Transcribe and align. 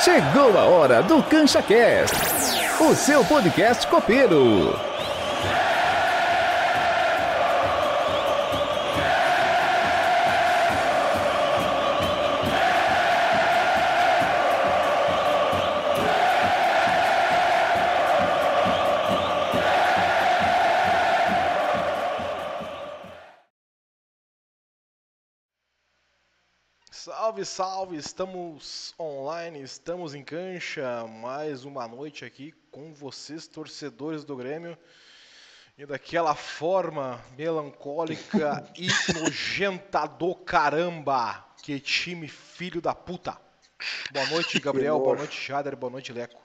Chegou 0.00 0.58
a 0.58 0.64
hora 0.64 1.02
do 1.02 1.22
Cancha 1.22 1.62
Cast, 1.62 2.16
o 2.80 2.94
seu 2.94 3.24
podcast 3.24 3.86
copeiro. 3.86 4.91
Salve, 27.44 27.46
salve! 27.46 27.96
Estamos 27.96 28.94
online, 28.98 29.62
estamos 29.62 30.14
em 30.14 30.22
cancha. 30.22 31.06
Mais 31.06 31.64
uma 31.64 31.88
noite 31.88 32.24
aqui 32.24 32.52
com 32.70 32.92
vocês, 32.94 33.46
torcedores 33.46 34.24
do 34.24 34.36
Grêmio. 34.36 34.76
E 35.76 35.86
daquela 35.86 36.34
forma 36.34 37.22
melancólica 37.36 38.70
e 38.76 38.86
nojenta 39.18 40.06
do 40.06 40.34
caramba. 40.34 41.44
Que 41.62 41.80
time 41.80 42.28
filho 42.28 42.80
da 42.80 42.94
puta. 42.94 43.36
Boa 44.12 44.26
noite, 44.26 44.60
Gabriel. 44.60 44.98
Boa 44.98 45.16
noite, 45.16 45.48
Jader. 45.48 45.76
Boa 45.76 45.90
noite, 45.90 46.12
Leco. 46.12 46.40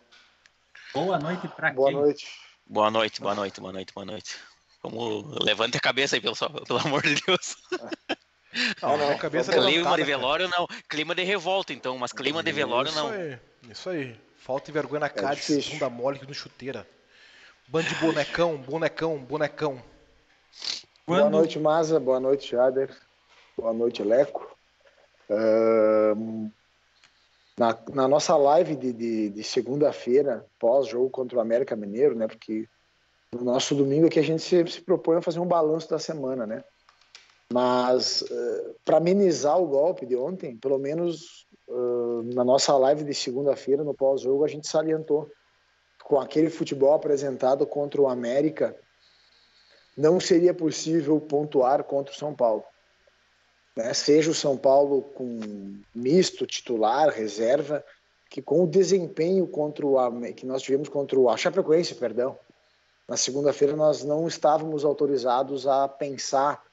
Boa 0.93 1.19
noite 1.19 1.47
pra 1.49 1.73
Boa 1.73 1.89
quem? 1.89 1.97
noite. 1.97 2.27
Boa 2.66 2.91
noite, 2.91 3.21
boa 3.21 3.35
noite, 3.35 3.61
boa 3.61 3.73
noite, 3.73 3.93
boa 3.93 4.05
noite. 4.05 4.35
Vamos, 4.81 5.43
levante 5.43 5.77
a 5.77 5.81
cabeça 5.81 6.16
aí, 6.16 6.21
pelo, 6.21 6.35
pelo 6.66 6.79
amor 6.79 7.03
de 7.03 7.16
Deus. 7.21 7.55
Não, 8.81 8.97
não, 8.97 9.17
cabeça 9.17 9.51
clima 9.51 9.67
levantada, 9.67 9.95
de 9.97 10.03
cara. 10.03 10.17
velório 10.17 10.47
não, 10.47 10.67
clima 10.89 11.13
de 11.13 11.23
revolta 11.23 11.73
então, 11.73 11.97
mas 11.97 12.11
clima 12.13 12.41
de 12.41 12.52
velório 12.52 12.89
isso 12.89 12.97
não. 12.97 13.09
Aí, 13.09 13.39
isso 13.69 13.89
aí. 13.89 14.19
Falta 14.38 14.69
e 14.72 14.73
vergonha 14.73 15.02
na 15.02 15.09
cara 15.09 15.35
de 15.35 15.41
difícil. 15.41 15.61
segunda 15.63 15.89
mole 15.89 16.19
no 16.25 16.33
chuteira. 16.33 16.88
Bando 17.67 17.89
de 17.89 17.95
bonecão, 17.95 18.57
bonecão, 18.57 19.17
bonecão. 19.17 19.83
Boa 21.05 21.22
Quando- 21.23 21.31
noite, 21.31 21.59
Maza. 21.59 21.99
Boa 21.99 22.19
noite, 22.19 22.52
Jader. 22.52 22.89
Boa 23.57 23.73
noite, 23.73 24.02
Leco. 24.03 24.55
Ahn, 25.29 26.50
na, 27.57 27.77
na 27.94 28.07
nossa 28.07 28.38
live 28.38 28.75
de, 28.75 28.94
de, 28.94 29.29
de 29.29 29.44
segunda-feira, 29.44 30.45
pós-jogo 30.57 31.09
contra 31.09 31.38
o 31.38 31.41
América 31.41 31.75
Mineiro, 31.75 32.16
né? 32.16 32.27
Porque 32.27 32.69
no 33.33 33.44
nosso 33.44 33.75
domingo 33.75 34.07
aqui 34.07 34.19
a 34.19 34.23
gente 34.23 34.41
se, 34.41 34.66
se 34.67 34.79
propõe 34.81 35.17
a 35.17 35.22
fazer 35.22 35.39
um 35.39 35.45
balanço 35.45 35.89
da 35.89 36.00
semana, 36.00 36.45
né? 36.47 36.63
Mas 37.52 38.23
para 38.84 38.98
amenizar 38.98 39.58
o 39.59 39.67
golpe 39.67 40.06
de 40.06 40.16
ontem, 40.16 40.58
pelo 40.58 40.78
menos 40.78 41.48
ah, 41.70 42.22
na 42.34 42.44
nossa 42.44 42.76
live 42.78 43.03
de 43.03 43.14
segunda-feira, 43.14 43.84
no 43.84 43.94
pós-jogo, 43.94 44.44
a 44.44 44.48
gente 44.48 44.67
salientou 44.67 45.30
com 46.03 46.20
aquele 46.20 46.50
futebol 46.50 46.94
apresentado 46.94 47.66
contra 47.68 48.02
o 48.02 48.08
América, 48.08 48.78
não 49.98 50.20
seria 50.20 50.53
possível 50.53 51.20
pontuar 51.20 51.84
contra 51.84 52.14
o 52.14 52.18
São 52.18 52.34
Paulo. 52.34 52.64
Né? 53.75 53.94
Seja 53.94 54.31
o 54.31 54.34
São 54.34 54.56
Paulo 54.56 55.02
com 55.02 55.81
misto, 55.94 56.45
titular, 56.45 57.09
reserva, 57.09 57.84
que 58.30 58.42
com 58.42 58.64
o 58.64 58.68
desempenho 58.68 59.48
contra 59.48 59.86
o 59.86 60.34
que 60.34 60.45
nós 60.45 60.62
tivemos 60.62 60.88
contra 60.88 61.20
o 61.20 61.30
a 61.30 61.36
Chapecoense, 61.36 61.95
perdão, 61.95 62.38
na 63.08 63.18
segunda-feira 63.18 63.75
nós 63.75 64.03
não 64.03 64.28
estávamos 64.28 64.86
autorizados 64.86 65.66
a 65.68 65.88
pensar 65.88 66.64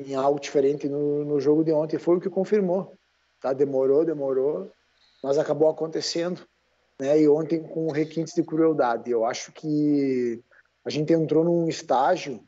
em 0.00 0.14
algo 0.14 0.40
diferente 0.40 0.88
no, 0.88 1.24
no 1.24 1.40
jogo 1.40 1.64
de 1.64 1.72
ontem. 1.72 1.98
Foi 1.98 2.16
o 2.16 2.20
que 2.20 2.30
confirmou. 2.30 2.92
Tá? 3.40 3.52
Demorou, 3.52 4.04
demorou, 4.04 4.70
mas 5.22 5.38
acabou 5.38 5.68
acontecendo. 5.68 6.40
Né? 6.98 7.20
E 7.20 7.28
ontem 7.28 7.62
com 7.62 7.90
requintes 7.90 8.34
de 8.34 8.42
crueldade. 8.42 9.10
Eu 9.10 9.24
acho 9.24 9.52
que 9.52 10.42
a 10.84 10.90
gente 10.90 11.12
entrou 11.12 11.44
num 11.44 11.68
estágio 11.68 12.40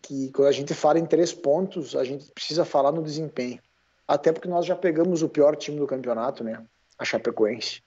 que 0.00 0.30
quando 0.32 0.48
a 0.48 0.52
gente 0.52 0.74
fala 0.74 0.98
em 0.98 1.06
três 1.06 1.32
pontos, 1.32 1.96
a 1.96 2.04
gente 2.04 2.30
precisa 2.32 2.64
falar 2.64 2.92
no 2.92 3.02
desempenho. 3.02 3.60
Até 4.06 4.32
porque 4.32 4.48
nós 4.48 4.66
já 4.66 4.76
pegamos 4.76 5.22
o 5.22 5.28
pior 5.28 5.56
time 5.56 5.78
do 5.78 5.86
campeonato, 5.86 6.44
né? 6.44 6.64
A 6.98 7.04
Chapecoense. 7.04 7.82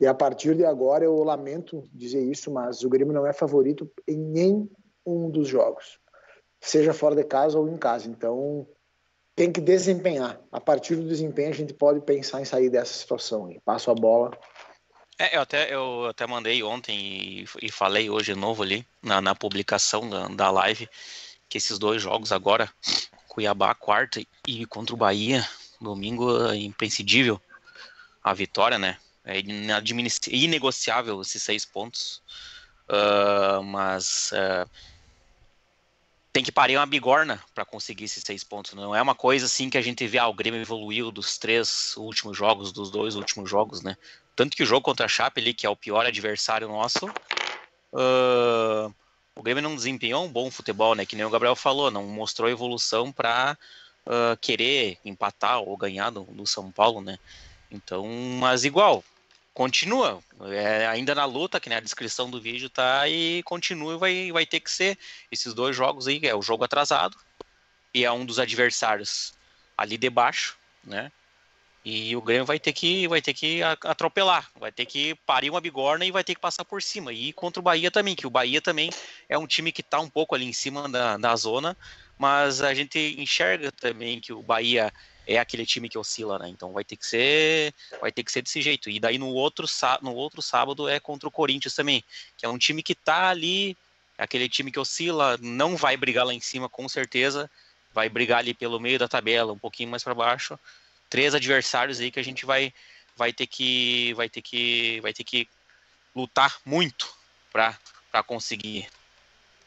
E 0.00 0.06
a 0.06 0.14
partir 0.14 0.54
de 0.54 0.64
agora, 0.64 1.04
eu 1.04 1.22
lamento 1.22 1.84
dizer 1.92 2.20
isso, 2.20 2.50
mas 2.50 2.82
o 2.82 2.88
Grêmio 2.88 3.14
não 3.14 3.26
é 3.26 3.32
favorito 3.32 3.90
em 4.06 4.16
nenhum 4.16 5.30
dos 5.30 5.48
jogos. 5.48 5.98
Seja 6.60 6.92
fora 6.92 7.14
de 7.14 7.24
casa 7.24 7.58
ou 7.58 7.68
em 7.68 7.76
casa. 7.76 8.08
Então, 8.08 8.66
tem 9.34 9.52
que 9.52 9.60
desempenhar. 9.60 10.40
A 10.50 10.60
partir 10.60 10.96
do 10.96 11.06
desempenho, 11.06 11.50
a 11.50 11.54
gente 11.54 11.74
pode 11.74 12.00
pensar 12.00 12.40
em 12.40 12.44
sair 12.44 12.70
dessa 12.70 12.94
situação. 12.94 13.46
aí. 13.46 13.60
Passo 13.64 13.90
a 13.90 13.94
bola. 13.94 14.36
É, 15.18 15.36
eu 15.36 15.40
até, 15.40 15.74
eu 15.74 16.06
até 16.06 16.26
mandei 16.26 16.62
ontem 16.62 16.98
e, 16.98 17.44
e 17.62 17.70
falei 17.70 18.10
hoje 18.10 18.34
de 18.34 18.38
novo 18.38 18.62
ali 18.62 18.86
na, 19.02 19.20
na 19.20 19.34
publicação 19.34 20.08
da, 20.08 20.28
da 20.28 20.50
live 20.50 20.88
que 21.48 21.58
esses 21.58 21.78
dois 21.78 22.02
jogos 22.02 22.32
agora, 22.32 22.68
Cuiabá 23.28 23.74
quarta 23.74 24.20
e 24.46 24.66
contra 24.66 24.94
o 24.94 24.98
Bahia, 24.98 25.46
domingo 25.80 26.48
é 26.48 26.56
imprescindível 26.56 27.40
a 28.22 28.34
vitória, 28.34 28.78
né? 28.78 28.98
É 29.24 29.40
inegociável 30.30 31.20
esses 31.20 31.42
seis 31.42 31.64
pontos. 31.64 32.22
Ah, 32.88 33.60
mas 33.62 34.30
ah, 34.32 34.66
tem 36.36 36.44
que 36.44 36.52
parir 36.52 36.76
uma 36.76 36.84
bigorna 36.84 37.42
para 37.54 37.64
conseguir 37.64 38.04
esses 38.04 38.22
seis 38.22 38.44
pontos. 38.44 38.74
Não 38.74 38.94
é 38.94 39.00
uma 39.00 39.14
coisa 39.14 39.46
assim 39.46 39.70
que 39.70 39.78
a 39.78 39.80
gente 39.80 40.06
vê, 40.06 40.18
ah, 40.18 40.28
o 40.28 40.34
Grêmio 40.34 40.60
evoluiu 40.60 41.10
dos 41.10 41.38
três 41.38 41.96
últimos 41.96 42.36
jogos, 42.36 42.72
dos 42.72 42.90
dois 42.90 43.14
últimos 43.14 43.48
jogos, 43.48 43.80
né? 43.80 43.96
Tanto 44.36 44.54
que 44.54 44.62
o 44.62 44.66
jogo 44.66 44.82
contra 44.82 45.06
a 45.06 45.08
Chape 45.08 45.40
ali, 45.40 45.54
que 45.54 45.64
é 45.64 45.70
o 45.70 45.74
pior 45.74 46.04
adversário 46.04 46.68
nosso, 46.68 47.08
ah, 47.94 48.90
o 49.34 49.42
Grêmio 49.42 49.62
não 49.62 49.74
desempenhou 49.74 50.26
um 50.26 50.28
bom 50.30 50.50
futebol, 50.50 50.94
né? 50.94 51.06
Que 51.06 51.16
nem 51.16 51.24
o 51.24 51.30
Gabriel 51.30 51.56
falou, 51.56 51.90
não 51.90 52.04
mostrou 52.04 52.50
evolução 52.50 53.10
para 53.10 53.56
querer 54.42 54.98
empatar 55.06 55.60
ou 55.60 55.74
ganhar 55.74 56.10
do 56.10 56.46
São 56.46 56.70
Paulo, 56.70 57.00
né? 57.00 57.18
Então, 57.70 58.06
mas 58.38 58.66
igual, 58.66 59.02
continua. 59.56 60.22
É, 60.50 60.86
ainda 60.86 61.14
na 61.14 61.24
luta, 61.24 61.58
que 61.58 61.70
nem 61.70 61.78
a 61.78 61.80
descrição 61.80 62.30
do 62.30 62.38
vídeo 62.38 62.68
tá, 62.68 63.08
e 63.08 63.42
continua 63.42 63.94
e 63.94 63.96
vai, 63.96 64.32
vai 64.32 64.46
ter 64.46 64.60
que 64.60 64.70
ser 64.70 64.98
esses 65.32 65.54
dois 65.54 65.74
jogos 65.74 66.06
aí, 66.06 66.20
é 66.24 66.34
o 66.34 66.42
jogo 66.42 66.62
atrasado, 66.62 67.16
e 67.94 68.04
é 68.04 68.12
um 68.12 68.26
dos 68.26 68.38
adversários 68.38 69.32
ali 69.74 69.96
debaixo, 69.96 70.58
né? 70.84 71.10
E 71.82 72.14
o 72.14 72.20
Grêmio 72.20 72.44
vai 72.44 72.58
ter 72.58 72.72
que 72.72 73.08
vai 73.08 73.22
ter 73.22 73.32
que 73.32 73.62
atropelar, 73.62 74.50
vai 74.60 74.70
ter 74.72 74.84
que 74.84 75.14
parir 75.24 75.48
uma 75.48 75.60
bigorna 75.60 76.04
e 76.04 76.10
vai 76.10 76.24
ter 76.24 76.34
que 76.34 76.40
passar 76.40 76.64
por 76.64 76.82
cima. 76.82 77.12
E 77.12 77.32
contra 77.32 77.60
o 77.60 77.62
Bahia 77.62 77.90
também, 77.90 78.14
que 78.14 78.26
o 78.26 78.30
Bahia 78.30 78.60
também 78.60 78.90
é 79.26 79.38
um 79.38 79.46
time 79.46 79.72
que 79.72 79.84
tá 79.84 80.00
um 80.00 80.10
pouco 80.10 80.34
ali 80.34 80.44
em 80.44 80.52
cima 80.52 80.86
da, 80.88 81.16
da 81.16 81.34
zona, 81.36 81.76
mas 82.18 82.60
a 82.60 82.74
gente 82.74 83.14
enxerga 83.18 83.72
também 83.72 84.20
que 84.20 84.32
o 84.32 84.42
Bahia 84.42 84.92
é 85.26 85.38
aquele 85.38 85.66
time 85.66 85.88
que 85.88 85.98
oscila, 85.98 86.38
né? 86.38 86.48
Então 86.48 86.72
vai 86.72 86.84
ter 86.84 86.96
que 86.96 87.04
ser 87.04 87.74
vai 88.00 88.12
ter 88.12 88.22
que 88.22 88.30
ser 88.30 88.42
desse 88.42 88.62
jeito. 88.62 88.88
E 88.88 89.00
daí 89.00 89.18
no 89.18 89.28
outro 89.28 89.66
no 90.00 90.14
outro 90.14 90.40
sábado 90.40 90.88
é 90.88 91.00
contra 91.00 91.28
o 91.28 91.32
Corinthians 91.32 91.74
também, 91.74 92.04
que 92.36 92.46
é 92.46 92.48
um 92.48 92.58
time 92.58 92.82
que 92.82 92.94
tá 92.94 93.28
ali, 93.28 93.76
é 94.16 94.22
aquele 94.22 94.48
time 94.48 94.70
que 94.70 94.78
oscila, 94.78 95.36
não 95.42 95.76
vai 95.76 95.96
brigar 95.96 96.24
lá 96.24 96.32
em 96.32 96.40
cima 96.40 96.68
com 96.68 96.88
certeza, 96.88 97.50
vai 97.92 98.08
brigar 98.08 98.38
ali 98.38 98.54
pelo 98.54 98.78
meio 98.78 98.98
da 98.98 99.08
tabela, 99.08 99.52
um 99.52 99.58
pouquinho 99.58 99.90
mais 99.90 100.04
para 100.04 100.14
baixo. 100.14 100.58
Três 101.10 101.34
adversários 101.34 102.00
aí 102.00 102.10
que 102.10 102.20
a 102.20 102.24
gente 102.24 102.46
vai 102.46 102.72
vai 103.16 103.32
ter 103.32 103.46
que 103.46 104.12
vai 104.14 104.28
ter 104.28 104.42
que 104.42 105.00
vai 105.00 105.12
ter 105.12 105.24
que 105.24 105.48
lutar 106.14 106.56
muito 106.64 107.12
para 107.52 107.76
para 108.12 108.22
conseguir. 108.22 108.86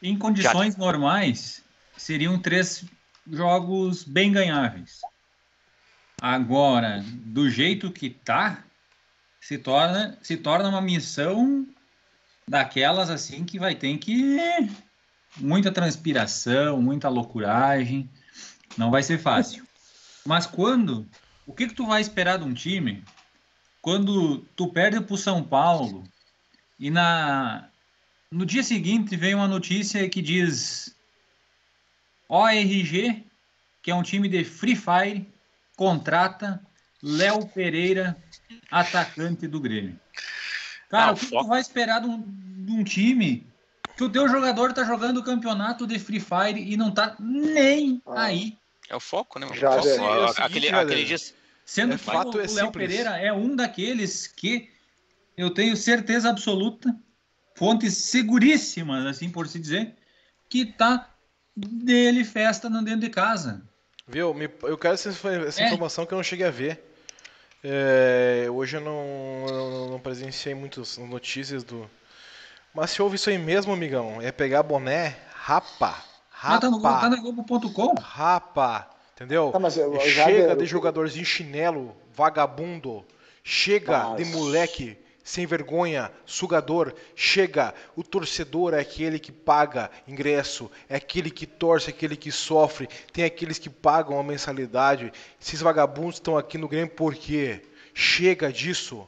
Em 0.02 0.18
condições 0.18 0.78
normais, 0.78 1.62
seriam 1.98 2.40
três 2.40 2.86
jogos 3.30 4.04
bem 4.04 4.32
ganháveis. 4.32 5.02
Agora, 6.22 7.04
do 7.08 7.50
jeito 7.50 7.92
que 7.92 8.10
tá, 8.10 8.64
se 9.40 9.58
torna, 9.58 10.18
se 10.22 10.36
torna 10.36 10.68
uma 10.68 10.82
missão 10.82 11.66
daquelas 12.48 13.10
assim 13.10 13.46
que 13.46 13.60
vai 13.60 13.76
ter 13.76 13.98
que 13.98 14.38
muita 15.38 15.72
transpiração, 15.72 16.82
muita 16.82 17.08
loucuragem, 17.08 18.10
não 18.78 18.92
vai 18.92 19.04
ser 19.04 19.18
fácil. 19.18 19.66
Mas 20.26 20.46
quando, 20.46 21.08
o 21.46 21.54
que 21.54 21.68
que 21.68 21.74
tu 21.74 21.86
vai 21.86 22.02
esperar 22.02 22.38
de 22.38 22.44
um 22.44 22.54
time 22.54 23.04
quando 23.82 24.40
tu 24.56 24.68
perde 24.68 25.00
para 25.00 25.14
o 25.14 25.18
São 25.18 25.44
Paulo 25.44 26.04
e 26.78 26.90
na 26.90 27.70
no 28.32 28.46
dia 28.46 28.62
seguinte 28.62 29.16
vem 29.16 29.34
uma 29.34 29.48
notícia 29.48 30.08
que 30.08 30.22
diz 30.22 30.96
ORG, 32.28 33.26
que 33.82 33.90
é 33.90 33.96
um 33.96 34.04
time 34.04 34.30
de 34.30 34.44
Free 34.44 34.76
Fire, 34.76 35.26
contrata 35.80 36.62
Léo 37.02 37.48
Pereira, 37.48 38.22
atacante 38.70 39.48
do 39.48 39.62
Grêmio. 39.62 39.98
Cara, 40.90 41.06
Ah, 41.06 41.12
o 41.14 41.16
que 41.16 41.28
foco. 41.28 41.44
tu 41.46 41.48
vai 41.48 41.62
esperar 41.62 42.02
de 42.02 42.08
um, 42.08 42.22
de 42.22 42.72
um 42.74 42.84
time 42.84 43.48
que 43.96 44.04
o 44.04 44.10
teu 44.10 44.28
jogador 44.28 44.74
tá 44.74 44.84
jogando 44.84 45.20
o 45.20 45.24
campeonato 45.24 45.88
de 45.88 45.98
Free 45.98 46.20
Fire 46.20 46.60
e 46.62 46.76
não 46.76 46.92
tá 46.92 47.16
nem 47.18 48.02
Ah. 48.06 48.24
aí 48.24 48.58
É 48.90 48.96
o 48.96 49.00
foco, 49.00 49.40
né? 49.40 49.48
Já 49.54 49.72
foco, 49.72 49.88
é. 49.88 49.96
É 49.96 49.96
o 49.96 50.28
seguinte, 50.28 50.42
aquele, 50.42 50.70
aquele 50.70 51.06
dia. 51.06 51.18
Sendo 51.64 51.94
É 51.94 51.98
que 51.98 52.04
fato, 52.04 52.38
o 52.38 52.42
é 52.42 52.48
Léo 52.48 52.50
simples. 52.66 52.72
Pereira 52.74 53.12
é 53.18 53.32
um 53.32 53.56
daqueles 53.56 54.28
que 54.28 54.70
eu 55.38 55.50
tenho 55.52 55.78
certeza 55.78 56.30
absoluta, 56.30 56.94
fontes 57.56 57.96
seguríssimas, 57.96 59.06
assim 59.06 59.30
por 59.30 59.48
se 59.48 59.58
dizer, 59.58 59.96
que 60.50 60.66
tá 60.66 61.10
dele 61.56 62.26
festa 62.26 62.70
no 62.70 62.84
dentro 62.84 63.02
de 63.02 63.10
casa. 63.10 63.69
Viu? 64.10 64.34
Me- 64.34 64.50
eu 64.64 64.78
quero 64.78 64.96
essa, 64.96 65.10
essa 65.10 65.62
É. 65.62 65.66
informação 65.68 66.06
que 66.06 66.14
eu 66.14 66.18
não 66.18 66.24
cheguei 66.24 66.48
a 66.48 66.52
ver. 66.52 66.84
É, 67.64 68.48
hoje 68.50 68.78
eu 68.78 68.82
não, 68.82 69.46
não, 69.48 69.90
não 69.92 70.00
presenciei 70.00 70.56
muitas 70.56 70.98
notícias 70.98 71.64
do. 71.64 71.90
Mas 72.74 72.90
se 72.92 73.02
houve 73.02 73.16
isso 73.18 73.30
aí 73.30 73.38
mesmo, 73.38 73.72
amigão, 73.72 74.20
é 74.22 74.32
pegar 74.32 74.64
boné, 74.64 75.16
rapa. 75.34 76.04
Tá, 76.42 76.70
no, 76.70 76.82
tá 76.82 76.90
Rapa. 76.92 77.10
na 77.10 77.18
Globo.com? 77.18 77.94
Rapa. 78.02 78.90
Entendeu? 79.14 79.52
Tá, 79.52 79.60
mas 79.60 79.76
eu- 79.78 79.94
eu 79.94 80.10
já 80.10 80.26
Chega 80.26 80.56
de- 80.56 80.62
de 80.62 80.66
jogadorzinho 80.66 81.26
chinelo, 81.26 81.94
vagabundo. 82.16 83.06
Chega 83.44 84.06
Mas- 84.12 84.18
de 84.18 84.26
moleque 84.34 84.98
sem 85.30 85.46
vergonha, 85.46 86.12
sugador. 86.26 86.92
Chega. 87.16 87.72
O 87.96 88.02
torcedor 88.02 88.74
é 88.74 88.80
aquele 88.80 89.20
que 89.20 89.32
paga 89.32 89.92
ingresso, 90.08 90.72
é 90.90 90.96
aquele 90.96 91.30
que 91.30 91.46
torce, 91.46 91.92
é 91.92 91.94
aquele 91.94 92.16
que 92.16 92.32
sofre. 92.32 92.90
Tem 93.14 93.24
aqueles 93.24 93.60
que 93.60 93.70
pagam 93.70 94.20
a 94.20 94.24
mensalidade. 94.24 95.14
Esses 95.40 95.62
vagabundos 95.62 96.16
estão 96.16 96.36
aqui 96.36 96.58
no 96.58 96.68
Grêmio 96.68 96.96
por 96.96 97.14
quê? 97.14 97.62
Chega 97.94 98.52
disso. 98.52 99.08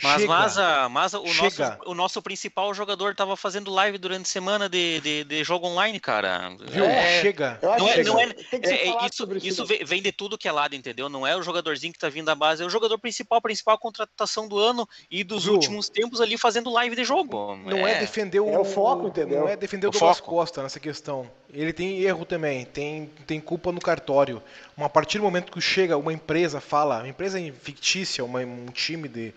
Mas, 0.00 0.20
Chega. 0.20 0.28
mas, 0.32 0.58
a- 0.58 0.88
mas 0.88 1.14
o, 1.14 1.22
nosso, 1.24 1.50
Chega. 1.50 1.78
o 1.84 1.92
nosso 1.94 2.22
principal 2.22 2.72
jogador 2.72 3.16
tava 3.16 3.36
fazendo 3.36 3.68
live 3.72 3.98
durante 3.98 4.22
a 4.26 4.30
semana 4.30 4.68
de, 4.68 5.00
de, 5.00 5.24
de 5.24 5.42
jogo 5.42 5.66
online, 5.66 5.98
cara. 5.98 6.50
Viu? 6.70 6.84
É, 6.84 7.20
Chega. 7.20 7.58
Não 7.60 7.88
é- 7.88 7.94
que 7.94 8.02
não 8.04 8.20
é- 8.20 8.34
É, 8.52 8.88
é, 8.88 9.06
isso 9.12 9.28
isso 9.42 9.66
vem 9.84 10.00
de 10.00 10.12
tudo 10.12 10.38
que 10.38 10.46
é 10.46 10.52
lado, 10.52 10.76
entendeu? 10.76 11.08
Não 11.08 11.26
é 11.26 11.36
o 11.36 11.42
jogadorzinho 11.42 11.92
que 11.92 11.98
tá 11.98 12.08
vindo 12.08 12.26
da 12.26 12.34
base, 12.36 12.62
é 12.62 12.66
o 12.66 12.70
jogador 12.70 12.96
principal, 12.98 13.40
principal 13.42 13.76
contratação 13.76 14.46
do 14.46 14.56
ano 14.56 14.88
e 15.10 15.24
dos 15.24 15.44
Viu? 15.44 15.54
últimos 15.54 15.88
tempos 15.88 16.20
ali 16.20 16.38
fazendo 16.38 16.70
live 16.70 16.94
de 16.94 17.02
jogo. 17.04 17.56
Não 17.56 17.86
é, 17.86 17.98
defender 17.98 18.38
o. 18.38 18.48
É 18.50 18.58
o 18.58 18.64
foco, 18.64 19.08
entendeu? 19.08 19.40
Não 19.40 19.48
é 19.48 19.56
defender 19.56 19.86
o, 19.86 19.90
O 19.90 19.92
Douglas 19.92 20.18
foco. 20.18 20.30
Costa 20.30 20.62
nessa 20.62 20.78
questão. 20.78 21.28
Ele 21.52 21.72
tem 21.72 22.00
erro 22.02 22.24
também, 22.24 22.64
tem, 22.66 23.06
tem 23.26 23.40
culpa 23.40 23.72
no 23.72 23.80
cartório. 23.80 24.40
Mas 24.76 24.86
a 24.86 24.88
partir 24.90 25.18
do 25.18 25.24
momento 25.24 25.50
que 25.50 25.60
chega 25.60 25.96
uma 25.96 26.12
empresa, 26.12 26.60
fala, 26.60 26.98
uma 26.98 27.08
empresa 27.08 27.38
fictícia, 27.62 28.24
uma- 28.24 28.40
um 28.40 28.66
time 28.66 29.08
de, 29.08 29.34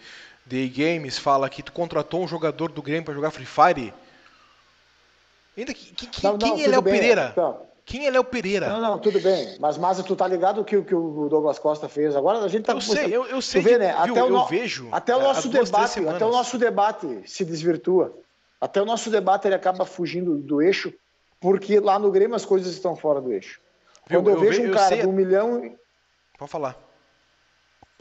de 0.52 0.68
games, 0.68 1.18
fala 1.18 1.50
que 1.50 1.64
tu 1.64 1.72
contratou 1.72 2.22
um 2.22 2.28
jogador 2.28 2.70
do 2.72 2.82
Grêmio 2.82 3.06
pra 3.06 3.14
jogar 3.14 3.32
Free 3.32 3.46
Fire. 3.46 3.94
Ainda 5.58 5.74
que, 5.74 5.94
que- 5.94 6.08
que- 6.08 6.24
Não, 6.24 6.34
não, 6.34 6.40
quem 6.40 6.52
é 6.52 6.56
tudo 6.58 6.72
Léo 6.72 6.82
bem, 6.82 6.94
Pereira? 6.94 7.30
então. 7.32 7.62
Quem 7.86 8.06
é 8.06 8.12
Léo 8.12 8.24
Pereira? 8.24 8.68
Não, 8.70 8.82
não, 8.82 9.00
tudo 9.00 9.20
bem. 9.22 9.58
Mas, 9.60 9.78
Maza, 9.78 10.04
tu 10.04 10.16
tá 10.16 10.28
ligado 10.28 10.64
que 10.64 10.76
o 10.78 10.84
que 10.84 10.94
o 10.94 11.28
Douglas 11.30 11.58
Costa 11.58 11.88
fez? 11.90 12.16
Agora 12.16 12.40
a 12.40 12.48
gente 12.48 12.66
tá 12.66 12.74
eu 12.74 12.82
sei, 12.82 13.06
eu, 13.16 13.26
eu 13.26 13.42
sei 13.42 13.62
Tu 13.62 13.64
vê, 13.64 13.72
que, 13.72 13.78
né? 13.80 13.88
viu, 14.06 14.14
Até 14.14 14.24
o 14.24 14.28
eu 14.28 14.46
vejo. 14.46 14.90
Até 14.92 15.16
o 15.16 15.22
nosso 15.22 15.50
duas, 15.50 15.70
debate, 15.70 16.08
até 16.08 16.26
o 16.26 16.32
nosso 16.32 16.58
debate 16.58 17.22
se 17.26 17.44
desvirtua. 17.46 18.14
Até 18.60 18.82
o 18.82 18.86
nosso 18.86 19.10
debate 19.10 19.48
ele 19.48 19.56
acaba 19.56 19.86
fugindo 19.86 20.38
do 20.38 20.62
eixo, 20.62 20.94
porque 21.40 21.80
lá 21.80 21.98
no 21.98 22.12
Grêmio 22.12 22.36
as 22.36 22.46
coisas 22.46 22.72
estão 22.74 22.96
fora 22.96 23.20
do 23.20 23.32
eixo. 23.34 23.60
Viu, 24.08 24.20
Quando 24.22 24.30
eu, 24.30 24.36
eu 24.36 24.40
vejo 24.42 24.62
ve- 24.62 24.70
um 24.70 24.74
cara 24.74 24.88
sei- 24.90 25.00
de 25.02 25.08
um 25.08 25.12
milhão, 25.14 25.76
Pode 26.38 26.52
falar. 26.52 26.78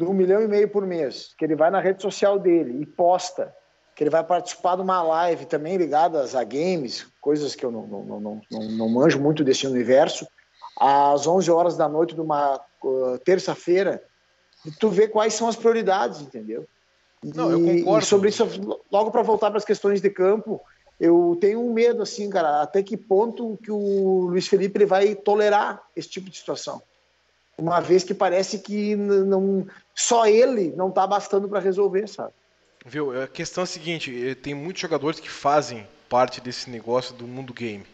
De 0.05 0.11
um 0.11 0.15
milhão 0.15 0.41
e 0.41 0.49
meio 0.49 0.69
por 0.69 0.87
mês, 0.87 1.35
que 1.37 1.45
ele 1.45 1.55
vai 1.55 1.71
na 1.71 1.81
rede 1.81 2.01
social 2.01 2.39
dele 2.39 2.81
e 2.81 2.87
posta 2.87 3.55
que 3.95 4.03
ele 4.03 4.11
vai 4.11 4.25
participar 4.25 4.77
de 4.77 4.83
uma 4.83 5.03
live 5.03 5.45
também 5.45 5.77
ligada 5.77 6.23
a 6.23 6.45
games, 6.45 7.07
coisas 7.21 7.55
que 7.55 7.67
eu 7.67 7.71
não, 7.71 7.87
não, 7.87 8.03
não, 8.03 8.41
não, 8.51 8.61
não, 8.71 8.89
manjo 8.89 9.21
muito 9.21 9.45
desse 9.45 9.67
universo, 9.67 10.27
às 10.79 11.27
11 11.27 11.51
horas 11.51 11.77
da 11.77 11.87
noite 11.87 12.15
de 12.15 12.21
uma 12.23 12.59
uh, 12.83 13.19
terça-feira, 13.19 14.03
e 14.65 14.71
tu 14.71 14.89
vê 14.89 15.07
quais 15.07 15.35
são 15.35 15.49
as 15.49 15.57
prioridades, 15.57 16.23
entendeu? 16.23 16.67
Não, 17.23 17.51
eu 17.51 17.61
E- 17.61 17.81
concordo. 17.81 18.03
E 18.03 18.07
sobre 18.07 18.31
isso, 18.31 18.43
logo 18.91 19.11
para 19.11 19.21
voltar 19.21 19.51
para 19.51 19.59
as 19.59 19.67
questões 19.67 20.01
de 20.01 20.09
campo, 20.09 20.63
eu 20.99 21.37
tenho 21.39 21.61
um 21.61 21.71
medo, 21.71 22.03
assim, 22.03 22.31
cara, 22.31 22.63
até 22.63 22.83
que 22.83 22.97
ponto 22.97 23.59
que 23.63 23.71
o 23.71 24.29
Luiz 24.31 24.49
Felipe 24.49 24.79
ele 24.79 24.87
vai 24.87 25.15
tolerar 25.15 25.83
esse 25.95 26.09
tipo 26.09 26.31
de 26.31 26.39
situação. 26.39 26.81
Uma 27.61 27.81
vez 27.81 28.03
que 28.03 28.15
parece 28.15 28.61
que 28.61 28.97
não, 28.97 29.67
só 30.01 30.27
ele 30.27 30.73
não 30.77 30.91
tá 30.91 31.07
bastando 31.07 31.49
para 31.49 31.61
resolver, 31.61 32.09
sabe? 32.09 32.33
Viu? 32.87 33.23
A 33.23 33.27
questão 33.29 33.63
é 33.63 33.65
a 33.65 33.67
seguinte: 33.67 34.29
eh, 34.31 34.35
tem 34.35 34.55
muitos 34.55 34.81
jogadores 34.81 35.21
que 35.21 35.29
fazem 35.31 35.87
parte 36.09 36.41
desse 36.41 36.71
negócio 36.71 37.15
do 37.15 37.27
mundo 37.27 37.53
game. 37.53 37.85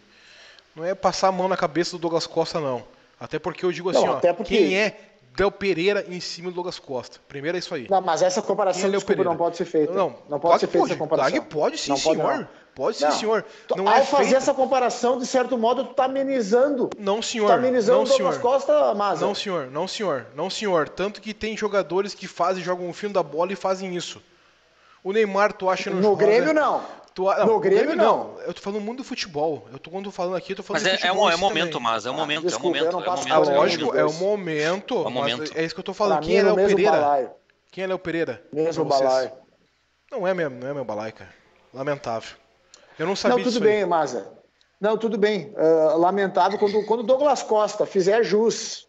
Não 0.74 0.84
é 0.84 0.94
passar 0.94 1.28
a 1.28 1.32
mão 1.32 1.48
na 1.48 1.56
cabeça 1.56 1.92
do 1.92 1.98
Douglas 1.98 2.26
Costa, 2.26 2.60
não. 2.60 2.84
Até 3.18 3.38
porque 3.38 3.64
eu 3.64 3.72
digo 3.72 3.90
Não, 3.92 3.98
assim, 3.98 4.08
ó, 4.08 4.16
até 4.18 4.32
porque- 4.32 4.56
quem 4.56 4.78
é 4.78 4.98
Del 5.36 5.50
Pereira 5.52 6.04
em 6.08 6.18
cima 6.18 6.48
do 6.50 6.54
Douglas 6.54 6.78
Costa? 6.78 7.18
Primeiro 7.28 7.56
é 7.56 7.60
isso 7.60 7.74
aí. 7.74 7.86
Não, 7.90 8.00
mas 8.00 8.22
essa 8.22 8.40
comparação, 8.40 8.88
é 8.88 8.90
desculpa, 8.90 9.06
Pereira? 9.08 9.30
não 9.30 9.36
pode 9.36 9.56
ser 9.56 9.64
feita. 9.66 9.92
Não, 9.92 10.16
Não, 10.28 10.40
pode 10.40 10.60
ser 10.60 10.66
feita 10.66 10.86
essa 10.86 10.96
comparação. 10.96 11.30
Claro 11.30 11.44
que 11.46 11.54
pode 11.54 11.78
sim, 11.78 11.90
Não 11.90 11.98
pode, 12.00 12.16
senhor. 12.16 12.34
não. 12.38 12.48
Pode 12.74 12.96
sim, 12.98 13.10
senhor. 13.10 13.44
Tu- 13.66 13.76
Não 13.76 13.88
Ao 13.88 13.94
é 13.96 14.02
fazer 14.04 14.22
feita. 14.24 14.36
essa 14.38 14.52
comparação, 14.54 15.16
de 15.18 15.26
certo 15.26 15.56
modo, 15.56 15.84
tu 15.84 15.94
tá 15.94 16.04
amenizando. 16.04 16.90
Não, 16.98 17.20
Tu 17.20 17.26
senhor. 17.26 17.48
tá 17.48 17.54
amenizando 17.54 17.98
não, 17.98 18.04
o 18.04 18.08
Douglas. 18.08 18.38
Costa, 18.38 18.94
Maza. 18.94 19.24
Não, 19.26 19.34
senhor. 19.34 19.66
Não, 19.70 19.86
senhor. 19.88 20.26
Não, 20.34 20.50
senhor. 20.50 20.88
Tanto 20.88 21.20
que 21.22 21.32
tem 21.32 21.56
jogadores 21.56 22.14
que 22.14 22.26
fazem, 22.26 22.62
jogam 22.62 22.86
um 22.86 22.92
filme 22.92 23.14
da 23.14 23.22
bola 23.22 23.52
e 23.52 23.56
fazem 23.56 23.94
isso. 23.96 24.22
O 25.02 25.12
Neymar, 25.12 25.52
tu 25.54 25.68
acha 25.70 25.88
No 25.90 26.02
joga- 26.02 26.26
Grêmio, 26.26 26.52
não. 26.52 26.82
Tu, 27.16 27.26
a- 27.30 27.46
No 27.46 27.58
Grêmio, 27.58 27.94
Eu 28.46 28.52
tô 28.52 28.60
falando 28.60 28.78
no 28.80 28.84
mundo 28.84 28.98
do 28.98 29.04
futebol. 29.04 29.66
Eu 29.72 29.78
tô 29.78 29.88
quando 29.90 30.04
tô 30.04 30.10
falando 30.10 30.36
aqui, 30.36 30.52
eu 30.52 30.56
tô 30.56 30.62
falando 30.62 30.82
Mas 30.82 30.92
é, 30.92 30.96
é, 30.96 30.98
futebol 30.98 31.24
um, 31.24 31.30
é 31.30 31.32
isso 31.32 31.40
momento, 31.40 31.72
também. 31.72 31.82
mas 31.82 32.04
é 32.04 32.10
um 32.10 32.12
Ah, 32.12 32.16
momento, 32.18 32.42
desculpa, 32.42 32.76
é 32.76 32.82
um 32.82 32.84
momento. 32.84 32.92
não 32.92 33.00
é 33.00 33.02
um 33.02 33.06
passo 33.06 33.22
É 33.26 33.32
momento, 33.32 33.38
pano 33.46 33.50
é 33.50 33.58
um 33.58 33.62
lógico, 33.62 33.84
momento. 33.86 33.98
é 33.98 34.04
o 34.04 34.12
momento. 34.12 34.94
É 34.94 34.98
o 35.00 35.04
mas 35.04 35.14
momento. 35.14 35.58
É 35.58 35.64
isso 35.64 35.74
que 35.74 35.80
eu 35.80 35.84
tô 35.84 35.94
Pra 35.94 35.98
falando. 36.04 36.20
mim, 36.20 36.26
Quem 36.26 36.36
é 36.38 36.42
no 36.42 36.54
Léo 36.54 36.68
Pereira? 36.68 36.90
balaio. 36.92 37.30
Quem 37.72 37.84
é 37.84 37.86
Léo 37.86 37.98
Pereira? 37.98 38.44
Mesmo 38.52 38.84
Pra 38.84 38.98
balaio. 38.98 39.32
Não 40.12 40.28
é 40.28 40.34
mesmo, 40.34 40.60
não 40.60 40.68
é 40.68 40.74
meu 40.74 40.84
balai, 40.84 41.10
cara. 41.10 41.30
Lamentável. 41.72 42.36
Eu 42.98 43.06
não 43.06 43.16
sabia 43.16 43.38
Não, 43.38 43.42
tudo 43.44 43.52
disso 43.52 43.64
bem, 43.64 43.78
aí. 43.78 43.86
Maza. 43.86 44.30
Não, 44.78 44.98
tudo 44.98 45.16
bem. 45.16 45.54
Ah, 45.56 45.94
lamentável 45.96 46.58
quando 46.58 46.84
quando 46.84 47.00
o 47.00 47.02
Douglas 47.02 47.42
Costa 47.42 47.86
fizer 47.86 48.22
jus 48.24 48.86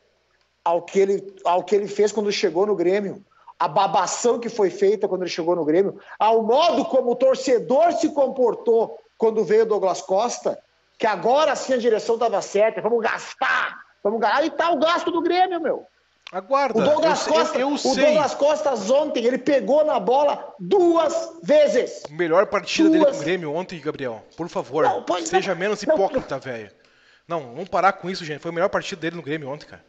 ao 0.65 0.81
que, 0.81 0.99
ele, 0.99 1.33
ao 1.45 1.63
que 1.63 1.73
ele 1.73 1.87
fez 1.87 2.11
quando 2.11 2.29
chegou 2.29 2.65
no 2.65 2.75
Grêmio, 2.75 3.23
a 3.59 3.67
babação 3.67 4.39
que 4.39 4.49
foi 4.49 4.69
feita 4.69 5.07
quando 5.07 5.21
ele 5.23 5.29
chegou 5.29 5.55
no 5.55 5.65
Grêmio, 5.65 5.99
ao 6.19 6.43
modo 6.43 6.85
como 6.85 7.11
o 7.11 7.15
torcedor 7.15 7.93
se 7.93 8.09
comportou 8.09 8.99
quando 9.17 9.43
veio 9.43 9.63
o 9.63 9.67
Douglas 9.67 10.01
Costa, 10.01 10.59
que 10.97 11.07
agora 11.07 11.55
sim 11.55 11.73
a 11.73 11.77
direção 11.77 12.15
estava 12.15 12.41
certa, 12.41 12.81
vamos 12.81 13.01
gastar, 13.03 13.79
vamos 14.03 14.19
gastar. 14.19 14.37
Aí 14.37 14.49
tá 14.51 14.71
o 14.71 14.77
gasto 14.79 15.09
do 15.11 15.21
Grêmio, 15.21 15.59
meu. 15.59 15.85
Aguarda. 16.31 16.77
O 16.77 16.83
Douglas 16.83 17.25
eu, 17.25 17.33
Costa, 17.33 17.57
eu, 17.57 17.69
eu 17.69 17.75
o. 17.75 17.95
Douglas 17.95 18.35
Costa 18.35 18.73
ontem, 18.93 19.25
ele 19.25 19.37
pegou 19.37 19.85
na 19.85 19.97
bola 19.99 20.53
duas 20.59 21.39
vezes. 21.41 22.03
Melhor 22.09 22.45
partida 22.47 22.89
dele 22.89 23.03
Duas- 23.05 23.15
com 23.15 23.21
o 23.21 23.25
Grêmio 23.25 23.53
ontem, 23.53 23.79
Gabriel. 23.79 24.21
Por 24.35 24.49
favor, 24.49 24.83
Não, 24.83 25.05
seja 25.25 25.53
não. 25.53 25.59
menos 25.59 25.81
hipócrita, 25.81 26.37
velho. 26.37 26.69
Não, 27.27 27.39
vamos 27.53 27.69
parar 27.69 27.93
com 27.93 28.09
isso, 28.09 28.25
gente. 28.25 28.39
Foi 28.41 28.51
a 28.51 28.53
melhor 28.53 28.69
partida 28.69 28.99
dele 29.01 29.15
no 29.15 29.21
Grêmio 29.21 29.49
ontem, 29.49 29.65
cara. 29.65 29.83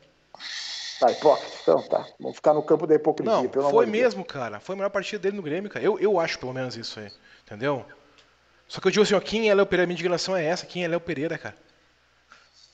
Tá, 0.98 1.10
hipócrita. 1.12 1.52
Então, 1.62 1.82
tá. 1.82 2.06
Vamos 2.18 2.36
ficar 2.36 2.54
no 2.54 2.62
campo 2.62 2.86
da 2.86 2.94
hipocrisia, 2.94 3.32
Não, 3.34 3.48
pelo 3.48 3.70
foi 3.70 3.86
de 3.86 3.92
Deus. 3.92 4.02
mesmo, 4.04 4.24
cara. 4.24 4.58
Foi 4.60 4.74
a 4.74 4.76
melhor 4.76 4.90
partida 4.90 5.22
dele 5.22 5.36
no 5.36 5.42
Grêmio, 5.42 5.70
cara. 5.70 5.84
Eu, 5.84 5.98
eu 5.98 6.18
acho 6.18 6.38
pelo 6.38 6.52
menos 6.52 6.76
isso 6.76 6.98
aí. 6.98 7.10
Entendeu? 7.46 7.84
Só 8.66 8.80
que 8.80 8.88
eu 8.88 8.90
digo 8.92 9.02
assim, 9.02 9.14
ó, 9.14 9.20
quem 9.20 9.48
é 9.48 9.54
Léo 9.54 9.64
Pereira? 9.66 9.86
Minha 9.86 9.94
indignação 9.94 10.36
é 10.36 10.44
essa. 10.44 10.66
Quem 10.66 10.84
é 10.84 10.88
Léo 10.88 11.00
Pereira, 11.00 11.38
cara? 11.38 11.54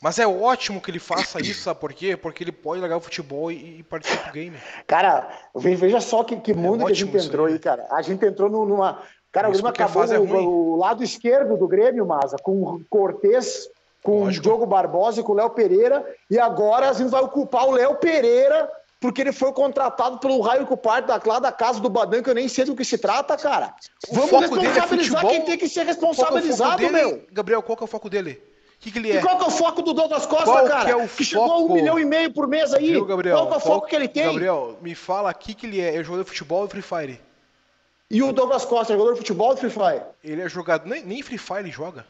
Mas 0.01 0.19
é 0.19 0.27
ótimo 0.27 0.81
que 0.83 0.91
ele 0.91 0.99
faça 0.99 1.41
isso, 1.41 1.63
sabe 1.63 1.81
por 1.81 1.93
quê? 1.93 2.15
Porque 2.17 2.45
ele 2.45 2.53
pode 2.53 2.81
largar 2.81 2.97
o 2.97 3.01
futebol 3.01 3.51
e, 3.51 3.79
e 3.79 3.83
partir 3.83 4.15
pro 4.19 4.33
game. 4.33 4.57
Cara, 4.87 5.29
ve- 5.55 5.77
veja 5.77 5.99
só 6.01 6.23
que, 6.25 6.37
que 6.37 6.53
mundo 6.53 6.85
que 6.85 6.91
a 6.91 6.93
É 6.93 6.95
gente 6.95 7.17
entrou 7.17 7.47
aí, 7.47 7.55
aí, 7.55 7.59
cara. 7.59 7.87
A 7.91 8.03
gente 8.03 8.25
entrou 8.25 8.51
nu- 8.51 8.67
numa. 8.67 9.03
Cara, 9.33 9.49
o 9.49 9.53
Grêmio 9.53 9.69
acabou 9.71 10.05
é 10.05 10.19
o, 10.19 10.77
lado 10.77 11.03
esquerdo 11.03 11.57
do 11.57 11.67
Grêmio, 11.67 12.05
Maza, 12.05 12.37
com 12.43 12.53
o 12.63 12.85
Cortez, 12.91 13.69
com 14.05 14.21
o 14.21 14.25
Lógico. 14.27 14.43
Diogo 14.43 14.67
Barbosa 14.67 15.21
e 15.21 15.25
com 15.25 15.33
o 15.33 15.35
Léo 15.35 15.49
Pereira. 15.51 16.05
E 16.31 16.39
agora 16.39 16.91
a 16.91 16.93
gente 16.93 17.09
vai 17.11 17.23
ocupar 17.23 17.67
o 17.67 17.71
Léo 17.73 17.97
Pereira, 17.97 18.71
porque 19.01 19.23
ele 19.23 19.33
foi 19.33 19.51
contratado 19.53 20.19
pelo 20.19 20.43
Raio 20.43 20.67
Cuparte 20.67 21.09
da, 21.09 21.19
lá 21.25 21.39
da 21.39 21.51
casa 21.51 21.81
do 21.81 21.89
Badan, 21.89 22.23
que 22.23 22.29
eu 22.29 22.35
nem 22.35 22.47
sei 22.47 22.67
do 22.67 22.77
que 22.77 22.85
se 22.85 22.99
trata, 22.99 23.35
cara. 23.39 23.75
O 24.11 24.15
Vamos 24.15 24.31
é 24.31 24.39
responsabilizar 24.41 24.89
futebol. 24.89 25.31
quem 25.31 25.41
tem 25.43 25.57
que 25.59 25.67
ser 25.69 25.87
Qual 25.87 25.97
que 25.97 26.05
é 26.05 26.07
o 26.07 26.11
responsabilizado, 26.11 26.83
meu. 26.93 27.25
Gabriel, 27.33 27.63
qual 27.63 27.77
que 27.79 27.83
é 27.83 27.87
o 27.87 27.89
foco 27.89 28.11
dele? 28.11 28.43
O 28.77 28.79
que, 28.85 28.93
que 28.93 28.99
ele 28.99 29.09
E 29.09 29.17
é? 29.17 29.21
qual 29.23 29.39
que 29.39 29.45
é 29.45 29.47
o 29.47 29.51
foco 29.51 29.81
do 29.81 29.95
Douglas 29.95 30.27
Costa, 30.27 30.45
Qual 30.45 30.63
que 30.65 30.69
cara? 30.69 30.91
é 30.91 30.97
o 30.97 31.09
chegou 31.09 31.51
a 31.51 31.59
um 31.59 31.73
milhão 31.73 31.99
e 31.99 32.05
meio 32.05 32.31
por 32.31 32.47
mês 32.47 32.75
aí. 32.75 32.91
Viu, 32.91 33.07
Gabriel? 33.07 33.37
Qual 33.39 33.49
que 33.49 33.55
é 33.55 33.57
o 33.57 33.61
foco 33.61 33.87
que 33.87 33.97
ele 33.97 34.09
tem? 34.09 34.27
Gabriel, 34.27 34.77
me 34.83 34.95
fala 34.95 35.31
aqui 35.31 35.55
que 35.55 35.65
ele 35.65 35.81
é. 35.81 35.97
É 35.97 36.05
jogador 36.05 36.25
de 36.25 36.29
futebol 36.29 36.67
e 36.67 36.69
Free 36.69 36.83
Fire. 36.83 37.21
E 38.11 38.23
o 38.23 38.35
Douglas 38.35 38.67
Costa, 38.67 38.93
jogador 38.93 39.13
de 39.13 39.19
futebol 39.21 39.49
ou 39.51 39.57
Free 39.57 39.71
Fire? 39.71 40.03
Ele 40.23 40.43
é 40.43 40.49
jogador. 40.51 40.87
Nem, 40.87 41.03
nem 41.03 41.23
Free 41.23 41.39
Fire 41.39 41.61
ele 41.61 41.71
joga. 41.71 42.05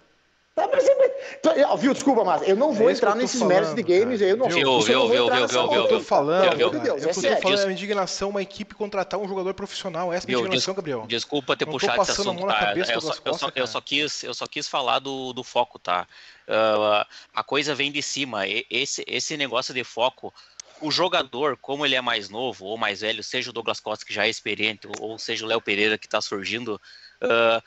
Tá, 0.55 0.69
mas, 0.73 0.85
mas, 0.85 1.81
viu, 1.81 1.93
desculpa, 1.93 2.23
mas 2.23 2.49
eu 2.49 2.55
não 2.55 2.73
vou 2.73 2.89
é 2.89 2.93
entrar 2.93 3.17
nesses 3.17 3.41
falando, 3.41 3.55
méritos 3.55 3.75
de 3.75 3.83
games. 3.83 4.21
Cara. 4.21 4.31
Eu 4.31 4.37
não, 4.37 4.49
viu, 4.49 4.81
viu, 4.81 5.09
viu, 5.09 5.09
viu, 5.09 5.29
viu, 5.29 5.49
viu, 5.49 5.73
Eu 5.73 5.89
tô 5.89 6.01
falando, 6.01 6.57
viu, 6.57 6.71
viu, 6.71 6.81
Deus, 6.81 7.03
é 7.05 7.11
eu 7.11 7.15
tô 7.15 7.41
falando 7.41 7.61
é 7.61 7.67
a 7.67 7.73
indignação 7.73 8.31
uma 8.31 8.41
equipe 8.41 8.73
contratar 8.73 9.19
um 9.19 9.27
jogador 9.27 9.53
profissional. 9.53 10.13
Essa 10.13 10.31
é 10.31 10.35
a 10.35 10.39
indignação, 10.39 10.75
Gabriel. 10.75 11.07
Desculpa 11.09 11.57
ter 11.57 11.67
puxado 11.67 12.03
esse 12.03 12.13
assunto, 12.13 12.47
tá? 12.47 12.73
Eu 12.77 13.01
só, 13.01 13.15
eu, 13.25 13.35
só, 13.35 13.53
eu, 13.53 13.67
só 13.67 13.81
quis, 13.81 14.23
eu 14.23 14.33
só 14.33 14.47
quis 14.47 14.69
falar 14.69 15.01
do, 15.01 15.33
do 15.33 15.43
foco, 15.43 15.77
tá? 15.77 16.07
Uh, 16.47 17.05
a 17.35 17.43
coisa 17.43 17.75
vem 17.75 17.91
de 17.91 18.01
cima. 18.01 18.45
Esse, 18.47 19.05
esse 19.09 19.37
negócio 19.37 19.75
de 19.75 19.83
foco 19.83 20.33
o 20.81 20.91
jogador, 20.91 21.57
como 21.57 21.85
ele 21.85 21.95
é 21.97 22.01
mais 22.01 22.29
novo 22.29 22.67
ou 22.67 22.77
mais 22.77 23.01
velho, 23.01 23.25
seja 23.25 23.51
o 23.51 23.53
Douglas 23.53 23.81
Costa 23.81 24.05
que 24.05 24.13
já 24.13 24.27
é 24.27 24.29
experiente, 24.29 24.87
ou 25.01 25.19
seja 25.19 25.45
o 25.45 25.49
Léo 25.49 25.61
Pereira 25.61 25.97
que 25.97 26.07
está 26.07 26.21
surgindo, 26.21 26.81
uh, 27.23 27.63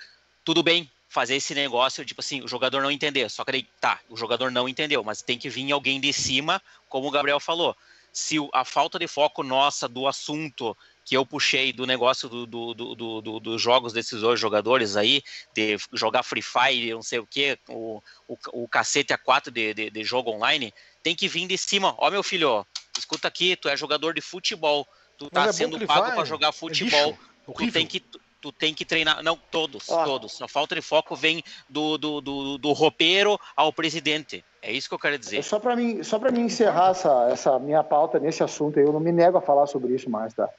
tudo 0.46 0.62
bem 0.64 0.90
fazer 1.08 1.36
esse 1.36 1.56
negócio, 1.56 2.06
tipo 2.06 2.22
assim, 2.22 2.42
o 2.42 2.48
jogador 2.48 2.82
não 2.82 2.92
entender. 2.92 3.30
Só 3.30 3.46
que 3.46 3.52
daí, 3.52 3.68
tá, 3.80 4.00
o 4.10 4.18
jogador 4.18 4.52
não 4.52 4.68
entendeu, 4.68 5.04
mas 5.04 5.22
tem 5.22 5.38
que 5.38 5.50
vir 5.50 5.72
alguém 5.72 6.00
de 6.00 6.12
cima, 6.12 6.62
como 6.90 7.08
o 7.08 7.12
Gabriel 7.12 7.40
falou. 7.40 7.76
Se 8.12 8.36
a 8.54 8.66
falta 8.66 8.98
de 8.98 9.08
foco 9.08 9.44
nossa 9.44 9.88
do 9.88 10.08
assunto 10.08 10.76
que 11.06 11.16
eu 11.16 11.26
puxei 11.26 11.72
do 11.72 11.86
negócio 11.86 12.28
dos 12.28 12.48
do, 12.48 12.74
do, 12.74 13.22
do, 13.22 13.40
do, 13.40 13.58
jogos 13.60 13.94
desses 13.94 14.20
dois 14.20 14.40
jogadores 14.40 14.98
aí, 14.98 15.24
de 15.54 15.78
jogar 15.94 16.24
Free 16.24 16.42
Fire, 16.42 16.92
não 16.92 17.02
sei 17.02 17.20
o 17.20 17.26
que, 17.26 17.58
o, 17.70 18.02
o, 18.28 18.38
o 18.52 18.68
cacete 18.68 19.14
a 19.14 19.18
quatro 19.18 19.50
de, 19.50 19.74
de, 19.74 19.90
de, 19.90 20.04
jogo 20.04 20.32
online, 20.32 20.74
tem 21.02 21.16
que 21.16 21.30
vir 21.30 21.48
de 21.48 21.58
cima. 21.58 21.96
Ó, 21.98 22.12
meu 22.12 22.24
filho, 22.24 22.50
ó, 22.50 22.66
escuta 22.98 23.28
aqui, 23.28 23.56
tu 23.56 23.70
é 23.70 23.78
jogador 23.78 24.14
de 24.14 24.20
futebol, 24.20 24.86
tu 25.18 25.30
tá 25.30 25.46
é 25.46 25.54
sendo 25.54 25.80
pago 25.88 26.12
para 26.14 26.26
jogar 26.26 26.50
é 26.50 26.52
futebol, 26.52 27.18
é 27.48 27.52
tu 27.54 27.72
tem 27.72 27.88
que 27.88 28.04
tu 28.48 28.52
tem 28.52 28.74
que 28.74 28.86
treinar. 28.86 29.22
Não, 29.24 29.36
todos, 29.36 29.86
todos. 29.86 30.42
A 30.42 30.48
falta 30.48 30.76
de 30.76 30.82
foco 30.82 31.16
vem 31.16 31.44
do, 31.70 31.98
do, 31.98 32.22
do, 32.22 32.58
do 32.58 32.72
roupeiro 32.72 33.40
ao 33.56 33.74
presidente. 33.74 34.44
É 34.62 34.72
isso 34.72 34.88
que 34.88 34.96
eu 34.96 35.00
quero 35.00 35.18
dizer. 35.18 35.44
Só 35.44 35.60
para 35.60 35.76
mim, 35.76 36.04
só 36.04 36.18
para 36.18 36.32
mim 36.32 36.42
encerrar 36.42 36.92
essa, 36.92 37.30
essa 37.30 37.60
minha 37.60 37.84
pauta 37.84 38.20
nesse 38.20 38.44
assunto, 38.44 38.80
eu 38.80 38.94
não 38.94 39.00
me 39.00 39.12
nego 39.12 39.38
a 39.38 39.42
falar 39.42 39.68
sobre 39.68 39.94
isso 39.94 40.10
mais, 40.10 40.34
tá? 40.34 40.50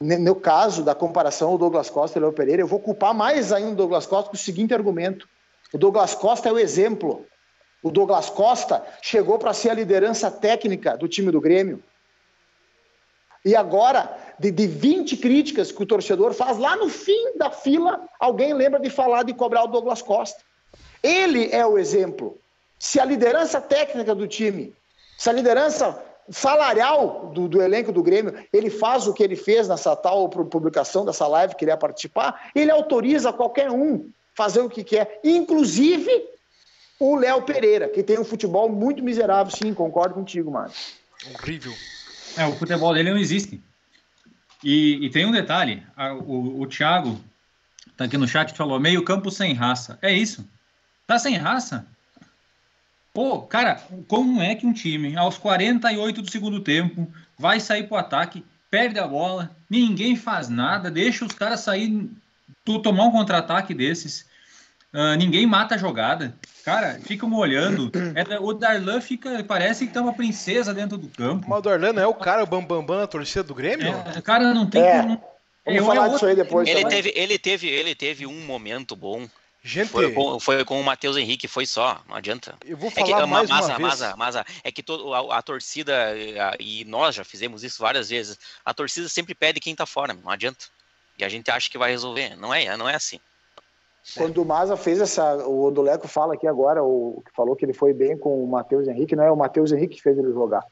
No 0.00 0.34
caso 0.34 0.82
da 0.82 0.94
comparação 0.94 1.54
o 1.54 1.58
Douglas 1.58 1.90
Costa 1.90 2.18
e 2.18 2.22
o 2.22 2.24
Léo 2.24 2.32
Pereira, 2.32 2.62
eu 2.62 2.66
vou 2.66 2.80
culpar 2.80 3.14
mais 3.14 3.52
ainda 3.52 3.72
o 3.72 3.76
Douglas 3.76 4.06
Costa 4.06 4.30
com 4.30 4.36
o 4.36 4.38
seguinte 4.38 4.72
argumento. 4.72 5.28
O 5.72 5.78
Douglas 5.78 6.14
Costa 6.14 6.48
é 6.48 6.52
o 6.52 6.58
exemplo. 6.58 7.26
O 7.82 7.90
Douglas 7.90 8.30
Costa 8.30 8.84
chegou 9.02 9.38
para 9.38 9.52
ser 9.52 9.70
a 9.70 9.74
liderança 9.74 10.30
técnica 10.30 10.96
do 10.96 11.06
time 11.06 11.30
do 11.30 11.40
Grêmio. 11.40 11.82
E 13.44 13.56
agora, 13.56 14.16
de, 14.38 14.50
de 14.50 14.66
20 14.66 15.16
críticas 15.16 15.72
que 15.72 15.82
o 15.82 15.86
torcedor 15.86 16.34
faz, 16.34 16.58
lá 16.58 16.76
no 16.76 16.88
fim 16.88 17.36
da 17.36 17.50
fila, 17.50 18.02
alguém 18.18 18.52
lembra 18.52 18.78
de 18.78 18.90
falar 18.90 19.22
de 19.22 19.32
cobrar 19.32 19.64
o 19.64 19.68
Douglas 19.68 20.02
Costa. 20.02 20.40
Ele 21.02 21.48
é 21.50 21.64
o 21.64 21.78
exemplo. 21.78 22.38
Se 22.78 23.00
a 23.00 23.04
liderança 23.04 23.60
técnica 23.60 24.14
do 24.14 24.26
time, 24.26 24.74
se 25.16 25.28
a 25.28 25.32
liderança 25.32 26.02
salarial 26.30 27.30
do, 27.34 27.48
do, 27.48 27.60
elenco 27.60 27.92
do 27.92 28.02
Grêmio, 28.02 28.34
ele 28.52 28.70
faz 28.70 29.06
o 29.06 29.12
que 29.12 29.22
ele 29.22 29.36
fez 29.36 29.68
nessa 29.68 29.96
tal 29.96 30.28
publicação 30.28 31.04
dessa 31.04 31.26
live 31.26 31.54
que 31.54 31.64
ele 31.64 31.72
ia 31.72 31.76
participar, 31.76 32.50
ele 32.54 32.70
autoriza 32.70 33.32
qualquer 33.32 33.70
um 33.70 34.08
fazer 34.34 34.60
o 34.60 34.70
que 34.70 34.84
quer, 34.84 35.20
inclusive 35.24 36.28
o 36.98 37.16
Léo 37.16 37.42
Pereira, 37.42 37.88
que 37.88 38.02
tem 38.02 38.18
um 38.18 38.24
futebol 38.24 38.68
muito 38.68 39.02
miserável, 39.02 39.54
sim, 39.54 39.74
concordo 39.74 40.14
contigo, 40.14 40.50
mano. 40.50 40.70
Horrível. 41.34 41.72
É, 42.36 42.46
o 42.46 42.56
futebol 42.56 42.94
dele 42.94 43.10
não 43.10 43.18
existe. 43.18 43.62
E, 44.62 45.04
e 45.04 45.10
tem 45.10 45.26
um 45.26 45.32
detalhe: 45.32 45.82
a, 45.96 46.12
o, 46.14 46.60
o 46.60 46.66
Thiago 46.66 47.20
tá 47.96 48.04
aqui 48.04 48.16
no 48.16 48.28
chat 48.28 48.56
falou 48.56 48.78
meio 48.78 49.04
campo 49.04 49.30
sem 49.30 49.52
raça. 49.52 49.98
É 50.00 50.12
isso. 50.12 50.48
Tá 51.06 51.18
sem 51.18 51.36
raça? 51.36 51.86
Pô, 53.12 53.42
cara, 53.42 53.82
como 54.06 54.40
é 54.40 54.54
que 54.54 54.66
um 54.66 54.72
time, 54.72 55.16
aos 55.16 55.36
48 55.36 56.22
do 56.22 56.30
segundo 56.30 56.60
tempo, 56.60 57.12
vai 57.36 57.58
sair 57.58 57.88
pro 57.88 57.96
ataque, 57.96 58.44
perde 58.70 59.00
a 59.00 59.08
bola, 59.08 59.50
ninguém 59.68 60.14
faz 60.14 60.48
nada, 60.48 60.90
deixa 60.90 61.24
os 61.24 61.32
caras 61.32 61.60
sair, 61.60 62.08
tu 62.64 62.78
tomar 62.78 63.06
um 63.06 63.10
contra-ataque 63.10 63.74
desses, 63.74 64.29
uh, 64.94 65.16
ninguém 65.16 65.46
mata 65.46 65.74
a 65.74 65.78
jogada. 65.78 66.34
Cara, 66.64 67.00
ficam 67.04 67.32
olhando. 67.34 67.90
É, 68.14 68.38
o 68.38 68.52
Darlan 68.52 69.00
fica. 69.00 69.42
Parece 69.44 69.86
que 69.86 69.92
tá 69.92 70.00
uma 70.00 70.12
princesa 70.12 70.74
dentro 70.74 70.98
do 70.98 71.08
campo. 71.08 71.46
Mas 71.48 71.58
o 71.58 71.62
Darlan 71.62 71.92
não 71.92 72.02
é 72.02 72.06
o 72.06 72.14
cara, 72.14 72.42
o 72.42 72.46
Bambambam 72.46 72.84
Bam, 72.84 72.98
Bam, 72.98 73.06
torcida 73.06 73.42
do 73.42 73.54
Grêmio? 73.54 73.88
É, 74.14 74.20
cara, 74.20 74.52
não 74.52 74.66
tem. 74.66 74.82
É. 74.82 75.02
Como... 75.02 75.22
Vamos 75.64 75.86
falar 75.86 76.08
disso 76.08 76.26
aí 76.26 76.34
depois. 76.34 76.68
Ele 76.68 76.84
teve, 76.86 77.12
ele, 77.14 77.38
teve, 77.38 77.68
ele 77.68 77.94
teve 77.94 78.26
um 78.26 78.40
momento 78.44 78.96
bom. 78.96 79.28
Gente, 79.62 79.90
foi 79.90 80.10
com, 80.12 80.40
foi 80.40 80.64
com 80.64 80.80
o 80.80 80.84
Matheus 80.84 81.18
Henrique, 81.18 81.46
foi 81.46 81.66
só, 81.66 82.02
não 82.08 82.16
adianta. 82.16 82.56
Eu 82.64 82.78
vou 82.78 82.90
falar 82.90 83.06
é 83.06 83.20
que, 83.20 83.26
mais 83.26 83.50
mas, 83.50 83.66
uma 83.66 83.78
mas, 83.78 84.00
vez. 84.00 84.14
Mas, 84.16 84.36
é 84.64 84.72
que 84.72 84.82
todo, 84.82 85.12
a, 85.12 85.36
a, 85.36 85.42
torcida, 85.42 86.14
e 86.58 86.82
nós 86.86 87.14
já 87.14 87.24
fizemos 87.24 87.62
isso 87.62 87.78
várias 87.78 88.08
vezes, 88.08 88.38
a 88.64 88.72
torcida 88.72 89.06
sempre 89.06 89.34
pede 89.34 89.60
quem 89.60 89.74
tá 89.74 89.84
fora, 89.84 90.14
não 90.14 90.30
adianta. 90.30 90.64
E 91.18 91.24
a 91.24 91.28
gente 91.28 91.50
acha 91.50 91.68
que 91.68 91.76
vai 91.76 91.90
resolver. 91.90 92.34
Não 92.36 92.54
é, 92.54 92.74
não 92.74 92.88
é 92.88 92.94
assim. 92.94 93.20
Quando 94.16 94.42
o 94.42 94.44
Maza 94.44 94.76
fez 94.76 95.00
essa. 95.00 95.46
O 95.46 95.64
Odoleco 95.64 96.08
fala 96.08 96.34
aqui 96.34 96.46
agora, 96.46 96.82
o 96.82 97.22
que 97.24 97.34
falou 97.34 97.54
que 97.54 97.64
ele 97.64 97.72
foi 97.72 97.92
bem 97.92 98.16
com 98.16 98.42
o 98.42 98.46
Matheus 98.46 98.88
Henrique, 98.88 99.14
não 99.14 99.24
é 99.24 99.30
o 99.30 99.36
Matheus 99.36 99.72
Henrique 99.72 99.96
que 99.96 100.02
fez 100.02 100.18
ele 100.18 100.32
jogar. 100.32 100.64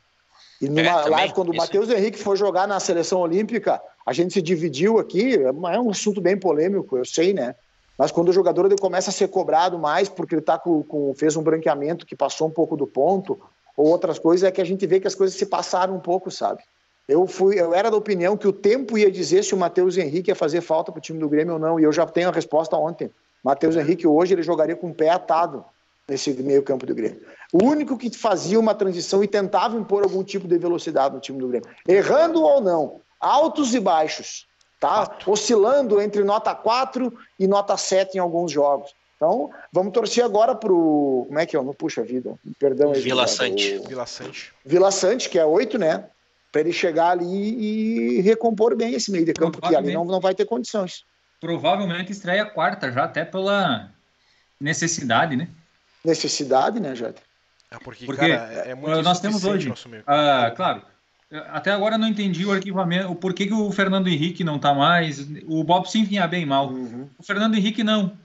E 0.60 0.68
numa 0.68 0.80
é, 0.80 1.08
live, 1.08 1.34
quando 1.34 1.50
o 1.50 1.56
Matheus 1.56 1.88
Henrique 1.90 2.18
foi 2.18 2.36
jogar 2.36 2.66
na 2.66 2.80
seleção 2.80 3.20
olímpica, 3.20 3.80
a 4.04 4.12
gente 4.12 4.32
se 4.32 4.42
dividiu 4.42 4.98
aqui, 4.98 5.36
é 5.36 5.52
um 5.52 5.90
assunto 5.90 6.20
bem 6.20 6.38
polêmico, 6.38 6.96
eu 6.96 7.04
sei, 7.04 7.32
né? 7.32 7.54
Mas 7.96 8.10
quando 8.10 8.28
o 8.28 8.32
jogador 8.32 8.66
ele 8.66 8.76
começa 8.76 9.10
a 9.10 9.12
ser 9.12 9.28
cobrado 9.28 9.78
mais 9.78 10.08
porque 10.08 10.34
ele 10.34 10.42
tá 10.42 10.58
com, 10.58 10.82
com, 10.82 11.14
fez 11.14 11.36
um 11.36 11.42
branqueamento 11.42 12.06
que 12.06 12.16
passou 12.16 12.48
um 12.48 12.50
pouco 12.50 12.76
do 12.76 12.86
ponto, 12.86 13.38
ou 13.76 13.88
outras 13.88 14.18
coisas, 14.18 14.48
é 14.48 14.50
que 14.50 14.60
a 14.60 14.64
gente 14.64 14.86
vê 14.86 14.98
que 14.98 15.06
as 15.06 15.14
coisas 15.14 15.36
se 15.36 15.46
passaram 15.46 15.94
um 15.94 16.00
pouco, 16.00 16.30
sabe? 16.30 16.62
Eu 17.08 17.26
fui, 17.26 17.58
eu 17.58 17.74
era 17.74 17.90
da 17.90 17.96
opinião 17.96 18.36
que 18.36 18.46
o 18.46 18.52
tempo 18.52 18.98
ia 18.98 19.10
dizer 19.10 19.42
se 19.42 19.54
o 19.54 19.58
Matheus 19.58 19.96
Henrique 19.96 20.30
ia 20.30 20.34
fazer 20.34 20.60
falta 20.60 20.92
para 20.92 20.98
o 20.98 21.02
time 21.02 21.18
do 21.18 21.28
Grêmio 21.28 21.54
ou 21.54 21.58
não, 21.58 21.80
e 21.80 21.84
eu 21.84 21.92
já 21.92 22.04
tenho 22.04 22.28
a 22.28 22.32
resposta 22.32 22.76
ontem. 22.76 23.10
Matheus 23.42 23.76
Henrique 23.76 24.06
hoje 24.06 24.34
ele 24.34 24.42
jogaria 24.42 24.76
com 24.76 24.90
o 24.90 24.94
pé 24.94 25.08
atado 25.08 25.64
nesse 26.06 26.34
meio 26.34 26.62
campo 26.62 26.84
do 26.84 26.94
Grêmio. 26.94 27.20
O 27.50 27.64
único 27.64 27.96
que 27.96 28.14
fazia 28.14 28.60
uma 28.60 28.74
transição 28.74 29.24
e 29.24 29.28
tentava 29.28 29.76
impor 29.78 30.02
algum 30.02 30.22
tipo 30.22 30.46
de 30.46 30.58
velocidade 30.58 31.14
no 31.14 31.20
time 31.20 31.38
do 31.38 31.48
Grêmio. 31.48 31.68
Errando 31.86 32.42
ou 32.42 32.60
não, 32.60 33.00
altos 33.18 33.74
e 33.74 33.80
baixos, 33.80 34.46
tá? 34.78 35.18
Oscilando 35.26 36.02
entre 36.02 36.22
nota 36.22 36.54
4 36.54 37.10
e 37.38 37.46
nota 37.46 37.74
7 37.76 38.16
em 38.16 38.20
alguns 38.20 38.52
jogos. 38.52 38.94
Então, 39.16 39.50
vamos 39.72 39.92
torcer 39.92 40.24
agora 40.24 40.54
pro. 40.54 41.24
Como 41.26 41.38
é 41.38 41.44
que 41.44 41.56
é? 41.56 41.62
Não 41.62 41.74
puxa 41.74 42.02
vida. 42.02 42.38
Perdão 42.58 42.92
aí. 42.92 43.00
Vila 43.00 43.26
Sante. 43.26 43.78
O... 43.78 43.88
Vila 43.88 44.06
Sante. 44.06 44.52
Vila 44.64 44.90
Sante, 44.90 45.28
que 45.28 45.38
é 45.38 45.44
8, 45.44 45.76
né? 45.78 46.04
Para 46.50 46.62
ele 46.62 46.72
chegar 46.72 47.10
ali 47.10 47.24
e 47.24 48.20
recompor 48.22 48.74
bem 48.74 48.94
esse 48.94 49.10
meio 49.10 49.24
de 49.24 49.32
campo, 49.32 49.60
que 49.60 49.76
ali 49.76 49.92
não, 49.92 50.04
não 50.04 50.20
vai 50.20 50.34
ter 50.34 50.46
condições 50.46 51.04
provavelmente 51.40 52.12
estreia 52.12 52.44
quarta 52.44 52.90
já, 52.90 53.04
até 53.04 53.24
pela 53.24 53.90
necessidade, 54.60 55.36
né? 55.36 55.48
Necessidade, 56.04 56.80
né, 56.80 56.94
Jota? 56.94 57.22
É 57.70 57.78
porque, 57.78 58.06
porque 58.06 58.28
cara, 58.28 58.52
é 58.52 58.74
muito 58.74 59.02
nós 59.02 59.20
temos 59.20 59.44
hoje, 59.44 59.72
ah, 60.06 60.52
claro, 60.56 60.82
até 61.48 61.70
agora 61.70 61.98
não 61.98 62.08
entendi 62.08 62.46
o 62.46 62.52
arquivamento, 62.52 63.10
o 63.10 63.14
porquê 63.14 63.46
que 63.46 63.52
o 63.52 63.70
Fernando 63.70 64.08
Henrique 64.08 64.42
não 64.42 64.58
tá 64.58 64.72
mais, 64.72 65.20
o 65.46 65.62
Bob 65.62 65.86
sim 65.86 66.04
vinha 66.04 66.26
bem 66.26 66.46
mal, 66.46 66.70
uhum. 66.70 67.08
o 67.18 67.22
Fernando 67.22 67.56
Henrique 67.56 67.84
não, 67.84 68.16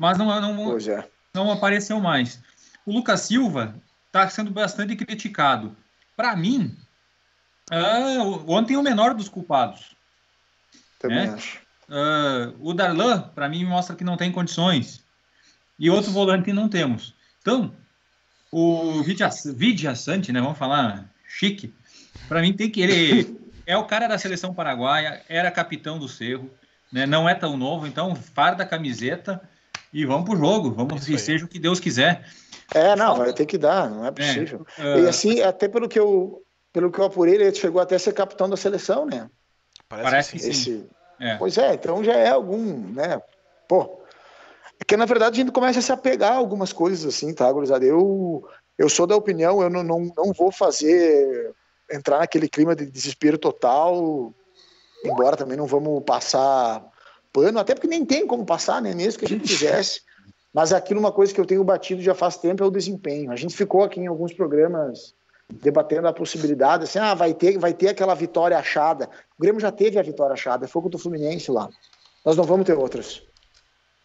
mas 0.00 0.16
não, 0.16 0.26
não, 0.40 0.78
é. 0.78 1.08
não 1.34 1.50
apareceu 1.50 1.98
mais. 1.98 2.40
O 2.86 2.92
Lucas 2.92 3.22
Silva 3.22 3.74
está 4.06 4.28
sendo 4.28 4.50
bastante 4.50 4.94
criticado. 4.94 5.76
Para 6.16 6.36
mim, 6.36 6.76
ah, 7.72 8.22
ontem 8.46 8.76
o 8.76 8.82
menor 8.82 9.14
dos 9.14 9.28
culpados. 9.28 9.96
Também 10.98 11.26
né? 11.26 11.34
acho. 11.34 11.60
Uh, 11.88 12.54
o 12.60 12.74
Darlan, 12.74 13.22
para 13.34 13.48
mim, 13.48 13.64
mostra 13.64 13.96
que 13.96 14.04
não 14.04 14.16
tem 14.16 14.30
condições. 14.30 15.02
E 15.78 15.90
outro 15.90 16.12
volante 16.12 16.52
não 16.52 16.68
temos. 16.68 17.14
Então, 17.40 17.72
o 18.50 19.02
Vidia 19.02 19.94
Sante, 19.94 20.32
né? 20.32 20.40
Vamos 20.40 20.58
falar 20.58 21.10
chique. 21.26 21.74
Para 22.28 22.40
mim 22.40 22.52
tem 22.52 22.70
que 22.70 22.80
ele 22.82 23.36
é 23.66 23.76
o 23.76 23.84
cara 23.84 24.06
da 24.06 24.18
seleção 24.18 24.54
paraguaia, 24.54 25.22
era 25.28 25.50
capitão 25.50 25.98
do 25.98 26.08
Cerro, 26.08 26.50
né? 26.92 27.06
Não 27.06 27.28
é 27.28 27.34
tão 27.34 27.56
novo, 27.56 27.86
então 27.86 28.14
farda 28.14 28.62
a 28.62 28.66
camiseta 28.66 29.40
e 29.92 30.04
vamos 30.04 30.28
pro 30.28 30.38
jogo. 30.38 30.70
Vamos 30.70 31.04
que 31.04 31.18
seja 31.18 31.44
o 31.44 31.48
que 31.48 31.58
Deus 31.58 31.80
quiser. 31.80 32.26
É, 32.74 32.94
não, 32.96 33.16
vai 33.16 33.32
ter 33.32 33.46
que 33.46 33.58
dar, 33.58 33.90
não 33.90 34.04
é, 34.04 34.08
é 34.08 34.12
possível. 34.12 34.66
É, 34.78 34.94
uh, 34.94 35.04
e 35.04 35.08
assim, 35.08 35.40
até 35.40 35.68
pelo 35.68 35.88
que 35.88 35.98
eu 35.98 36.42
pelo 36.72 36.90
que 36.90 36.98
eu 36.98 37.04
apurei, 37.04 37.34
ele 37.34 37.54
chegou 37.54 37.80
até 37.80 37.96
a 37.96 37.98
ser 37.98 38.12
capitão 38.12 38.48
da 38.48 38.56
seleção, 38.56 39.06
né? 39.06 39.28
Parece, 39.88 40.10
Parece 40.10 40.32
que 40.32 40.38
sim. 40.38 40.50
Esse, 40.50 40.90
é. 41.20 41.36
Pois 41.36 41.58
é, 41.58 41.74
então 41.74 42.02
já 42.02 42.14
é 42.14 42.28
algum, 42.28 42.92
né? 42.92 43.20
Pô, 43.68 44.00
é 44.80 44.84
que 44.84 44.96
na 44.96 45.04
verdade 45.04 45.40
a 45.40 45.44
gente 45.44 45.52
começa 45.52 45.78
a 45.78 45.82
se 45.82 45.92
apegar 45.92 46.32
a 46.32 46.36
algumas 46.36 46.72
coisas 46.72 47.04
assim, 47.04 47.32
tá, 47.34 47.50
gurizada? 47.52 47.84
Eu, 47.84 48.48
eu 48.76 48.88
sou 48.88 49.06
da 49.06 49.14
opinião, 49.14 49.62
eu 49.62 49.70
não, 49.70 49.82
não, 49.82 50.12
não 50.16 50.32
vou 50.32 50.50
fazer, 50.50 51.54
entrar 51.90 52.18
naquele 52.18 52.48
clima 52.48 52.74
de 52.74 52.86
desespero 52.86 53.38
total, 53.38 54.32
embora 55.04 55.36
também 55.36 55.56
não 55.56 55.66
vamos 55.66 56.02
passar 56.04 56.84
pano, 57.32 57.58
até 57.58 57.74
porque 57.74 57.88
nem 57.88 58.04
tem 58.04 58.26
como 58.26 58.44
passar, 58.44 58.82
né? 58.82 58.94
Mesmo 58.94 59.18
que 59.18 59.24
a 59.24 59.28
gente 59.28 59.44
quisesse. 59.46 60.02
Mas 60.52 60.72
aquilo, 60.72 61.00
uma 61.00 61.12
coisa 61.12 61.32
que 61.32 61.40
eu 61.40 61.46
tenho 61.46 61.64
batido 61.64 62.02
já 62.02 62.14
faz 62.14 62.36
tempo, 62.36 62.62
é 62.62 62.66
o 62.66 62.70
desempenho. 62.70 63.32
A 63.32 63.36
gente 63.36 63.56
ficou 63.56 63.82
aqui 63.82 64.00
em 64.00 64.06
alguns 64.06 64.34
programas 64.34 65.14
debatendo 65.60 66.08
a 66.08 66.12
possibilidade, 66.12 66.84
assim, 66.84 66.98
ah, 66.98 67.14
vai 67.14 67.34
ter, 67.34 67.58
vai 67.58 67.72
ter 67.72 67.88
aquela 67.88 68.14
vitória 68.14 68.56
achada. 68.56 69.08
O 69.38 69.42
Grêmio 69.42 69.60
já 69.60 69.70
teve 69.70 69.98
a 69.98 70.02
vitória 70.02 70.34
achada, 70.34 70.68
foi 70.68 70.82
contra 70.82 70.96
o 70.96 71.00
Fluminense 71.00 71.50
lá. 71.50 71.68
Nós 72.24 72.36
não 72.36 72.44
vamos 72.44 72.66
ter 72.66 72.76
outras. 72.76 73.22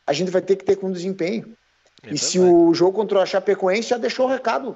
A 0.06 0.14
gente 0.14 0.32
vai 0.32 0.42
ter 0.42 0.56
que 0.56 0.66
ter 0.66 0.76
com 0.76 0.92
desempenho. 0.92 1.56
É 2.04 2.14
e 2.14 2.18
se 2.18 2.40
o 2.40 2.74
jogo 2.74 2.94
contra 2.94 3.20
o 3.20 3.26
Chapecoense 3.26 3.90
já 3.90 3.98
deixou 3.98 4.26
o 4.26 4.30
recado 4.30 4.76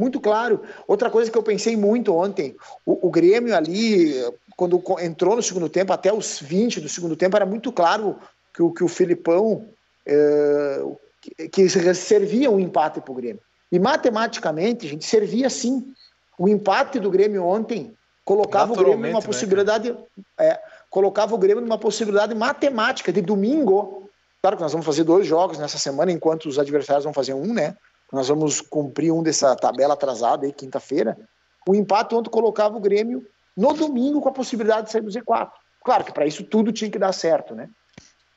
muito 0.00 0.20
claro. 0.20 0.62
Outra 0.86 1.10
coisa 1.10 1.30
que 1.30 1.36
eu 1.36 1.42
pensei 1.42 1.76
muito 1.76 2.14
ontem, 2.14 2.56
o, 2.86 3.08
o, 3.08 3.10
Grêmio 3.10 3.54
ali, 3.54 4.14
quando 4.56 4.82
entrou 5.00 5.34
no 5.34 5.42
segundo 5.42 5.68
tempo, 5.68 5.92
até 5.92 6.12
os 6.12 6.38
20 6.40 6.80
do 6.80 6.88
segundo 6.88 7.16
tempo, 7.16 7.36
era 7.36 7.46
muito 7.46 7.72
claro 7.72 8.18
que 8.54 8.62
o, 8.62 8.72
que 8.72 8.84
o 8.84 8.88
Filipão 8.88 9.66
é, 10.06 10.82
que, 11.20 11.48
que 11.48 11.68
servia 11.68 12.50
um 12.50 12.60
empate 12.60 13.00
para 13.00 13.12
o 13.12 13.14
Grêmio. 13.14 13.42
E 13.70 13.78
matematicamente, 13.78 14.86
a 14.86 14.88
gente 14.88 15.04
servia 15.04 15.50
sim. 15.50 15.92
O 16.38 16.48
empate 16.48 17.00
do 17.00 17.10
Grêmio 17.10 17.44
ontem 17.44 17.94
colocava 18.24 18.72
o 18.72 18.76
Grêmio 18.76 19.06
numa 19.08 19.20
né, 19.20 19.26
possibilidade. 19.26 19.90
Né, 19.90 19.98
é, 20.38 20.60
colocava 20.88 21.34
o 21.34 21.38
Grêmio 21.38 21.62
numa 21.62 21.78
possibilidade 21.78 22.34
matemática 22.34 23.12
de 23.12 23.20
domingo. 23.20 24.08
Claro 24.40 24.56
que 24.56 24.62
nós 24.62 24.72
vamos 24.72 24.86
fazer 24.86 25.02
dois 25.04 25.26
jogos 25.26 25.58
nessa 25.58 25.78
semana, 25.78 26.12
enquanto 26.12 26.46
os 26.46 26.58
adversários 26.58 27.04
vão 27.04 27.12
fazer 27.12 27.34
um, 27.34 27.52
né? 27.52 27.76
Nós 28.12 28.28
vamos 28.28 28.60
cumprir 28.60 29.12
um 29.12 29.22
dessa 29.22 29.54
tabela 29.56 29.94
atrasada 29.94 30.46
aí, 30.46 30.52
quinta-feira. 30.52 31.18
O 31.66 31.74
empate 31.74 32.14
ontem 32.14 32.30
colocava 32.30 32.76
o 32.76 32.80
Grêmio 32.80 33.26
no 33.56 33.72
domingo 33.74 34.20
com 34.20 34.28
a 34.28 34.32
possibilidade 34.32 34.86
de 34.86 34.92
sair 34.92 35.02
do 35.02 35.10
Z4. 35.10 35.50
Claro 35.84 36.04
que 36.04 36.12
para 36.12 36.26
isso 36.26 36.44
tudo 36.44 36.72
tinha 36.72 36.90
que 36.90 36.98
dar 36.98 37.12
certo, 37.12 37.54
né? 37.54 37.68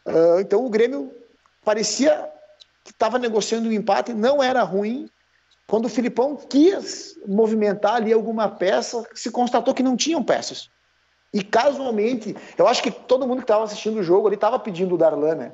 Uh, 0.05 0.39
então 0.39 0.65
o 0.65 0.69
Grêmio 0.69 1.13
parecia 1.63 2.27
que 2.83 2.91
estava 2.91 3.19
negociando 3.19 3.69
um 3.69 3.71
empate, 3.71 4.13
não 4.13 4.41
era 4.41 4.63
ruim, 4.63 5.07
quando 5.71 5.85
o 5.85 5.89
Filipão 5.89 6.35
quis 6.35 7.17
movimentar 7.25 7.95
ali 7.95 8.11
alguma 8.11 8.49
peça, 8.49 9.07
se 9.13 9.31
constatou 9.31 9.73
que 9.73 9.81
não 9.81 9.95
tinham 9.95 10.21
peças. 10.21 10.69
E 11.33 11.41
casualmente, 11.41 12.35
eu 12.57 12.67
acho 12.67 12.83
que 12.83 12.91
todo 12.91 13.25
mundo 13.25 13.37
que 13.37 13.45
estava 13.45 13.63
assistindo 13.63 13.97
o 13.97 14.03
jogo 14.03 14.27
ali 14.27 14.35
estava 14.35 14.59
pedindo 14.59 14.95
o 14.95 14.97
Darlan, 14.97 15.35
né? 15.35 15.53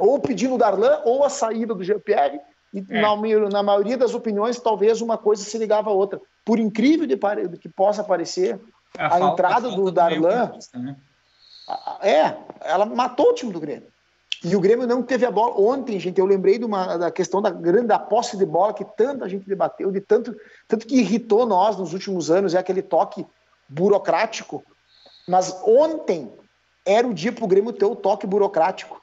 Ou 0.00 0.18
pedindo 0.18 0.56
o 0.56 0.58
Darlan, 0.58 1.00
ou 1.04 1.22
a 1.22 1.28
saída 1.28 1.72
do 1.76 1.84
GPR, 1.84 2.40
e 2.72 2.84
é. 2.90 3.00
na, 3.00 3.14
na, 3.50 3.62
maioria 3.62 3.96
das 3.96 4.14
opiniões, 4.14 4.58
talvez 4.58 5.00
uma 5.00 5.16
coisa 5.16 5.44
se 5.44 5.56
ligava 5.58 5.90
à 5.90 5.92
outra. 5.92 6.20
Por 6.44 6.58
incrível 6.58 7.06
de 7.06 7.16
que 7.56 7.68
possa 7.68 8.02
parecer, 8.02 8.60
a, 8.98 9.06
a 9.06 9.10
falta, 9.10 9.32
entrada 9.32 9.68
a 9.68 9.76
do 9.76 9.92
Darlan. 9.92 10.54
Né? 10.74 10.96
É, 12.02 12.36
ela 12.62 12.84
matou 12.84 13.30
o 13.30 13.34
time 13.34 13.52
do 13.52 13.60
Grêmio. 13.60 13.93
E 14.44 14.54
o 14.54 14.60
Grêmio 14.60 14.86
não 14.86 15.02
teve 15.02 15.24
a 15.24 15.30
bola. 15.30 15.58
Ontem, 15.58 15.98
gente, 15.98 16.20
eu 16.20 16.26
lembrei 16.26 16.58
de 16.58 16.66
uma, 16.66 16.98
da 16.98 17.10
questão 17.10 17.40
da 17.40 17.48
grande 17.48 17.86
da 17.86 17.98
posse 17.98 18.36
de 18.36 18.44
bola 18.44 18.74
que 18.74 18.84
tanta 18.84 19.26
gente 19.26 19.48
debateu, 19.48 19.90
de 19.90 20.02
tanto, 20.02 20.36
tanto 20.68 20.86
que 20.86 20.96
irritou 20.96 21.46
nós 21.46 21.78
nos 21.78 21.94
últimos 21.94 22.30
anos, 22.30 22.54
é 22.54 22.58
aquele 22.58 22.82
toque 22.82 23.26
burocrático. 23.66 24.62
Mas 25.26 25.58
ontem 25.64 26.30
era 26.84 27.06
o 27.06 27.14
dia 27.14 27.32
para 27.32 27.44
o 27.44 27.48
Grêmio 27.48 27.72
ter 27.72 27.86
o 27.86 27.96
toque 27.96 28.26
burocrático. 28.26 29.00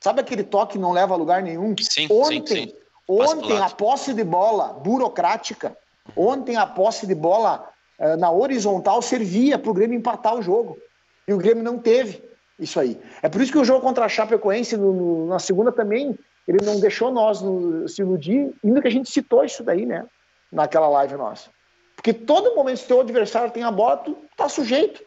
Sabe 0.00 0.20
aquele 0.20 0.42
toque 0.42 0.74
que 0.74 0.78
não 0.78 0.92
leva 0.92 1.12
a 1.12 1.18
lugar 1.18 1.42
nenhum? 1.42 1.74
Sim, 1.78 2.08
ontem, 2.10 2.46
sim, 2.46 2.68
sim. 2.68 2.74
ontem 3.06 3.58
a 3.58 3.68
posse 3.68 4.14
de 4.14 4.24
bola 4.24 4.72
burocrática, 4.72 5.76
ontem 6.16 6.56
a 6.56 6.66
posse 6.66 7.06
de 7.06 7.14
bola 7.14 7.68
uh, 7.98 8.16
na 8.16 8.30
horizontal 8.30 9.02
servia 9.02 9.58
para 9.58 9.70
o 9.70 9.74
Grêmio 9.74 9.98
empatar 9.98 10.34
o 10.34 10.42
jogo. 10.42 10.78
E 11.26 11.34
o 11.34 11.36
Grêmio 11.36 11.62
não 11.62 11.78
teve 11.78 12.22
isso 12.58 12.80
aí. 12.80 13.00
É 13.22 13.28
por 13.28 13.40
isso 13.40 13.52
que 13.52 13.58
o 13.58 13.64
jogo 13.64 13.80
contra 13.80 14.04
a 14.04 14.08
Chapecoense 14.08 14.76
no, 14.76 15.26
na 15.26 15.38
segunda 15.38 15.70
também, 15.70 16.18
ele 16.46 16.64
não 16.64 16.80
deixou 16.80 17.10
nós 17.10 17.40
no, 17.40 17.88
se 17.88 18.02
iludir, 18.02 18.52
ainda 18.64 18.80
que 18.80 18.88
a 18.88 18.90
gente 18.90 19.10
citou 19.10 19.44
isso 19.44 19.62
daí, 19.62 19.86
né? 19.86 20.06
Naquela 20.50 20.88
live 20.88 21.16
nossa. 21.16 21.50
Porque 21.94 22.12
todo 22.12 22.54
momento 22.54 22.82
o 22.82 22.86
teu 22.86 23.00
adversário 23.00 23.50
tem 23.50 23.62
a 23.62 23.70
bola, 23.70 23.98
tu 23.98 24.16
tá 24.36 24.48
sujeito 24.48 25.02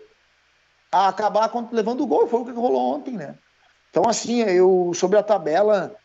a 0.92 1.08
acabar 1.08 1.52
levando 1.72 2.02
o 2.02 2.08
gol. 2.08 2.28
Foi 2.28 2.42
o 2.42 2.46
que 2.46 2.52
rolou 2.52 2.96
ontem, 2.96 3.16
né? 3.16 3.36
Então, 3.90 4.04
assim, 4.08 4.42
eu, 4.42 4.92
sobre 4.94 5.18
a 5.18 5.24
tabela, 5.24 5.96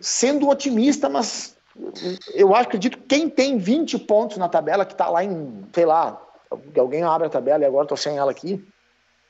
sendo 0.00 0.48
otimista, 0.48 1.08
mas 1.08 1.56
eu 2.34 2.54
acredito 2.54 2.98
que 2.98 3.04
quem 3.04 3.28
tem 3.28 3.58
20 3.58 3.98
pontos 4.00 4.36
na 4.36 4.48
tabela, 4.48 4.84
que 4.84 4.94
tá 4.94 5.08
lá 5.08 5.24
em, 5.24 5.64
sei 5.72 5.86
lá, 5.86 6.20
alguém 6.76 7.02
abre 7.02 7.26
a 7.26 7.30
tabela 7.30 7.62
e 7.62 7.66
agora 7.66 7.86
tô 7.86 7.96
sem 7.96 8.16
ela 8.16 8.30
aqui, 8.30 8.64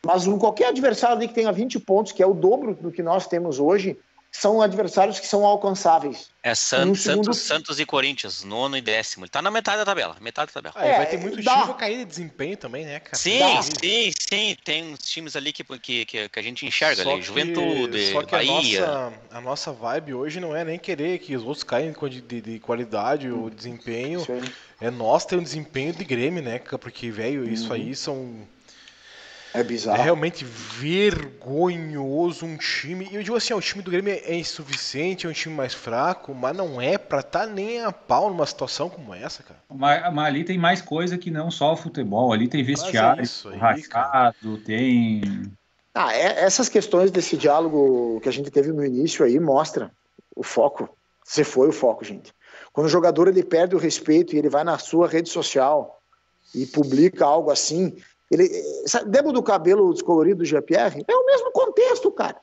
mas 0.05 0.27
um, 0.27 0.39
qualquer 0.39 0.69
adversário 0.69 1.17
ali 1.17 1.29
que 1.29 1.35
tenha 1.35 1.53
20 1.53 1.79
pontos, 1.81 2.13
que 2.13 2.23
é 2.23 2.27
o 2.27 2.35
dobro 2.35 2.75
do 2.75 2.91
que 2.91 3.03
nós 3.03 3.27
temos 3.27 3.59
hoje, 3.59 3.99
são 4.33 4.63
adversários 4.63 5.19
que 5.19 5.27
são 5.27 5.45
alcançáveis. 5.45 6.31
É 6.43 6.55
San. 6.55 6.95
Santos, 6.95 7.39
Santos 7.39 7.81
e 7.81 7.85
Corinthians, 7.85 8.45
nono 8.45 8.77
e 8.77 8.81
décimo. 8.81 9.25
Ele 9.25 9.31
tá 9.31 9.43
na 9.43 9.51
metade 9.51 9.79
da 9.79 9.85
tabela. 9.85 10.17
Metade 10.21 10.53
da 10.53 10.63
tabela. 10.63 10.75
Ah, 10.79 10.87
é, 10.87 10.97
vai 10.99 11.07
ter 11.07 11.19
muito 11.19 11.43
dá. 11.43 11.63
time 11.63 11.75
cair 11.75 11.99
de 11.99 12.05
desempenho 12.05 12.57
também, 12.57 12.87
né, 12.87 13.01
cara? 13.01 13.17
Sim, 13.17 13.41
dá. 13.41 13.63
sim, 13.63 14.13
sim. 14.17 14.57
Tem 14.65 14.93
uns 14.93 15.01
times 15.01 15.35
ali 15.35 15.53
que, 15.53 15.65
que, 15.79 16.05
que, 16.29 16.39
a 16.39 16.43
gente 16.43 16.65
enxerga 16.65 17.03
só 17.03 17.11
ali. 17.11 17.21
Que, 17.21 17.27
Juventude, 17.27 18.13
só 18.13 18.23
que 18.23 18.31
Bahia. 18.31 18.85
A 18.85 18.87
nossa, 18.87 19.21
a 19.33 19.41
nossa 19.41 19.73
vibe 19.73 20.15
hoje 20.15 20.39
não 20.39 20.55
é 20.55 20.65
nem 20.65 20.79
querer 20.79 21.19
que 21.19 21.35
os 21.37 21.43
outros 21.43 21.65
caem 21.65 21.93
de, 21.93 22.21
de, 22.21 22.41
de 22.41 22.59
qualidade 22.61 23.31
ou 23.31 23.47
hum. 23.47 23.51
desempenho. 23.51 24.25
É 24.81 24.91
nós 24.91 25.27
ter 25.27 25.37
um 25.37 25.43
desempenho 25.43 25.93
de 25.93 26.05
Grêmio, 26.05 26.43
né? 26.43 26.59
Porque, 26.59 27.11
velho, 27.11 27.47
isso 27.47 27.67
uhum. 27.67 27.75
aí 27.75 27.95
são 27.95 28.49
é 29.53 29.63
bizarro. 29.63 29.99
É 29.99 30.03
realmente 30.03 30.45
vergonhoso 30.45 32.47
um 32.47 32.57
time. 32.57 33.09
E 33.11 33.17
eu 33.17 33.23
digo 33.23 33.37
assim, 33.37 33.53
ó, 33.53 33.57
o 33.57 33.61
time 33.61 33.83
do 33.83 33.91
Grêmio 33.91 34.13
é 34.13 34.35
insuficiente, 34.35 35.27
é 35.27 35.31
um 35.31 35.33
time 35.33 35.55
mais 35.55 35.75
fraco, 35.75 36.35
mas 36.35 36.57
não 36.57 36.81
é 36.81 36.97
pra 36.97 37.21
estar 37.21 37.41
tá 37.41 37.47
nem 37.47 37.83
a 37.83 37.91
pau 37.91 38.31
numa 38.31 38.47
situação 38.47 38.89
como 38.89 39.15
essa, 39.15 39.43
cara. 39.43 39.61
Mas, 39.69 40.13
mas, 40.13 40.27
ali 40.27 40.45
tem 40.45 40.57
mais 40.57 40.81
coisa 40.81 41.19
que 41.19 41.31
não 41.31 41.51
só 41.51 41.73
o 41.73 41.77
futebol. 41.77 42.33
Ali 42.33 42.49
tem 42.49 42.63
vestiário, 42.63 43.23
é 43.23 43.57
rascado, 43.57 44.59
tem. 44.59 45.23
Ah, 45.93 46.15
é, 46.15 46.45
essas 46.45 46.69
questões 46.69 47.11
desse 47.11 47.37
diálogo 47.37 48.21
que 48.21 48.29
a 48.29 48.33
gente 48.33 48.51
teve 48.51 48.73
no 48.73 48.85
início 48.85 49.25
aí 49.25 49.41
mostra 49.41 49.91
o 50.37 50.45
foco. 50.45 50.89
Você 51.25 51.43
foi 51.43 51.69
o 51.69 51.73
foco, 51.73 52.05
gente. 52.05 52.33
Quando 52.73 52.87
o 52.87 52.91
jogador 52.91 53.27
ele 53.27 53.43
perde 53.43 53.75
o 53.75 53.79
respeito 53.79 54.35
e 54.35 54.39
ele 54.39 54.49
vai 54.49 54.63
na 54.63 54.79
sua 54.79 55.09
rede 55.09 55.29
social 55.29 56.01
e 56.55 56.67
publica 56.67 57.25
algo 57.25 57.51
assim, 57.51 57.97
ele, 58.31 58.49
sabe, 58.87 59.11
lembra 59.15 59.33
do 59.33 59.43
cabelo 59.43 59.93
descolorido 59.93 60.39
do 60.39 60.45
Jean-Pierre? 60.45 61.05
É 61.09 61.15
o 61.15 61.27
mesmo 61.27 61.51
contexto, 61.51 62.11
cara. 62.13 62.37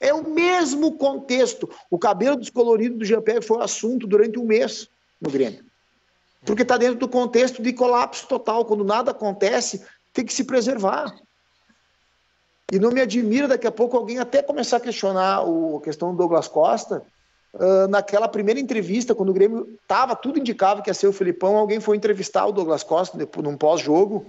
É 0.00 0.12
o 0.12 0.28
mesmo 0.28 0.96
contexto. 0.96 1.70
O 1.88 1.96
cabelo 1.96 2.36
descolorido 2.36 2.98
do 2.98 3.04
Jean-Pierre 3.04 3.40
foi 3.40 3.62
assunto 3.62 4.06
durante 4.06 4.38
um 4.38 4.44
mês 4.44 4.88
no 5.20 5.30
Grêmio. 5.30 5.64
Porque 6.44 6.62
está 6.62 6.76
dentro 6.76 6.96
do 6.96 7.08
contexto 7.08 7.62
de 7.62 7.72
colapso 7.72 8.26
total. 8.26 8.64
Quando 8.64 8.82
nada 8.82 9.12
acontece, 9.12 9.86
tem 10.12 10.24
que 10.24 10.34
se 10.34 10.42
preservar. 10.42 11.14
E 12.72 12.80
não 12.80 12.90
me 12.90 13.00
admira 13.00 13.46
daqui 13.46 13.66
a 13.66 13.70
pouco 13.70 13.96
alguém 13.96 14.18
até 14.18 14.42
começar 14.42 14.78
a 14.78 14.80
questionar 14.80 15.46
o, 15.46 15.76
a 15.76 15.80
questão 15.82 16.10
do 16.10 16.16
Douglas 16.16 16.48
Costa. 16.48 17.04
Uh, 17.54 17.86
naquela 17.86 18.26
primeira 18.26 18.58
entrevista, 18.58 19.14
quando 19.14 19.28
o 19.28 19.34
Grêmio 19.34 19.78
estava, 19.82 20.16
tudo 20.16 20.38
indicava 20.38 20.82
que 20.82 20.90
ia 20.90 20.94
ser 20.94 21.06
o 21.06 21.12
Felipão, 21.12 21.56
alguém 21.56 21.78
foi 21.78 21.96
entrevistar 21.96 22.46
o 22.46 22.52
Douglas 22.52 22.82
Costa 22.82 23.16
num 23.40 23.58
pós-jogo 23.58 24.26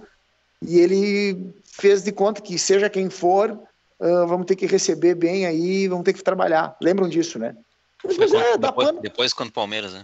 e 0.66 0.78
ele 0.78 1.54
fez 1.64 2.02
de 2.02 2.12
conta 2.12 2.40
que 2.40 2.58
seja 2.58 2.88
quem 2.88 3.10
for, 3.10 3.50
uh, 3.50 4.26
vamos 4.26 4.46
ter 4.46 4.56
que 4.56 4.66
receber 4.66 5.14
bem 5.14 5.46
aí, 5.46 5.88
vamos 5.88 6.04
ter 6.04 6.12
que 6.12 6.22
trabalhar. 6.22 6.76
Lembram 6.80 7.08
disso, 7.08 7.38
né? 7.38 7.56
Depois, 8.02 8.32
é, 8.32 8.58
dá 8.58 8.68
depois, 8.68 8.88
pano. 8.88 9.00
depois 9.00 9.32
quando 9.32 9.52
Palmeiras, 9.52 9.92
né? 9.94 10.02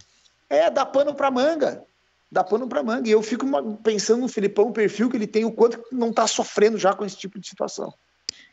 É, 0.48 0.70
dá 0.70 0.86
pano 0.86 1.14
pra 1.14 1.30
manga. 1.30 1.84
Dá 2.32 2.42
pano 2.42 2.66
pra 2.66 2.82
manga. 2.82 3.08
E 3.08 3.12
eu 3.12 3.22
fico 3.22 3.46
pensando 3.82 4.22
no 4.22 4.28
Filipão, 4.28 4.68
o 4.68 4.72
perfil 4.72 5.10
que 5.10 5.16
ele 5.16 5.26
tem, 5.26 5.44
o 5.44 5.52
quanto 5.52 5.80
não 5.92 6.12
tá 6.12 6.26
sofrendo 6.26 6.78
já 6.78 6.92
com 6.94 7.04
esse 7.04 7.16
tipo 7.16 7.38
de 7.38 7.46
situação. 7.46 7.92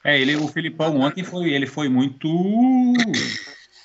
É, 0.04 0.20
ele, 0.20 0.36
o 0.36 0.48
Filipão 0.48 1.00
ontem 1.00 1.24
foi, 1.24 1.52
ele 1.52 1.66
foi 1.66 1.88
muito 1.88 2.28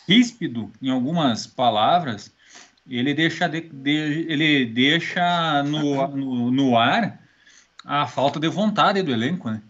ríspido 0.09 0.71
em 0.81 0.91
algumas 0.91 1.47
palavras. 1.47 2.31
Ele 2.89 3.15
deixa, 3.15 3.49
de, 3.49 3.61
de, 3.61 4.27
ele 4.29 4.67
deixa 4.67 5.63
no, 5.63 6.07
no, 6.09 6.51
no 6.51 6.77
ar 6.77 7.22
a 7.85 8.07
falta 8.07 8.39
de 8.39 8.49
vontade 8.49 9.03
do 9.03 9.13
elenco, 9.13 9.51
né? 9.51 9.63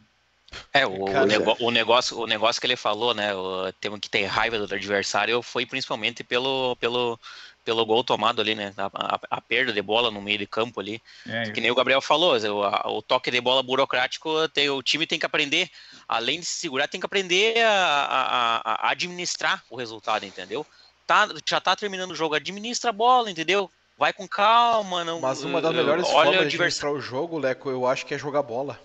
É, 0.73 0.87
o, 0.87 1.05
o, 1.05 1.27
nego, 1.27 1.57
o, 1.61 1.71
negócio, 1.71 2.19
o 2.19 2.27
negócio 2.27 2.61
que 2.61 2.67
ele 2.67 2.77
falou, 2.77 3.15
né? 3.15 3.35
O, 3.35 3.73
temos 3.81 4.01
que 4.01 4.09
ter 4.09 4.25
raiva 4.27 4.59
do 4.59 4.75
adversário 4.75 5.43
foi 5.43 5.65
principalmente 5.65 6.23
pelo, 6.23 6.77
pelo, 6.77 7.19
pelo 7.65 7.87
gol 7.87 8.05
tomado 8.05 8.41
ali, 8.41 8.55
né? 8.55 8.73
A, 8.77 8.91
a, 8.93 9.21
a 9.31 9.41
perda 9.41 9.73
de 9.73 9.81
bola 9.81 10.11
no 10.11 10.21
meio 10.21 10.39
de 10.39 10.47
campo 10.47 10.81
ali. 10.81 11.01
É, 11.27 11.51
que 11.51 11.61
nem 11.61 11.71
o 11.71 11.75
Gabriel 11.75 12.01
falou, 12.01 12.37
o, 12.37 12.63
a, 12.65 12.91
o 12.91 13.03
toque 13.03 13.31
de 13.31 13.41
bola 13.41 13.63
burocrático, 13.63 14.49
tem, 14.51 14.69
o 14.69 14.83
time 14.83 15.07
tem 15.07 15.19
que 15.19 15.27
aprender, 15.27 15.71
além 16.09 16.41
de 16.41 16.47
se 16.47 16.57
segurar, 16.57 16.89
tem 16.89 17.01
que 17.01 17.07
aprender 17.07 17.55
a, 17.65 18.91
administrar 18.91 19.63
o 19.71 19.77
resultado, 19.77 20.27
entendeu? 20.27 20.67
Tá, 21.07 21.29
já 21.49 21.61
tá 21.61 21.75
terminando 21.75 22.13
o 22.13 22.17
jogo, 22.17 22.35
administra 22.35 22.91
a 22.91 22.93
bola, 22.93 23.31
entendeu? 23.31 23.71
Vai 24.03 24.13
com 24.13 24.27
calma. 24.27 25.05
Não, 25.05 25.21
Mas 25.21 25.45
uma 25.45 25.61
das 25.61 25.73
melhores 25.73 26.05
olha 26.07 26.13
formas 26.13 26.33
de 26.33 26.45
administrar 26.47 26.93
o 26.93 27.01
jogo, 27.01 27.39
Leco, 27.39 27.71
eu 27.71 27.87
acho 27.87 28.05
que 28.05 28.13
é 28.13 28.19
jogar 28.19 28.43
bola. 28.43 28.77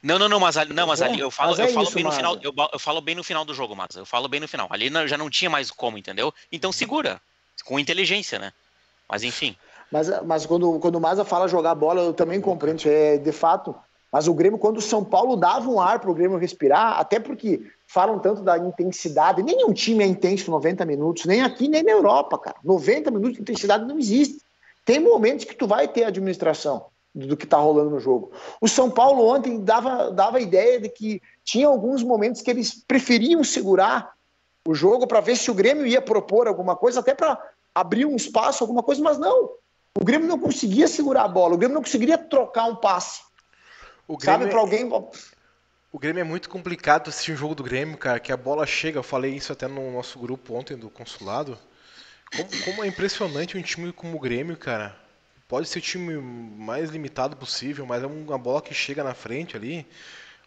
Não, 0.00 0.16
não, 0.16 0.28
não, 0.28 0.38
mas 0.38 0.56
ali, 0.56 0.72
não, 0.72 0.86
mas 0.86 1.02
ali 1.02 1.18
eu 1.18 1.28
falo, 1.28 1.56
eu 1.56 1.64
é 1.64 1.68
falo 1.68 1.86
isso, 1.86 1.94
bem 1.96 2.04
no 2.04 2.12
final, 2.12 2.38
eu, 2.40 2.54
eu, 2.72 2.78
falo 2.78 3.00
bem 3.00 3.16
no 3.16 3.24
final 3.24 3.44
do 3.44 3.52
jogo, 3.52 3.74
mas 3.74 3.96
eu 3.96 4.06
falo 4.06 4.28
bem 4.28 4.38
no 4.38 4.46
final. 4.46 4.68
Ali 4.70 4.88
não, 4.88 5.08
já 5.08 5.18
não 5.18 5.28
tinha 5.28 5.50
mais 5.50 5.72
como, 5.72 5.98
entendeu? 5.98 6.32
Então 6.52 6.70
segura, 6.70 7.20
com 7.64 7.80
inteligência, 7.80 8.38
né? 8.38 8.52
Mas 9.08 9.24
enfim. 9.24 9.56
Mas, 9.90 10.08
mas 10.24 10.46
quando, 10.46 10.78
quando 10.78 10.94
o 10.94 11.00
Maza 11.00 11.24
fala 11.24 11.48
jogar 11.48 11.74
bola, 11.74 12.02
eu 12.02 12.14
também 12.14 12.40
compreendo, 12.40 12.78
isso 12.78 12.88
é 12.88 13.18
de 13.18 13.32
fato. 13.32 13.74
Mas 14.12 14.28
o 14.28 14.34
Grêmio, 14.34 14.58
quando 14.58 14.76
o 14.76 14.82
São 14.82 15.04
Paulo 15.04 15.34
dava 15.34 15.68
um 15.68 15.80
ar 15.80 15.98
para 15.98 16.10
o 16.10 16.14
Grêmio 16.14 16.38
respirar, 16.38 17.00
até 17.00 17.18
porque 17.18 17.60
falam 17.88 18.20
tanto 18.20 18.42
da 18.42 18.56
intensidade, 18.56 19.42
nenhum 19.42 19.72
time 19.72 20.04
é 20.04 20.06
intenso 20.06 20.48
90 20.48 20.84
minutos, 20.84 21.24
nem 21.24 21.42
aqui, 21.42 21.66
nem 21.66 21.82
na 21.82 21.90
Europa, 21.90 22.38
cara. 22.38 22.56
90 22.62 23.10
minutos 23.10 23.34
de 23.34 23.42
intensidade 23.42 23.84
não 23.84 23.98
existe. 23.98 24.38
Tem 24.90 24.98
momentos 24.98 25.44
que 25.44 25.54
tu 25.54 25.68
vai 25.68 25.86
ter 25.86 26.02
administração 26.02 26.86
do 27.14 27.36
que 27.36 27.44
está 27.44 27.56
rolando 27.56 27.90
no 27.90 28.00
jogo. 28.00 28.32
O 28.60 28.66
São 28.66 28.90
Paulo 28.90 29.24
ontem 29.24 29.62
dava, 29.62 30.10
dava 30.10 30.38
a 30.38 30.40
ideia 30.40 30.80
de 30.80 30.88
que 30.88 31.22
tinha 31.44 31.68
alguns 31.68 32.02
momentos 32.02 32.42
que 32.42 32.50
eles 32.50 32.74
preferiam 32.74 33.44
segurar 33.44 34.14
o 34.66 34.74
jogo 34.74 35.06
para 35.06 35.20
ver 35.20 35.36
se 35.36 35.48
o 35.48 35.54
Grêmio 35.54 35.86
ia 35.86 36.02
propor 36.02 36.48
alguma 36.48 36.74
coisa, 36.74 36.98
até 36.98 37.14
para 37.14 37.40
abrir 37.72 38.04
um 38.04 38.16
espaço, 38.16 38.64
alguma 38.64 38.82
coisa, 38.82 39.00
mas 39.00 39.16
não. 39.16 39.50
O 39.96 40.04
Grêmio 40.04 40.26
não 40.26 40.40
conseguia 40.40 40.88
segurar 40.88 41.22
a 41.22 41.28
bola, 41.28 41.54
o 41.54 41.58
Grêmio 41.58 41.76
não 41.76 41.82
conseguiria 41.84 42.18
trocar 42.18 42.64
um 42.64 42.74
passe. 42.74 43.20
O 44.08 44.16
Grêmio, 44.16 44.40
Sabe, 44.40 44.50
para 44.50 44.58
alguém. 44.58 44.90
O 45.92 45.98
Grêmio 46.00 46.20
é 46.20 46.24
muito 46.24 46.50
complicado 46.50 47.10
assistir 47.10 47.30
um 47.30 47.36
jogo 47.36 47.54
do 47.54 47.62
Grêmio, 47.62 47.96
cara, 47.96 48.18
que 48.18 48.32
a 48.32 48.36
bola 48.36 48.66
chega, 48.66 48.98
eu 48.98 49.04
falei 49.04 49.36
isso 49.36 49.52
até 49.52 49.68
no 49.68 49.92
nosso 49.92 50.18
grupo 50.18 50.52
ontem 50.52 50.76
do 50.76 50.90
consulado. 50.90 51.56
Como, 52.34 52.64
como 52.64 52.84
é 52.84 52.86
impressionante 52.86 53.56
um 53.56 53.62
time 53.62 53.92
como 53.92 54.16
o 54.16 54.20
Grêmio, 54.20 54.56
cara 54.56 55.00
pode 55.50 55.68
ser 55.68 55.80
o 55.80 55.82
time 55.82 56.16
mais 56.16 56.90
limitado 56.90 57.36
possível, 57.36 57.84
mas 57.84 58.04
é 58.04 58.06
uma 58.06 58.38
bola 58.38 58.62
que 58.62 58.72
chega 58.72 59.02
na 59.02 59.14
frente 59.14 59.56
ali. 59.56 59.84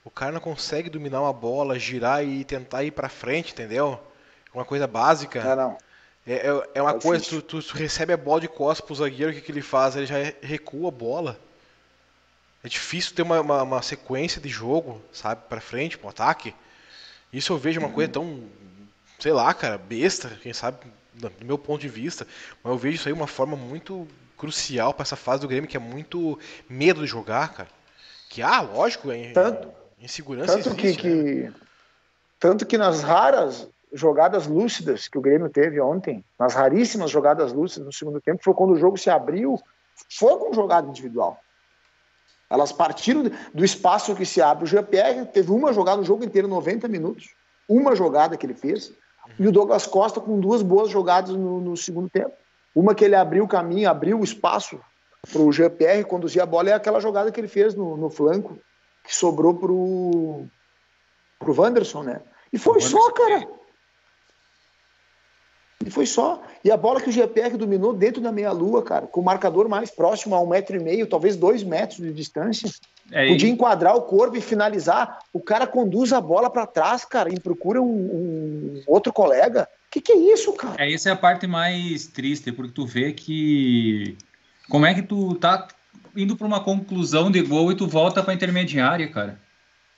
O 0.05 0.09
cara 0.09 0.31
não 0.31 0.39
consegue 0.39 0.89
dominar 0.89 1.21
uma 1.21 1.33
bola, 1.33 1.77
girar 1.77 2.23
e 2.25 2.45
tentar 2.45 2.85
ir 2.85 2.91
para 2.91 3.09
frente, 3.09 3.51
entendeu? 3.51 3.99
É 4.53 4.57
uma 4.57 4.63
coisa 4.63 4.87
básica. 4.87 5.39
É, 5.39 5.55
não. 5.57 5.77
É, 6.25 6.35
é, 6.35 6.69
é 6.75 6.81
uma 6.81 6.91
é 6.91 6.99
coisa, 7.01 7.25
tu, 7.25 7.41
tu, 7.41 7.73
recebe 7.73 8.13
a 8.13 8.17
bola 8.17 8.39
de 8.39 8.47
costas 8.47 8.85
pro 8.85 8.95
zagueiro, 8.95 9.33
o 9.33 9.35
que, 9.35 9.41
que 9.41 9.51
ele 9.51 9.61
faz? 9.61 9.97
Ele 9.97 10.05
já 10.05 10.15
recua 10.41 10.87
a 10.87 10.91
bola. 10.91 11.37
É 12.63 12.69
difícil 12.69 13.13
ter 13.13 13.23
uma, 13.23 13.41
uma, 13.41 13.61
uma 13.61 13.81
sequência 13.81 14.39
de 14.39 14.47
jogo, 14.47 15.01
sabe, 15.11 15.41
para 15.49 15.59
frente, 15.59 15.97
pro 15.97 16.07
ataque. 16.07 16.55
Isso 17.31 17.51
eu 17.51 17.57
vejo 17.57 17.77
uma 17.77 17.89
coisa 17.89 18.09
tão, 18.09 18.41
sei 19.19 19.33
lá, 19.33 19.53
cara, 19.53 19.77
besta, 19.77 20.29
quem 20.41 20.53
sabe, 20.53 20.77
do 21.15 21.31
meu 21.45 21.57
ponto 21.57 21.81
de 21.81 21.89
vista. 21.89 22.27
Mas 22.63 22.71
eu 22.71 22.77
vejo 22.77 22.95
isso 22.95 23.07
aí 23.07 23.13
uma 23.13 23.27
forma 23.27 23.55
muito 23.55 24.07
crucial 24.37 24.93
para 24.93 25.03
essa 25.03 25.15
fase 25.15 25.41
do 25.41 25.47
Grêmio, 25.47 25.69
que 25.69 25.77
é 25.77 25.79
muito 25.79 26.37
medo 26.69 27.01
de 27.01 27.07
jogar, 27.07 27.53
cara. 27.53 27.69
Que, 28.29 28.41
ah, 28.41 28.61
lógico, 28.61 29.11
é 29.11 29.31
tanto, 29.31 29.69
insegurança 29.99 30.57
tanto 30.57 30.69
existe, 30.79 31.01
que, 31.01 31.09
né? 31.09 31.51
que 31.51 31.63
Tanto 32.43 32.65
que 32.65 32.77
nas 32.77 33.01
raras 33.01 33.69
jogadas 33.93 34.47
lúcidas 34.47 35.07
que 35.07 35.17
o 35.17 35.21
Grêmio 35.21 35.49
teve 35.49 35.79
ontem, 35.79 36.25
nas 36.37 36.53
raríssimas 36.53 37.09
jogadas 37.09 37.53
lúcidas 37.53 37.85
no 37.85 37.93
segundo 37.93 38.19
tempo, 38.19 38.43
foi 38.43 38.53
quando 38.53 38.71
o 38.71 38.77
jogo 38.77 38.97
se 38.97 39.09
abriu, 39.09 39.57
foi 40.11 40.37
com 40.37 40.53
jogada 40.53 40.89
individual. 40.89 41.39
Elas 42.49 42.73
partiram 42.73 43.31
do 43.53 43.63
espaço 43.63 44.13
que 44.13 44.25
se 44.25 44.41
abre. 44.41 44.65
O 44.65 44.67
Jean-Pierre 44.67 45.25
teve 45.27 45.51
uma 45.51 45.71
jogada 45.71 45.97
no 45.97 46.03
jogo 46.03 46.25
inteiro, 46.25 46.45
90 46.49 46.85
minutos. 46.89 47.29
Uma 47.65 47.95
jogada 47.95 48.35
que 48.35 48.45
ele 48.45 48.53
fez. 48.53 48.91
E 49.39 49.47
o 49.47 49.51
Douglas 49.51 49.85
Costa 49.85 50.19
com 50.19 50.39
duas 50.39 50.61
boas 50.61 50.89
jogadas 50.89 51.31
no, 51.31 51.61
no 51.61 51.77
segundo 51.77 52.09
tempo. 52.09 52.33
Uma 52.75 52.95
que 52.95 53.05
ele 53.05 53.15
abriu 53.15 53.43
o 53.43 53.47
caminho, 53.47 53.89
abriu 53.89 54.19
o 54.19 54.23
espaço 54.23 54.79
para 55.31 55.41
o 55.41 55.51
GPR 55.51 56.03
conduzir 56.05 56.41
a 56.41 56.45
bola 56.45 56.69
é 56.69 56.73
aquela 56.73 56.99
jogada 56.99 57.31
que 57.31 57.39
ele 57.39 57.47
fez 57.47 57.75
no, 57.75 57.95
no 57.95 58.09
flanco, 58.09 58.57
que 59.03 59.15
sobrou 59.15 59.53
para 59.55 59.71
o 59.71 60.47
Wanderson, 61.47 62.03
né? 62.03 62.21
E 62.51 62.57
foi 62.57 62.81
só, 62.81 63.11
cara. 63.11 63.47
E 65.85 65.89
foi 65.89 66.05
só. 66.05 66.41
E 66.63 66.71
a 66.71 66.77
bola 66.77 67.01
que 67.01 67.09
o 67.09 67.11
GPR 67.11 67.57
dominou 67.57 67.93
dentro 67.93 68.21
da 68.21 68.31
meia-lua, 68.31 68.83
cara, 68.83 69.07
com 69.07 69.21
o 69.21 69.23
marcador 69.23 69.67
mais 69.67 69.91
próximo 69.91 70.35
a 70.35 70.41
um 70.41 70.47
metro 70.47 70.75
e 70.75 70.79
meio, 70.79 71.07
talvez 71.07 71.35
dois 71.35 71.63
metros 71.63 71.97
de 71.99 72.13
distância. 72.13 72.69
É, 73.11 73.27
Podia 73.27 73.49
enquadrar 73.49 73.95
o 73.95 74.03
corpo 74.03 74.37
e 74.37 74.41
finalizar. 74.41 75.19
O 75.33 75.41
cara 75.41 75.67
conduz 75.67 76.13
a 76.13 76.21
bola 76.21 76.49
para 76.49 76.65
trás, 76.65 77.03
cara, 77.03 77.33
e 77.33 77.39
procura 77.39 77.81
um, 77.81 77.85
um 77.85 78.83
outro 78.87 79.11
colega 79.11 79.67
que, 79.93 80.01
que 80.01 80.11
é 80.11 80.33
isso, 80.33 80.51
cara? 80.53 80.83
É, 80.83 80.91
essa 80.91 81.09
é 81.09 81.11
a 81.11 81.15
parte 81.15 81.45
mais 81.45 82.07
triste, 82.07 82.51
porque 82.51 82.71
tu 82.73 82.85
vê 82.85 83.13
que. 83.13 84.17
Como 84.67 84.87
é 84.87 84.93
que 84.93 85.03
tu 85.03 85.35
tá 85.35 85.67
indo 86.15 86.35
para 86.35 86.47
uma 86.47 86.63
conclusão 86.63 87.29
de 87.29 87.41
gol 87.41 87.71
e 87.71 87.75
tu 87.75 87.87
volta 87.87 88.23
para 88.23 88.33
intermediária, 88.33 89.07
cara? 89.11 89.39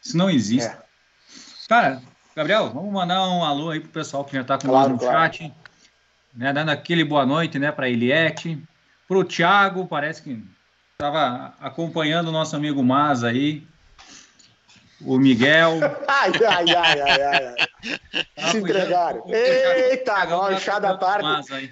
Isso 0.03 0.17
não 0.17 0.29
existe. 0.29 0.69
É. 0.69 0.77
Cara, 1.69 2.01
Gabriel, 2.35 2.71
vamos 2.71 2.91
mandar 2.91 3.25
um 3.29 3.43
alô 3.43 3.69
aí 3.69 3.79
pro 3.79 3.89
pessoal 3.89 4.25
que 4.25 4.33
já 4.33 4.43
tá 4.43 4.57
com 4.57 4.67
claro, 4.67 4.89
nós 4.89 5.01
no 5.01 5.07
claro. 5.07 5.33
chat. 5.33 5.53
Né, 6.35 6.51
dando 6.51 6.69
aquele 6.69 7.03
boa 7.03 7.25
noite, 7.25 7.57
né, 7.57 7.71
para 7.71 7.89
Eliette. 7.89 8.61
Pro 9.07 9.23
Thiago, 9.23 9.87
parece 9.87 10.21
que 10.21 10.43
estava 10.93 11.53
acompanhando 11.59 12.29
o 12.29 12.31
nosso 12.31 12.55
amigo 12.55 12.83
Mas 12.83 13.23
aí 13.23 13.65
o 15.01 15.17
Miguel. 15.17 15.79
ai, 16.07 16.31
ai, 16.47 16.75
ai, 16.75 17.01
ai, 17.01 17.21
ai. 17.21 17.55
Tá 18.35 18.49
Se 18.49 18.57
entregaram. 18.57 19.23
Eita, 19.27 20.27
ó, 20.35 20.53
o 20.53 20.59
chá 20.59 20.79
da 20.79 20.97
tarde. 20.97 21.71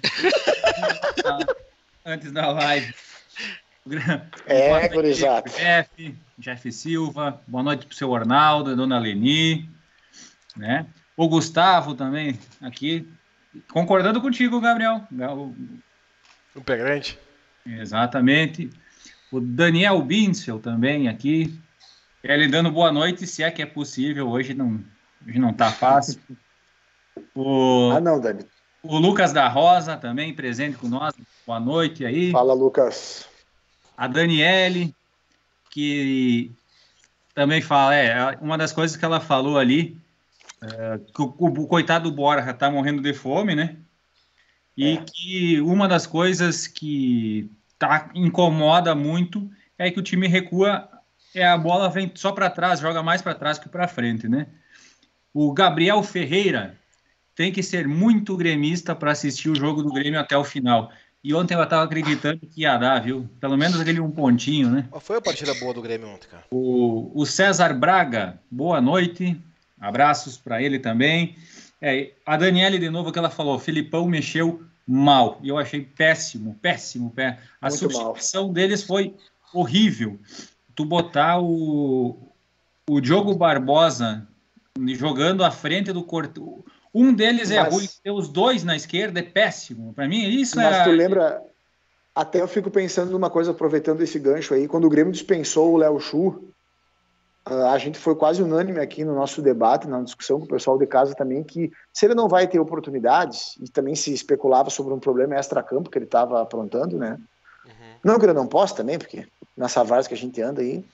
Antes 2.06 2.32
da 2.32 2.50
live. 2.52 2.94
É, 4.46 4.88
gurizada. 4.88 5.50
Jeff, 5.50 6.18
Jeff 6.38 6.72
Silva, 6.72 7.40
boa 7.46 7.62
noite 7.62 7.86
pro 7.86 7.94
seu 7.94 8.14
Arnaldo, 8.14 8.76
dona 8.76 8.98
Leni, 8.98 9.68
né? 10.56 10.86
O 11.16 11.28
Gustavo 11.28 11.94
também 11.94 12.38
aqui, 12.60 13.06
concordando 13.72 14.20
contigo, 14.20 14.60
Gabriel. 14.60 15.06
O 16.54 16.60
pé 16.60 16.76
grande. 16.76 17.18
Exatamente. 17.66 18.70
O 19.32 19.40
Daniel 19.40 20.00
Binsel 20.02 20.58
também 20.58 21.08
aqui, 21.08 21.58
ele 22.22 22.46
dando 22.48 22.70
boa 22.70 22.92
noite, 22.92 23.26
se 23.26 23.42
é 23.42 23.50
que 23.50 23.62
é 23.62 23.66
possível. 23.66 24.28
Hoje 24.28 24.54
não, 24.54 24.80
hoje 25.26 25.38
não 25.38 25.52
tá 25.52 25.70
fácil. 25.70 26.20
O, 27.32 27.92
ah, 27.92 28.00
não, 28.00 28.20
Dani. 28.20 28.44
O 28.82 28.98
Lucas 28.98 29.32
da 29.32 29.48
Rosa 29.48 29.96
também 29.96 30.34
presente 30.34 30.76
com 30.76 30.88
nós. 30.88 31.14
Boa 31.46 31.60
noite 31.60 32.04
aí. 32.04 32.32
Fala, 32.32 32.52
Lucas. 32.52 33.28
A 33.96 34.08
Daniele, 34.08 34.92
que 35.70 36.52
também 37.34 37.62
fala, 37.62 37.94
é, 37.94 38.36
uma 38.40 38.58
das 38.58 38.72
coisas 38.72 38.96
que 38.96 39.04
ela 39.04 39.20
falou 39.20 39.58
ali, 39.58 39.96
é, 40.72 40.98
que 41.12 41.22
o, 41.22 41.34
o, 41.38 41.66
coitado 41.66 42.10
do 42.10 42.16
Borja 42.16 42.54
tá 42.54 42.70
morrendo 42.70 43.02
de 43.02 43.12
fome, 43.12 43.54
né? 43.54 43.76
E 44.76 44.94
é. 44.94 45.04
que 45.04 45.60
uma 45.60 45.86
das 45.86 46.06
coisas 46.06 46.66
que 46.66 47.50
tá, 47.78 48.10
incomoda 48.14 48.94
muito 48.94 49.50
é 49.78 49.90
que 49.90 50.00
o 50.00 50.02
time 50.02 50.26
recua 50.26 50.88
é 51.34 51.44
a 51.46 51.58
bola 51.58 51.90
vem 51.90 52.10
só 52.14 52.32
para 52.32 52.48
trás, 52.48 52.80
joga 52.80 53.02
mais 53.02 53.20
para 53.20 53.34
trás 53.34 53.58
que 53.58 53.68
para 53.68 53.88
frente, 53.88 54.28
né? 54.28 54.46
O 55.32 55.52
Gabriel 55.52 56.02
Ferreira 56.02 56.78
tem 57.34 57.52
que 57.52 57.62
ser 57.62 57.88
muito 57.88 58.36
gremista 58.36 58.94
para 58.94 59.10
assistir 59.10 59.50
o 59.50 59.56
jogo 59.56 59.82
do 59.82 59.92
Grêmio 59.92 60.20
até 60.20 60.36
o 60.36 60.44
final. 60.44 60.92
E 61.22 61.34
ontem 61.34 61.54
eu 61.54 61.62
estava 61.62 61.82
acreditando 61.82 62.40
que 62.46 62.60
ia 62.60 62.76
dar, 62.76 63.00
viu? 63.00 63.28
Pelo 63.40 63.56
menos 63.56 63.80
aquele 63.80 63.98
um 63.98 64.10
pontinho, 64.10 64.70
né? 64.70 64.86
Qual 64.90 65.00
foi 65.00 65.16
a 65.16 65.20
partida 65.20 65.54
boa 65.54 65.74
do 65.74 65.82
Grêmio 65.82 66.06
ontem, 66.08 66.28
cara? 66.28 66.44
O, 66.50 67.10
o 67.20 67.26
César 67.26 67.72
Braga, 67.72 68.38
boa 68.50 68.80
noite. 68.80 69.40
Abraços 69.80 70.36
para 70.36 70.62
ele 70.62 70.78
também. 70.78 71.36
É, 71.80 72.12
a 72.24 72.36
Daniele, 72.36 72.78
de 72.78 72.88
novo, 72.88 73.12
que 73.12 73.18
ela 73.18 73.30
falou, 73.30 73.58
Filipão 73.58 74.06
mexeu 74.06 74.62
mal. 74.86 75.38
E 75.42 75.48
eu 75.48 75.58
achei 75.58 75.80
péssimo, 75.82 76.58
péssimo. 76.60 77.10
Pé. 77.10 77.38
A 77.60 77.68
Muito 77.68 77.80
substituição 77.80 78.44
mal. 78.44 78.52
deles 78.52 78.82
foi 78.82 79.14
horrível 79.52 80.18
tu 80.74 80.84
botar 80.84 81.40
o, 81.40 82.32
o 82.88 83.00
Diogo 83.00 83.34
Barbosa 83.34 84.26
jogando 84.94 85.44
à 85.44 85.50
frente 85.50 85.92
do 85.92 86.02
Corto. 86.02 86.64
Um 86.92 87.12
deles 87.12 87.50
é 87.50 87.60
ruim, 87.60 87.88
ter 88.02 88.10
os 88.10 88.28
dois 88.28 88.62
na 88.62 88.76
esquerda 88.76 89.20
é 89.20 89.22
péssimo. 89.22 89.92
Para 89.92 90.08
mim, 90.08 90.28
isso 90.28 90.56
mas 90.56 90.66
é. 90.66 90.70
Mas 90.70 90.84
tu 90.84 90.90
lembra. 90.90 91.42
Até 92.14 92.40
eu 92.40 92.46
fico 92.46 92.70
pensando 92.70 93.10
numa 93.10 93.28
coisa, 93.28 93.50
aproveitando 93.50 94.00
esse 94.00 94.18
gancho 94.20 94.54
aí, 94.54 94.68
quando 94.68 94.84
o 94.84 94.88
Grêmio 94.88 95.12
dispensou 95.12 95.72
o 95.72 95.76
Léo 95.76 95.98
Chu, 95.98 96.53
a 97.46 97.76
gente 97.76 97.98
foi 97.98 98.14
quase 98.14 98.42
unânime 98.42 98.80
aqui 98.80 99.04
no 99.04 99.14
nosso 99.14 99.42
debate, 99.42 99.86
na 99.86 100.00
discussão 100.00 100.38
com 100.38 100.46
o 100.46 100.48
pessoal 100.48 100.78
de 100.78 100.86
casa 100.86 101.14
também, 101.14 101.42
que 101.42 101.70
se 101.92 102.06
ele 102.06 102.14
não 102.14 102.26
vai 102.26 102.48
ter 102.48 102.58
oportunidades, 102.58 103.56
e 103.60 103.68
também 103.68 103.94
se 103.94 104.14
especulava 104.14 104.70
sobre 104.70 104.94
um 104.94 104.98
problema 104.98 105.34
extra-campo 105.34 105.90
que 105.90 105.98
ele 105.98 106.06
estava 106.06 106.40
aprontando, 106.40 106.98
né? 106.98 107.18
Uhum. 107.66 107.70
Não 108.02 108.18
que 108.18 108.24
ele 108.24 108.32
não 108.32 108.46
possa 108.46 108.74
também, 108.74 108.98
porque 108.98 109.26
nessa 109.54 109.84
várzea 109.84 110.08
que 110.08 110.14
a 110.14 110.18
gente 110.18 110.40
anda 110.40 110.62
aí. 110.62 110.84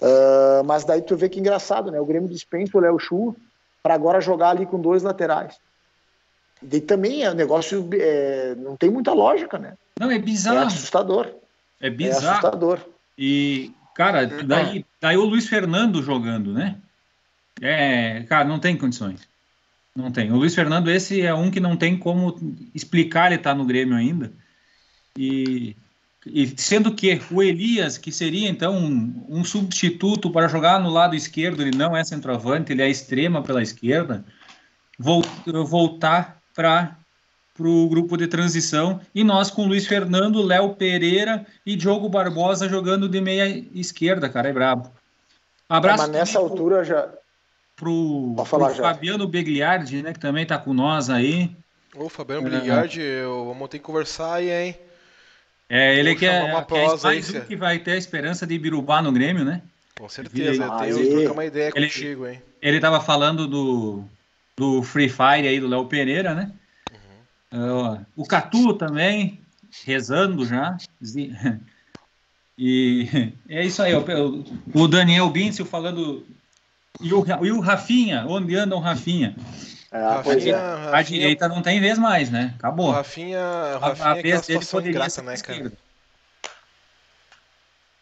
Uh, 0.00 0.64
mas 0.64 0.84
daí 0.84 1.02
tu 1.02 1.14
vê 1.16 1.28
que 1.28 1.38
engraçado, 1.38 1.90
né? 1.90 2.00
O 2.00 2.06
Grêmio 2.06 2.30
dispensa 2.30 2.78
o 2.78 2.80
Léo 2.80 2.98
Chu 2.98 3.36
para 3.82 3.92
agora 3.92 4.22
jogar 4.22 4.50
ali 4.50 4.64
com 4.64 4.80
dois 4.80 5.02
laterais. 5.02 5.58
E 6.62 6.80
também 6.80 7.24
é 7.24 7.30
um 7.30 7.34
negócio, 7.34 7.86
é, 7.92 8.54
não 8.56 8.76
tem 8.76 8.90
muita 8.90 9.12
lógica, 9.12 9.58
né? 9.58 9.74
Não, 9.98 10.10
é 10.10 10.18
bizarro. 10.18 10.58
É 10.58 10.62
assustador. 10.64 11.28
É 11.78 11.90
bizarro. 11.90 12.26
É 12.26 12.30
assustador. 12.30 12.80
E 13.18 13.74
cara, 13.94 14.26
daí, 14.26 14.84
daí 15.00 15.16
o 15.16 15.24
Luiz 15.24 15.46
Fernando 15.46 16.02
jogando, 16.02 16.52
né? 16.52 16.76
É, 17.60 18.22
cara, 18.28 18.46
não 18.46 18.58
tem 18.58 18.76
condições. 18.76 19.28
Não 19.94 20.10
tem. 20.10 20.32
O 20.32 20.36
Luiz 20.36 20.54
Fernando, 20.54 20.90
esse 20.90 21.20
é 21.20 21.34
um 21.34 21.50
que 21.50 21.60
não 21.60 21.76
tem 21.76 21.98
como 21.98 22.36
explicar 22.74 23.26
ele 23.26 23.36
estar 23.36 23.50
tá 23.50 23.56
no 23.56 23.64
Grêmio 23.64 23.96
ainda. 23.96 24.32
E, 25.16 25.76
e, 26.24 26.46
sendo 26.56 26.94
que 26.94 27.20
o 27.30 27.42
Elias, 27.42 27.98
que 27.98 28.12
seria 28.12 28.48
então 28.48 28.76
um, 28.76 29.26
um, 29.28 29.44
substituto 29.44 30.30
para 30.30 30.48
jogar 30.48 30.78
no 30.80 30.90
lado 30.90 31.16
esquerdo, 31.16 31.62
ele 31.62 31.76
não 31.76 31.96
é 31.96 32.04
centroavante, 32.04 32.72
ele 32.72 32.82
é 32.82 32.88
extrema 32.88 33.42
pela 33.42 33.62
esquerda, 33.62 34.24
voltar 34.98 36.40
para 36.54 36.99
o 37.58 37.88
grupo 37.88 38.16
de 38.16 38.26
transição 38.26 39.00
e 39.14 39.22
nós 39.22 39.50
com 39.50 39.66
Luiz 39.66 39.86
Fernando, 39.86 40.42
Léo 40.42 40.74
Pereira 40.74 41.46
e 41.64 41.76
Diogo 41.76 42.08
Barbosa 42.08 42.68
jogando 42.68 43.08
de 43.08 43.20
meia 43.20 43.48
esquerda, 43.74 44.28
cara, 44.28 44.48
é 44.48 44.52
brabo. 44.52 44.90
Abraço. 45.68 46.02
Mas 46.02 46.10
nessa 46.10 46.38
altura 46.38 46.84
já 46.84 47.08
pro, 47.76 48.34
pro 48.36 48.74
Fabiano 48.74 49.26
Begliardi, 49.26 50.02
né, 50.02 50.12
que 50.12 50.20
também 50.20 50.46
tá 50.46 50.58
com 50.58 50.72
nós 50.72 51.08
aí. 51.08 51.50
Ô, 51.94 52.08
Fabiano 52.08 52.46
é, 52.46 52.50
Begliardi, 52.50 53.00
eu 53.00 53.46
vamos 53.46 53.68
ter 53.68 53.78
que 53.78 53.84
conversar 53.84 54.34
aí, 54.34 54.50
hein? 54.50 54.76
É, 55.68 55.96
ele 55.96 56.16
que 56.16 56.26
é, 56.26 56.40
que 56.64 56.74
é 56.74 56.96
mais 56.96 57.34
um 57.34 57.40
que 57.42 57.54
vai 57.54 57.78
ter 57.78 57.92
a 57.92 57.96
esperança 57.96 58.44
de 58.44 58.58
Birubá 58.58 59.00
no 59.00 59.12
Grêmio, 59.12 59.44
né? 59.44 59.62
Com 59.96 60.08
certeza, 60.08 60.64
eu 60.64 60.76
tenho 60.78 60.96
que 60.96 61.10
trocar 61.10 61.32
uma 61.32 61.44
ideia 61.44 61.70
ele, 61.74 61.86
contigo, 61.86 62.26
hein? 62.26 62.42
Ele 62.60 62.80
tava 62.80 63.00
falando 63.00 63.46
do, 63.46 64.04
do 64.56 64.82
Free 64.82 65.08
Fire 65.08 65.46
aí 65.46 65.60
do 65.60 65.68
Léo 65.68 65.86
Pereira, 65.86 66.34
né? 66.34 66.50
Uh, 67.52 68.04
o 68.16 68.24
Catu 68.24 68.74
também, 68.74 69.40
rezando 69.84 70.46
já. 70.46 70.76
E 72.56 73.32
é 73.48 73.64
isso 73.64 73.82
aí, 73.82 73.94
o, 73.94 74.44
o 74.74 74.88
Daniel 74.88 75.28
Bincio 75.30 75.64
falando 75.64 76.26
e 77.00 77.12
o, 77.12 77.24
e 77.42 77.50
o 77.50 77.60
Rafinha? 77.60 78.24
Onde 78.28 78.54
anda 78.56 78.76
o 78.76 78.80
Rafinha? 78.80 79.34
É, 79.90 79.98
Rafinha, 79.98 80.56
Rafinha, 80.56 80.96
a 80.96 81.02
direita 81.02 81.48
não 81.48 81.62
tem 81.62 81.80
vez 81.80 81.98
mais, 81.98 82.30
né? 82.30 82.54
Acabou. 82.58 82.90
O 82.90 82.92
Rafinha, 82.92 83.40
o 83.76 83.78
Rafinha 83.78 84.06
a, 84.06 84.12
a 84.12 84.18
é 84.18 84.22
vez 84.22 84.46
dele 84.46 84.64
poderia 84.64 85.10
ser 85.10 85.22
né, 85.22 85.36
cara? 85.36 85.72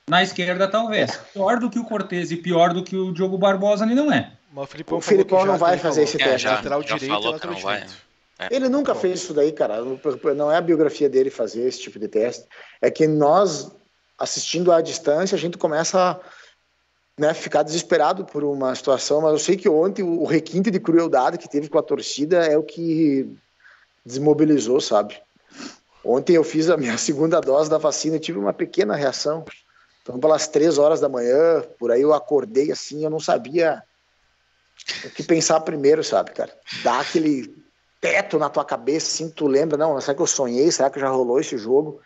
Na 0.07 0.23
esquerda, 0.23 0.67
talvez. 0.67 1.17
Pior 1.33 1.59
do 1.59 1.71
que 1.71 1.79
o 1.79 1.85
Cortez 1.85 2.31
e 2.31 2.37
pior 2.37 2.73
do 2.73 2.83
que 2.83 2.97
o 2.97 3.13
Diogo 3.13 3.39
Barbosa, 3.39 3.85
ele 3.85 3.95
não 3.95 4.13
é. 4.13 4.33
Mas 4.53 4.65
o 4.65 4.67
Filipão, 4.67 4.99
o 4.99 5.01
Filipão 5.01 5.47
não 5.47 5.59
vai 5.59 5.79
fazer 5.79 6.03
esse 6.03 6.17
teste. 6.17 6.31
É, 6.31 6.39
já, 6.39 6.53
lateral 6.53 6.83
já 6.83 6.95
direito 6.95 7.13
falou 7.13 7.33
lateral 7.33 7.61
vai. 7.61 7.87
É. 8.39 8.55
Ele 8.55 8.69
nunca 8.69 8.95
Bom. 8.95 9.01
fez 9.01 9.21
isso 9.21 9.35
daí, 9.35 9.51
cara. 9.53 9.79
Não 10.37 10.51
é 10.51 10.57
a 10.57 10.61
biografia 10.61 11.09
dele 11.09 11.31
fazer 11.31 11.63
esse 11.63 11.81
tipo 11.81 11.99
de 11.99 12.07
teste. 12.07 12.47
É 12.81 12.91
que 12.91 13.07
nós, 13.07 13.71
assistindo 14.17 14.71
à 14.71 14.81
distância, 14.81 15.35
a 15.35 15.39
gente 15.39 15.59
começa 15.59 15.99
a 16.13 16.21
né, 17.19 17.35
ficar 17.35 17.65
desesperado 17.65 18.25
por 18.25 18.45
uma 18.45 18.73
situação, 18.75 19.21
mas 19.21 19.33
eu 19.33 19.39
sei 19.39 19.57
que 19.57 19.69
ontem 19.69 20.05
o 20.05 20.25
requinte 20.25 20.71
de 20.71 20.79
crueldade 20.79 21.37
que 21.37 21.51
teve 21.51 21.69
com 21.69 21.79
a 21.79 21.83
torcida 21.83 22.47
é 22.47 22.57
o 22.57 22.63
que 22.63 23.29
desmobilizou, 24.07 24.81
sabe? 24.81 25.21
Ontem 26.05 26.37
eu 26.37 26.45
fiz 26.45 26.71
a 26.71 26.77
minha 26.77 26.97
segunda 26.99 27.41
dose 27.41 27.69
da 27.69 27.77
vacina 27.77 28.17
e 28.17 28.21
tive 28.21 28.39
uma 28.39 28.53
pequena 28.53 28.95
reação. 28.95 29.45
Então, 30.03 30.19
pelas 30.19 30.47
três 30.47 30.79
horas 30.79 31.01
da 31.01 31.09
manhã, 31.09 31.63
por 31.79 31.91
aí 31.91 32.01
eu 32.01 32.15
acordei 32.15 32.71
assim, 32.71 33.05
eu 33.05 33.11
não 33.11 33.21
sabia 33.21 33.83
o 35.05 35.11
que 35.11 35.25
pensar 35.25 35.61
primeiro, 35.61 36.05
sabe, 36.05 36.31
cara? 36.31 36.57
Dá 36.83 37.01
aquele 37.01 37.53
teto 38.01 38.39
na 38.39 38.49
tua 38.49 38.65
cabeça, 38.65 39.07
assim, 39.07 39.31
tu 39.31 39.47
lembra, 39.47 39.77
não, 39.77 40.01
será 40.01 40.15
que 40.15 40.23
eu 40.23 40.27
sonhei? 40.27 40.71
Será 40.71 40.91
que 40.91 41.01
já 41.01 41.09
rolou 41.09 41.41
esse 41.41 41.59
jogo? 41.59 42.01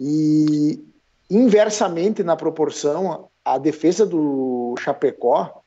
E 0.00 0.82
inversamente 1.30 2.22
na 2.22 2.36
proporção, 2.36 3.28
a 3.44 3.58
defesa 3.58 4.06
do 4.06 4.74
Chapecó 4.78 5.62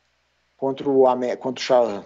contra 0.58 0.89
o, 0.89 1.05
contra 1.38 1.82
o 1.82 2.03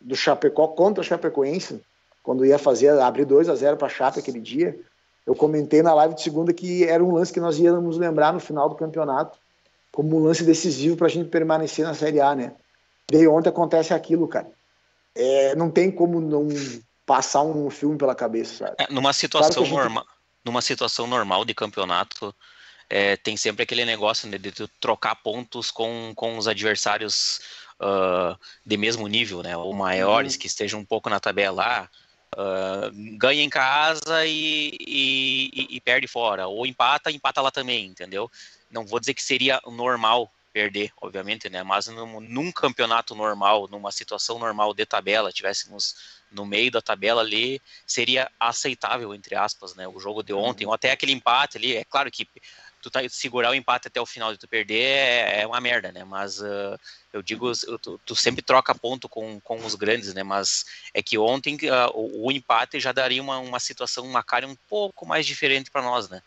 do 0.00 0.16
Chapecó 0.16 0.68
contra 0.68 1.00
o 1.00 1.04
Chapecoense, 1.04 1.80
quando 2.22 2.44
ia 2.44 2.58
fazer 2.58 2.88
abrir 2.98 3.24
2 3.24 3.48
a 3.48 3.54
0 3.54 3.76
para 3.76 3.86
a 3.86 3.90
Chape 3.90 4.18
aquele 4.18 4.40
dia, 4.40 4.78
eu 5.26 5.34
comentei 5.34 5.82
na 5.82 5.94
live 5.94 6.14
de 6.14 6.22
segunda 6.22 6.52
que 6.52 6.84
era 6.84 7.02
um 7.02 7.12
lance 7.12 7.32
que 7.32 7.40
nós 7.40 7.58
íamos 7.58 7.96
lembrar 7.96 8.32
no 8.32 8.40
final 8.40 8.68
do 8.68 8.74
campeonato 8.74 9.38
como 9.92 10.16
um 10.16 10.24
lance 10.24 10.42
decisivo 10.42 10.96
para 10.96 11.06
a 11.06 11.10
gente 11.10 11.28
permanecer 11.28 11.84
na 11.84 11.94
Série 11.94 12.20
A, 12.20 12.34
né? 12.34 12.52
Daí 13.10 13.28
ontem 13.28 13.50
acontece 13.50 13.92
aquilo, 13.92 14.26
cara. 14.26 14.50
É, 15.14 15.54
não 15.54 15.70
tem 15.70 15.90
como 15.90 16.20
não 16.20 16.48
passar 17.12 17.42
um 17.42 17.68
filme 17.68 17.98
pela 17.98 18.14
cabeça, 18.14 18.64
sabe? 18.64 18.76
É, 18.78 18.90
numa 18.90 19.12
situação 19.12 19.66
gente... 19.66 19.74
normal, 19.74 20.06
numa 20.42 20.62
situação 20.62 21.06
normal 21.06 21.44
de 21.44 21.52
campeonato, 21.52 22.34
é, 22.88 23.18
tem 23.18 23.36
sempre 23.36 23.64
aquele 23.64 23.84
negócio 23.84 24.26
né, 24.30 24.38
de 24.38 24.50
trocar 24.80 25.16
pontos 25.16 25.70
com, 25.70 26.14
com 26.16 26.38
os 26.38 26.48
adversários 26.48 27.38
uh, 27.78 28.34
de 28.64 28.78
mesmo 28.78 29.06
nível, 29.08 29.42
né, 29.42 29.54
ou 29.54 29.74
maiores, 29.74 30.32
uhum. 30.32 30.40
que 30.40 30.46
estejam 30.46 30.80
um 30.80 30.86
pouco 30.86 31.10
na 31.10 31.20
tabela. 31.20 31.86
Uh, 32.34 33.18
ganha 33.18 33.42
em 33.42 33.50
casa 33.50 34.24
e, 34.24 34.74
e, 34.80 35.66
e, 35.68 35.80
perde 35.82 36.08
fora, 36.08 36.46
ou 36.46 36.64
empata, 36.64 37.10
empata 37.10 37.42
lá 37.42 37.50
também, 37.50 37.84
entendeu? 37.84 38.30
Não 38.70 38.86
vou 38.86 38.98
dizer 38.98 39.12
que 39.12 39.22
seria 39.22 39.60
normal 39.66 40.32
perder, 40.52 40.92
obviamente, 41.00 41.48
né? 41.48 41.62
Mas 41.62 41.86
num, 41.86 42.20
num, 42.20 42.52
campeonato 42.52 43.14
normal, 43.14 43.68
numa 43.68 43.90
situação 43.90 44.38
normal 44.38 44.74
de 44.74 44.84
tabela, 44.84 45.32
tivéssemos 45.32 46.22
no 46.30 46.46
meio 46.46 46.70
da 46.70 46.80
tabela 46.80 47.20
ali, 47.20 47.60
seria 47.86 48.30
aceitável, 48.38 49.14
entre 49.14 49.34
aspas, 49.34 49.74
né? 49.74 49.88
O 49.88 49.98
jogo 49.98 50.22
de 50.22 50.32
ontem, 50.32 50.64
uhum. 50.64 50.70
ou 50.70 50.74
até 50.74 50.90
aquele 50.90 51.12
empate 51.12 51.56
ali, 51.56 51.76
é 51.76 51.84
claro 51.84 52.10
que 52.10 52.28
tu 52.82 52.90
tá, 52.90 53.00
segurar 53.08 53.50
o 53.50 53.54
empate 53.54 53.88
até 53.88 54.00
o 54.00 54.06
final 54.06 54.34
e 54.34 54.36
tu 54.36 54.48
perder 54.48 54.82
é, 54.82 55.42
é 55.42 55.46
uma 55.46 55.60
merda, 55.60 55.92
né? 55.92 56.04
Mas 56.04 56.40
uh, 56.40 56.78
eu 57.12 57.22
digo, 57.22 57.50
tu, 57.80 58.00
tu, 58.04 58.16
sempre 58.16 58.42
troca 58.42 58.74
ponto 58.74 59.08
com, 59.08 59.40
com 59.40 59.64
os 59.64 59.74
grandes, 59.76 60.12
né? 60.12 60.22
Mas 60.22 60.64
é 60.92 61.02
que 61.02 61.16
ontem 61.16 61.54
uh, 61.54 61.90
o, 61.94 62.26
o, 62.26 62.32
empate 62.32 62.80
já 62.80 62.92
daria 62.92 63.22
uma, 63.22 63.38
uma 63.38 63.60
situação, 63.60 64.04
uma 64.04 64.22
cara 64.22 64.46
um 64.46 64.56
pouco 64.68 65.06
mais 65.06 65.24
diferente 65.24 65.70
para 65.70 65.82
nós, 65.82 66.08
né? 66.08 66.20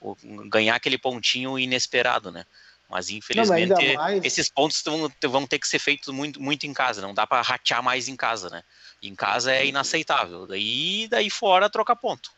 O, 0.00 0.16
ganhar 0.48 0.74
aquele 0.74 0.98
pontinho 0.98 1.58
inesperado, 1.58 2.32
né? 2.32 2.44
Mas 2.90 3.08
infelizmente 3.08 3.68
não, 3.68 3.94
mais... 3.94 4.24
esses 4.24 4.50
pontos 4.50 4.82
vão, 4.84 5.08
vão 5.28 5.46
ter 5.46 5.58
que 5.60 5.68
ser 5.68 5.78
feitos 5.78 6.12
muito, 6.12 6.42
muito 6.42 6.66
em 6.66 6.72
casa, 6.72 7.00
não 7.00 7.14
dá 7.14 7.26
para 7.26 7.40
ratear 7.40 7.82
mais 7.82 8.08
em 8.08 8.16
casa, 8.16 8.50
né? 8.50 8.62
Em 9.00 9.14
casa 9.14 9.52
é 9.52 9.64
inaceitável. 9.64 10.46
Daí, 10.46 11.06
daí 11.08 11.30
fora 11.30 11.70
troca 11.70 11.94
ponto. 11.94 12.30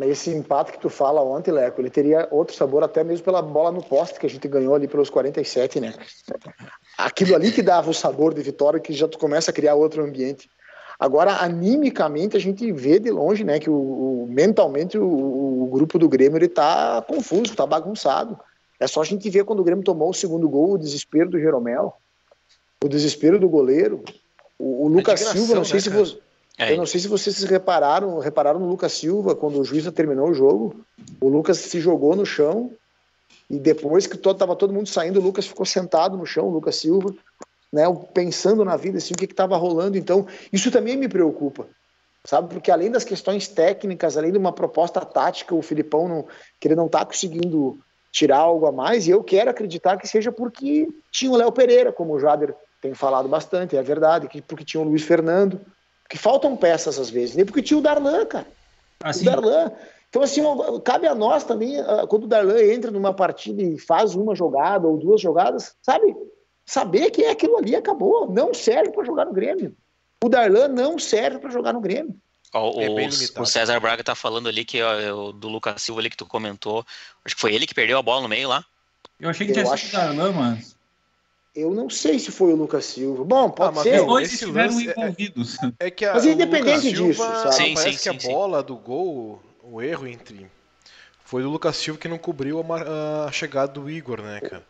Esse 0.00 0.30
empate 0.30 0.72
que 0.72 0.78
tu 0.78 0.88
fala 0.88 1.20
ontem, 1.20 1.50
Leco, 1.50 1.80
ele 1.80 1.90
teria 1.90 2.26
outro 2.30 2.56
sabor 2.56 2.82
até 2.82 3.04
mesmo 3.04 3.24
pela 3.24 3.42
bola 3.42 3.70
no 3.70 3.82
poste 3.82 4.18
que 4.18 4.24
a 4.24 4.30
gente 4.30 4.48
ganhou 4.48 4.74
ali 4.74 4.88
pelos 4.88 5.10
47, 5.10 5.78
né? 5.78 5.94
Aquilo 6.96 7.34
ali 7.34 7.52
que 7.52 7.60
dava 7.60 7.90
o 7.90 7.94
sabor 7.94 8.32
de 8.32 8.40
vitória, 8.40 8.80
que 8.80 8.92
já 8.94 9.06
tu 9.06 9.18
começa 9.18 9.50
a 9.50 9.54
criar 9.54 9.74
outro 9.74 10.02
ambiente. 10.02 10.48
Agora, 10.98 11.42
animicamente, 11.42 12.36
a 12.36 12.40
gente 12.40 12.70
vê 12.72 12.98
de 12.98 13.10
longe, 13.10 13.42
né, 13.42 13.58
que 13.58 13.70
o, 13.70 13.74
o 13.74 14.26
mentalmente 14.28 14.98
o, 14.98 15.64
o, 15.64 15.66
grupo 15.66 15.98
do 15.98 16.08
Grêmio 16.08 16.36
ele 16.36 16.48
tá 16.48 17.02
confuso, 17.08 17.56
tá 17.56 17.66
bagunçado. 17.66 18.38
É 18.80 18.86
só 18.86 19.02
a 19.02 19.04
gente 19.04 19.28
ver 19.28 19.44
quando 19.44 19.60
o 19.60 19.64
Grêmio 19.64 19.84
tomou 19.84 20.10
o 20.10 20.14
segundo 20.14 20.48
gol, 20.48 20.72
o 20.72 20.78
desespero 20.78 21.30
do 21.30 21.38
Jeromel, 21.38 21.94
o 22.82 22.88
desespero 22.88 23.38
do 23.38 23.48
goleiro, 23.48 24.02
o, 24.58 24.86
o 24.86 24.88
Lucas 24.88 25.20
Silva, 25.20 25.54
não 25.54 25.64
sei 25.64 25.76
né, 25.76 25.80
se 25.80 25.90
você 25.90 26.18
é. 26.60 26.74
Eu 26.74 26.76
não 26.76 26.84
sei 26.84 27.00
se 27.00 27.08
vocês 27.08 27.42
repararam, 27.44 28.18
repararam 28.18 28.60
no 28.60 28.68
Lucas 28.68 28.92
Silva, 28.92 29.34
quando 29.34 29.58
o 29.58 29.64
juiz 29.64 29.90
terminou 29.92 30.28
o 30.28 30.34
jogo, 30.34 30.84
o 31.18 31.26
Lucas 31.26 31.56
se 31.56 31.80
jogou 31.80 32.14
no 32.14 32.26
chão 32.26 32.70
e 33.48 33.58
depois 33.58 34.06
que 34.06 34.18
todo, 34.18 34.36
tava 34.36 34.54
todo 34.54 34.72
mundo 34.72 34.86
saindo, 34.86 35.18
o 35.18 35.22
Lucas 35.22 35.46
ficou 35.46 35.64
sentado 35.64 36.18
no 36.18 36.26
chão, 36.26 36.48
o 36.48 36.50
Lucas 36.50 36.76
Silva, 36.76 37.14
né, 37.72 37.84
pensando 38.12 38.62
na 38.62 38.76
vida, 38.76 38.98
assim, 38.98 39.14
o 39.14 39.16
que 39.16 39.24
estava 39.24 39.56
rolando. 39.56 39.96
Então, 39.96 40.26
isso 40.52 40.70
também 40.70 40.98
me 40.98 41.08
preocupa, 41.08 41.66
sabe? 42.26 42.52
Porque 42.52 42.70
além 42.70 42.90
das 42.90 43.04
questões 43.04 43.48
técnicas, 43.48 44.18
além 44.18 44.30
de 44.30 44.36
uma 44.36 44.52
proposta 44.52 45.00
tática, 45.00 45.54
o 45.54 45.62
Filipão 45.62 46.08
não, 46.08 46.26
que 46.60 46.68
ele 46.68 46.76
não 46.76 46.86
está 46.86 47.06
conseguindo 47.06 47.78
tirar 48.10 48.38
algo 48.38 48.66
a 48.66 48.72
mais, 48.72 49.06
e 49.06 49.10
eu 49.10 49.22
quero 49.22 49.50
acreditar 49.50 49.96
que 49.96 50.08
seja 50.08 50.32
porque 50.32 50.88
tinha 51.10 51.30
o 51.30 51.36
Léo 51.36 51.52
Pereira, 51.52 51.92
como 51.92 52.14
o 52.14 52.20
Jader 52.20 52.54
tem 52.80 52.94
falado 52.94 53.28
bastante, 53.28 53.76
é 53.76 53.82
verdade, 53.82 54.28
que 54.28 54.40
porque 54.40 54.64
tinha 54.64 54.80
o 54.80 54.84
Luiz 54.84 55.02
Fernando, 55.02 55.60
que 56.08 56.18
faltam 56.18 56.56
peças 56.56 56.98
às 56.98 57.10
vezes, 57.10 57.36
nem 57.36 57.44
porque 57.44 57.62
tinha 57.62 57.78
o 57.78 57.82
Darlan, 57.82 58.26
cara. 58.26 58.46
Assim. 59.02 59.22
O 59.22 59.30
Darlan. 59.30 59.72
Então, 60.08 60.22
assim, 60.22 60.42
cabe 60.84 61.06
a 61.06 61.14
nós 61.14 61.44
também, 61.44 61.78
ah, 61.78 62.04
quando 62.08 62.24
o 62.24 62.26
Darlan 62.26 62.60
entra 62.60 62.90
numa 62.90 63.14
partida 63.14 63.62
e 63.62 63.78
faz 63.78 64.16
uma 64.16 64.34
jogada 64.34 64.88
ou 64.88 64.98
duas 64.98 65.20
jogadas, 65.20 65.76
sabe? 65.80 66.16
Saber 66.66 67.10
que 67.10 67.22
é 67.22 67.30
aquilo 67.30 67.56
ali 67.56 67.76
acabou. 67.76 68.28
Não 68.28 68.52
serve 68.52 68.90
para 68.90 69.04
jogar 69.04 69.24
no 69.24 69.32
Grêmio. 69.32 69.74
O 70.22 70.28
Darlan 70.28 70.68
não 70.68 70.98
serve 70.98 71.38
para 71.38 71.50
jogar 71.50 71.72
no 71.72 71.80
Grêmio. 71.80 72.16
O, 72.52 72.80
é 72.80 72.88
o, 73.38 73.46
César 73.46 73.78
Braga 73.78 74.02
tá 74.02 74.14
falando 74.14 74.48
ali 74.48 74.64
que 74.64 74.82
ó, 74.82 75.30
do 75.30 75.48
Lucas 75.48 75.80
Silva 75.80 76.00
ali 76.00 76.10
que 76.10 76.16
tu 76.16 76.26
comentou. 76.26 76.84
Acho 77.24 77.36
que 77.36 77.40
foi 77.40 77.54
ele 77.54 77.66
que 77.66 77.74
perdeu 77.74 77.96
a 77.96 78.02
bola 78.02 78.22
no 78.22 78.28
meio 78.28 78.48
lá. 78.48 78.64
Eu 79.20 79.30
achei 79.30 79.46
que 79.46 79.52
tinha 79.52 79.64
sido 79.76 79.88
o 79.88 79.92
Darlan, 79.92 80.32
mas. 80.32 80.76
Eu 81.54 81.72
não 81.72 81.90
sei 81.90 82.18
se 82.18 82.30
foi 82.30 82.52
o 82.52 82.56
Lucas 82.56 82.84
Silva. 82.86 83.24
Bom, 83.24 83.50
pode 83.50 83.78
ah, 83.78 83.82
ser. 83.82 84.00
Os 84.00 84.06
dois 84.06 84.32
estiveram 84.32 84.80
é- 84.80 84.82
envolvidos. 84.82 85.58
É, 85.78 85.86
é, 85.86 85.90
que 85.90 86.04
a, 86.04 86.14
mas 86.14 86.24
independente 86.24 86.92
disso, 86.92 87.22
sabe? 87.22 87.54
Sim, 87.54 87.74
parece 87.74 87.98
sim, 87.98 88.12
que 88.12 88.20
sim, 88.20 88.28
a 88.28 88.32
bola 88.32 88.62
do 88.62 88.76
gol, 88.76 89.42
o 89.62 89.82
erro 89.82 90.06
entre 90.06 90.50
Foi 91.24 91.42
do 91.42 91.50
Lucas 91.50 91.76
Silva 91.76 92.00
que 92.00 92.08
não 92.08 92.18
cobriu 92.18 92.60
a, 92.60 93.26
a 93.26 93.32
chegada 93.32 93.72
do 93.72 93.90
Igor, 93.90 94.22
né, 94.22 94.40
cara? 94.40 94.64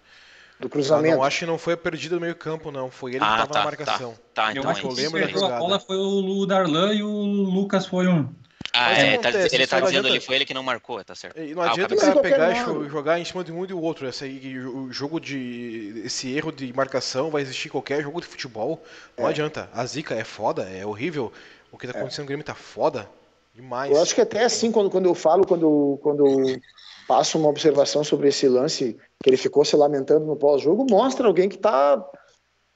Do 0.61 0.67
Eu 0.67 0.71
cruzamento. 0.71 1.17
não 1.17 1.25
acho 1.25 1.39
que 1.41 1.47
não 1.47 1.57
foi 1.59 1.73
a 1.73 1.77
perdida 1.77 2.15
do 2.17 2.21
meio 2.21 2.35
campo, 2.35 2.71
não. 2.71 2.91
Foi 2.91 3.13
ele 3.13 3.21
que 3.21 3.25
Ah, 3.25 3.39
tava 3.39 3.47
tá, 3.53 3.59
na 3.61 3.65
marcação. 3.65 4.15
Tá, 4.35 4.53
Eu 4.53 4.59
então 4.61 4.71
acho 4.71 4.81
é 4.81 4.83
que 4.83 4.87
eu 4.89 4.93
isso. 4.93 5.01
lembro 5.03 5.19
quem 5.19 5.27
da 5.29 5.33
pegou 5.33 5.49
a 5.53 5.59
bola 5.59 5.81
foi 5.81 5.97
o 5.97 6.45
Darlan 6.47 6.93
e 6.95 7.03
o 7.03 7.09
Lucas 7.11 7.87
foi 7.87 8.07
um. 8.07 8.29
Ah, 8.73 8.93
é, 8.93 9.19
tá- 9.19 9.31
ele 9.31 9.67
tá 9.67 9.81
não 9.81 9.87
dizendo 9.89 10.07
ele 10.07 10.21
foi 10.21 10.37
ele 10.37 10.45
que 10.45 10.55
não 10.55 10.63
marcou, 10.63 11.03
tá 11.03 11.13
certo. 11.15 11.41
E 11.41 11.55
não 11.55 11.63
Ah, 11.63 11.67
o 11.67 11.71
adianta 11.71 11.95
o 11.95 11.99
cabeça- 11.99 12.21
cara 12.21 12.21
pegar 12.23 12.53
e 12.85 12.89
jogar 12.89 13.19
em 13.19 13.25
cima 13.25 13.43
de 13.43 13.51
um 13.51 13.65
e 13.65 13.67
do 13.67 13.81
outro. 13.83 14.07
Essa 14.07 14.27
aí, 14.27 14.59
o 14.61 14.93
jogo 14.93 15.19
de. 15.19 16.03
Esse 16.05 16.31
erro 16.37 16.53
de 16.53 16.73
marcação 16.73 17.31
vai 17.31 17.43
existir 17.43 17.67
em 17.67 17.71
qualquer 17.73 18.03
jogo 18.03 18.21
de 18.21 18.27
futebol. 18.29 18.85
Não 19.19 19.27
É. 19.27 19.31
adianta. 19.31 19.69
A 19.75 19.85
zica 19.87 20.15
é 20.15 20.23
foda, 20.23 20.63
é 20.71 20.85
horrível. 20.87 21.33
O 21.73 21.79
que 21.79 21.87
tá 21.87 21.99
acontecendo 21.99 22.25
no 22.25 22.29
Grêmio 22.29 22.45
tá 22.45 22.55
foda 22.55 23.09
demais. 23.55 23.91
Eu 23.93 24.01
acho 24.01 24.15
que 24.15 24.21
até 24.21 24.45
assim, 24.45 24.71
quando, 24.71 24.91
quando 24.91 25.07
eu 25.07 25.15
falo, 25.15 25.47
quando, 25.47 25.99
quando 26.03 26.27
eu 26.27 26.61
passo 27.07 27.39
uma 27.39 27.49
observação 27.49 28.05
sobre 28.05 28.29
esse 28.29 28.49
lance, 28.49 28.97
que 29.23 29.31
ele 29.31 29.37
ficou 29.37 29.65
se 29.65 29.77
lamentando 29.77 30.25
no 30.25 30.37
pós-jogo, 30.37 30.87
mostra 30.89 31.27
alguém 31.27 31.49
que 31.49 31.57
está 31.57 32.05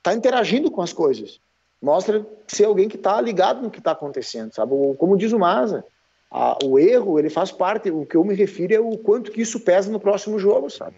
tá 0.03 0.15
interagindo 0.15 0.71
com 0.71 0.83
as 0.83 0.93
coisas. 0.93 1.41
Mostra 1.81 2.27
ser 2.49 2.65
alguém 2.65 2.89
que 2.89 2.97
está 2.97 3.21
ligado 3.21 3.63
no 3.63 3.71
que 3.71 3.79
está 3.79 3.93
acontecendo, 3.93 4.55
sabe? 4.55 4.73
Como 4.99 5.17
diz 5.17 5.33
o 5.33 5.39
Maza, 5.39 5.85
a- 6.31 6.59
o 6.65 6.79
erro, 6.79 7.19
ele 7.19 7.31
faz 7.31 7.53
parte, 7.53 7.91
o 7.91 8.05
que 8.07 8.17
eu 8.17 8.25
me 8.25 8.35
refiro 8.35 8.75
é 8.75 8.81
o 8.81 8.97
quanto 8.99 9.31
que 9.31 9.43
isso 9.43 9.61
pesa 9.61 9.91
no 9.91 10.01
próximo 10.01 10.39
jogo, 10.39 10.71
sabe? 10.71 10.97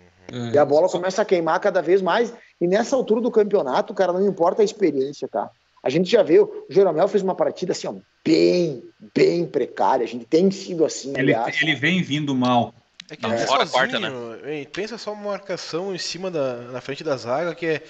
E 0.52 0.58
a 0.58 0.64
bola 0.64 0.88
começa 0.88 1.22
a 1.22 1.24
queimar 1.24 1.60
cada 1.60 1.80
vez 1.82 2.00
mais. 2.02 2.32
E 2.60 2.66
nessa 2.66 2.96
altura 2.96 3.20
do 3.20 3.30
campeonato, 3.30 3.92
cara, 3.94 4.12
não 4.12 4.26
importa 4.26 4.62
a 4.62 4.64
experiência, 4.64 5.28
tá? 5.28 5.50
A 5.86 5.88
gente 5.88 6.10
já 6.10 6.22
vê, 6.22 6.40
o 6.40 6.66
Jeromel 6.68 7.06
fez 7.06 7.22
uma 7.22 7.34
partida 7.34 7.70
assim, 7.70 7.86
ó, 7.86 7.94
bem, 8.24 8.82
bem 9.14 9.46
precária. 9.46 10.02
A 10.04 10.08
gente 10.08 10.24
tem 10.24 10.50
sido 10.50 10.84
assim, 10.84 11.10
Ele, 11.10 11.32
aliás. 11.32 11.62
ele 11.62 11.76
vem 11.76 12.02
vindo 12.02 12.34
mal. 12.34 12.74
É 13.08 13.14
que 13.14 13.22
Não, 13.22 13.30
ele 13.32 13.40
é 13.42 13.46
sozinho. 13.46 13.68
quarta, 13.70 14.50
hein? 14.50 14.68
Pensa 14.72 14.98
só 14.98 15.12
uma 15.12 15.30
marcação 15.30 15.94
em 15.94 15.98
cima 15.98 16.28
da 16.28 16.56
na 16.72 16.80
frente 16.80 17.04
da 17.04 17.16
zaga 17.16 17.54
que 17.54 17.64
é, 17.66 17.82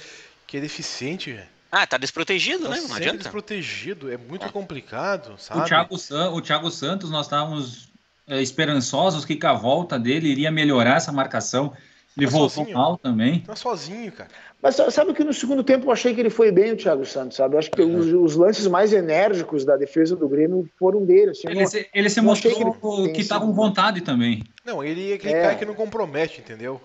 que 0.47 0.59
é 0.59 0.61
deficiente, 0.61 1.33
velho. 1.33 1.47
Ah, 1.73 1.87
tá 1.87 1.97
desprotegido, 1.97 2.65
Tá 2.65 2.69
né? 2.69 2.81
Não 2.87 2.95
adianta. 2.95 3.17
desprotegido. 3.19 4.13
É 4.13 4.19
muito 4.19 4.53
complicado, 4.53 5.35
O 5.35 5.39
sabe? 5.39 5.67
Thiago, 5.67 5.97
San- 5.99 6.31
o 6.33 6.41
Thiago 6.43 6.71
Santos, 6.71 7.11
nós 7.11 7.25
estávamos 7.27 7.89
é, 8.29 8.43
esperançosos 8.43 9.25
que 9.25 9.37
com 9.37 9.47
a 9.47 9.55
volta 9.55 9.99
dele 9.99 10.29
iria 10.29 10.51
melhorar 10.51 10.97
essa 10.97 11.11
marcação. 11.13 11.73
Ele 12.17 12.27
Tá 12.27 12.33
voltou 12.33 12.49
sozinho. 12.65 12.77
mal 12.79 12.97
também. 12.97 13.41
Tá 13.41 13.55
sozinho, 13.55 14.11
cara. 14.11 14.31
Mas 14.63 14.75
sa- 14.75 14.91
sabe 14.91 15.13
que 15.13 15.23
no 15.23 15.35
segundo 15.35 15.63
tempo 15.63 15.87
eu 15.87 15.93
achei 15.93 16.15
que 16.15 16.21
ele 16.21 16.31
foi 16.31 16.51
bem, 16.51 16.73
o 16.73 16.77
Thiago 16.77 17.05
Santos, 17.05 17.37
sabe? 17.37 17.55
Eu 17.55 17.59
acho 17.59 17.71
que 17.71 17.83
os, 17.83 18.07
os 18.07 18.37
lances 18.37 18.67
mais 18.67 18.93
enérgicos 18.93 19.67
da 19.67 19.77
defesa 19.77 20.17
do 20.17 20.27
Grêmio 20.27 20.67
foram 20.79 21.05
dele. 21.05 21.33
Assim, 21.33 21.47
Ele 21.47 21.61
não- 21.61 21.67
se, 21.67 21.87
ele 21.93 22.09
se 22.09 22.21
mostrou 22.23 22.55
que 22.55 22.63
ele 22.63 23.13
que 23.13 23.23
sido 23.23 23.41
com 23.41 23.53
vontade 23.53 24.01
também. 24.01 24.43
Não, 24.65 24.83
ele 24.83 25.13
é 25.13 25.15
aquele 25.17 25.35
É. 25.35 25.43
cara 25.43 25.55
que 25.57 25.65
não 25.67 25.75
compromete, 25.75 26.41
entendeu? 26.41 26.81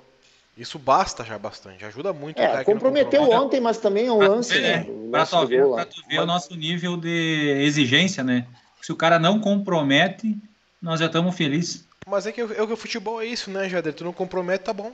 Isso 0.57 0.77
basta 0.77 1.23
já 1.23 1.37
bastante. 1.39 1.85
Ajuda 1.85 2.11
muito 2.11 2.37
o 2.37 2.41
É, 2.41 2.47
cara 2.47 2.63
que 2.65 2.69
não 2.69 2.75
comprometeu 2.75 3.21
compromete. 3.21 3.45
ontem, 3.45 3.61
mas 3.61 3.77
também 3.77 4.07
é 4.07 4.11
um 4.11 4.17
Pra 4.17 4.27
lance, 4.27 4.53
ver, 4.53 4.61
né? 4.61 4.85
O 4.89 5.09
Pra 5.09 5.19
lance 5.21 5.31
tu 5.31 5.47
ver, 5.47 5.65
pra 5.69 5.85
tu 5.85 6.01
ver 6.09 6.19
o 6.19 6.25
nosso 6.25 6.55
nível 6.57 6.97
de 6.97 7.63
exigência, 7.63 8.21
né? 8.21 8.45
Se 8.81 8.91
o 8.91 8.97
cara 8.97 9.17
não 9.17 9.39
compromete, 9.39 10.37
nós 10.81 10.99
já 10.99 11.05
estamos 11.05 11.35
felizes. 11.35 11.87
Mas 12.05 12.27
é 12.27 12.33
que, 12.33 12.43
o- 12.43 12.51
é 12.51 12.67
que 12.67 12.73
o 12.73 12.77
futebol 12.77 13.21
é 13.21 13.25
isso, 13.25 13.49
né, 13.49 13.69
Jader? 13.69 13.93
Tu 13.93 14.03
não 14.03 14.11
compromete, 14.11 14.65
tá 14.65 14.73
bom. 14.73 14.91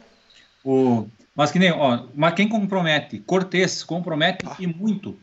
O, 0.63 1.07
mas 1.35 1.51
que 1.51 1.59
nem, 1.59 1.71
ó, 1.71 2.05
mas 2.13 2.33
quem 2.33 2.47
compromete? 2.49 3.19
Cortez 3.19 3.83
compromete 3.83 4.45
Ah. 4.47 4.55
e 4.59 4.67
muito. 4.67 5.17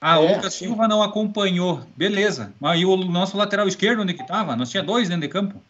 A 0.00 0.16
É, 0.16 0.34
Lucas 0.34 0.52
sim. 0.54 0.66
Silva 0.66 0.86
não 0.86 1.02
acompanhou, 1.02 1.80
beleza. 1.96 2.52
Mas 2.60 2.80
e 2.80 2.84
o 2.84 2.96
nosso 2.96 3.36
lateral 3.36 3.66
esquerdo, 3.66 4.02
onde 4.02 4.14
que 4.14 4.26
tava? 4.26 4.54
Nós 4.54 4.70
tinha 4.70 4.82
dois 4.82 5.08
dentro 5.08 5.22
de 5.22 5.28
campo. 5.28 5.62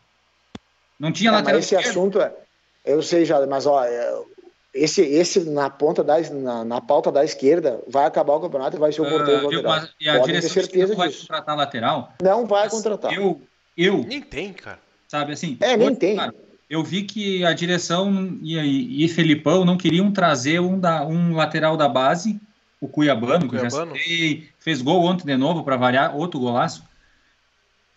Não 0.98 1.12
tinha 1.12 1.30
É, 1.30 1.32
lateral 1.34 1.56
mas 1.58 1.64
esse 1.66 1.74
esquerdo. 1.74 1.90
assunto, 1.98 2.20
é, 2.20 2.34
eu 2.84 3.02
sei 3.02 3.24
já, 3.24 3.46
mas 3.46 3.66
ó, 3.66 3.84
é, 3.84 4.22
esse, 4.74 5.02
esse 5.02 5.40
na 5.50 5.70
ponta 5.70 6.02
da 6.02 6.18
na, 6.30 6.64
na 6.64 6.80
pauta 6.80 7.12
da 7.12 7.24
esquerda 7.24 7.80
vai 7.86 8.04
acabar 8.06 8.34
o 8.34 8.40
campeonato 8.40 8.76
e 8.76 8.80
vai 8.80 8.92
ser 8.92 9.02
o 9.02 9.04
Ah, 9.04 9.10
eu- 9.10 9.42
lateral. 9.44 9.62
mas- 9.62 9.90
e 10.00 10.08
a 10.08 10.12
Podem 10.18 10.26
ter 10.26 10.32
direção 10.40 10.48
que 10.48 10.60
certeza 10.60 10.88
não 10.88 10.96
vai 10.96 11.08
disso. 11.08 11.20
contratar 11.20 11.56
lateral. 11.56 12.12
Não 12.20 12.46
vai 12.46 12.64
Mas 12.64 12.72
contratar. 12.72 13.12
Eu, 13.12 13.40
eu, 13.76 13.98
Nem 14.04 14.20
tem, 14.20 14.52
cara. 14.52 14.78
sabe 15.06 15.32
assim. 15.32 15.56
É, 15.60 15.76
nem 15.76 15.94
tem. 15.94 16.16
cara, 16.16 16.34
eu 16.68 16.82
vi 16.82 17.02
que 17.02 17.44
a 17.44 17.52
direção 17.52 18.38
e, 18.42 19.04
e, 19.04 19.08
Felipão 19.08 19.64
não 19.64 19.76
queriam 19.76 20.10
trazer 20.10 20.60
um, 20.60 20.78
da, 20.78 21.06
um 21.06 21.34
lateral 21.34 21.76
da 21.76 21.88
base, 21.88 22.40
o 22.80 22.88
Cuiabano, 22.88 23.48
que 23.48 23.54
eu 23.54 23.60
já 23.60 23.68
Cuiabano. 23.68 23.96
citei, 23.96 24.48
fez 24.58 24.82
gol 24.82 25.04
ontem 25.04 25.24
de 25.24 25.36
novo 25.36 25.62
para 25.62 25.76
variar, 25.76 26.16
outro 26.16 26.40
golaço. 26.40 26.82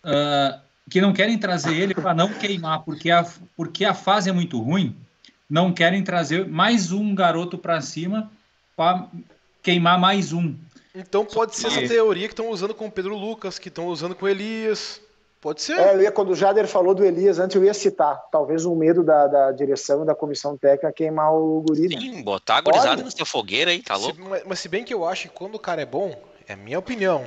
Ah, 0.02 0.60
que 0.88 1.00
não 1.00 1.12
querem 1.12 1.38
trazer 1.38 1.76
ele 1.76 1.94
para 1.94 2.12
não 2.12 2.32
queimar, 2.34 2.82
porque 2.82 3.10
a, 3.10 3.24
porque 3.56 3.84
a 3.84 3.94
fase 3.94 4.28
é 4.28 4.32
muito 4.32 4.60
ruim. 4.60 4.94
Não 5.48 5.72
querem 5.72 6.02
trazer 6.02 6.46
mais 6.46 6.92
um 6.92 7.14
garoto 7.14 7.58
para 7.58 7.80
cima 7.80 8.30
para 8.76 9.08
queimar 9.62 9.98
mais 9.98 10.32
um. 10.32 10.54
Então 10.94 11.24
pode 11.24 11.54
ser 11.54 11.68
essa 11.68 11.86
teoria 11.86 12.26
que 12.26 12.32
estão 12.32 12.50
usando 12.50 12.74
com 12.74 12.86
o 12.86 12.90
Pedro 12.90 13.16
Lucas, 13.16 13.58
que 13.58 13.68
estão 13.68 13.86
usando 13.86 14.14
com 14.14 14.26
o 14.26 14.28
Elias. 14.28 15.00
Pode 15.40 15.62
ser. 15.62 15.78
É, 15.78 15.94
eu 15.94 16.02
ia, 16.02 16.12
quando 16.12 16.30
o 16.30 16.36
Jader 16.36 16.66
falou 16.68 16.94
do 16.94 17.02
Elias, 17.04 17.38
antes 17.38 17.56
eu 17.56 17.64
ia 17.64 17.72
citar, 17.72 18.20
talvez 18.30 18.66
um 18.66 18.74
medo 18.74 19.02
da, 19.02 19.26
da 19.26 19.52
direção 19.52 20.02
e 20.02 20.06
da 20.06 20.14
comissão 20.14 20.56
técnica 20.56 20.92
queimar 20.92 21.32
o 21.32 21.62
guri, 21.66 21.88
né? 21.88 21.98
Sim, 21.98 22.22
botar 22.22 22.56
a 22.56 22.60
gurizada 22.60 22.90
Pode. 22.96 23.04
nessa 23.04 23.24
fogueira 23.24 23.70
aí, 23.70 23.82
tá 23.82 23.94
Se- 23.96 24.02
louco? 24.02 24.18
mas, 24.28 24.42
mas 24.44 24.58
se 24.58 24.68
bem 24.68 24.84
que 24.84 24.92
eu 24.92 25.06
acho 25.06 25.28
que 25.28 25.34
quando 25.34 25.54
o 25.54 25.58
cara 25.58 25.80
é 25.80 25.86
bom, 25.86 26.14
é 26.46 26.52
a 26.52 26.56
minha 26.56 26.78
opinião. 26.78 27.24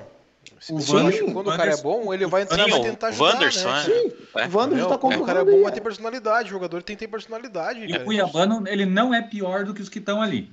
Se 0.59 0.71
O 0.73 0.77
bem 0.77 0.85
que 0.85 1.23
acho 1.23 1.33
quando 1.33 1.49
o 1.49 1.57
cara 1.57 1.73
é 1.73 1.77
bom, 1.77 2.13
ele 2.13 2.25
vai 2.27 2.43
entrar 2.43 2.67
e 2.67 2.71
o 2.71 2.81
tentar 2.81 3.07
ajudar, 3.07 3.25
Wanderson, 3.33 3.69
né? 3.71 3.79
é. 3.79 3.83
Sim, 3.83 4.13
É. 4.35 4.47
o 4.47 4.57
Wanderson 4.57 4.89
Meu, 4.89 4.97
tá 4.99 5.07
o 5.07 5.25
cara 5.25 5.39
é 5.39 5.43
bom, 5.45 5.63
vai 5.63 5.71
ter 5.71 5.79
né? 5.79 5.83
personalidade. 5.83 6.49
O 6.49 6.51
jogador 6.51 6.83
tem 6.83 6.95
que 6.95 7.05
ter 7.05 7.07
personalidade. 7.11 7.79
E 7.85 7.95
o. 7.97 8.05
Cuiabano, 8.05 8.63
ele 8.67 8.85
não 8.85 9.13
é 9.13 9.21
pior 9.21 9.63
do 9.63 9.73
que 9.73 9.81
os 9.81 9.89
que 9.89 9.99
estão 9.99 10.21
ali. 10.21 10.51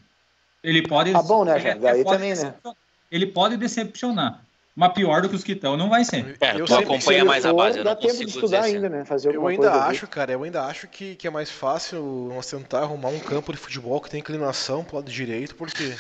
Ele 0.64 0.87
pode. 0.87 1.12
Tá 1.12 1.23
bom, 1.23 1.44
né, 1.44 1.77
Daí 1.79 2.05
também, 2.05 2.35
né? 2.35 2.55
Ele 3.11 3.27
pode 3.27 3.57
decepcionar, 3.57 4.44
mas 4.81 4.93
pior 4.95 5.21
do 5.23 5.29
que 5.29 5.37
os 5.37 5.45
que 5.45 5.53
estão 5.53 5.77
não 5.77 5.88
vai 5.90 6.05
ser. 6.05 6.37
É, 6.40 6.55
eu 6.55 6.64
tu 6.64 6.69
sempre- 6.73 6.85
acompanha 6.87 7.25
mais 7.25 7.45
a 7.45 7.53
base, 7.53 7.79
eu 7.79 7.85
dá 7.85 7.95
não 7.95 8.01
tempo 8.01 8.16
de 8.16 8.25
estudar 8.25 8.62
dizer 8.62 8.75
ainda, 8.77 8.87
assim. 8.88 8.97
né? 8.97 9.05
Fazer 9.05 9.35
Eu 9.35 9.47
ainda 9.47 9.62
coisa 9.69 9.85
ali. 9.85 9.97
acho, 9.97 10.07
cara, 10.09 10.33
eu 10.33 10.43
ainda 10.43 10.62
acho 10.64 10.88
que, 10.88 11.14
que 11.16 11.27
é 11.27 11.31
mais 11.31 11.51
fácil 11.51 12.03
nós 12.35 12.47
tentar 12.47 12.79
arrumar 12.81 13.11
um 13.11 13.21
campo 13.21 13.53
de 13.53 13.59
futebol 13.59 14.01
que 14.01 14.09
tem 14.11 14.21
inclinação 14.21 14.83
pro 14.83 14.97
lado 14.97 15.11
direito, 15.11 15.55
porque. 15.55 15.95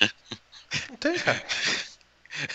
Não 0.90 0.96
tem, 0.98 1.14
cara. 1.18 1.42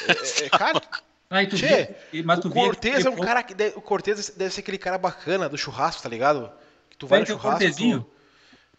É, 0.08 0.46
é, 0.46 0.50
cara, 0.50 0.82
Aí 1.30 1.46
tu 1.46 1.58
vê, 1.58 1.94
mas 2.24 2.40
tu 2.40 2.48
o 2.48 2.52
Cortez 2.52 3.06
é 3.06 3.10
um 3.10 3.18
cara 3.18 3.44
que. 3.44 3.54
deve- 3.54 3.78
O 3.78 3.82
Cortez 3.82 4.30
deve 4.30 4.54
ser 4.54 4.62
aquele 4.62 4.78
cara 4.78 4.98
bacana 4.98 5.50
do 5.50 5.58
churrasco, 5.58 6.02
tá 6.02 6.08
ligado? 6.08 6.50
Que 6.90 6.96
tu 6.98 7.06
vai 7.06 7.20
no 7.20 7.26
churrasco. 7.26 7.60
Tu- 7.76 8.06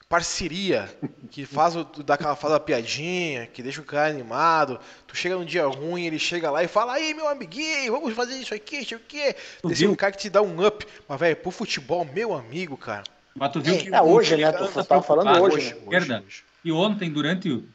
parceria, 0.09 0.89
que 1.31 1.45
faz, 1.45 1.75
o, 1.77 1.85
dá 1.85 2.15
aquela, 2.15 2.37
faz 2.37 2.55
a 2.55 2.61
piadinha, 2.61 3.47
que 3.47 3.63
deixa 3.63 3.81
o 3.81 3.85
cara 3.85 4.11
animado. 4.11 4.79
Tu 5.07 5.17
chega 5.17 5.37
num 5.37 5.45
dia 5.45 5.67
ruim, 5.67 6.05
ele 6.07 6.19
chega 6.19 6.51
lá 6.51 6.63
e 6.63 6.69
fala: 6.69 6.95
aí, 6.95 7.15
meu 7.15 7.29
amiguinho, 7.29 7.93
vamos 7.93 8.13
fazer 8.15 8.37
isso 8.37 8.55
aqui, 8.55 8.79
aqui. 8.95 9.35
Tu 9.63 9.71
Esse 9.73 9.85
é 9.85 9.89
um 9.89 9.95
cara 9.95 10.13
que 10.13 10.19
te 10.19 10.31
dá 10.31 10.43
um 10.43 10.65
up. 10.65 10.87
Mas, 11.09 11.21
velho, 11.21 11.37
pro 11.37 11.51
futebol, 11.51 12.05
meu 12.05 12.35
amigo, 12.35 12.77
cara. 12.77 13.05
Mas 13.35 13.51
tu 13.53 13.61
viu 13.61 13.77
que 13.77 13.93
É, 13.93 14.01
o- 14.01 14.05
hoje, 14.07 14.37
né? 14.37 14.51
o- 14.51 14.53
Tu 14.53 14.85
tá 14.85 15.03
falando 15.03 15.27
preocupado 15.27 15.43
hoje, 15.43 15.75
né? 15.75 15.81
esquerda. 15.81 16.25
E 16.65 16.71
ontem, 16.73 17.11
durante 17.11 17.51
o, 17.51 17.69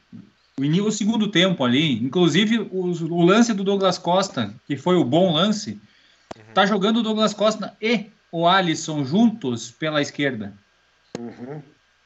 o, 0.58 0.86
o 0.86 0.92
segundo 0.92 1.30
tempo 1.30 1.62
ali, 1.64 2.02
inclusive 2.02 2.68
os- 2.72 3.02
o 3.02 3.20
lance 3.22 3.52
do 3.52 3.62
Douglas 3.62 3.98
Costa, 3.98 4.54
que 4.66 4.76
foi 4.76 4.96
o 4.96 5.04
bom 5.04 5.32
lance, 5.34 5.80
tá 6.54 6.64
jogando 6.64 6.98
o 6.98 7.02
Douglas 7.02 7.34
Costa 7.34 7.76
e 7.80 8.06
o 8.32 8.48
Alisson 8.48 9.04
juntos 9.04 9.70
pela 9.70 10.00
esquerda. 10.00 10.56
Uhum. 11.18 11.62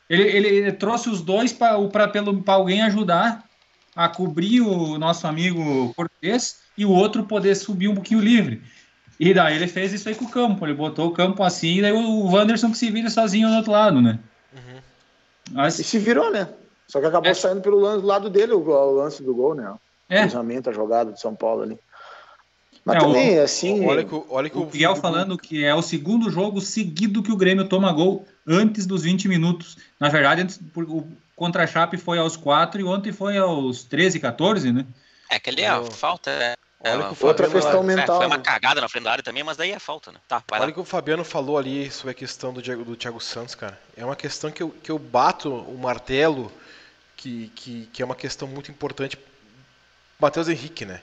Ele, 0.08 0.22
ele- 0.22 0.72
trouxe 0.72 1.08
os 1.08 1.22
dois 1.22 1.52
para 1.52 1.78
alguém 2.46 2.82
ajudar 2.82 3.44
a 3.96 4.08
cobrir 4.08 4.60
o 4.60 4.98
nosso 4.98 5.26
amigo 5.26 5.92
Cortez 5.94 6.60
e 6.76 6.84
o 6.84 6.90
outro 6.90 7.24
poder 7.24 7.54
subir 7.54 7.88
um 7.88 7.94
pouquinho 7.94 8.20
livre. 8.20 8.62
E 9.18 9.32
daí 9.32 9.54
ele 9.54 9.68
fez 9.68 9.92
isso 9.92 10.08
aí 10.08 10.14
com 10.14 10.24
o 10.24 10.30
campo. 10.30 10.66
Ele 10.66 10.74
botou 10.74 11.06
o 11.08 11.12
campo 11.12 11.42
assim, 11.42 11.78
e 11.78 11.82
daí 11.82 11.92
o 11.92 12.26
Wanderson 12.26 12.70
que 12.72 12.78
se 12.78 12.90
vira 12.90 13.08
sozinho 13.08 13.48
do 13.48 13.54
outro 13.54 13.70
lado, 13.72 14.02
né? 14.02 14.18
Uhum. 14.52 14.80
Mas, 15.52 15.78
E 15.78 15.84
se 15.84 15.98
virou, 15.98 16.30
né? 16.30 16.48
Só 16.88 17.00
que 17.00 17.06
acabou 17.06 17.30
É. 17.30 17.34
saindo 17.34 17.60
pelo 17.60 17.78
lado 17.78 18.28
dele 18.28 18.52
o 18.52 18.90
lance 18.92 19.22
do 19.22 19.34
gol, 19.34 19.54
né? 19.54 19.70
O 19.70 19.78
é, 20.08 20.22
cruzamento, 20.22 20.68
a 20.68 20.72
jogada 20.72 21.12
de 21.12 21.20
São 21.20 21.34
Paulo 21.34 21.62
ali. 21.62 21.78
Mas 22.84 22.96
É, 22.96 23.00
também, 23.00 23.38
assim. 23.38 23.86
Olha 23.86 24.04
que, 24.04 24.14
o- 24.14 24.26
olha 24.28 24.50
que 24.50 24.58
o 24.58 24.66
Miguel 24.66 24.94
falando 24.96 25.38
que 25.38 25.64
é 25.64 25.74
o 25.74 25.80
segundo 25.80 26.30
jogo 26.30 26.60
seguido 26.60 27.22
que 27.22 27.32
o 27.32 27.36
Grêmio 27.36 27.66
toma 27.66 27.90
gol 27.92 28.28
antes 28.46 28.84
dos 28.84 29.02
20 29.04 29.26
minutos. 29.26 29.78
Na 29.98 30.08
verdade, 30.10 30.42
antes, 30.42 30.58
por- 30.72 30.84
o 30.84 31.06
contra 31.34 31.64
a 31.64 31.66
Chape 31.66 31.96
foi 31.96 32.18
aos 32.18 32.36
4 32.36 32.80
e 32.80 32.84
ontem 32.84 33.10
foi 33.12 33.38
aos 33.38 33.82
13, 33.84 34.20
14, 34.20 34.70
né? 34.70 34.86
É 35.30 35.40
que 35.40 35.50
ali 35.50 35.62
é 35.62 35.68
a 35.68 35.82
falta. 35.82 36.30
É, 36.30 36.54
é 36.84 36.90
Olha 36.92 37.06
uma- 37.06 37.14
que 37.14 37.24
o 37.24 37.26
Outra 37.26 37.48
questão 37.48 37.80
é, 37.80 37.86
mental. 37.86 38.18
foi 38.18 38.26
uma 38.26 38.36
né? 38.36 38.42
cagada 38.44 38.80
na 38.80 38.88
frente 38.88 39.04
da 39.04 39.12
área 39.12 39.24
também, 39.24 39.42
mas 39.42 39.56
daí 39.56 39.72
é 39.72 39.78
falta, 39.78 40.12
né? 40.12 40.18
Tá, 40.28 40.42
vai 40.48 40.60
Olha 40.60 40.66
lá. 40.66 40.70
o 40.70 40.74
que 40.74 40.80
o 40.80 40.84
Fabiano 40.84 41.24
falou 41.24 41.56
ali 41.58 41.90
sobre 41.90 42.10
a 42.10 42.14
questão 42.14 42.52
do, 42.52 42.60
Diego, 42.62 42.84
do 42.84 42.94
Thiago 42.94 43.18
Santos, 43.20 43.54
cara. 43.54 43.80
É 43.96 44.04
uma 44.04 44.14
questão 44.14 44.50
que 44.50 44.62
eu, 44.62 44.68
que 44.70 44.90
eu 44.90 44.98
bato 44.98 45.48
o 45.52 45.76
martelo, 45.78 46.52
que, 47.16 47.50
que, 47.56 47.88
que 47.92 48.02
é 48.02 48.04
uma 48.04 48.14
questão 48.14 48.46
muito 48.46 48.70
importante. 48.70 49.18
Matheus 50.20 50.48
Henrique, 50.48 50.84
né? 50.84 51.00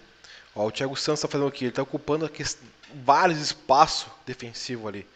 Ó, 0.55 0.67
o 0.67 0.71
Thiago 0.71 0.95
Santos 0.95 1.21
tá 1.21 1.27
fazendo 1.27 1.47
o 1.47 1.51
quê? 1.51 1.65
Ele 1.65 1.71
tá 1.71 1.81
ocupando 1.81 2.25
a 2.25 2.29
ques- 2.29 2.57
vários 3.05 3.39
espaços 3.39 4.07
defensivos 4.25 4.87
ali. 4.87 5.07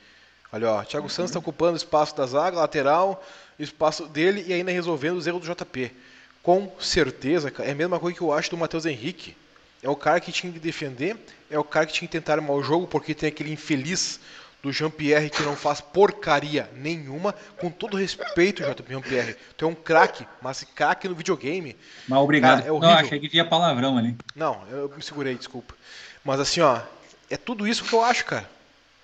Olha, 0.51 0.71
ó, 0.71 0.83
Thiago 0.83 1.09
Santos 1.09 1.31
está 1.31 1.39
ocupando 1.39 1.73
o 1.73 1.77
espaço 1.77 2.15
da 2.15 2.25
zaga, 2.25 2.57
lateral, 2.57 3.23
espaço 3.59 4.05
dele 4.07 4.45
e 4.47 4.53
ainda 4.53 4.71
resolvendo 4.71 5.17
os 5.17 5.27
erros 5.27 5.45
do 5.45 5.53
JP. 5.53 5.91
Com 6.41 6.71
certeza, 6.79 7.51
cara, 7.51 7.67
é 7.67 7.71
a 7.71 7.75
mesma 7.75 7.99
coisa 7.99 8.15
que 8.17 8.23
eu 8.23 8.31
acho 8.31 8.49
do 8.51 8.57
Matheus 8.57 8.85
Henrique. 8.85 9.35
É 9.83 9.89
o 9.89 9.95
cara 9.95 10.19
que 10.19 10.31
tinha 10.31 10.51
que 10.53 10.59
defender, 10.59 11.17
é 11.49 11.59
o 11.59 11.63
cara 11.63 11.85
que 11.85 11.93
tinha 11.93 12.07
que 12.07 12.11
tentar 12.11 12.33
armar 12.33 12.55
o 12.55 12.63
jogo, 12.63 12.87
porque 12.87 13.13
tem 13.13 13.29
aquele 13.29 13.51
infeliz 13.51 14.19
do 14.65 14.73
Jean-Pierre 14.73 15.29
que 15.29 15.43
não 15.43 15.55
faz 15.55 15.79
porcaria 15.79 16.67
nenhuma, 16.73 17.35
com 17.59 17.69
todo 17.69 17.95
respeito, 17.95 18.63
Jean-Pierre. 18.63 19.37
Tu 19.55 19.63
é 19.63 19.67
um 19.67 19.75
craque, 19.75 20.25
mas 20.41 20.63
craque 20.63 21.07
no 21.07 21.13
videogame. 21.13 21.75
Mas 22.07 22.19
obrigado. 22.19 22.57
Cara, 22.57 22.67
é 22.67 22.71
horrível. 22.71 22.89
Não, 22.89 22.97
achei 22.97 23.19
que 23.19 23.29
tinha 23.29 23.45
palavrão 23.45 23.95
ali. 23.95 24.17
Não, 24.35 24.63
eu 24.71 24.91
me 24.95 25.03
segurei, 25.03 25.35
desculpa. 25.35 25.75
Mas 26.23 26.39
assim, 26.39 26.61
ó, 26.61 26.81
é 27.29 27.37
tudo 27.37 27.67
isso 27.67 27.83
que 27.83 27.93
eu 27.93 28.03
acho, 28.03 28.25
cara. 28.25 28.49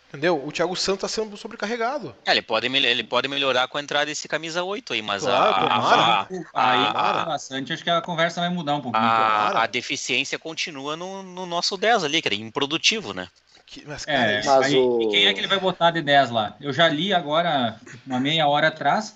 Entendeu? 0.09 0.43
O 0.45 0.51
Thiago 0.51 0.75
Santos 0.75 1.05
está 1.05 1.21
sendo 1.21 1.37
sobrecarregado. 1.37 2.13
É, 2.25 2.31
ele, 2.31 2.41
pode, 2.41 2.65
ele 2.65 3.03
pode 3.03 3.27
melhorar 3.29 3.67
com 3.67 3.77
a 3.77 3.81
entrada 3.81 4.07
desse 4.07 4.27
camisa 4.27 4.63
8 4.63 4.93
aí, 4.93 5.01
mas 5.01 5.21
claro, 5.21 5.51
a, 5.51 5.59
tomara, 5.59 6.27
a, 6.53 6.71
a, 6.73 7.21
a, 7.21 7.25
bastante, 7.25 7.71
acho 7.71 7.83
que 7.83 7.89
a 7.89 8.01
conversa 8.01 8.41
vai 8.41 8.49
mudar 8.49 8.75
um 8.75 8.81
pouquinho. 8.81 9.01
A, 9.05 9.63
a 9.63 9.67
deficiência 9.67 10.37
continua 10.37 10.97
no, 10.97 11.23
no 11.23 11.45
nosso 11.45 11.77
10 11.77 12.03
ali, 12.03 12.21
que 12.21 12.27
é 12.27 12.33
improdutivo, 12.33 13.13
né? 13.13 13.29
Que, 13.71 13.87
mas, 13.87 14.03
cara, 14.03 14.31
é, 14.31 14.43
mas 14.43 14.65
aí, 14.65 14.75
o... 14.75 15.07
quem 15.09 15.27
é 15.27 15.33
que 15.33 15.39
ele 15.39 15.47
vai 15.47 15.57
botar 15.57 15.91
de 15.91 16.01
10 16.01 16.29
lá? 16.29 16.57
Eu 16.59 16.73
já 16.73 16.89
li 16.89 17.13
agora, 17.13 17.77
uma 18.05 18.19
meia 18.19 18.45
hora 18.45 18.67
atrás, 18.67 19.15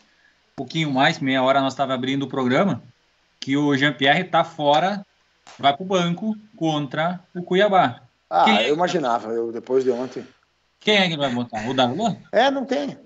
um 0.53 0.55
pouquinho 0.55 0.89
mais, 0.89 1.19
meia 1.19 1.43
hora 1.43 1.59
nós 1.59 1.73
estava 1.73 1.93
abrindo 1.93 2.23
o 2.23 2.29
programa, 2.29 2.81
que 3.37 3.57
o 3.57 3.75
Jean-Pierre 3.75 4.21
está 4.21 4.45
fora, 4.45 5.05
vai 5.59 5.75
para 5.75 5.83
o 5.83 5.85
banco 5.85 6.37
contra 6.55 7.19
o 7.35 7.43
Cuiabá. 7.43 7.99
Ah, 8.29 8.45
quem 8.45 8.57
é 8.57 8.69
eu 8.69 8.75
imaginava, 8.75 9.29
eu, 9.33 9.51
depois 9.51 9.83
de 9.83 9.91
ontem. 9.91 10.25
Quem 10.79 10.99
é 10.99 11.09
que 11.09 11.17
vai 11.17 11.33
botar? 11.33 11.67
O 11.67 11.73
Darlan? 11.73 12.15
É, 12.31 12.49
não 12.49 12.63
tem. 12.63 12.97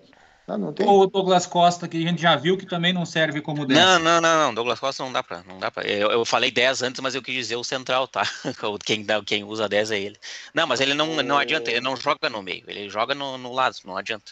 Não, 0.50 0.58
não 0.58 0.74
tem. 0.74 0.88
Ou 0.88 1.02
o 1.02 1.08
Douglas 1.08 1.46
Costa, 1.46 1.88
que 1.88 1.98
a 1.98 2.08
gente 2.08 2.20
já 2.20 2.36
viu 2.36 2.58
que 2.58 2.66
também 2.66 2.92
não 2.92 3.06
serve 3.06 3.40
como 3.40 3.68
10. 3.68 3.80
Não, 3.80 4.00
não, 4.00 4.22
não, 4.22 4.48
não. 4.48 4.54
Douglas 4.54 4.80
Costa 4.80 5.04
não 5.04 5.12
dá 5.12 5.22
pra. 5.22 5.44
Não 5.48 5.60
dá 5.60 5.70
pra 5.70 5.84
eu, 5.84 6.10
eu 6.10 6.26
falei 6.26 6.50
10 6.50 6.82
antes, 6.82 7.00
mas 7.02 7.14
eu 7.14 7.22
quis 7.22 7.36
dizer 7.36 7.56
o 7.56 7.64
central, 7.64 8.08
tá? 8.08 8.24
Quem, 8.84 9.06
quem 9.26 9.44
usa 9.44 9.70
10 9.70 9.92
é 9.92 10.00
ele. 10.00 10.18
Não, 10.54 10.66
mas 10.66 10.82
ele 10.82 10.96
não, 10.96 11.22
não 11.22 11.38
adianta, 11.38 11.70
ele 11.70 11.82
não 11.82 11.96
joga 11.96 12.30
no 12.30 12.42
meio, 12.42 12.64
ele 12.68 12.90
joga 12.90 13.14
no, 13.14 13.38
no 13.38 13.54
lado, 13.54 13.76
não 13.86 13.96
adianta. 13.96 14.32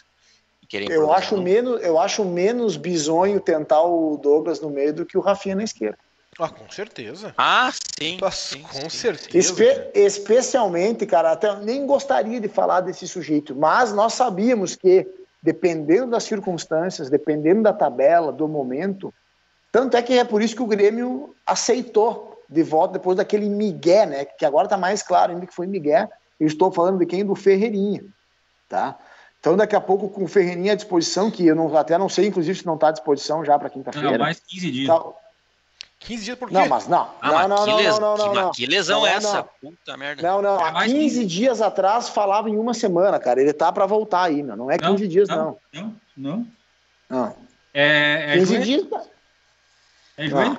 Eu 0.90 1.10
acho, 1.12 1.40
menos, 1.40 1.82
eu 1.82 1.98
acho 1.98 2.24
menos 2.24 2.76
bizonho 2.76 3.40
tentar 3.40 3.82
o 3.82 4.18
Douglas 4.18 4.60
no 4.60 4.68
meio 4.68 4.92
do 4.92 5.06
que 5.06 5.16
o 5.16 5.20
Rafinha 5.20 5.54
na 5.54 5.64
esquerda. 5.64 5.96
Ah, 6.38 6.50
com 6.50 6.70
certeza. 6.70 7.34
Ah, 7.38 7.72
sim. 7.98 8.18
Ah, 8.20 8.30
sim 8.30 8.62
com 8.62 8.90
sim, 8.90 8.98
certeza. 8.98 9.38
Espe 9.38 9.90
especialmente, 9.94 11.06
cara, 11.06 11.32
até 11.32 11.56
nem 11.60 11.86
gostaria 11.86 12.38
de 12.38 12.48
falar 12.48 12.82
desse 12.82 13.08
sujeito, 13.08 13.56
mas 13.56 13.92
nós 13.92 14.12
sabíamos 14.12 14.76
que, 14.76 15.06
dependendo 15.42 16.10
das 16.10 16.24
circunstâncias, 16.24 17.08
dependendo 17.08 17.62
da 17.62 17.72
tabela, 17.72 18.32
do 18.32 18.48
momento, 18.48 19.12
tanto 19.70 19.96
é 19.96 20.02
que 20.02 20.18
é 20.18 20.24
por 20.24 20.42
isso 20.42 20.56
que 20.56 20.62
o 20.62 20.66
Grêmio 20.66 21.34
aceitou 21.46 22.42
de 22.48 22.62
volta 22.62 22.94
depois 22.94 23.16
daquele 23.16 23.48
Miguel, 23.48 24.06
né? 24.06 24.24
Que 24.24 24.44
agora 24.44 24.66
está 24.66 24.76
mais 24.76 25.02
claro 25.02 25.32
ainda 25.32 25.46
que 25.46 25.54
foi 25.54 25.66
Miguel. 25.66 26.08
Eu 26.40 26.46
estou 26.46 26.72
falando 26.72 26.98
de 26.98 27.06
quem? 27.06 27.24
Do 27.24 27.34
Ferreirinha, 27.34 28.04
tá? 28.68 28.98
Então, 29.40 29.56
daqui 29.56 29.76
a 29.76 29.80
pouco, 29.80 30.08
com 30.08 30.24
o 30.24 30.28
Ferreirinha 30.28 30.72
à 30.72 30.74
disposição, 30.74 31.30
que 31.30 31.46
eu 31.46 31.54
não, 31.54 31.76
até 31.76 31.96
não 31.96 32.08
sei, 32.08 32.26
inclusive, 32.26 32.58
se 32.58 32.66
não 32.66 32.74
está 32.74 32.88
à 32.88 32.92
disposição 32.92 33.44
já 33.44 33.58
para 33.58 33.70
quinta-feira. 33.70 34.10
Não, 34.10 34.18
mais 34.18 34.40
15 34.40 34.70
dias. 34.70 34.88
Tá, 34.88 35.04
15 36.00 36.24
dias 36.24 36.38
por 36.38 36.48
quê? 36.48 36.54
Não, 36.54 36.68
mas 36.68 36.86
não. 36.86 37.10
Ah, 37.20 37.48
não, 37.48 37.48
não, 37.48 37.64
que, 37.64 37.82
não, 37.82 38.00
não, 38.00 38.16
não, 38.16 38.34
não, 38.34 38.50
Que 38.52 38.66
lesão 38.66 39.06
é 39.06 39.14
essa? 39.14 39.42
Puta 39.42 39.96
merda. 39.96 40.22
Não, 40.22 40.40
não. 40.40 40.58
Há 40.64 40.84
15 40.84 41.26
dias 41.26 41.60
atrás 41.60 42.08
falava 42.08 42.48
em 42.48 42.56
uma 42.56 42.72
semana, 42.72 43.18
cara. 43.18 43.40
Ele 43.40 43.52
tá 43.52 43.72
para 43.72 43.84
voltar 43.84 44.22
aí, 44.22 44.42
meu. 44.42 44.56
Não 44.56 44.70
é 44.70 44.78
15 44.78 44.90
não, 44.90 45.08
dias, 45.08 45.28
não. 45.28 45.58
Não, 45.72 45.96
não. 46.16 46.46
Não. 47.10 47.36
É, 47.74 48.34
é 48.34 48.38
15 48.38 48.46
joelho? 48.46 48.64
dias. 48.64 49.08
É 50.16 50.28
joelho? 50.28 50.58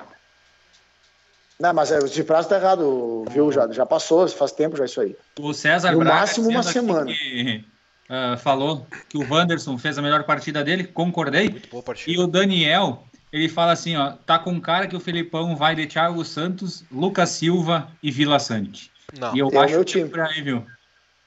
Não, 1.58 1.74
mas 1.74 1.90
o 1.90 2.24
prazo 2.24 2.48
tá 2.48 2.56
errado, 2.56 3.24
viu? 3.30 3.52
Já, 3.52 3.70
já 3.70 3.84
passou, 3.84 4.26
faz 4.28 4.50
tempo 4.50 4.76
já 4.76 4.86
isso 4.86 5.00
aí. 5.00 5.14
O 5.38 5.52
César 5.52 5.92
No 5.92 5.98
Braga, 5.98 6.20
máximo 6.20 6.48
uma 6.48 6.62
semana. 6.62 7.12
Que, 7.12 7.62
uh, 8.08 8.38
falou 8.38 8.86
que 9.10 9.18
o 9.18 9.30
Wanderson 9.30 9.76
fez 9.76 9.98
a 9.98 10.02
melhor 10.02 10.24
partida 10.24 10.64
dele, 10.64 10.84
concordei. 10.84 11.50
Muito 11.50 11.68
boa 11.68 11.82
partida. 11.82 12.10
E 12.10 12.18
o 12.18 12.26
Daniel 12.26 13.04
ele 13.32 13.48
fala 13.48 13.72
assim, 13.72 13.96
ó, 13.96 14.12
tá 14.26 14.38
com 14.38 14.60
cara 14.60 14.86
que 14.86 14.96
o 14.96 15.00
Felipão 15.00 15.56
vai 15.56 15.74
de 15.74 15.86
Thiago 15.86 16.24
Santos, 16.24 16.84
Lucas 16.90 17.30
Silva 17.30 17.90
e 18.02 18.10
Vila 18.10 18.38
Sante. 18.38 18.90
Não. 19.18 19.34
E 19.34 19.38
eu 19.38 19.48
é 19.50 19.56
acho 19.58 19.74
meu 19.74 19.84
time. 19.84 20.08
por 20.08 20.20
aí, 20.20 20.42
viu? 20.42 20.66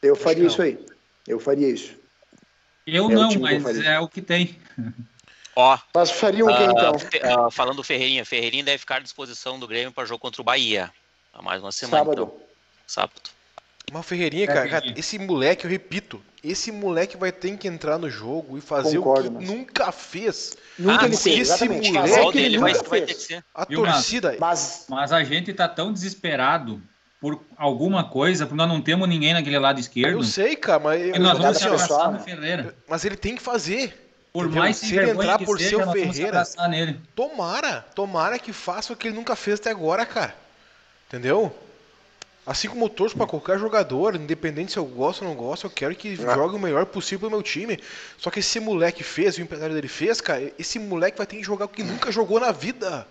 Eu 0.01 0.16
faria 0.16 0.45
isso 0.45 0.62
aí. 0.62 0.78
Eu 1.28 1.39
faria 1.39 1.70
isso. 1.70 1.95
Eu 2.86 3.10
é 3.10 3.14
não, 3.14 3.39
mas 3.39 3.80
é 3.80 3.99
o 3.99 4.08
que 4.08 4.22
tem. 4.22 4.58
Ó, 5.56 5.78
mas 5.93 6.12
fariam 6.12 6.47
o 6.47 6.58
que 6.58 6.64
então? 6.64 6.95
Uh, 6.95 7.51
falando 7.51 7.78
do 7.78 7.84
Ferreirinha, 7.84 8.26
Ferreirinha 8.26 8.64
deve 8.64 8.80
ficar 8.80 8.97
à 8.97 8.99
disposição 8.99 9.60
do 9.60 9.68
Grêmio 9.68 9.91
para 9.91 10.06
jogo 10.06 10.20
contra 10.20 10.41
o 10.41 10.45
Bahia. 10.45 10.91
Há 11.32 11.41
mais 11.41 11.62
uma 11.62 11.72
semana. 11.72 12.04
Sábado. 12.04 12.24
Então. 12.24 12.41
Sábado. 12.88 13.22
Mas 13.91 13.99
o 13.99 14.03
Ferreirinha, 14.03 14.47
cara, 14.47 14.67
cara, 14.67 14.93
esse 14.95 15.19
moleque, 15.19 15.65
eu 15.65 15.69
repito, 15.69 16.21
esse 16.43 16.71
moleque 16.71 17.15
vai 17.15 17.31
ter 17.31 17.55
que 17.57 17.67
entrar 17.67 17.97
no 17.97 18.09
jogo 18.09 18.57
e 18.57 18.61
fazer 18.61 18.97
Concordo, 18.97 19.29
o 19.29 19.31
que 19.31 19.38
mas... 19.38 19.47
nunca 19.47 19.91
fez. 19.91 20.57
Nunca 20.77 21.03
ah, 21.03 21.05
ele 21.05 21.17
fez, 21.17 21.49
esse 21.49 21.53
exatamente. 21.53 21.91
moleque 21.91 22.31
dele 22.34 22.57
vai, 22.57 22.73
vai 22.73 23.01
ter 23.01 23.13
que 23.13 23.21
ser. 23.21 23.45
A 23.53 23.65
torcida. 23.65 24.36
Mas... 24.39 24.86
mas 24.89 25.11
a 25.11 25.23
gente 25.23 25.53
tá 25.53 25.67
tão 25.67 25.93
desesperado 25.93 26.81
por 27.21 27.39
alguma 27.55 28.03
coisa, 28.03 28.45
porque 28.45 28.57
nós 28.57 28.67
não 28.67 28.81
temos 28.81 29.07
ninguém 29.07 29.34
naquele 29.34 29.57
lado 29.57 29.79
esquerdo. 29.79 30.17
Eu 30.17 30.23
sei, 30.23 30.57
cara, 30.57 30.79
mas. 30.79 31.15
E 31.15 31.19
nós 31.19 31.38
vamos 31.38 31.57
se 31.57 31.65
abraçar 31.65 32.11
no 32.11 32.19
Ferreira. 32.19 32.75
Mas 32.86 33.05
ele 33.05 33.15
tem 33.15 33.36
que 33.36 33.41
fazer. 33.41 34.01
Por 34.34 34.45
entendeu? 34.45 34.61
mais 34.61 34.77
se 34.77 34.95
ele 34.97 35.11
entrar 35.11 35.39
por 35.39 35.59
seja, 35.59 35.77
seu 35.77 35.91
Ferreira, 35.91 36.43
nele. 36.67 36.99
tomara, 37.15 37.86
tomara 37.95 38.39
que 38.39 38.51
faça 38.51 38.91
o 38.91 38.95
que 38.95 39.07
ele 39.07 39.15
nunca 39.15 39.36
fez 39.36 39.59
até 39.59 39.69
agora, 39.69 40.05
cara. 40.05 40.36
Entendeu? 41.07 41.55
Assim 42.46 42.68
como 42.68 42.86
eu 42.86 42.89
torço 42.89 43.16
para 43.16 43.26
qualquer 43.26 43.58
jogador, 43.58 44.16
independente 44.16 44.74
se 44.74 44.78
eu 44.78 44.86
gosto 44.86 45.22
ou 45.24 45.30
não 45.30 45.36
gosto, 45.36 45.66
eu 45.66 45.70
quero 45.70 45.96
que 45.96 46.20
ah. 46.28 46.34
jogue 46.36 46.56
o 46.56 46.60
melhor 46.60 46.86
possível 46.86 47.30
no 47.30 47.38
meu 47.38 47.44
time. 47.44 47.80
Só 48.18 48.30
que 48.30 48.39
esse 48.39 48.60
moleque 48.60 49.02
fez, 49.02 49.38
o 49.38 49.41
empresário 49.41 49.74
dele 49.74 49.88
fez, 49.88 50.20
cara, 50.20 50.52
esse 50.60 50.78
moleque 50.78 51.18
vai 51.18 51.26
ter 51.26 51.38
que 51.38 51.44
jogar 51.44 51.66
o 51.66 51.70
que 51.70 51.84
nunca 51.84 52.12
jogou 52.12 52.39
na 52.39 52.52
vida. 52.52 53.08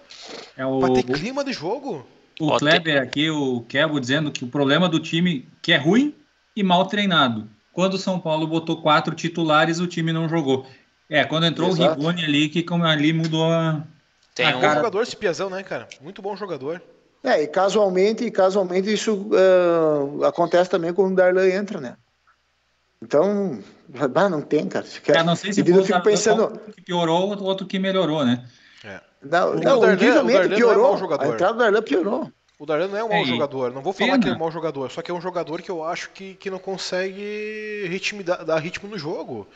É 0.57 0.67
o... 0.67 0.81
Pra 0.81 0.91
ter 0.91 1.03
clima 1.05 1.43
de 1.43 1.53
jogo. 1.53 2.07
O 2.39 2.59
Kleber 2.59 3.01
aqui, 3.01 3.31
o 3.31 3.63
Kebo, 3.69 4.01
dizendo 4.01 4.31
que 4.31 4.45
o 4.45 4.49
problema 4.49 4.89
do 4.89 5.01
time 5.01 5.49
que 5.63 5.73
é 5.73 5.77
ruim 5.77 6.15
e 6.55 6.63
mal 6.63 6.87
treinado. 6.87 7.49
Quando 7.73 7.95
o 7.95 7.99
São 7.99 8.21
Paulo 8.21 8.47
botou 8.47 8.83
quatro 8.83 9.15
titulares, 9.15 9.81
o 9.81 9.87
time 9.87 10.13
não 10.13 10.29
jogou. 10.29 10.67
É, 11.09 11.25
quando 11.25 11.47
entrou 11.47 11.71
Exato. 11.71 11.93
o 11.93 11.95
Rigoni 11.95 12.25
ali, 12.25 12.49
que 12.49 12.63
como 12.63 12.85
ali 12.85 13.13
mudou 13.13 13.51
a. 13.51 13.83
Tem 14.35 14.47
a 14.47 14.57
um 14.57 14.61
cara. 14.61 14.77
jogador 14.77 15.03
esse 15.03 15.17
Piazão, 15.17 15.49
né, 15.49 15.63
cara? 15.63 15.89
Muito 16.01 16.21
bom 16.21 16.37
jogador. 16.37 16.83
É, 17.25 17.43
e 17.43 17.47
casualmente, 17.47 18.29
casualmente 18.31 18.93
isso 18.93 19.29
uh, 19.31 20.25
acontece 20.25 20.69
também 20.69 20.93
quando 20.93 21.13
o 21.13 21.17
Darlan 21.17 21.47
entra, 21.49 21.81
né? 21.81 21.97
Então, 23.01 23.61
ah, 24.15 24.29
não 24.29 24.41
tem, 24.41 24.69
cara. 24.69 24.85
Fica, 24.85 25.13
é, 25.13 25.23
não 25.23 25.37
sei 25.37 25.53
se 25.53 25.61
eu 25.61 25.85
fico 25.85 26.03
pensando... 26.03 26.61
que 26.75 26.83
piorou 26.83 27.31
ou 27.31 27.43
outro 27.43 27.67
que 27.67 27.79
melhorou, 27.79 28.25
né? 28.25 28.45
É. 28.85 29.01
Não, 29.23 29.55
não, 29.55 29.79
o 29.79 29.81
Darlan, 29.81 29.97
piorou. 29.97 30.25
Não 30.25 30.31
é 30.31 31.25
a 31.25 31.29
entrada 31.29 31.53
do 31.53 31.59
Darlan 31.59 31.83
piorou. 31.83 32.33
O 32.59 32.67
Darlan 32.67 32.89
não 32.89 32.97
é 32.97 33.05
um 33.05 33.09
mau 33.09 33.23
é, 33.23 33.25
jogador. 33.25 33.73
Não 33.73 33.83
vou 33.83 33.93
falar 33.93 34.13
pena. 34.13 34.23
que 34.23 34.29
é 34.29 34.33
um 34.33 34.39
mau 34.39 34.51
jogador, 34.51 34.91
só 34.91 35.03
que 35.03 35.11
é 35.11 35.15
um 35.15 35.21
jogador 35.21 35.63
que 35.63 35.71
eu 35.71 35.85
acho 35.85 36.11
que, 36.11 36.35
que 36.35 36.51
não 36.51 36.61
consegue 36.61 37.87
ritmo, 37.89 38.23
dar, 38.23 38.45
dar 38.45 38.59
ritmo 38.59 38.89
no 38.89 38.99
jogo. 38.99 39.49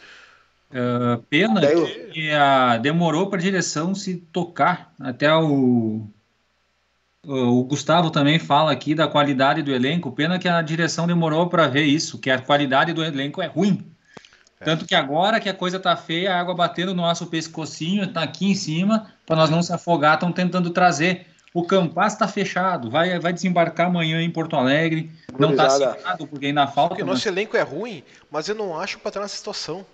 Uh, 0.70 1.22
pena 1.30 1.60
que 2.12 2.32
a, 2.32 2.76
demorou 2.78 3.28
para 3.28 3.38
a 3.38 3.42
direção 3.42 3.94
se 3.94 4.16
tocar 4.16 4.92
até 4.98 5.32
o 5.32 6.08
o 7.26 7.64
Gustavo 7.64 8.10
também 8.10 8.38
fala 8.38 8.70
aqui 8.70 8.94
da 8.94 9.08
qualidade 9.08 9.60
do 9.62 9.74
elenco. 9.74 10.12
Pena 10.12 10.38
que 10.38 10.48
a 10.48 10.62
direção 10.62 11.06
demorou 11.06 11.48
para 11.48 11.66
ver 11.66 11.82
isso, 11.82 12.18
que 12.18 12.30
a 12.30 12.40
qualidade 12.40 12.92
do 12.92 13.04
elenco 13.04 13.42
é 13.42 13.46
ruim. 13.46 13.84
É. 14.60 14.64
Tanto 14.64 14.86
que 14.86 14.94
agora 14.94 15.40
que 15.40 15.48
a 15.48 15.54
coisa 15.54 15.80
tá 15.80 15.96
feia, 15.96 16.32
a 16.32 16.40
água 16.40 16.54
batendo 16.54 16.94
no 16.94 17.02
nosso 17.02 17.26
pescocinho, 17.26 18.06
tá 18.06 18.22
aqui 18.22 18.50
em 18.50 18.54
cima, 18.54 19.10
para 19.26 19.36
nós 19.36 19.50
não 19.50 19.62
se 19.62 19.72
afogar, 19.72 20.14
estão 20.14 20.30
tentando 20.30 20.70
trazer. 20.70 21.26
O 21.52 21.64
Campas 21.64 22.12
está 22.12 22.28
fechado, 22.28 22.90
vai, 22.90 23.18
vai 23.18 23.32
desembarcar 23.32 23.86
amanhã 23.86 24.20
em 24.20 24.30
Porto 24.30 24.56
Alegre. 24.56 25.10
Não 25.38 25.50
está 25.50 25.66
assinado, 25.66 26.26
porque 26.26 26.46
ainda 26.46 26.66
falta. 26.66 26.90
Porque 26.90 27.02
o 27.02 27.06
nosso 27.06 27.26
elenco 27.26 27.56
é 27.56 27.62
ruim, 27.62 28.04
mas 28.30 28.48
eu 28.48 28.54
não 28.54 28.78
acho 28.78 28.98
para 28.98 29.08
estar 29.08 29.20
nessa 29.20 29.36
situação. 29.36 29.84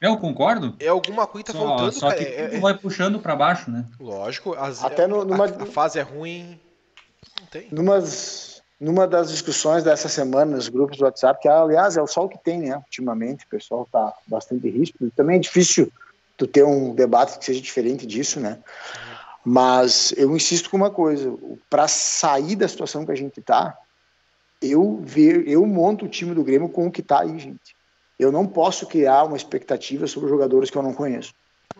Eu 0.00 0.16
concordo. 0.16 0.74
É 0.80 0.88
alguma 0.88 1.26
coisa 1.26 1.44
que 1.44 1.52
tá 1.52 1.58
faltando, 1.58 1.92
só 1.92 2.08
cara. 2.08 2.18
que 2.18 2.24
é, 2.24 2.54
é... 2.56 2.60
vai 2.60 2.76
puxando 2.76 3.20
para 3.20 3.36
baixo, 3.36 3.70
né? 3.70 3.84
Lógico. 4.00 4.54
As, 4.54 4.82
Até 4.82 5.06
no, 5.06 5.24
numa... 5.24 5.44
a, 5.44 5.62
a, 5.62 5.66
fase 5.66 5.98
é 5.98 6.02
ruim. 6.02 6.58
Não 7.38 7.46
tem. 7.48 7.68
Numas, 7.70 8.62
numa 8.80 9.06
das 9.06 9.30
discussões 9.30 9.84
dessa 9.84 10.08
semana 10.08 10.56
nos 10.56 10.70
grupos 10.70 10.96
do 10.96 11.04
WhatsApp, 11.04 11.42
que 11.42 11.48
aliás 11.48 11.98
é 11.98 12.02
o 12.02 12.06
sol 12.06 12.30
que 12.30 12.38
tem, 12.38 12.60
né? 12.60 12.76
Ultimamente, 12.76 13.44
o 13.44 13.48
pessoal 13.48 13.86
tá 13.92 14.14
bastante 14.26 14.70
ríspido. 14.70 15.12
Também 15.14 15.36
é 15.36 15.40
difícil 15.40 15.92
tu 16.34 16.46
ter 16.46 16.64
um 16.64 16.94
debate 16.94 17.38
que 17.38 17.44
seja 17.44 17.60
diferente 17.60 18.06
disso, 18.06 18.40
né? 18.40 18.58
Mas 19.44 20.14
eu 20.16 20.34
insisto 20.34 20.70
com 20.70 20.78
uma 20.78 20.90
coisa: 20.90 21.30
para 21.68 21.86
sair 21.86 22.56
da 22.56 22.66
situação 22.66 23.04
que 23.04 23.12
a 23.12 23.16
gente 23.16 23.42
tá, 23.42 23.76
eu 24.62 24.98
ver, 25.04 25.46
eu 25.46 25.66
monto 25.66 26.06
o 26.06 26.08
time 26.08 26.34
do 26.34 26.42
Grêmio 26.42 26.70
com 26.70 26.86
o 26.86 26.90
que 26.90 27.02
tá 27.02 27.20
aí, 27.20 27.38
gente 27.38 27.78
Eu 28.20 28.30
não 28.30 28.46
posso 28.46 28.86
criar 28.86 29.24
uma 29.24 29.36
expectativa 29.36 30.06
sobre 30.06 30.28
jogadores 30.28 30.68
que 30.70 30.76
eu 30.76 30.82
não 30.82 30.92
conheço. 30.92 31.32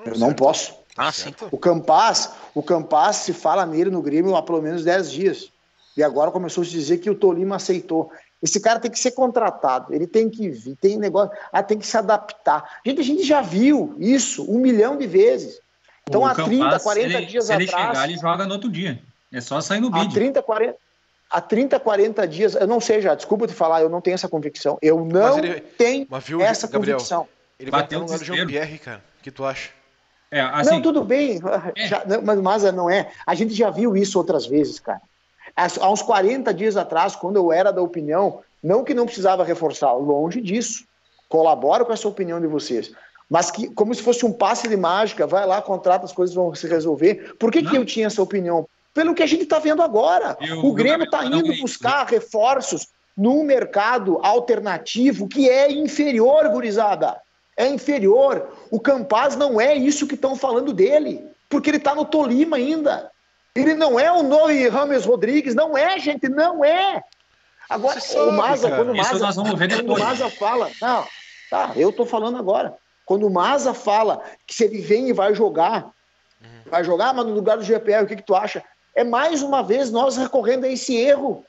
Eu 0.06 0.16
não 0.18 0.32
posso. 0.32 0.74
Ah, 0.96 1.12
sim. 1.12 1.34
O 1.50 1.58
Campas, 1.58 2.30
o 2.54 2.62
Campas 2.62 3.16
se 3.16 3.32
fala 3.34 3.66
nele 3.66 3.90
no 3.90 4.00
Grêmio 4.00 4.34
há 4.34 4.42
pelo 4.42 4.62
menos 4.62 4.82
10 4.82 5.10
dias. 5.10 5.52
E 5.96 6.02
agora 6.02 6.30
começou 6.30 6.62
a 6.62 6.64
se 6.64 6.70
dizer 6.70 6.98
que 6.98 7.10
o 7.10 7.14
Tolima 7.14 7.56
aceitou. 7.56 8.10
Esse 8.42 8.58
cara 8.58 8.80
tem 8.80 8.90
que 8.90 8.98
ser 8.98 9.10
contratado, 9.10 9.92
ele 9.92 10.06
tem 10.06 10.30
que 10.30 10.48
vir, 10.48 10.74
tem 10.76 10.96
negócio, 10.96 11.30
ah, 11.52 11.62
tem 11.62 11.78
que 11.78 11.86
se 11.86 11.96
adaptar. 11.98 12.80
Gente, 12.86 13.00
a 13.00 13.04
gente 13.04 13.22
já 13.22 13.42
viu 13.42 13.94
isso 13.98 14.50
um 14.50 14.58
milhão 14.58 14.96
de 14.96 15.06
vezes. 15.06 15.60
Então, 16.08 16.22
O 16.22 16.24
há 16.24 16.34
30, 16.34 16.64
Campas, 16.64 16.82
40 16.82 17.16
ele- 17.18 17.26
dias 17.26 17.44
se 17.44 17.52
ele 17.52 17.64
atrás. 17.64 17.88
chegar, 17.88 18.08
ele 18.08 18.18
joga 18.18 18.46
no 18.46 18.54
outro 18.54 18.70
dia. 18.70 18.98
É 19.30 19.42
só 19.42 19.60
sair 19.60 19.80
no 19.80 19.94
Há 19.94 19.98
vídeo. 20.00 20.14
30, 20.14 20.42
40, 20.42 20.74
há 21.30 21.40
30, 21.40 21.78
40 21.78 22.26
dias, 22.26 22.54
eu 22.54 22.66
não 22.66 22.80
sei 22.80 23.00
já, 23.00 23.14
desculpa 23.14 23.46
te 23.46 23.54
falar, 23.54 23.80
eu 23.82 23.88
não 23.88 24.00
tenho 24.00 24.14
essa 24.14 24.28
convicção. 24.28 24.76
Eu 24.82 25.04
não 25.04 25.38
ele- 25.38 25.60
tenho 25.60 26.06
Mas 26.10 26.24
viu, 26.24 26.40
essa 26.42 26.66
Gabriel? 26.66 26.96
convicção. 26.96 27.28
Ele 27.58 27.70
Bateu 27.70 27.98
no 28.00 28.04
o 28.04 28.08
lugar 28.08 28.18
do. 28.18 28.24
Jean-Pierre, 28.24 28.78
cara. 28.78 29.02
O 29.18 29.22
que 29.22 29.30
tu 29.30 29.44
acha? 29.44 29.70
É, 30.30 30.40
assim, 30.40 30.70
não, 30.70 30.82
tudo 30.82 31.04
bem, 31.04 31.40
É. 31.76 31.86
já- 31.86 32.04
mas, 32.24 32.38
mas 32.40 32.62
não 32.74 32.88
é. 32.88 33.10
A 33.26 33.34
gente 33.34 33.52
já 33.54 33.68
viu 33.70 33.96
isso 33.96 34.16
outras 34.18 34.46
vezes, 34.46 34.78
cara. 34.80 35.00
Há 35.56 35.90
uns 35.90 36.02
40 36.02 36.54
dias 36.54 36.76
atrás, 36.76 37.16
quando 37.16 37.36
eu 37.36 37.52
era 37.52 37.72
da 37.72 37.82
opinião, 37.82 38.40
não 38.62 38.84
que 38.84 38.94
não 38.94 39.04
precisava 39.06 39.42
reforçar, 39.44 39.92
longe 39.92 40.40
disso. 40.40 40.84
Colaboro 41.28 41.84
com 41.84 41.92
essa 41.92 42.08
opinião 42.08 42.40
de 42.40 42.46
vocês. 42.46 42.92
Mas 43.28 43.50
que, 43.50 43.68
como 43.74 43.94
se 43.94 44.02
fosse 44.02 44.24
um 44.24 44.32
passe 44.32 44.66
de 44.68 44.76
mágica, 44.76 45.26
vai 45.26 45.46
lá, 45.46 45.60
contrata, 45.62 46.04
as 46.04 46.12
coisas 46.12 46.34
vão 46.34 46.54
se 46.54 46.66
resolver. 46.66 47.34
Por 47.38 47.50
que, 47.52 47.62
que 47.62 47.76
eu 47.76 47.84
tinha 47.84 48.06
essa 48.06 48.22
opinião? 48.22 48.68
Pelo 48.92 49.14
que 49.14 49.22
a 49.22 49.26
gente 49.26 49.42
está 49.44 49.58
vendo 49.58 49.82
agora. 49.82 50.36
Eu- 50.40 50.64
o 50.64 50.72
Grêmio 50.72 51.04
está 51.04 51.24
indo 51.24 51.54
buscar 51.60 52.06
reforços 52.06 52.88
num 53.16 53.42
mercado 53.44 54.18
alternativo 54.22 55.28
que 55.28 55.48
é 55.48 55.70
inferior, 55.70 56.48
gurizada. 56.48 57.20
É 57.56 57.68
inferior. 57.68 58.48
O 58.70 58.80
Campaz 58.80 59.36
não 59.36 59.60
é 59.60 59.74
isso 59.74 60.06
que 60.06 60.14
estão 60.14 60.34
falando 60.34 60.72
dele, 60.72 61.24
porque 61.48 61.70
ele 61.70 61.76
está 61.76 61.94
no 61.94 62.04
Tolima 62.04 62.56
ainda. 62.56 63.10
Ele 63.54 63.74
não 63.74 63.98
é 63.98 64.10
o 64.10 64.22
novo 64.22 64.46
Rames 64.70 65.04
Rodrigues, 65.04 65.54
não 65.54 65.76
é, 65.76 65.98
gente, 65.98 66.28
não 66.28 66.64
é. 66.64 67.02
Agora, 67.68 68.00
sabe, 68.00 68.28
o 68.28 68.32
Maza, 68.32 68.68
cara. 68.68 68.82
quando 68.82 68.92
o 68.92 68.96
Maza, 68.96 69.18
nós 69.18 69.36
vamos 69.36 69.58
ver 69.58 69.68
quando 69.76 69.94
o. 69.94 69.98
Maza 69.98 70.30
fala, 70.30 70.70
não, 70.80 71.04
tá, 71.50 71.72
eu 71.76 71.92
tô 71.92 72.04
falando 72.06 72.38
agora. 72.38 72.74
Quando 73.04 73.26
o 73.26 73.30
Maza 73.30 73.74
fala 73.74 74.22
que 74.46 74.54
se 74.54 74.64
ele 74.64 74.80
vem 74.80 75.08
e 75.08 75.12
vai 75.12 75.34
jogar, 75.34 75.90
vai 76.66 76.82
jogar, 76.82 77.12
mas 77.12 77.26
no 77.26 77.32
lugar 77.34 77.58
do 77.58 77.64
GPR, 77.64 78.04
o 78.04 78.06
que, 78.06 78.16
que 78.16 78.22
tu 78.22 78.34
acha? 78.34 78.62
É 78.94 79.04
mais 79.04 79.42
uma 79.42 79.62
vez 79.62 79.90
nós 79.90 80.16
recorrendo 80.16 80.64
a 80.64 80.68
esse 80.68 80.96
erro. 80.96 81.44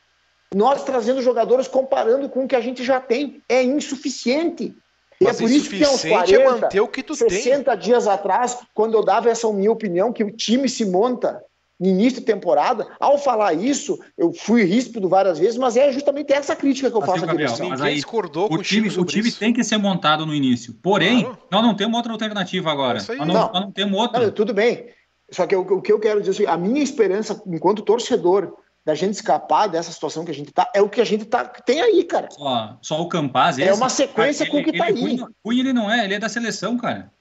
Nós 0.54 0.84
trazendo 0.84 1.22
jogadores 1.22 1.68
comparando 1.68 2.28
com 2.30 2.44
o 2.44 2.48
que 2.48 2.56
a 2.56 2.62
gente 2.62 2.84
já 2.84 3.00
tem. 3.00 3.42
É 3.48 3.64
insuficiente. 3.64 4.76
E 5.20 5.24
Mas 5.24 5.38
é 5.38 5.44
por 5.44 5.52
isso 5.52 5.70
que 5.70 5.76
uns 5.78 5.82
insuficiente 5.82 6.36
é 6.36 6.40
40, 6.40 6.62
manter 6.62 6.82
o 6.82 6.88
que 6.88 7.04
tu 7.04 7.16
tem. 7.16 7.30
60 7.30 7.76
dias 7.76 8.08
atrás, 8.08 8.58
quando 8.74 8.96
eu 8.96 9.04
dava 9.04 9.30
essa 9.30 9.52
minha 9.54 9.72
opinião, 9.72 10.12
que 10.12 10.24
o 10.24 10.32
time 10.32 10.68
se 10.68 10.84
monta 10.84 11.42
no 11.80 11.88
início 11.88 12.20
de 12.20 12.26
temporada, 12.26 12.88
ao 13.00 13.18
falar 13.18 13.54
isso, 13.54 13.98
eu 14.18 14.32
fui 14.34 14.64
ríspido 14.64 15.10
várias 15.10 15.40
vezes, 15.40 15.58
mas 15.58 15.76
é 15.78 15.92
justamente 15.92 16.32
essa 16.32 16.56
crítica 16.56 16.92
que 16.92 16.96
eu 16.96 17.02
Assim, 17.02 17.12
faço 17.12 17.24
à 17.24 17.28
Gabriel, 17.28 17.48
direção. 17.48 17.70
Ninguém 17.72 17.86
aí, 17.88 17.96
discordou 17.96 18.52
O 18.54 18.62
time, 18.62 18.88
o 18.90 19.06
time 19.06 19.30
isso. 19.30 19.40
tem 19.40 19.52
que 19.54 19.64
ser 19.64 19.78
montado 19.78 20.26
no 20.26 20.34
início. 20.34 20.76
Porém, 20.82 21.22
Claro. 21.24 21.38
nós 21.50 21.64
não 21.64 21.76
temos 21.76 21.96
outra 21.98 22.12
alternativa 22.12 22.72
agora. 22.72 22.98
É 22.98 23.02
isso 23.02 23.12
aí. 23.12 23.18
Nós 23.18 23.28
não, 23.28 23.34
Não. 23.34 23.52
nós 23.52 23.62
não 23.64 23.72
temos 23.72 24.00
outra. 24.00 24.20
Não, 24.26 24.32
tudo 24.32 24.54
bem. 24.54 24.90
Só 25.32 25.48
que 25.48 25.56
o, 25.56 25.62
o 25.62 25.82
que 25.82 25.92
eu 25.92 26.00
quero 26.00 26.22
dizer, 26.22 26.44
é 26.44 26.50
a 26.50 26.58
minha 26.58 26.84
esperança, 26.84 27.42
enquanto 27.48 27.82
torcedor, 27.82 28.58
da 28.84 28.96
gente 28.96 29.14
escapar 29.14 29.68
dessa 29.68 29.92
situação 29.92 30.26
que 30.26 30.32
a 30.32 30.34
gente 30.34 30.52
tá, 30.52 30.70
é 30.74 30.82
o 30.82 30.90
que 30.90 31.00
a 31.00 31.06
gente 31.06 31.26
tá, 31.26 31.46
tem 31.46 31.82
aí, 31.82 32.04
cara. 32.04 32.30
Só, 32.32 32.78
só 32.82 33.02
o 33.02 33.08
Campaz. 33.08 33.60
É 33.60 33.66
esse, 33.66 33.74
uma 33.74 33.90
sequência 33.90 34.50
com 34.50 34.60
o 34.60 34.64
que 34.64 34.78
tá 34.78 34.90
ele, 34.90 34.98
aí. 34.98 35.04
Ruim, 35.18 35.26
ruim 35.46 35.60
ele 35.60 35.74
não 35.74 35.90
é, 35.90 36.04
ele 36.04 36.16
é 36.16 36.20
da 36.20 36.28
seleção, 36.28 36.78
cara. 36.78 37.12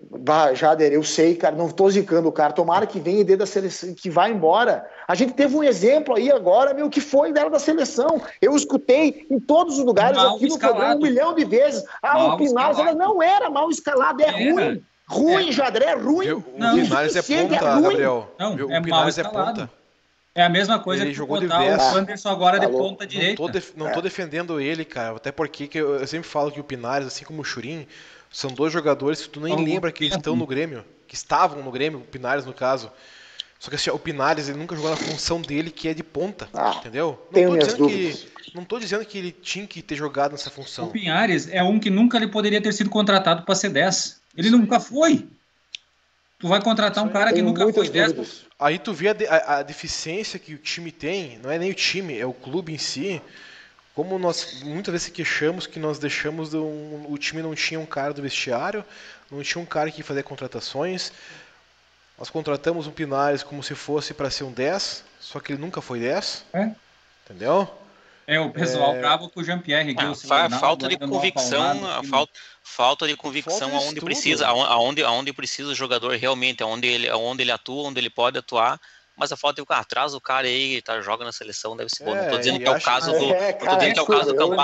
Bah, 0.00 0.54
Jader, 0.54 0.92
eu 0.92 1.02
sei, 1.02 1.34
cara, 1.34 1.56
não 1.56 1.68
tô 1.68 1.90
zicando 1.90 2.28
o 2.28 2.32
cara. 2.32 2.52
Tomara 2.52 2.86
que 2.86 3.00
venha 3.00 3.20
e 3.20 3.24
dê 3.24 3.36
da 3.36 3.46
seleção, 3.46 3.92
que 3.94 4.08
vá 4.08 4.30
embora. 4.30 4.88
A 5.08 5.14
gente 5.16 5.32
teve 5.32 5.56
um 5.56 5.64
exemplo 5.64 6.14
aí 6.14 6.30
agora, 6.30 6.72
meu, 6.72 6.88
que 6.88 7.00
foi 7.00 7.32
dela 7.32 7.50
da 7.50 7.58
seleção. 7.58 8.22
Eu 8.40 8.54
escutei 8.54 9.26
em 9.28 9.40
todos 9.40 9.76
os 9.76 9.84
lugares 9.84 10.16
Mal 10.16 10.36
aqui 10.36 10.46
no 10.46 10.54
escalado. 10.54 10.78
programa 10.78 11.00
um 11.00 11.02
milhão 11.02 11.34
de 11.34 11.44
vezes. 11.44 11.84
Ah, 12.00 12.14
Mal 12.14 12.38
o 12.38 12.42
escalado. 12.42 12.96
não 12.96 13.20
era 13.20 13.50
mal 13.50 13.68
escalado, 13.70 14.22
é 14.22 14.28
Era. 14.28 14.52
ruim. 14.52 14.84
Ruim, 15.08 15.48
É. 15.48 15.52
Jader, 15.52 15.82
é 15.82 15.94
ruim. 15.94 16.26
Viu? 16.26 16.44
O 16.54 16.58
Não. 16.58 16.74
Pinares 16.74 17.16
é 17.16 17.18
Insuficiente, 17.20 17.54
ponta, 17.54 17.64
é 17.64 17.72
ruim. 17.72 17.82
Gabriel. 17.82 18.34
Não, 18.38 18.58
é 18.58 18.78
o 18.78 18.82
Pinares 18.82 19.18
é 19.18 19.24
ponta. 19.24 19.70
É 20.34 20.42
a 20.44 20.48
mesma 20.48 20.78
coisa 20.78 21.02
Ele 21.02 21.10
que 21.10 21.16
jogou 21.16 21.40
de 21.40 21.46
botar 21.48 21.58
dez. 21.58 21.82
o 21.82 21.96
Anderson 21.96 22.28
agora 22.28 22.60
de 22.60 22.66
Falou. 22.66 22.80
ponta 22.90 23.04
Não 23.04 23.08
direita. 23.08 23.36
tô, 23.36 23.48
def- 23.48 23.72
não 23.76 23.90
tô 23.90 24.00
defendendo 24.00 24.60
ele, 24.60 24.84
cara. 24.84 25.16
Até 25.16 25.32
porque 25.32 25.66
que 25.66 25.78
eu, 25.78 25.96
eu 25.96 26.06
sempre 26.06 26.28
falo 26.28 26.52
que 26.52 26.60
o 26.60 26.64
Pinares, 26.64 27.06
assim 27.08 27.24
como 27.24 27.40
o 27.40 27.44
Churin, 27.44 27.86
são 28.30 28.50
dois 28.50 28.72
jogadores 28.72 29.22
que 29.22 29.28
tu 29.30 29.40
nem 29.40 29.56
lembra 29.64 29.90
que 29.90 30.04
tempo. 30.04 30.16
estão 30.16 30.36
no 30.36 30.46
Grêmio. 30.46 30.84
Que 31.08 31.14
estavam 31.16 31.60
no 31.62 31.70
Grêmio, 31.72 31.98
o 32.00 32.02
Pinares 32.02 32.44
no 32.44 32.52
caso. 32.52 32.92
Só 33.58 33.70
que 33.70 33.74
assim, 33.76 33.90
o 33.90 33.98
Pinares 33.98 34.48
ele 34.48 34.58
nunca 34.58 34.76
jogou 34.76 34.90
na 34.90 34.96
função 34.96 35.40
dele, 35.40 35.70
que 35.70 35.88
é 35.88 35.94
de 35.94 36.04
ponta. 36.04 36.48
Ah, 36.54 36.74
entendeu? 36.78 37.20
Não 37.26 37.32
tenho 37.32 37.46
tô, 37.48 37.52
minhas 37.54 37.66
dizendo 37.68 37.88
dúvidas. 37.88 38.26
que, 38.44 38.54
não 38.56 38.64
tô 38.64 38.78
dizendo 38.78 39.04
que 39.04 39.18
ele 39.18 39.32
tinha 39.32 39.66
que 39.66 39.82
ter 39.82 39.96
jogado 39.96 40.32
nessa 40.32 40.50
O 40.50 40.52
função. 40.52 40.88
Pinhares 40.90 41.48
é 41.50 41.64
um 41.64 41.80
que 41.80 41.90
nunca 41.90 42.16
ele 42.16 42.28
poderia 42.28 42.60
ter 42.60 42.72
sido 42.72 42.90
contratado 42.90 43.42
para 43.42 43.54
ser 43.56 43.70
10. 43.70 44.20
Ele 44.38 44.50
nunca 44.50 44.78
foi. 44.80 45.28
Tu 46.38 46.46
vai 46.46 46.62
contratar 46.62 47.04
um 47.04 47.08
cara 47.08 47.32
que 47.32 47.42
nunca 47.42 47.70
foi 47.72 47.88
10. 47.88 48.12
dúvidas. 48.12 48.46
Aí 48.58 48.78
tu 48.78 48.92
vê 48.94 49.08
a, 49.08 49.12
de- 49.12 49.26
a- 49.26 49.58
a 49.58 49.62
deficiência 49.62 50.38
que 50.38 50.54
o 50.54 50.58
time 50.58 50.92
tem, 50.92 51.38
não 51.38 51.50
é 51.50 51.58
nem 51.58 51.70
o 51.70 51.74
time, 51.74 52.16
é 52.16 52.24
o 52.24 52.32
clube 52.32 52.72
em 52.72 52.78
si. 52.78 53.20
Como 53.94 54.16
nós 54.18 54.62
muitas 54.62 54.92
vezes 54.92 55.06
se 55.06 55.10
queixamos 55.10 55.66
que 55.66 55.80
nós 55.80 55.98
deixamos 55.98 56.50
de 56.50 56.56
um- 56.56 57.06
o 57.08 57.18
time 57.18 57.42
não 57.42 57.54
tinha 57.56 57.80
um 57.80 57.86
cara 57.86 58.14
do 58.14 58.22
vestiário, 58.22 58.84
não 59.28 59.42
tinha 59.42 59.60
um 59.60 59.66
cara 59.66 59.90
que 59.90 60.04
fazia 60.04 60.22
contratações. 60.22 61.12
Nós 62.16 62.30
contratamos 62.30 62.86
um 62.86 62.92
Pinares 62.92 63.42
como 63.42 63.60
se 63.62 63.74
fosse 63.74 64.14
para 64.14 64.30
ser 64.30 64.44
um 64.44 64.52
10, 64.52 65.04
só 65.20 65.40
que 65.40 65.52
ele 65.52 65.60
nunca 65.60 65.80
foi 65.80 65.98
10. 65.98 66.44
É. 66.52 66.70
Entendeu? 67.24 67.68
É, 68.28 68.38
o 68.38 68.50
pessoal 68.50 68.92
bravo 68.92 69.30
com 69.30 69.40
o 69.40 69.42
Jean-Pierre. 69.42 69.94
que 69.94 70.04
Ah, 70.04 70.10
o 70.10 70.14
fa- 70.14 70.50
falta 70.50 70.86
de 70.86 70.98
não 71.00 71.08
convicção, 71.08 71.90
a 71.90 72.04
falta, 72.04 72.32
falta 72.62 73.08
de 73.08 73.16
convicção 73.16 73.58
Falta 73.70 73.78
de 73.78 73.84
aonde 73.86 74.00
precisa, 74.02 74.46
aon- 74.46 74.66
aonde, 74.66 75.02
aonde 75.02 75.32
precisa 75.32 75.70
o 75.70 75.74
jogador 75.74 76.14
realmente, 76.14 76.62
aonde 76.62 76.86
ele, 76.86 77.08
aonde 77.08 77.42
ele 77.42 77.50
atua, 77.50 77.88
onde 77.88 77.98
ele 77.98 78.10
pode 78.10 78.36
atuar, 78.36 78.78
mas 79.16 79.32
a 79.32 79.36
falta 79.36 79.62
de 79.62 79.66
ah, 79.70 79.82
traz 79.82 80.12
o 80.12 80.20
cara 80.20 80.46
aí, 80.46 80.82
tá, 80.82 81.00
joga 81.00 81.24
na 81.24 81.32
seleção, 81.32 81.74
deve 81.74 81.88
ser 81.88 82.04
bom. 82.04 82.14
Não 82.14 82.28
tô 82.28 82.34
É, 82.34 82.38
dizendo 82.38 82.56
e 82.56 82.58
que 82.60 82.68
é 82.68 82.70
o 82.70 82.78
caso 82.78 83.12
É, 83.12 83.18
do. 83.18 83.24
é, 83.32 83.52
não 83.52 83.58
tô 83.58 83.64
cara, 83.64 83.76
dizendo 83.78 83.92
que 83.94 83.98
é 83.98 84.02
o 84.02 84.06
caso 84.06 84.24
do 84.26 84.32
desculpa, 84.32 84.52
eu- 84.52 84.56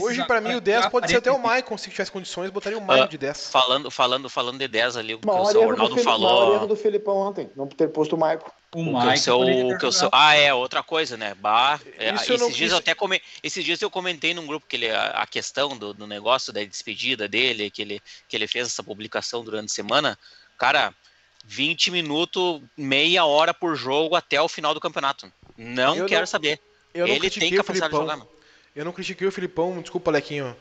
Hoje 0.00 0.24
para 0.24 0.40
mim 0.40 0.54
o 0.54 0.60
10 0.60 0.86
pode 0.86 1.08
ser 1.08 1.16
até 1.16 1.30
o 1.30 1.38
Maicon, 1.38 1.76
se 1.76 1.90
tivesse 1.90 2.10
condições, 2.10 2.50
botaria 2.50 2.78
o 2.78 2.80
Maicon 2.80 3.06
de 3.08 3.18
10. 3.18 3.50
Falando, 3.50 3.90
falando, 3.90 4.30
falando 4.30 4.58
de 4.58 4.66
10 4.66 4.96
ali, 4.96 5.14
o 5.14 5.18
que 5.18 5.28
o 5.28 5.44
seu 5.46 5.60
erro, 5.60 5.70
do 5.70 5.76
Ronaldo 5.76 5.94
Felipe, 5.96 6.04
maior 6.06 6.18
falou. 6.20 6.54
erro 6.54 6.66
do 6.66 6.76
Felipão 6.76 7.16
ontem, 7.16 7.50
não 7.54 7.66
ter 7.66 7.88
posto 7.88 8.16
o 8.16 8.18
Maicon. 8.18 8.50
O 8.74 8.80
O 8.80 8.84
que 8.84 8.90
o 8.90 9.06
Mike 9.06 9.18
seu, 9.20 9.38
o 9.40 9.78
que 9.78 9.86
o 9.86 9.92
seu, 9.92 10.08
ah, 10.10 10.34
é, 10.34 10.52
outra 10.54 10.82
coisa, 10.82 11.16
né? 11.16 11.34
Bah, 11.34 11.78
é, 11.98 12.14
esses 12.14 12.40
não- 12.40 12.48
dias 12.50 12.70
isso- 12.72 12.76
até 12.76 12.94
come, 12.94 13.20
esses 13.42 13.62
dias 13.64 13.80
eu 13.82 13.90
comentei 13.90 14.32
num 14.34 14.46
grupo 14.46 14.66
que 14.66 14.74
ele, 14.76 14.90
a, 14.90 15.10
a 15.10 15.26
questão 15.26 15.76
do, 15.76 15.92
do 15.94 16.06
negócio 16.06 16.52
da 16.52 16.64
despedida 16.64 17.28
dele, 17.28 17.70
que 17.70 17.82
ele, 17.82 18.00
que 18.28 18.34
ele 18.34 18.48
fez 18.48 18.66
essa 18.68 18.82
publicação 18.82 19.44
durante 19.44 19.66
a 19.66 19.74
semana, 19.74 20.18
cara, 20.58 20.92
20 21.44 21.90
minutos, 21.90 22.62
meia 22.76 23.24
hora 23.26 23.52
por 23.52 23.76
jogo 23.76 24.16
até 24.16 24.40
o 24.40 24.48
final 24.48 24.72
do 24.74 24.80
campeonato. 24.80 25.30
Não 25.56 25.94
Eu 25.94 26.06
quero 26.06 26.22
não- 26.22 26.26
saber. 26.26 26.58
Ele 26.94 27.28
tem 27.30 27.52
o 27.52 27.56
capacidade 27.58 27.92
de 27.92 27.98
jogar, 28.00 28.16
mano. 28.16 28.30
Eu 28.74 28.84
não 28.84 28.92
critiquei 28.92 29.26
o 29.26 29.32
Filipão, 29.32 29.80
desculpa, 29.80 30.10
Lequinho, 30.10 30.56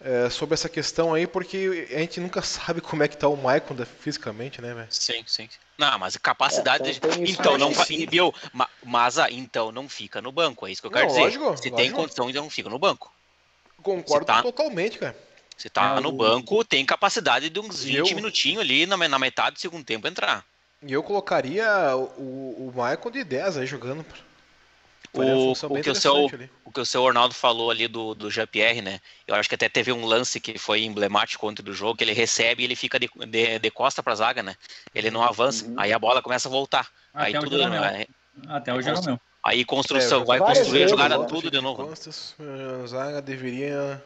é, 0.00 0.28
sobre 0.28 0.52
essa 0.54 0.68
questão 0.68 1.14
aí, 1.14 1.26
porque 1.26 1.88
a 1.90 1.98
gente 2.00 2.20
nunca 2.20 2.42
sabe 2.42 2.80
como 2.80 3.02
é 3.02 3.08
que 3.08 3.16
tá 3.16 3.28
o 3.28 3.36
Maicon 3.36 3.74
fisicamente, 4.00 4.60
né, 4.60 4.74
velho? 4.74 4.86
Sim, 4.90 5.24
sim. 5.26 5.48
Não, 5.78 5.98
mas 5.98 6.16
capacidade. 6.18 6.90
É, 6.90 6.92
de- 6.92 7.00
tem 7.00 7.22
isso 7.24 7.40
então, 7.40 7.56
não 7.56 7.72
viu? 8.10 8.34
Ma- 8.52 8.68
Mas, 8.84 9.18
ah, 9.18 9.30
então 9.30 9.72
não 9.72 9.88
fica 9.88 10.20
no 10.20 10.30
banco. 10.30 10.66
É 10.66 10.70
isso 10.72 10.82
que 10.82 10.86
eu 10.86 10.90
quero 10.90 11.04
Não, 11.06 11.08
dizer. 11.08 11.22
lógico, 11.22 11.56
Se 11.56 11.62
tem 11.62 11.72
lógico. 11.72 11.96
condição, 11.96 12.28
então 12.28 12.42
não 12.42 12.50
fica 12.50 12.68
no 12.68 12.78
banco. 12.78 13.10
Concordo 13.82 14.26
tá- 14.26 14.42
totalmente, 14.42 14.98
cara. 14.98 15.16
Se 15.56 15.70
tá 15.70 15.96
É, 15.96 16.00
no 16.00 16.10
o- 16.10 16.12
banco, 16.12 16.62
tem 16.64 16.84
capacidade 16.84 17.48
de 17.48 17.58
uns 17.58 17.82
20 17.82 18.10
Eu- 18.10 18.16
minutinhos 18.16 18.60
ali 18.60 18.84
na, 18.84 18.96
na 18.98 19.18
metade 19.18 19.56
do 19.56 19.60
segundo 19.60 19.84
tempo 19.84 20.06
entrar. 20.06 20.44
E 20.82 20.92
eu 20.92 21.02
colocaria 21.02 21.66
o, 21.96 22.68
o 22.68 22.72
Maicon 22.76 23.10
de 23.10 23.24
10 23.24 23.56
aí 23.56 23.66
jogando. 23.66 24.00
Uma 24.00 24.29
O, 25.12 25.50
o 25.52 25.82
que 25.82 25.90
o, 25.90 25.94
seu, 25.94 26.28
ali. 26.32 26.50
o 26.64 26.70
que 26.70 26.80
o 26.80 26.86
seu 26.86 27.04
Arnaldo 27.06 27.34
falou 27.34 27.70
ali 27.70 27.88
do, 27.88 28.14
do 28.14 28.30
Jean-Pierre, 28.30 28.80
né? 28.80 29.00
Eu 29.26 29.34
acho 29.34 29.48
que 29.48 29.56
até 29.56 29.68
teve 29.68 29.90
um 29.92 30.04
lance 30.04 30.38
que 30.38 30.56
foi 30.56 30.84
emblemático 30.84 31.48
ontem 31.48 31.62
do 31.64 31.74
jogo, 31.74 31.96
que 31.96 32.04
ele 32.04 32.12
recebe 32.12 32.62
e 32.62 32.64
ele 32.64 32.76
fica 32.76 32.96
de, 32.98 33.10
de, 33.28 33.58
de 33.58 33.70
costa 33.72 34.02
pra 34.04 34.14
zaga, 34.14 34.40
né? 34.42 34.54
Ele 34.94 35.10
não 35.10 35.22
avança, 35.24 35.66
Uhum. 35.66 35.74
aí 35.76 35.92
a 35.92 35.98
bola 35.98 36.22
começa 36.22 36.48
a 36.48 36.50
voltar. 36.50 36.88
aí 37.12 37.30
Até 37.30 37.38
o 37.40 37.42
tudo, 37.42 37.56
Jeromel. 37.58 37.82
aí, 37.82 38.06
Até 38.46 38.72
o 38.72 38.80
Jeromel. 38.80 39.20
aí 39.42 39.64
construção, 39.64 40.22
É, 40.22 40.24
vai 40.24 40.38
construir 40.38 40.84
a 40.84 40.86
jogada 40.88 41.18
né? 41.18 41.26
tudo 41.28 41.50
de 41.50 41.60
novo. 41.60 41.86
Costas, 41.88 42.36
a 42.84 42.86
zaga 42.86 43.20
deveria 43.20 44.00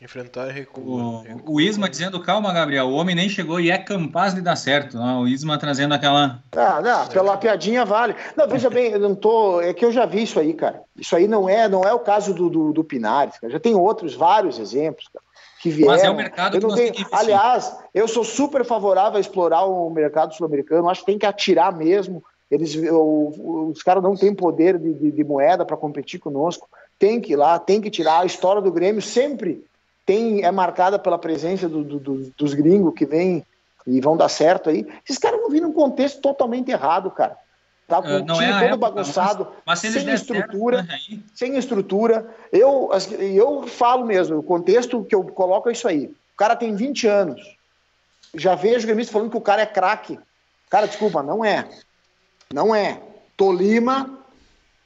Enfrentar 0.00 0.56
e 0.56 0.66
O, 0.76 1.24
o 1.54 1.60
Isma 1.60 1.88
dizendo, 1.88 2.22
calma, 2.22 2.52
Gabriel, 2.52 2.86
o 2.86 2.94
homem 2.94 3.16
nem 3.16 3.28
chegou 3.28 3.58
e 3.58 3.68
é 3.70 3.78
capaz 3.78 4.32
de 4.32 4.40
dar 4.40 4.54
certo. 4.54 4.96
Não, 4.96 5.22
o 5.22 5.28
Isma 5.28 5.58
trazendo 5.58 5.92
aquela. 5.92 6.40
Ah, 6.52 6.80
não, 6.80 7.06
pela 7.08 7.36
piadinha 7.36 7.84
vale. 7.84 8.14
Não, 8.36 8.46
veja 8.46 8.70
bem, 8.70 8.92
eu 8.92 9.00
não 9.00 9.16
tô. 9.16 9.60
É 9.60 9.74
que 9.74 9.84
eu 9.84 9.90
já 9.90 10.06
vi 10.06 10.22
isso 10.22 10.38
aí, 10.38 10.54
cara. 10.54 10.82
Isso 10.96 11.16
aí 11.16 11.26
não 11.26 11.48
é, 11.48 11.68
não 11.68 11.82
é 11.82 11.92
o 11.92 11.98
caso 11.98 12.32
do, 12.32 12.48
do, 12.48 12.72
do 12.72 12.84
Pinares, 12.84 13.38
cara. 13.38 13.52
Já 13.52 13.58
tem 13.58 13.74
outros, 13.74 14.14
vários 14.14 14.60
exemplos, 14.60 15.08
cara, 15.12 15.24
que 15.60 15.68
vieram. 15.68 15.92
Mas 15.92 16.04
é 16.04 16.10
o 16.10 16.14
mercado 16.16 16.56
eu 16.56 16.60
que 16.60 16.66
não 16.68 16.76
tenho... 16.76 16.92
Aliás, 17.10 17.76
eu 17.92 18.06
sou 18.06 18.22
super 18.22 18.64
favorável 18.64 19.16
a 19.16 19.20
explorar 19.20 19.64
o 19.64 19.90
mercado 19.90 20.32
sul-americano. 20.32 20.88
Acho 20.88 21.00
que 21.00 21.06
tem 21.06 21.18
que 21.18 21.26
atirar 21.26 21.76
mesmo. 21.76 22.22
Eles, 22.48 22.76
o- 22.76 23.70
os 23.74 23.82
caras 23.82 24.02
não 24.02 24.14
têm 24.14 24.32
poder 24.32 24.78
de, 24.78 24.94
de- 24.94 25.10
de 25.10 25.24
moeda 25.24 25.64
para 25.64 25.76
competir 25.76 26.20
conosco. 26.20 26.68
Tem 27.00 27.20
que 27.20 27.32
ir 27.32 27.36
lá, 27.36 27.58
tem 27.58 27.80
que 27.80 27.90
tirar. 27.90 28.20
A 28.20 28.26
história 28.26 28.62
do 28.62 28.70
Grêmio 28.72 29.02
sempre 29.02 29.66
tem 30.08 30.42
é 30.42 30.50
marcada 30.50 30.98
pela 30.98 31.18
presença 31.18 31.68
do- 31.68 31.84
do- 31.84 31.98
do- 32.00 32.32
dos 32.34 32.54
gringos 32.54 32.94
que 32.94 33.04
vêm 33.04 33.44
e 33.86 34.00
vão 34.00 34.16
dar 34.16 34.30
certo 34.30 34.70
aí. 34.70 34.88
Esses 35.04 35.18
caras 35.18 35.38
vão 35.38 35.50
vir 35.50 35.60
num 35.60 35.70
contexto 35.70 36.22
totalmente 36.22 36.70
errado, 36.70 37.10
cara. 37.10 37.36
Tá 37.86 38.00
com 38.00 38.08
o 38.08 38.24
não 38.24 38.36
time 38.36 38.46
é 38.46 38.52
todo 38.52 38.62
época, 38.64 38.76
bagunçado, 38.78 39.48
Mas 39.66 39.80
sem 39.80 39.92
der 39.92 40.00
certo, 40.00 40.14
estrutura 40.14 40.82
né, 40.82 40.98
sem 41.34 41.58
estrutura. 41.58 42.34
Eu, 42.50 42.88
eu 43.18 43.66
falo 43.66 44.06
mesmo, 44.06 44.38
o 44.38 44.42
contexto 44.42 45.04
que 45.04 45.14
eu 45.14 45.22
coloco 45.24 45.68
é 45.68 45.72
isso 45.72 45.86
aí. 45.86 46.06
O 46.06 46.36
cara 46.38 46.56
tem 46.56 46.74
20 46.74 47.06
anos. 47.06 47.42
Já 48.34 48.54
vejo 48.54 48.86
gremistas 48.86 49.12
falando 49.12 49.30
que 49.30 49.36
o 49.36 49.42
cara 49.42 49.60
é 49.60 49.66
craque. 49.66 50.18
Cara, 50.70 50.86
desculpa, 50.86 51.22
não 51.22 51.44
é. 51.44 51.68
Não 52.50 52.74
é. 52.74 53.02
Tolima, 53.36 54.18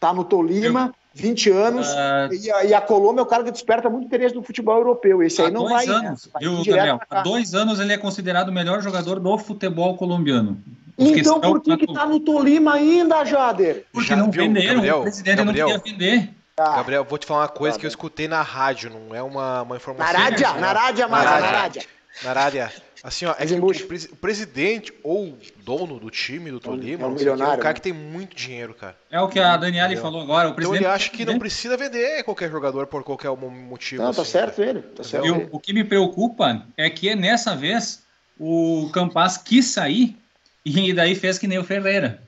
tá 0.00 0.12
no 0.12 0.24
Tolima, 0.24 0.92
20 1.14 1.50
anos, 1.50 1.88
Ah. 1.88 2.28
e, 2.32 2.50
a, 2.50 2.64
e 2.64 2.74
a 2.74 2.80
Colômbia 2.80 3.20
é 3.20 3.22
o 3.22 3.26
cara 3.26 3.44
que 3.44 3.50
desperta 3.50 3.88
muito 3.90 4.06
interesse 4.06 4.34
no 4.34 4.42
futebol 4.42 4.76
europeu. 4.76 5.22
Esse 5.22 5.42
há 5.42 5.46
aí 5.46 5.50
não 5.52 5.64
dois 5.66 5.86
vai. 5.86 5.86
né? 6.00 6.08
anos, 6.08 6.28
vai 6.32 6.42
viu, 6.42 6.74
cá. 6.74 7.06
Há 7.10 7.22
dois 7.22 7.54
anos 7.54 7.80
ele 7.80 7.92
é 7.92 7.98
considerado 7.98 8.48
o 8.48 8.52
melhor 8.52 8.80
jogador 8.82 9.20
do 9.20 9.38
futebol 9.38 9.96
colombiano. 9.96 10.58
Então 10.98 11.40
por 11.40 11.60
que, 11.60 11.76
que 11.76 11.92
tá 11.92 12.06
no 12.06 12.20
Tolima 12.20 12.74
ainda, 12.74 13.24
Jader? 13.24 13.84
Porque 13.92 14.08
Já 14.08 14.16
não 14.16 14.30
viu, 14.30 14.44
venderam, 14.44 14.74
Gabriel? 14.76 14.98
o 14.98 15.02
presidente 15.02 15.36
Gabriel? 15.44 15.68
não 15.68 15.80
queria 15.80 15.92
vender. 16.18 16.30
Ah, 16.58 16.76
Gabriel, 16.76 17.04
vou 17.08 17.18
te 17.18 17.26
falar 17.26 17.40
uma 17.42 17.48
coisa 17.48 17.76
Tá 17.76 17.80
que 17.80 17.86
eu 17.86 17.88
bem. 17.88 17.92
escutei 17.92 18.28
na 18.28 18.42
rádio, 18.42 18.90
não 18.90 19.14
é 19.14 19.22
uma, 19.22 19.62
uma 19.62 19.76
informação. 19.76 20.12
na 20.20 20.28
oficial. 20.28 20.60
na 20.60 20.72
Rádia, 20.72 21.08
Na 21.08 21.16
Mara, 21.16 21.40
na 21.40 21.46
Rádia. 21.50 21.82
Rádia. 22.20 22.22
Na 22.24 22.32
Rádia. 22.40 22.72
Assim, 23.04 23.26
ó, 23.26 23.34
é 23.36 23.44
que 23.44 23.54
o, 23.54 23.66
o 24.12 24.16
presidente 24.16 24.92
ou 25.02 25.36
dono 25.64 25.98
do 25.98 26.08
time 26.08 26.52
do 26.52 26.60
Tolima, 26.60 27.02
é 27.02 27.06
um 27.06 27.10
não 27.10 27.18
sei 27.18 27.28
o 27.28 27.30
quê, 27.30 27.30
é 27.30 27.32
um 27.32 27.34
milionário, 27.34 27.60
cara 27.62 27.70
né? 27.70 27.74
que 27.74 27.82
tem 27.82 27.92
muito 27.92 28.36
dinheiro, 28.36 28.74
cara. 28.74 28.96
É 29.10 29.20
o 29.20 29.28
que 29.28 29.40
a 29.40 29.56
Daniele 29.56 29.86
Entendeu? 29.86 30.02
falou 30.02 30.22
agora. 30.22 30.46
O 30.48 30.50
Então 30.50 30.54
presidente 30.54 30.84
ele 30.84 30.92
acha 30.92 31.10
que 31.10 31.24
não 31.24 31.38
precisa 31.38 31.76
vender 31.76 32.22
qualquer 32.22 32.48
jogador 32.48 32.86
por 32.86 33.02
qualquer 33.02 33.30
mo- 33.36 33.50
motivo. 33.50 34.02
Não, 34.04 34.12
tá 34.14 34.22
assim, 34.22 34.30
certo 34.30 34.56
cara. 34.56 34.68
ele. 34.70 34.82
Tá 34.82 35.02
certo 35.02 35.26
E 35.26 35.30
o 35.50 35.58
que 35.58 35.72
me 35.72 35.82
preocupa 35.82 36.64
é 36.76 36.88
que 36.88 37.12
nessa 37.16 37.56
vez 37.56 38.04
o 38.38 38.88
Campas 38.92 39.36
quis 39.36 39.66
sair 39.66 40.16
e 40.64 40.92
daí 40.92 41.16
fez 41.16 41.38
que 41.38 41.48
nem 41.48 41.58
o 41.58 41.64
Ferreira. 41.64 42.22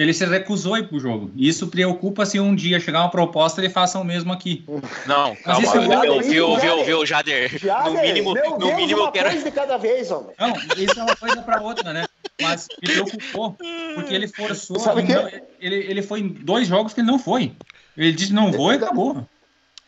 Ele 0.00 0.14
se 0.14 0.24
recusou 0.24 0.74
a 0.74 0.78
ir 0.78 0.88
pro 0.88 0.98
jogo. 0.98 1.30
E 1.36 1.48
isso 1.48 1.66
preocupa 1.68 2.24
se 2.24 2.40
um 2.40 2.54
dia 2.54 2.80
chegar 2.80 3.00
uma 3.00 3.10
proposta 3.10 3.60
ele 3.60 3.68
faça 3.68 3.98
o 3.98 4.04
mesmo 4.04 4.32
aqui. 4.32 4.64
Não, 5.06 5.36
calma. 5.36 5.62
isso 5.62 5.76
é 5.76 5.80
viu, 5.80 5.90
viu, 5.90 5.90
Jader. 5.90 6.22
viu, 6.22 6.84
viu, 6.84 7.06
Jader? 7.06 7.58
Jader, 7.58 7.92
No 7.92 8.00
mínimo, 8.00 8.32
meu 8.32 8.50
no 8.52 8.58
Deus, 8.58 8.76
mínimo 8.76 9.00
uma 9.00 9.08
eu 9.08 9.12
quero. 9.12 9.28
coisa 9.30 9.44
de 9.44 9.50
cada 9.50 9.76
vez, 9.76 10.10
homem. 10.10 10.30
Não, 10.38 10.54
isso 10.82 10.98
é 10.98 11.02
uma 11.02 11.16
coisa 11.16 11.42
para 11.42 11.60
outra, 11.60 11.92
né? 11.92 12.06
Mas 12.40 12.66
me 12.82 12.88
preocupou, 12.88 13.56
porque 13.94 14.14
ele 14.14 14.26
forçou. 14.28 14.78
Sabe 14.78 15.02
não, 15.02 15.28
ele, 15.60 15.76
ele 15.76 16.00
foi 16.02 16.20
em 16.20 16.28
dois 16.28 16.66
jogos 16.66 16.94
que 16.94 17.00
ele 17.00 17.06
não 17.08 17.18
foi. 17.18 17.52
Ele 17.96 18.12
disse 18.12 18.32
não 18.32 18.50
vou 18.50 18.72
e 18.72 18.76
acabou. 18.76 19.26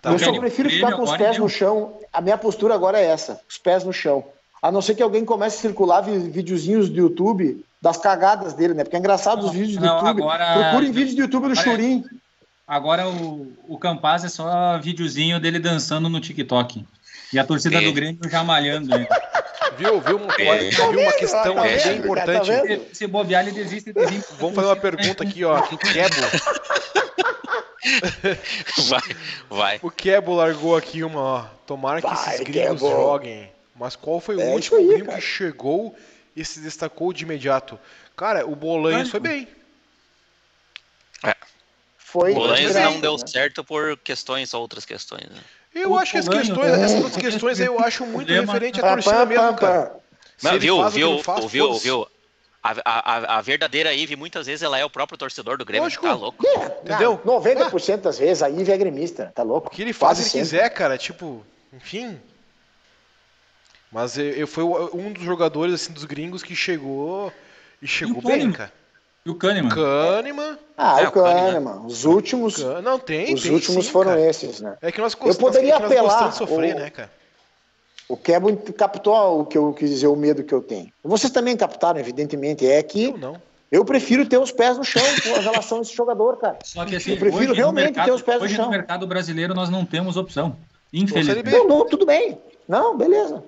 Tá 0.02 0.10
eu 0.12 0.18
só 0.18 0.32
prefiro 0.38 0.68
Ele 0.68 0.76
ficar 0.76 0.92
com 0.92 1.02
os 1.04 1.16
pés 1.16 1.36
deu. 1.36 1.44
no 1.44 1.48
chão. 1.48 1.94
A 2.12 2.20
minha 2.20 2.36
postura 2.36 2.74
agora 2.74 2.98
é 3.00 3.04
essa: 3.06 3.40
os 3.48 3.56
pés 3.56 3.84
no 3.84 3.92
chão. 3.92 4.24
A 4.60 4.70
não 4.70 4.82
ser 4.82 4.94
que 4.94 5.02
alguém 5.02 5.24
comece 5.24 5.56
a 5.58 5.60
circular 5.60 6.00
vi- 6.02 6.28
videozinhos 6.28 6.88
do 6.90 6.98
YouTube 6.98 7.64
das 7.82 7.96
cagadas 7.98 8.54
dele, 8.54 8.72
né? 8.74 8.84
Porque 8.84 8.96
é 8.96 8.98
engraçado 9.00 9.40
os 9.40 9.46
Não, 9.46 9.52
vídeos 9.52 9.76
do 9.76 9.84
não, 9.84 9.96
YouTube. 9.96 10.22
agora- 10.22 10.52
Procurem 10.54 10.92
vídeos 10.92 11.16
do 11.16 11.20
YouTube 11.22 11.48
do 11.48 11.56
Churim. 11.56 12.04
Agora 12.66 13.08
o, 13.08 13.52
o 13.68 13.76
Campaz 13.76 14.24
é 14.24 14.28
só 14.28 14.78
videozinho 14.78 15.38
dele 15.40 15.58
dançando 15.58 16.08
no 16.08 16.20
TikTok. 16.20 16.86
E 17.32 17.38
a 17.38 17.44
torcida 17.44 17.78
É. 17.78 17.80
do 17.84 17.92
Grêmio 17.92 18.20
já 18.30 18.42
malhando 18.44 18.94
ele. 18.94 19.06
Viu, 19.76 20.00
viu, 20.02 20.18
uma- 20.18 20.34
É. 20.34 20.68
viu 20.68 21.00
uma 21.00 21.12
questão 21.12 21.54
Tá 21.54 21.62
bem 21.62 21.78
cara? 21.78 21.92
importante. 21.94 22.50
Tá? 22.50 22.84
Se, 22.92 23.06
bobear, 23.06 23.42
ele 23.42 23.52
desiste. 23.52 23.90
desiste 23.90 24.30
Vamos 24.38 24.54
fazer 24.54 24.66
uma 24.68 24.76
pergunta 24.76 25.24
aqui, 25.24 25.42
ó. 25.44 25.58
O 25.58 25.78
Kebo, 25.78 26.14
Vai, 28.88 29.00
vai. 29.50 29.78
o 29.82 29.90
Kebo 29.90 30.34
largou 30.34 30.76
aqui 30.76 31.02
uma, 31.02 31.20
ó. 31.20 31.44
Tomara 31.66 32.00
que 32.02 32.06
Vai, 32.06 32.34
esses 32.34 32.40
gringos 32.46 32.80
Kebo. 32.80 32.90
joguem. 32.90 33.50
Mas 33.74 33.96
qual 33.96 34.20
foi 34.20 34.36
o 34.36 34.40
É 34.40 34.50
último 34.50 34.76
aí, 34.76 34.86
gringo 34.86 35.06
cara. 35.06 35.18
que 35.18 35.24
chegou 35.24 35.94
e 36.34 36.44
se 36.44 36.60
destacou 36.60 37.12
de 37.12 37.24
imediato? 37.24 37.78
Cara, 38.16 38.46
o 38.46 38.54
Bolanhos 38.56 39.10
foi 39.10 39.20
bem. 39.20 39.48
Foi. 41.98 42.32
O 42.32 42.34
Bolanhos 42.34 42.74
não 42.74 43.00
deu 43.00 43.16
né? 43.16 43.26
certo 43.26 43.64
por 43.64 43.96
questões, 43.96 44.52
outras 44.52 44.84
questões. 44.84 45.24
né? 45.30 45.40
Eu 45.74 45.92
O 45.92 45.98
acho 45.98 46.12
que 46.12 46.18
as 46.18 46.28
questões, 46.28 46.72
né? 46.78 46.84
essas 46.84 47.02
outras 47.02 47.16
questões 47.16 47.58
aí 47.60 47.66
eu 47.66 47.80
acho 47.80 48.04
muito 48.04 48.26
Problema- 48.26 48.52
referente 48.52 48.80
à 48.80 48.92
torcida 48.92 49.24
mesmo, 49.24 49.54
cara. 49.56 49.96
Não, 50.42 50.50
ele 50.50 50.58
viu, 50.58 50.76
faz 50.82 50.94
viu, 50.94 51.18
faz, 51.22 51.44
viu, 51.46 51.74
viu? 51.78 52.06
A, 52.62 52.74
a, 52.84 53.38
a- 53.38 53.40
verdadeira 53.40 53.92
Ive, 53.94 54.14
muitas 54.14 54.46
vezes, 54.46 54.62
ela 54.62 54.78
é 54.78 54.84
o 54.84 54.90
próprio 54.90 55.16
torcedor 55.18 55.56
do 55.56 55.64
Grêmio. 55.64 55.84
Lógico. 55.84 56.06
Tá 56.06 56.14
louco? 56.14 56.46
É, 56.46 56.66
Entendeu? 56.84 57.20
não, 57.24 57.40
90% 57.40 57.96
das 58.02 58.18
vezes 58.18 58.42
a 58.42 58.50
Ive 58.50 58.70
é 58.70 58.76
gremista, 58.76 59.32
tá 59.34 59.42
louco? 59.42 59.68
O 59.68 59.70
que 59.70 59.80
ele 59.82 59.92
faz, 59.92 60.18
Quase 60.18 60.20
ele 60.22 60.28
sempre. 60.30 60.44
quiser, 60.58 60.68
cara. 60.70 60.98
Tipo, 60.98 61.44
enfim. 61.72 62.20
Mas 63.92 64.16
eu, 64.16 64.24
eu 64.24 64.46
fui 64.46 64.64
um 64.64 65.12
dos 65.12 65.22
jogadores 65.22 65.74
assim 65.74 65.92
dos 65.92 66.04
gringos 66.04 66.42
que 66.42 66.56
chegou 66.56 67.32
e 67.80 67.86
chegou 67.86 68.18
o 68.18 68.22
bem, 68.26 68.50
cara. 68.50 68.72
E 69.24 69.30
o 69.30 69.34
Kahneman? 69.36 69.68
Kahneman. 69.68 70.58
Ah, 70.76 71.00
É, 71.00 71.04
o 71.04 71.08
o 71.08 71.12
Kahneman. 71.12 71.86
Os 71.86 72.04
últimos, 72.04 72.56
Kahneman- 72.56 72.82
Não, 72.82 72.98
tem, 72.98 73.34
os 73.34 73.42
tem 73.42 73.52
últimos 73.52 73.86
sim, 73.86 73.92
foram 73.92 74.10
cara. 74.12 74.22
esses, 74.28 74.60
né? 74.60 74.76
É 74.82 74.90
que 74.90 75.00
nós, 75.00 75.12
Eu 75.12 75.18
gostamos, 75.20 75.36
poderia 75.52 75.74
é 75.74 75.76
que 75.76 75.82
nós 75.82 75.92
apelar, 75.92 76.28
de 76.30 76.36
sofrer, 76.36 76.74
o- 76.74 76.78
né, 76.78 76.90
cara? 76.90 77.10
O 78.08 78.16
Kebo 78.16 78.54
captou 78.72 79.40
o 79.40 79.46
que 79.46 79.56
eu 79.56 79.72
quis 79.72 79.88
dizer, 79.88 80.06
o 80.08 80.16
medo 80.16 80.42
que 80.42 80.52
eu 80.52 80.60
tenho. 80.60 80.92
Vocês 81.04 81.32
também 81.32 81.56
captaram, 81.56 82.00
evidentemente. 82.00 82.66
É 82.66 82.82
que 82.82 83.04
Eu 83.04 83.16
não. 83.16 83.40
eu 83.70 83.84
prefiro 83.84 84.26
ter 84.26 84.38
os 84.38 84.50
pés 84.50 84.76
no 84.76 84.84
chão 84.84 85.02
com 85.22 85.40
relação 85.40 85.78
a 85.78 85.80
esse 85.82 85.94
jogador, 85.94 86.36
cara. 86.36 86.58
Só 86.64 86.84
que 86.84 86.96
assim, 86.96 87.12
Eu 87.12 87.16
prefiro 87.18 87.38
hoje 87.42 87.48
no 87.48 87.54
realmente 87.54 87.84
mercado- 87.86 88.04
ter 88.06 88.12
os 88.12 88.20
pés 88.22 88.38
no 88.38 88.44
hoje 88.44 88.56
chão. 88.56 88.64
no 88.66 88.70
mercado 88.72 89.06
brasileiro 89.06 89.54
nós 89.54 89.70
não 89.70 89.84
temos 89.86 90.16
opção. 90.16 90.56
Infelizmente. 90.92 91.48
Não, 91.50 91.66
não, 91.68 91.86
tudo 91.86 92.04
bem. 92.04 92.38
Não, 92.68 92.96
beleza. 92.98 93.42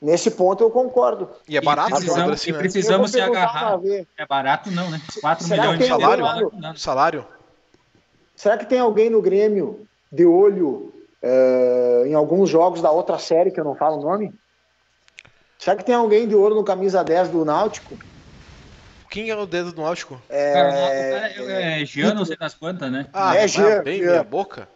Nesse 0.00 0.30
ponto 0.30 0.62
eu 0.62 0.70
concordo. 0.70 1.28
E 1.48 1.56
é 1.56 1.60
barato 1.60 1.90
jogador 1.90 2.04
precisamos, 2.04 2.32
assim, 2.34 2.50
e 2.50 2.52
né? 2.52 2.58
precisamos 2.58 3.10
se 3.10 3.20
agarrar. 3.20 3.80
É 4.16 4.26
barato 4.26 4.70
não, 4.70 4.88
né? 4.90 5.00
4 5.20 5.44
Será 5.44 5.62
milhões 5.62 5.78
de 5.80 5.86
salário? 5.86 6.52
Salário? 6.76 7.26
Será 8.36 8.56
que 8.56 8.66
tem 8.66 8.78
alguém 8.78 9.10
no 9.10 9.20
Grêmio 9.20 9.86
de 10.12 10.24
olho 10.24 10.94
eh, 11.20 12.04
em 12.06 12.14
alguns 12.14 12.48
jogos 12.48 12.80
da 12.80 12.92
outra 12.92 13.18
série 13.18 13.50
que 13.50 13.58
eu 13.58 13.64
não 13.64 13.74
falo 13.74 13.98
o 13.98 14.02
nome? 14.02 14.32
Será 15.58 15.74
que 15.76 15.84
tem 15.84 15.96
alguém 15.96 16.28
de 16.28 16.36
olho 16.36 16.54
no 16.54 16.62
camisa 16.62 17.02
10 17.02 17.30
do 17.30 17.44
Náutico? 17.44 17.98
Quem 19.10 19.30
é 19.30 19.36
o 19.36 19.46
dedo 19.46 19.72
do 19.72 19.82
Náutico? 19.82 20.20
É, 20.28 20.52
Cara, 20.52 20.68
o 20.68 20.72
cara 20.72 21.52
é, 21.52 21.82
é 21.82 21.84
Jean, 21.84 22.14
não 22.14 22.24
sei 22.24 22.36
das 22.36 22.54
quantas, 22.54 22.92
né? 22.92 23.06
Ah, 23.12 23.34
É, 23.34 23.38
vai 23.38 23.48
Jean, 23.48 23.82
bem 23.82 23.98
Jean. 23.98 24.10
meia 24.10 24.22
boca? 24.22 24.68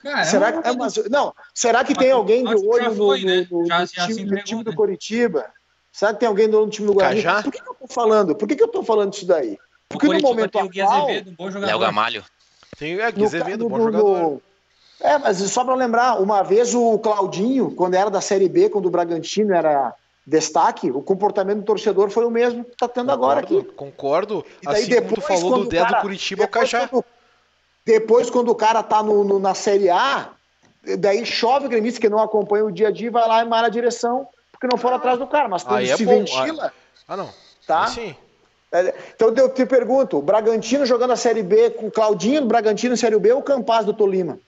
Cara, 0.00 0.24
será 0.24 0.48
é 0.48 0.52
que, 0.62 0.68
é, 0.68 0.72
mas, 0.76 0.96
não, 1.10 1.34
será 1.54 1.82
que 1.84 1.94
tem 1.94 2.12
o 2.12 2.16
alguém 2.16 2.44
de 2.44 2.54
olho 2.54 2.90
no, 2.94 3.06
foi, 3.08 3.24
né? 3.24 3.46
no- 3.50 3.60
no 3.62 3.66
Já- 3.66 3.78
já 3.84 4.06
se 4.06 4.14
time, 4.14 4.30
no 4.30 4.62
do 4.64 4.70
né? 4.70 4.76
Coritiba? 4.76 5.46
Será 5.92 6.12
que 6.14 6.20
tem 6.20 6.28
alguém 6.28 6.46
no 6.46 6.68
time 6.68 6.86
do 6.86 6.94
Guarani? 6.94 7.20
Cajá? 7.22 7.42
Por 7.42 7.52
que, 7.52 7.60
que 7.60 7.68
eu 7.68 7.74
tô 7.74 7.86
falando? 7.88 8.34
Por 8.36 8.46
que, 8.48 8.54
que 8.56 8.62
eu 8.62 8.68
tô 8.68 8.82
falando 8.84 9.12
isso 9.12 9.26
daí? 9.26 9.54
o 9.54 9.58
Porque 9.88 10.06
no 10.06 10.20
momento 10.20 10.52
tem 10.52 10.62
o 10.62 10.68
Gui 10.68 10.80
atual, 10.80 11.04
Azevedo, 11.04 11.30
um 11.30 11.34
bom 11.34 11.50
jogador. 11.50 11.66
Léo 11.66 11.78
Gamalho. 11.80 12.24
Tem 12.78 13.00
é, 13.00 13.10
no 13.10 13.24
Azevedo, 13.24 13.64
ca- 13.64 13.70
bom 13.70 13.78
no- 13.78 13.84
jogador. 13.84 14.18
no- 14.20 14.42
É, 15.00 15.18
mas 15.18 15.38
só 15.38 15.64
para 15.64 15.74
lembrar, 15.74 16.20
uma 16.20 16.42
vez 16.42 16.74
o 16.74 16.98
Claudinho, 17.00 17.72
quando 17.74 17.94
era 17.94 18.10
da 18.10 18.20
Série 18.20 18.48
B, 18.48 18.68
quando 18.68 18.86
o 18.86 18.90
Bragantino 18.90 19.52
era 19.54 19.92
destaque, 20.26 20.90
o 20.90 21.00
comportamento 21.02 21.58
do 21.60 21.64
torcedor 21.64 22.10
foi 22.10 22.24
o 22.24 22.30
mesmo 22.30 22.64
que 22.64 22.76
tá 22.76 22.86
tendo 22.86 23.10
agora 23.10 23.40
aqui. 23.40 23.62
Concordo, 23.74 24.42
Concordo. 24.42 24.46
E 24.62 24.66
daí 24.66 24.82
Assim 24.82 24.94
como 24.94 25.08
tu 25.08 25.14
depois, 25.20 25.40
falou 25.40 25.58
do 25.58 25.64
o 25.64 25.68
dedo 25.68 25.82
cara- 25.84 25.98
do 25.98 26.02
Curitiba, 26.02 26.42
o 26.42 26.46
Depois, 26.46 26.70
Cajá. 26.70 26.86
quando, 26.88 27.04
depois, 27.88 28.28
quando 28.28 28.50
o 28.50 28.54
cara 28.54 28.82
tá 28.82 29.02
no, 29.02 29.24
no- 29.24 29.38
na 29.38 29.54
Série 29.54 29.88
A, 29.88 30.30
daí 30.98 31.24
chove 31.24 31.64
o 31.66 31.68
gremista 31.70 31.98
que 31.98 32.08
não 32.08 32.18
acompanha 32.18 32.66
o 32.66 32.70
dia 32.70 32.88
a 32.88 32.90
dia 32.90 33.06
e 33.06 33.10
vai 33.10 33.26
lá 33.26 33.42
e 33.42 33.48
mara 33.48 33.68
a 33.68 33.70
direção, 33.70 34.28
porque 34.52 34.66
não 34.70 34.76
foram 34.76 34.98
atrás 34.98 35.18
do 35.18 35.26
cara. 35.26 35.48
Mas 35.48 35.62
quando 35.64 35.82
é 35.84 35.96
se 35.96 36.04
bom, 36.04 36.18
ventila, 36.18 36.70
Ah, 37.08 37.16
não. 37.16 37.30
tá? 37.66 37.86
Sim. 37.86 38.14
É, 38.70 38.94
Então 39.14 39.32
eu 39.34 39.48
te 39.48 39.64
pergunto, 39.64 40.18
o 40.18 40.22
Bragantino 40.22 40.84
jogando 40.84 41.12
a 41.14 41.16
Série 41.16 41.42
B 41.42 41.70
com 41.70 41.86
o 41.86 41.90
Claudinho, 41.90 42.42
do 42.42 42.46
Bragantino 42.46 42.94
Série 42.94 43.18
B 43.18 43.32
ou 43.32 43.40
o 43.40 43.42
Campaz 43.42 43.86
do 43.86 43.94
Tolima? 43.94 44.38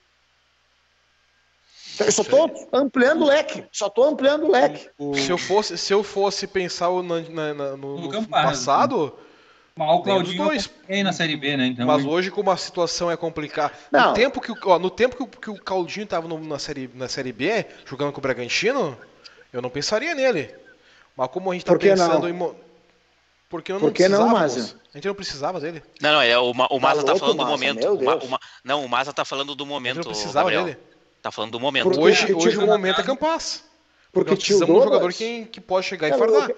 Eu 1.99 2.11
só 2.11 2.23
tô 2.23 2.49
ampliando 2.71 3.23
o 3.23 3.25
leque, 3.27 3.65
só 3.71 3.89
tô 3.89 4.03
ampliando 4.03 4.45
o 4.45 4.51
leque. 4.51 4.87
Se 5.15 5.31
eu 5.31 5.37
fosse, 5.39 5.77
se 5.79 5.91
eu 5.91 6.03
fosse 6.03 6.45
pensar 6.45 6.89
o 6.89 7.01
na- 7.01 7.21
na- 7.21 7.53
na- 7.55 7.71
no, 7.77 7.95
No 7.95 8.01
no 8.01 8.09
Campaz. 8.11 8.45
passado, 8.45 9.13
Mas 9.75 9.89
o 9.89 10.01
Claudinho 10.01 10.43
dois. 10.43 10.69
na 11.03 11.13
Série 11.13 11.37
B, 11.37 11.55
né? 11.55 11.67
Então, 11.67 11.85
mas 11.85 12.05
hoje, 12.05 12.29
como 12.29 12.51
a 12.51 12.57
situação 12.57 13.09
é 13.09 13.15
complicada. 13.15 13.73
No 13.91 14.13
tempo 14.13 14.41
que, 14.41 14.53
ó, 14.65 14.77
no 14.77 14.89
tempo 14.89 15.15
que, 15.15 15.23
o, 15.23 15.27
que 15.27 15.49
o 15.49 15.63
Claudinho 15.63 16.03
estava 16.03 16.27
na, 16.27 16.59
série, 16.59 16.89
na 16.93 17.07
Série 17.07 17.31
B, 17.31 17.65
jogando 17.85 18.11
com 18.11 18.19
o 18.19 18.21
Bragantino, 18.21 18.97
eu 19.51 19.61
não 19.61 19.69
pensaria 19.69 20.13
nele. 20.13 20.53
Mas 21.15 21.29
como 21.29 21.51
a 21.51 21.53
gente 21.53 21.63
está 21.63 21.77
pensando 21.77 22.27
não? 22.27 22.49
em. 22.49 22.55
Porque 23.49 23.73
não 23.73 23.79
Por 23.79 23.91
que 23.91 24.07
não, 24.07 24.29
Maza? 24.29 24.77
A 24.93 24.97
gente 24.97 25.07
não 25.07 25.15
precisava 25.15 25.59
dele. 25.59 25.83
Não, 26.01 26.13
não, 26.13 26.21
é, 26.21 26.37
o, 26.37 26.51
o 26.51 26.79
Maza 26.79 27.03
tá, 27.03 27.13
tá 27.13 27.19
falando 27.19 27.37
do 27.37 27.45
momento. 27.45 27.87
O, 27.87 28.39
não, 28.63 28.85
o 28.85 28.89
Maza 28.89 29.13
tá 29.13 29.25
falando 29.25 29.55
do 29.55 29.65
momento. 29.65 29.99
A 29.99 30.03
gente 30.03 30.05
não 30.05 30.11
precisava 30.13 30.49
Gabriel. 30.49 30.65
dele. 30.65 30.77
Tá 31.21 31.31
falando 31.31 31.51
do 31.51 31.59
momento. 31.59 31.83
Porque, 31.83 31.99
hoje, 31.99 32.33
hoje 32.33 32.57
o 32.57 32.65
momento 32.65 33.01
é 33.01 33.03
Campas. 33.03 33.63
Porque, 34.11 34.29
porque 34.29 34.35
precisamos 34.35 34.73
de 34.73 34.79
um 34.79 34.83
jogador 34.83 35.13
que, 35.13 35.45
que 35.45 35.61
pode 35.61 35.85
chegar 35.85 36.09
e 36.09 36.17
fardar. 36.17 36.49
Eu 36.49 36.57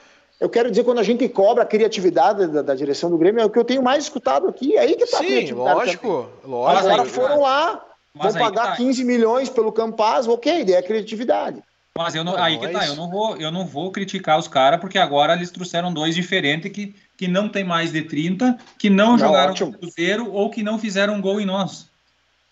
quero 0.50 0.70
dizer, 0.70 0.84
quando 0.84 1.00
a 1.00 1.04
gente 1.04 1.28
cobra 1.30 1.64
a 1.64 1.66
criatividade 1.66 2.48
da, 2.48 2.62
da, 2.62 2.76
direção 2.76 3.10
do 3.10 3.18
Grêmio, 3.18 3.42
é 3.42 3.46
o 3.46 3.50
que 3.50 3.58
eu 3.58 3.64
tenho 3.64 3.82
mais 3.82 4.04
escutado 4.04 4.48
aqui. 4.48 4.76
É 4.76 4.82
aí 4.82 4.96
que 4.96 5.04
está 5.04 5.20
a 5.20 5.24
criatividade. 5.24 5.76
Lógico, 5.76 6.30
lógico. 6.44 6.88
Agora 6.88 7.06
foram 7.06 7.42
lá, 7.42 7.86
vão 8.14 8.34
pagar 8.34 8.72
tá. 8.72 8.76
15 8.76 9.04
milhões 9.04 9.50
pelo 9.50 9.72
Campaz, 9.72 10.28
ok, 10.28 10.62
ideia 10.62 10.78
é 10.78 10.82
criatividade. 10.82 11.64
Mas 11.96 12.16
eu 12.16 12.24
não, 12.24 12.36
aí 12.36 12.58
que 12.58 12.68
tá, 12.70 12.88
eu 12.88 12.96
não 12.96 13.08
vou, 13.08 13.38
eu 13.38 13.52
não 13.52 13.68
vou 13.68 13.92
criticar 13.92 14.40
os 14.40 14.48
caras, 14.48 14.80
porque 14.82 14.98
agora 14.98 15.34
eles 15.34 15.52
trouxeram 15.52 15.94
dois 15.94 16.16
diferentes 16.16 16.72
que, 16.72 16.96
que 17.16 17.28
não 17.28 17.48
tem 17.48 17.64
mais 17.64 17.92
de 17.92 18.02
30, 18.02 18.58
que 18.80 18.90
não, 18.90 19.12
não 19.12 19.20
jogaram 19.20 19.52
ótimo. 19.52 19.72
no 19.72 19.78
Cruzeiro 19.78 20.32
ou 20.32 20.50
que 20.50 20.64
não 20.64 20.80
fizeram 20.80 21.14
um 21.14 21.22
gol 21.22 21.40
em 21.40 21.46
nós. 21.46 21.88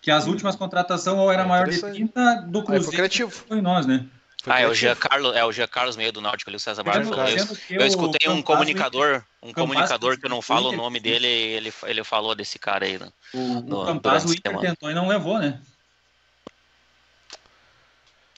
Que 0.00 0.12
as 0.12 0.26
hum. 0.26 0.30
últimas 0.30 0.54
contratações 0.54 1.18
ou 1.18 1.30
era 1.30 1.42
é 1.42 1.46
maior 1.46 1.68
de 1.68 1.80
30 1.80 2.42
do 2.42 2.62
Cruzeiro 2.62 3.32
ou 3.50 3.56
em 3.56 3.62
nós, 3.62 3.84
né? 3.84 4.06
Ah, 4.46 4.60
é 4.60 4.66
o 4.66 4.74
Jean 4.74 4.96
Carlos, 4.96 5.36
é 5.36 5.44
o 5.44 5.52
Jean 5.52 5.68
Carlos 5.68 5.96
meio 5.96 6.12
do 6.12 6.20
Náutico 6.20 6.50
ali, 6.50 6.56
o 6.56 6.60
César 6.60 6.82
Barros 6.82 7.08
falou 7.08 7.28
isso. 7.28 7.58
Eu 7.70 7.86
escutei 7.86 8.28
um 8.28 8.42
comunicador, 8.42 9.22
um 9.42 9.52
comunicador 9.52 10.18
que 10.18 10.26
eu 10.26 10.30
não 10.30 10.42
falo 10.42 10.70
o 10.70 10.76
nome 10.76 10.98
dele, 10.98 11.26
ele, 11.26 11.72
ele 11.84 12.04
falou 12.04 12.34
desse 12.34 12.58
cara 12.58 12.84
aí. 12.84 12.98
Né, 12.98 13.08
o, 13.32 13.60
no, 13.60 13.82
o 13.82 13.86
Campaz 13.86 14.24
o 14.24 14.32
Inter 14.32 14.58
tentou 14.58 14.90
e 14.90 14.94
não 14.94 15.06
levou, 15.06 15.38
né? 15.38 15.60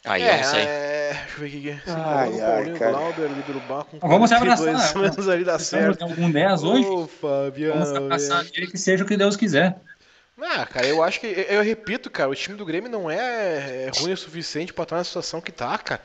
Aí 0.05 0.23
é, 0.23 0.41
eu 0.41 0.45
sei. 0.45 0.61
É... 0.61 0.95
Deixa 1.15 1.35
eu 1.37 1.41
ver 1.41 1.47
aqui. 1.47 1.91
Ai, 1.91 2.41
ai, 2.41 2.79
Paulinho 2.79 2.79
Glauber, 2.79 3.89
com 4.01 4.09
Vamos 4.09 4.29
se 4.29 4.35
abraçar. 4.35 4.93
Vamos 4.93 5.29
ali 5.29 5.45
dar 5.45 5.59
certo. 5.59 6.03
algum 6.03 6.31
10 6.31 6.63
hoje? 6.63 6.85
Ô, 6.85 7.07
Fabiano. 7.07 7.81
Vamos 7.81 7.97
abraçar 7.97 8.45
ele 8.53 8.67
que 8.67 8.77
seja 8.77 9.05
o 9.05 9.07
que 9.07 9.17
Deus 9.17 9.37
quiser. 9.37 9.77
Ah, 10.41 10.67
cara, 10.67 10.87
eu 10.87 11.03
acho 11.03 11.21
que. 11.21 11.27
Eu 11.27 11.63
repito, 11.63 12.11
cara, 12.11 12.29
o 12.29 12.35
time 12.35 12.57
do 12.57 12.65
Grêmio 12.65 12.91
não 12.91 13.11
é, 13.11 13.87
é 13.87 13.91
ruim 13.97 14.13
o 14.13 14.17
suficiente 14.17 14.73
para 14.73 14.83
estar 14.83 14.97
na 14.97 15.05
situação 15.05 15.41
que 15.41 15.53
tá, 15.53 15.77
cara. 15.79 16.03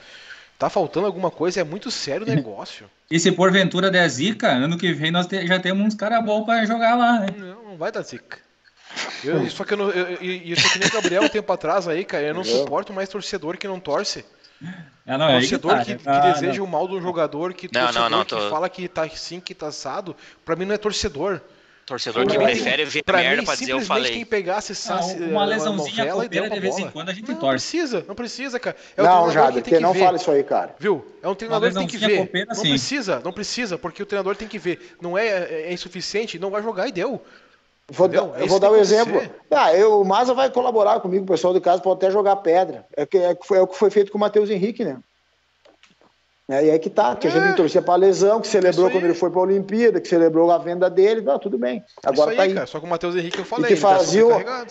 Tá 0.57 0.69
faltando 0.69 1.07
alguma 1.07 1.32
coisa, 1.32 1.61
é 1.61 1.63
muito 1.63 1.89
sério 1.89 2.27
o 2.27 2.30
negócio. 2.30 2.89
E 3.09 3.19
se 3.19 3.32
porventura 3.32 3.89
der 3.89 4.07
zica, 4.09 4.49
ano 4.49 4.77
que 4.77 4.93
vem 4.93 5.09
nós 5.09 5.25
te, 5.25 5.47
já 5.47 5.59
temos 5.59 5.88
uns 5.88 5.95
caras 5.95 6.23
bons 6.23 6.45
para 6.45 6.65
jogar 6.65 6.95
lá, 6.95 7.21
né? 7.21 7.27
Não, 7.36 7.63
não 7.63 7.77
vai 7.77 7.91
dar 7.91 8.01
zica. 8.01 8.38
Eu, 9.23 9.49
só 9.49 9.63
que 9.63 9.73
eu 9.73 9.77
não, 9.77 9.89
eu, 9.89 10.05
eu, 10.15 10.21
isso 10.21 10.69
que 10.71 10.80
nem 10.80 10.88
o 10.88 10.91
Gabriel 10.91 11.23
um 11.23 11.30
tempo 11.30 11.51
atrás 11.51 11.88
aí, 11.88 12.03
cara, 12.03 12.23
eu 12.23 12.34
não 12.34 12.43
suporto 12.43 12.91
mais 12.91 13.07
torcedor 13.07 13.57
que 13.57 13.67
não 13.67 13.80
torce. 13.80 14.25
É, 15.05 15.17
não, 15.17 15.27
torcedor 15.27 15.77
é 15.77 15.86
que, 15.86 15.95
tá, 15.95 16.21
que, 16.21 16.27
que 16.27 16.34
deseja 16.34 16.61
o 16.61 16.67
mal 16.67 16.88
do 16.88 16.99
jogador, 16.99 17.53
que 17.53 17.69
não, 17.73 17.86
torcedor 17.86 18.09
não, 18.09 18.25
tô... 18.25 18.36
que 18.36 18.49
fala 18.49 18.69
que 18.69 18.88
tá 18.88 19.03
assim, 19.03 19.39
que 19.39 19.55
tá 19.55 19.67
assado, 19.67 20.15
pra 20.43 20.55
mim 20.55 20.65
não 20.65 20.75
é 20.75 20.77
torcedor. 20.77 21.41
Torcedor 21.90 22.28
que 22.28 22.38
prefere 22.38 22.86
ver 22.86 23.04
pra 23.04 23.18
merda 23.18 23.38
mim, 23.38 23.46
pra 23.46 23.56
dizer 23.56 23.72
eu 23.72 23.82
falei. 23.82 24.12
quem 24.12 24.24
pegasse 24.24 24.74
essa, 24.74 24.96
uma 25.16 25.44
lesãozinha 25.44 26.14
uma 26.14 26.24
copeira 26.24 26.48
de 26.48 26.60
vez 26.60 26.78
em 26.78 26.88
quando 26.92 27.10
a 27.10 27.14
gente 27.14 27.32
não, 27.32 27.40
torce. 27.40 27.78
Não 27.78 27.82
precisa, 27.82 28.06
não 28.08 28.16
precisa, 28.16 28.60
cara. 28.60 28.76
É 28.96 29.02
não, 29.02 29.32
Jade, 29.32 29.62
que, 29.64 29.72
que 29.72 29.80
não 29.80 29.92
ver. 29.92 30.00
fala 30.00 30.18
isso 30.18 30.30
aí, 30.30 30.44
cara. 30.44 30.76
Viu? 30.78 31.04
É 31.24 31.28
um 31.28 31.34
treinador 31.34 31.70
que 31.70 31.76
tem 31.76 31.88
que 31.88 31.98
ver. 31.98 32.18
Copeira, 32.20 32.48
não 32.50 32.56
sim. 32.56 32.70
precisa, 32.70 33.22
não 33.26 33.34
precisa, 33.34 33.78
porque 33.78 34.04
o 34.04 34.06
treinador 34.06 34.36
tem 34.36 34.48
que 34.48 34.60
ver. 34.60 34.96
Não 35.02 35.18
é, 35.18 35.28
é, 35.28 35.66
é 35.70 35.74
insuficiente, 35.74 36.38
não 36.38 36.52
vai 36.52 36.62
jogar 36.62 36.88
e 36.88 36.92
deu. 36.92 37.20
Vou 37.92 38.08
dar, 38.08 38.40
eu 38.40 38.48
vou 38.48 38.60
dar 38.60 38.72
um 38.72 38.76
exemplo. 38.76 39.20
Ah, 39.50 39.74
eu, 39.74 40.02
o 40.02 40.06
Maza 40.06 40.36
vai 40.36 40.52
colaborar 40.52 41.00
comigo, 41.00 41.24
o 41.24 41.28
pessoal 41.28 41.54
do 41.54 41.60
caso 41.60 41.82
pode 41.82 41.98
até 41.98 42.12
jogar 42.12 42.36
pedra. 42.36 42.86
É, 42.96 43.04
que, 43.04 43.18
é, 43.18 43.32
é 43.32 43.62
o 43.62 43.68
que 43.68 43.76
foi 43.76 43.90
feito 43.90 44.12
com 44.12 44.18
o 44.20 44.22
Matheus 44.22 44.52
Henrique, 44.52 44.86
né? 44.86 45.00
É, 46.50 46.66
e 46.66 46.72
aí 46.72 46.80
que 46.80 46.89
tá, 46.89 47.16
que 47.16 47.28
a 47.28 47.30
gente 47.30 47.50
é. 47.50 47.54
torcia 47.54 47.80
pra 47.80 47.95
lesão, 47.95 48.41
que 48.41 48.47
celebrou 48.47 48.89
quando 48.89 49.04
ele 49.04 49.14
foi 49.14 49.30
pra 49.30 49.41
Olimpíada, 49.41 50.02
que 50.02 50.08
celebrou 50.08 50.50
a 50.50 50.58
venda 50.58 50.89
dele, 50.89 51.22
tá, 51.22 51.38
tudo 51.38 51.60
bem. 51.60 51.86
Agora 52.04 52.32
aí, 52.32 52.38
tá 52.38 52.43
aí. 52.43 52.54
Cara, 52.56 52.66
só 52.66 52.80
com 52.80 52.88
o 52.88 52.89
Matheus 52.89 53.16
Henrique 53.16 53.38
eu 53.38 53.45
falei. 53.45 53.72
E 53.72 53.76
que 53.76 53.80
fazia 53.80 54.24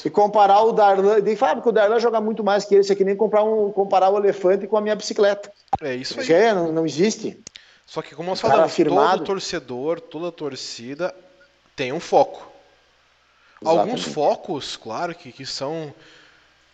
e 0.05 0.11
comparar 0.11 0.61
o 0.63 0.73
Darlan, 0.73 1.21
e 1.25 1.37
fala 1.37 1.63
que 1.63 1.69
o 1.69 1.73
Darlan 1.73 2.01
joga 2.01 2.21
muito 2.21 2.43
mais 2.43 2.65
que 2.65 2.75
ele, 2.75 2.81
isso 2.81 2.93
aqui 2.93 3.05
nem 3.05 3.15
comprar 3.15 3.45
um, 3.45 3.71
comparar 3.71 4.11
o 4.11 4.19
elefante 4.19 4.67
com 4.67 4.77
a 4.77 4.81
minha 4.81 4.97
bicicleta. 4.97 5.53
É 5.81 5.95
isso 5.95 6.19
aí. 6.19 6.33
É, 6.33 6.53
não, 6.53 6.73
não 6.73 6.85
existe. 6.85 7.39
Só 7.87 8.03
que 8.03 8.13
como 8.13 8.29
nós 8.29 8.41
falamos, 8.41 8.75
todo 8.75 9.25
torcedor, 9.25 10.01
toda 10.01 10.33
torcida 10.33 11.15
tem 11.77 11.93
um 11.93 12.01
foco. 12.01 12.51
Exatamente. 13.63 13.91
Alguns 13.91 14.05
focos, 14.13 14.77
claro, 14.77 15.15
que, 15.15 15.31
que 15.31 15.47
são 15.47 15.95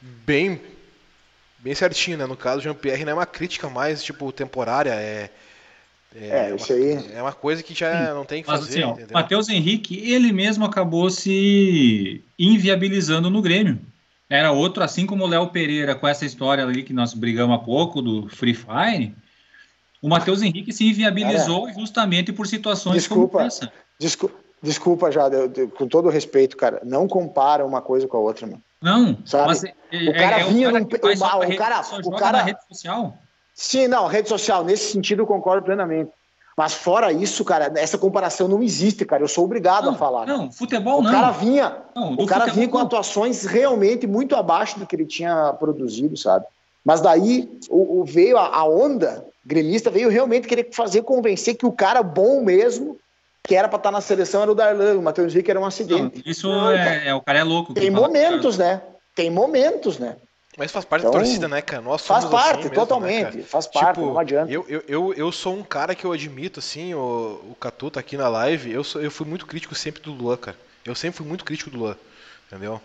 bem 0.00 0.60
bem 1.64 1.74
certinho, 1.74 2.18
né? 2.18 2.26
No 2.26 2.36
caso, 2.36 2.58
o 2.58 2.62
Jean-Pierre 2.62 3.04
não 3.04 3.12
é 3.12 3.14
uma 3.14 3.26
crítica 3.26 3.70
mais, 3.70 4.04
tipo, 4.04 4.30
temporária, 4.30 4.90
é... 4.90 5.30
É, 6.16 6.28
é 6.28 6.46
uma, 6.48 6.56
isso 6.56 6.72
aí. 6.72 7.10
É 7.12 7.20
uma 7.20 7.32
coisa 7.32 7.60
que 7.60 7.74
já 7.74 8.06
Sim. 8.06 8.14
não 8.14 8.24
tem 8.24 8.40
que 8.40 8.48
Mas, 8.48 8.60
fazer. 8.60 8.84
Assim, 8.84 9.06
Matheus 9.12 9.48
Henrique, 9.48 9.98
ele 10.12 10.32
mesmo 10.32 10.64
acabou 10.64 11.10
se 11.10 12.22
inviabilizando 12.38 13.28
no 13.28 13.42
Grêmio. 13.42 13.80
Era 14.30 14.52
outro, 14.52 14.84
assim 14.84 15.06
como 15.06 15.24
o 15.24 15.26
Léo 15.26 15.48
Pereira, 15.48 15.96
com 15.96 16.06
essa 16.06 16.24
história 16.24 16.64
ali 16.64 16.84
que 16.84 16.92
nós 16.92 17.12
brigamos 17.14 17.56
há 17.56 17.58
pouco, 17.58 18.00
do 18.00 18.28
Free 18.28 18.54
Fire. 18.54 19.12
O 20.00 20.08
Matheus 20.08 20.40
Henrique 20.40 20.72
se 20.72 20.86
inviabilizou 20.86 21.64
cara, 21.64 21.78
justamente 21.80 22.32
por 22.32 22.46
situações 22.46 22.98
desculpa, 23.02 23.38
como 23.38 23.46
essa. 23.46 23.72
Desculpa, 23.98 24.36
desculpa 24.62 25.10
já, 25.10 25.24
com 25.76 25.88
todo 25.88 26.08
respeito, 26.10 26.56
cara. 26.56 26.80
Não 26.84 27.08
compara 27.08 27.66
uma 27.66 27.82
coisa 27.82 28.06
com 28.06 28.16
a 28.16 28.20
outra, 28.20 28.46
mano. 28.46 28.62
Não, 28.84 29.16
sabe? 29.24 29.46
Mas 29.46 29.64
é, 29.64 29.72
o 30.10 30.12
cara 30.12 30.40
é, 30.40 30.44
vinha 30.44 30.66
é 30.66 30.68
o 30.68 30.72
cara 30.72 30.84
num. 30.84 30.86
O, 30.86 31.54
o 31.54 31.56
cara, 31.56 31.82
o 32.04 32.10
cara. 32.10 32.38
Na 32.38 32.44
rede 32.44 32.58
social? 32.68 33.16
Sim, 33.54 33.88
não, 33.88 34.06
rede 34.06 34.28
social, 34.28 34.62
nesse 34.62 34.92
sentido 34.92 35.22
eu 35.22 35.26
concordo 35.26 35.64
plenamente. 35.64 36.10
Mas 36.54 36.74
fora 36.74 37.10
isso, 37.10 37.42
cara, 37.46 37.72
essa 37.76 37.96
comparação 37.96 38.46
não 38.46 38.62
existe, 38.62 39.06
cara. 39.06 39.22
Eu 39.22 39.28
sou 39.28 39.44
obrigado 39.44 39.86
não, 39.86 39.94
a 39.94 39.96
falar. 39.96 40.26
Não, 40.26 40.52
futebol 40.52 40.98
o 40.98 41.02
não. 41.02 41.10
Cara 41.10 41.30
vinha, 41.30 41.78
não, 41.96 42.12
o 42.12 42.26
cara 42.26 42.46
vinha 42.46 42.68
com 42.68 42.76
atuações 42.76 43.46
realmente 43.46 44.06
muito 44.06 44.36
abaixo 44.36 44.78
do 44.78 44.86
que 44.86 44.94
ele 44.94 45.06
tinha 45.06 45.54
produzido, 45.54 46.14
sabe? 46.16 46.44
Mas 46.84 47.00
daí 47.00 47.58
o, 47.70 48.00
o 48.00 48.04
veio 48.04 48.36
a, 48.36 48.54
a, 48.54 48.64
onda 48.68 49.24
gremista, 49.46 49.90
veio 49.90 50.10
realmente 50.10 50.46
querer 50.46 50.68
fazer 50.72 51.02
convencer 51.02 51.56
que 51.56 51.64
o 51.64 51.72
cara 51.72 52.02
bom 52.02 52.44
mesmo 52.44 52.98
que 53.46 53.54
era 53.54 53.68
para 53.68 53.76
estar 53.76 53.90
tá 53.90 53.92
na 53.92 54.00
seleção 54.00 54.42
era 54.42 54.50
o 54.50 54.54
Darlan, 54.54 54.98
o 54.98 55.02
Matheus 55.02 55.32
Henrique 55.32 55.50
era 55.50 55.60
um 55.60 55.66
acidente. 55.66 56.22
Não, 56.24 56.32
isso 56.32 56.48
não, 56.48 56.72
é, 56.72 57.08
é, 57.08 57.14
o 57.14 57.20
cara 57.20 57.40
é 57.40 57.44
louco. 57.44 57.74
Tem 57.74 57.90
momentos, 57.90 58.56
né? 58.56 58.82
Tem 59.14 59.30
momentos, 59.30 59.98
né? 59.98 60.16
Mas 60.56 60.70
faz 60.70 60.84
parte 60.84 61.02
então, 61.02 61.12
da 61.12 61.18
torcida, 61.18 61.48
né, 61.48 61.60
cara? 61.60 61.82
Nós 61.82 62.06
faz 62.06 62.24
parte, 62.24 62.50
assim 62.50 62.68
mesmo, 62.68 62.74
totalmente. 62.74 63.36
Né, 63.38 63.42
faz 63.42 63.66
parte, 63.66 63.98
tipo, 63.98 64.06
não 64.06 64.18
adianta. 64.18 64.50
Eu, 64.50 64.64
eu, 64.68 64.84
eu, 64.86 65.14
eu 65.14 65.32
sou 65.32 65.54
um 65.54 65.62
cara 65.62 65.94
que 65.94 66.04
eu 66.04 66.12
admito, 66.12 66.60
assim, 66.60 66.94
o, 66.94 67.40
o 67.50 67.56
Catu 67.60 67.90
tá 67.90 68.00
aqui 68.00 68.16
na 68.16 68.28
live, 68.28 68.72
eu, 68.72 68.84
sou, 68.84 69.02
eu 69.02 69.10
fui 69.10 69.26
muito 69.26 69.46
crítico 69.46 69.74
sempre 69.74 70.00
do 70.00 70.12
Luan, 70.12 70.36
cara. 70.36 70.56
Eu 70.84 70.94
sempre 70.94 71.18
fui 71.18 71.26
muito 71.26 71.44
crítico 71.44 71.70
do 71.70 71.78
Luan, 71.78 71.96
entendeu? 72.46 72.80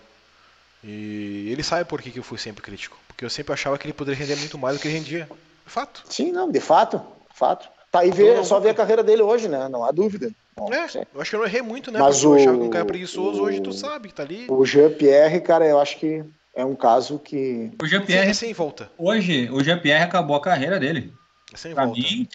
E 0.84 1.50
ele 1.52 1.64
sabe 1.64 1.86
por 1.86 2.02
que, 2.02 2.12
que 2.12 2.20
eu 2.20 2.24
fui 2.24 2.38
sempre 2.38 2.62
crítico. 2.62 2.98
Porque 3.08 3.24
eu 3.24 3.30
sempre 3.30 3.54
achava 3.54 3.78
que 3.78 3.86
ele 3.86 3.94
poderia 3.94 4.20
render 4.20 4.38
muito 4.38 4.58
mais 4.58 4.76
do 4.76 4.82
que 4.82 4.88
ele 4.88 4.98
rendia. 4.98 5.30
De 5.66 5.72
fato. 5.72 6.04
Sim, 6.10 6.32
não, 6.32 6.50
de 6.50 6.60
fato. 6.60 7.02
Fato. 7.34 7.70
Tá 7.92 8.00
aí 8.00 8.12
ver, 8.12 8.40
é 8.40 8.44
só 8.44 8.60
ver 8.60 8.70
a 8.70 8.74
carreira 8.74 9.04
dele 9.04 9.22
hoje, 9.22 9.48
né? 9.48 9.68
Não 9.68 9.84
há 9.84 9.92
dúvida. 9.92 10.32
É, 10.72 11.06
eu 11.14 11.22
acho 11.22 11.30
que 11.30 11.36
eu 11.36 11.40
não 11.40 11.48
errei 11.48 11.62
muito, 11.62 11.92
né? 11.92 12.00
Mas 12.00 12.24
o, 12.24 12.36
eu 12.36 12.42
achava 12.42 12.58
que 12.58 12.64
um 12.64 12.70
cara 12.70 12.86
preguiçoso, 12.86 13.42
hoje 13.42 13.62
tu 13.62 13.72
sabe 13.72 14.10
que 14.10 14.14
tá 14.14 14.24
ali. 14.24 14.48
O 14.50 14.66
Jean-Pierre, 14.66 15.42
cara, 15.42 15.66
eu 15.66 15.80
acho 15.80 15.98
que 15.98 16.24
é 16.56 16.66
um 16.66 16.76
caso 16.76 17.20
que. 17.20 17.72
O 17.82 17.86
Jean-Pierre. 17.86 18.30
É 18.30 18.34
sem 18.34 18.54
volta. 18.54 18.92
Hoje, 18.98 19.50
o 19.52 19.64
Jean-Pierre 19.64 20.04
acabou 20.04 20.36
a 20.36 20.42
carreira 20.42 20.80
dele. 20.80 21.14
É 21.54 21.58
sem 21.58 21.74
pra 21.74 21.86
volta. 21.86 22.00
Mim, 22.00 22.28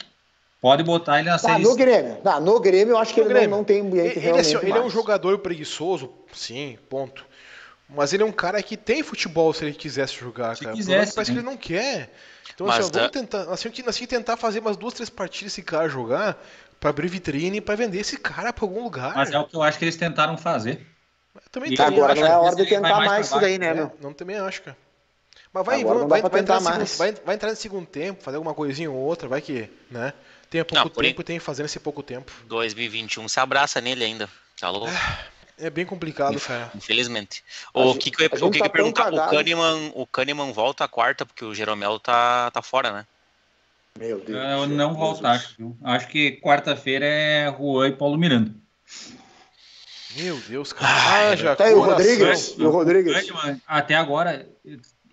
pode 0.60 0.82
botar 0.82 1.20
ele 1.20 1.28
na 1.28 1.38
tá, 1.38 1.58
No 1.58 1.76
Grêmio. 1.76 2.16
Tá, 2.16 2.40
no 2.40 2.58
Grêmio, 2.60 2.92
eu 2.92 2.98
acho 2.98 3.12
que 3.12 3.22
no 3.22 3.30
ele 3.30 3.46
não, 3.46 3.58
não, 3.58 3.64
tem 3.64 3.80
ambiente 3.80 4.18
ele, 4.18 4.38
assim, 4.38 4.56
ele 4.56 4.78
é 4.78 4.80
um 4.80 4.90
jogador 4.90 5.38
preguiçoso, 5.38 6.10
sim, 6.32 6.78
ponto. 6.88 7.26
Mas 7.88 8.12
ele 8.12 8.22
é 8.22 8.26
um 8.26 8.32
cara 8.32 8.62
que 8.62 8.76
tem 8.76 9.02
futebol 9.02 9.52
se 9.52 9.64
ele 9.64 9.74
quisesse 9.74 10.14
jogar, 10.14 10.56
se 10.56 10.64
cara. 10.64 10.74
Quisesse, 10.74 11.14
parece 11.14 11.30
né? 11.30 11.36
que 11.36 11.44
ele 11.44 11.50
não 11.50 11.56
quer. 11.56 12.10
Então, 12.54 12.68
assim, 12.70 12.90
vamos 12.90 13.10
tentar, 13.10 13.42
assim, 13.52 13.70
assim, 13.86 14.06
tentar 14.06 14.36
fazer 14.36 14.60
umas 14.60 14.76
duas, 14.76 14.94
três 14.94 15.10
partidas 15.10 15.52
esse 15.52 15.62
cara 15.62 15.88
jogar 15.88 16.42
para 16.84 16.90
abrir 16.90 17.08
vitrine 17.08 17.62
para 17.62 17.76
vender 17.76 18.00
esse 18.00 18.18
cara 18.18 18.52
para 18.52 18.62
algum 18.62 18.82
lugar. 18.82 19.14
Mas 19.16 19.30
é 19.30 19.38
o 19.38 19.46
que 19.46 19.56
eu 19.56 19.62
acho 19.62 19.78
que 19.78 19.86
eles 19.86 19.96
tentaram 19.96 20.36
fazer. 20.36 20.86
também 21.50 21.72
e 21.72 21.80
agora 21.80 22.14
não 22.14 22.26
é 22.26 22.36
hora 22.36 22.54
de 22.56 22.66
tentar 22.66 22.90
mais, 22.90 23.06
mais 23.06 23.26
isso 23.26 23.40
daí, 23.40 23.58
né, 23.58 23.72
meu? 23.72 23.86
É, 23.86 23.92
não 24.02 24.12
também 24.12 24.36
acho, 24.36 24.60
cara. 24.60 24.76
Mas 25.50 25.64
vai, 25.64 25.82
vai, 25.82 25.96
vai, 26.06 26.22
vai, 26.28 26.40
entrar 26.42 26.60
segundo, 26.60 26.84
vai, 26.98 27.12
vai, 27.12 27.34
entrar 27.36 27.48
no 27.48 27.56
segugo 27.56 27.86
tempo, 27.86 28.22
fazer 28.22 28.36
alguma 28.36 28.52
coisinha 28.52 28.90
ou 28.90 28.98
outra, 28.98 29.26
vai 29.26 29.40
que, 29.40 29.70
né? 29.90 30.12
Tem 30.50 30.62
pouco 30.62 30.84
não, 30.84 30.90
tempo 30.90 31.22
e 31.22 31.24
tem 31.24 31.38
que 31.38 31.44
fazer 31.44 31.62
nesse 31.62 31.80
pouco 31.80 32.02
tempo. 32.02 32.30
2021 32.48 33.28
se 33.28 33.40
abraça 33.40 33.80
nele 33.80 34.04
ainda. 34.04 34.28
Tá 34.60 34.68
louco? 34.68 34.92
É 35.56 35.70
bem 35.70 35.86
complicado, 35.86 36.38
cara. 36.38 36.70
Infelizmente. 36.74 37.42
O 37.72 37.92
gente, 37.92 37.98
que, 37.98 38.10
que, 38.10 38.44
o 38.44 38.50
que, 38.50 38.58
tá 38.58 38.64
que 38.66 38.70
perguntar? 38.70 39.10
O 39.10 39.30
Kahneman, 39.30 39.92
o 39.94 40.06
Kahneman 40.06 40.52
volta 40.52 40.84
a 40.84 40.88
quarta, 40.88 41.24
porque 41.24 41.46
o 41.46 41.54
Jeromel 41.54 41.98
tá, 41.98 42.50
tá 42.50 42.60
fora, 42.60 42.92
né? 42.92 43.06
Meu 43.98 44.20
Deus. 44.20 44.38
Eu 44.38 44.66
não 44.66 44.92
voltar, 44.94 45.32
acho. 45.32 45.76
Acho 45.82 46.08
que 46.08 46.32
quarta-feira 46.40 47.06
é 47.06 47.54
Juan 47.56 47.88
e 47.88 47.92
Paulo 47.92 48.18
Miranda. 48.18 48.50
Meu 50.16 50.36
Deus, 50.48 50.72
cara. 50.72 51.30
Ah, 51.30 51.36
já 51.36 51.54
Tá 51.56 51.64
aí 51.64 51.74
o 51.74 51.80
Rodrigues. 51.80 52.54
E 52.58 52.62
o 52.64 52.70
Rodrigues. 52.70 53.32
Até 53.66 53.94
agora, 53.94 54.48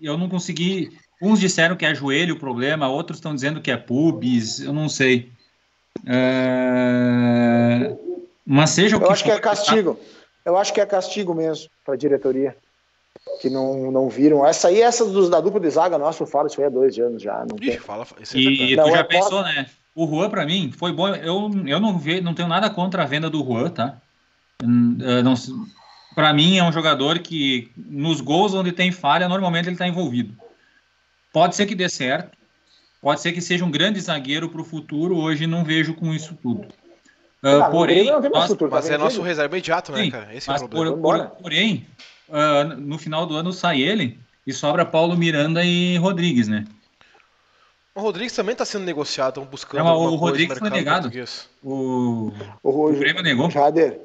eu 0.01 0.17
não 0.17 0.27
consegui. 0.27 0.97
Uns 1.21 1.39
disseram 1.39 1.75
que 1.75 1.85
é 1.85 1.93
joelho 1.93 2.33
o 2.33 2.39
problema, 2.39 2.89
outros 2.89 3.19
estão 3.19 3.35
dizendo 3.35 3.61
que 3.61 3.69
é 3.69 3.77
pubis, 3.77 4.59
eu 4.59 4.73
não 4.73 4.89
sei. 4.89 5.31
É, 6.07 7.95
Mas 8.43 8.71
seja 8.71 8.97
o 8.97 8.99
que 8.99 9.05
Eu 9.05 9.11
acho 9.11 9.23
que 9.23 9.29
é 9.29 9.35
for, 9.35 9.41
castigo. 9.41 9.99
Eu 10.43 10.57
acho 10.57 10.73
que 10.73 10.81
é 10.81 10.85
castigo 10.85 11.35
mesmo 11.35 11.69
para 11.85 11.93
a 11.93 11.97
diretoria. 11.97 12.57
Que 13.39 13.49
não, 13.49 13.91
não 13.91 14.09
viram. 14.09 14.45
Essa 14.45 14.67
aí, 14.67 14.81
essa 14.81 15.05
dos, 15.05 15.29
da 15.29 15.39
dupla 15.41 15.59
de 15.59 15.69
zaga 15.69 15.97
nossa, 15.97 16.23
eu 16.23 16.27
falo 16.27 16.47
isso 16.47 16.59
aí 16.59 16.67
há 16.67 16.69
dois 16.69 16.97
anos 16.97 17.21
já. 17.21 17.45
Não 17.49 17.55
Ixi, 17.59 17.71
tem. 17.71 17.79
fala, 17.79 18.05
isso 18.19 18.37
é 18.37 18.39
E. 18.39 18.75
Não, 18.75 18.85
tu 18.85 18.91
já 18.91 18.99
é 18.99 19.03
pensou, 19.03 19.43
né? 19.43 19.65
O 19.93 20.07
Juan, 20.07 20.29
pra 20.29 20.45
mim, 20.45 20.71
foi 20.71 20.93
bom. 20.93 21.09
Eu, 21.09 21.51
eu 21.65 21.79
não, 21.79 21.97
ve, 21.97 22.21
não 22.21 22.33
tenho 22.33 22.47
nada 22.47 22.69
contra 22.69 23.03
a 23.03 23.05
venda 23.05 23.29
do 23.29 23.43
Juan, 23.43 23.69
tá? 23.69 23.97
Hum, 24.63 24.97
eh, 25.01 25.21
Não, 25.21 25.33
pra 26.15 26.33
mim, 26.33 26.57
é 26.57 26.63
um 26.63 26.71
jogador 26.71 27.19
que, 27.19 27.69
nos 27.75 28.21
gols 28.21 28.53
onde 28.53 28.71
tem 28.71 28.91
falha, 28.91 29.27
normalmente 29.27 29.67
ele 29.67 29.75
tá 29.75 29.87
envolvido. 29.87 30.35
Pode 31.33 31.55
ser 31.55 31.65
que 31.65 31.75
dê 31.75 31.89
certo. 31.89 32.37
Pode 33.01 33.19
ser 33.19 33.31
que 33.31 33.41
seja 33.41 33.65
um 33.65 33.71
grande 33.71 33.99
zagueiro 33.99 34.49
pro 34.49 34.63
futuro. 34.63 35.17
Hoje 35.17 35.47
não 35.47 35.63
vejo 35.63 35.93
com 35.95 36.13
isso 36.13 36.37
tudo. 36.41 36.67
Ah, 37.43 37.49
Ah, 37.49 37.57
no 37.67 37.71
porém, 37.71 38.05
nós- 38.05 38.53
tá 38.55 38.67
Mas 38.69 38.89
é 38.89 38.97
nosso 38.97 39.21
reserva 39.21 39.55
imediato, 39.55 39.91
né, 39.91 40.03
Sim, 40.03 40.11
cara? 40.11 40.35
Esse 40.35 40.47
é 40.49 40.51
o 40.51 40.53
mas 40.53 40.61
problema. 40.61 40.97
por- 40.97 41.27
por- 41.27 41.41
porém, 41.41 41.87
ah, 42.31 42.63
no 42.63 42.97
final 42.99 43.25
do 43.25 43.35
ano 43.35 43.51
sai 43.51 43.81
ele 43.81 44.19
e 44.45 44.53
sobra 44.53 44.85
Paulo 44.85 45.17
Miranda 45.17 45.63
e 45.63 45.97
Rodrigues, 45.97 46.47
né? 46.47 46.65
O 47.95 48.01
Rodrigues 48.01 48.33
também 48.35 48.55
tá 48.55 48.63
sendo 48.63 48.85
negociado, 48.85 49.29
estão 49.39 49.45
buscando 49.45 49.83
Não, 49.83 50.01
mas 50.03 50.13
o 50.13 50.15
Rodrigues 50.15 50.57
foi 50.57 50.69
negado. 50.69 51.11
O, 51.63 52.31
O, 52.63 52.89
o 52.89 52.93
Grêmio 52.93 53.21
negou. 53.23 53.49
Jader, 53.49 53.99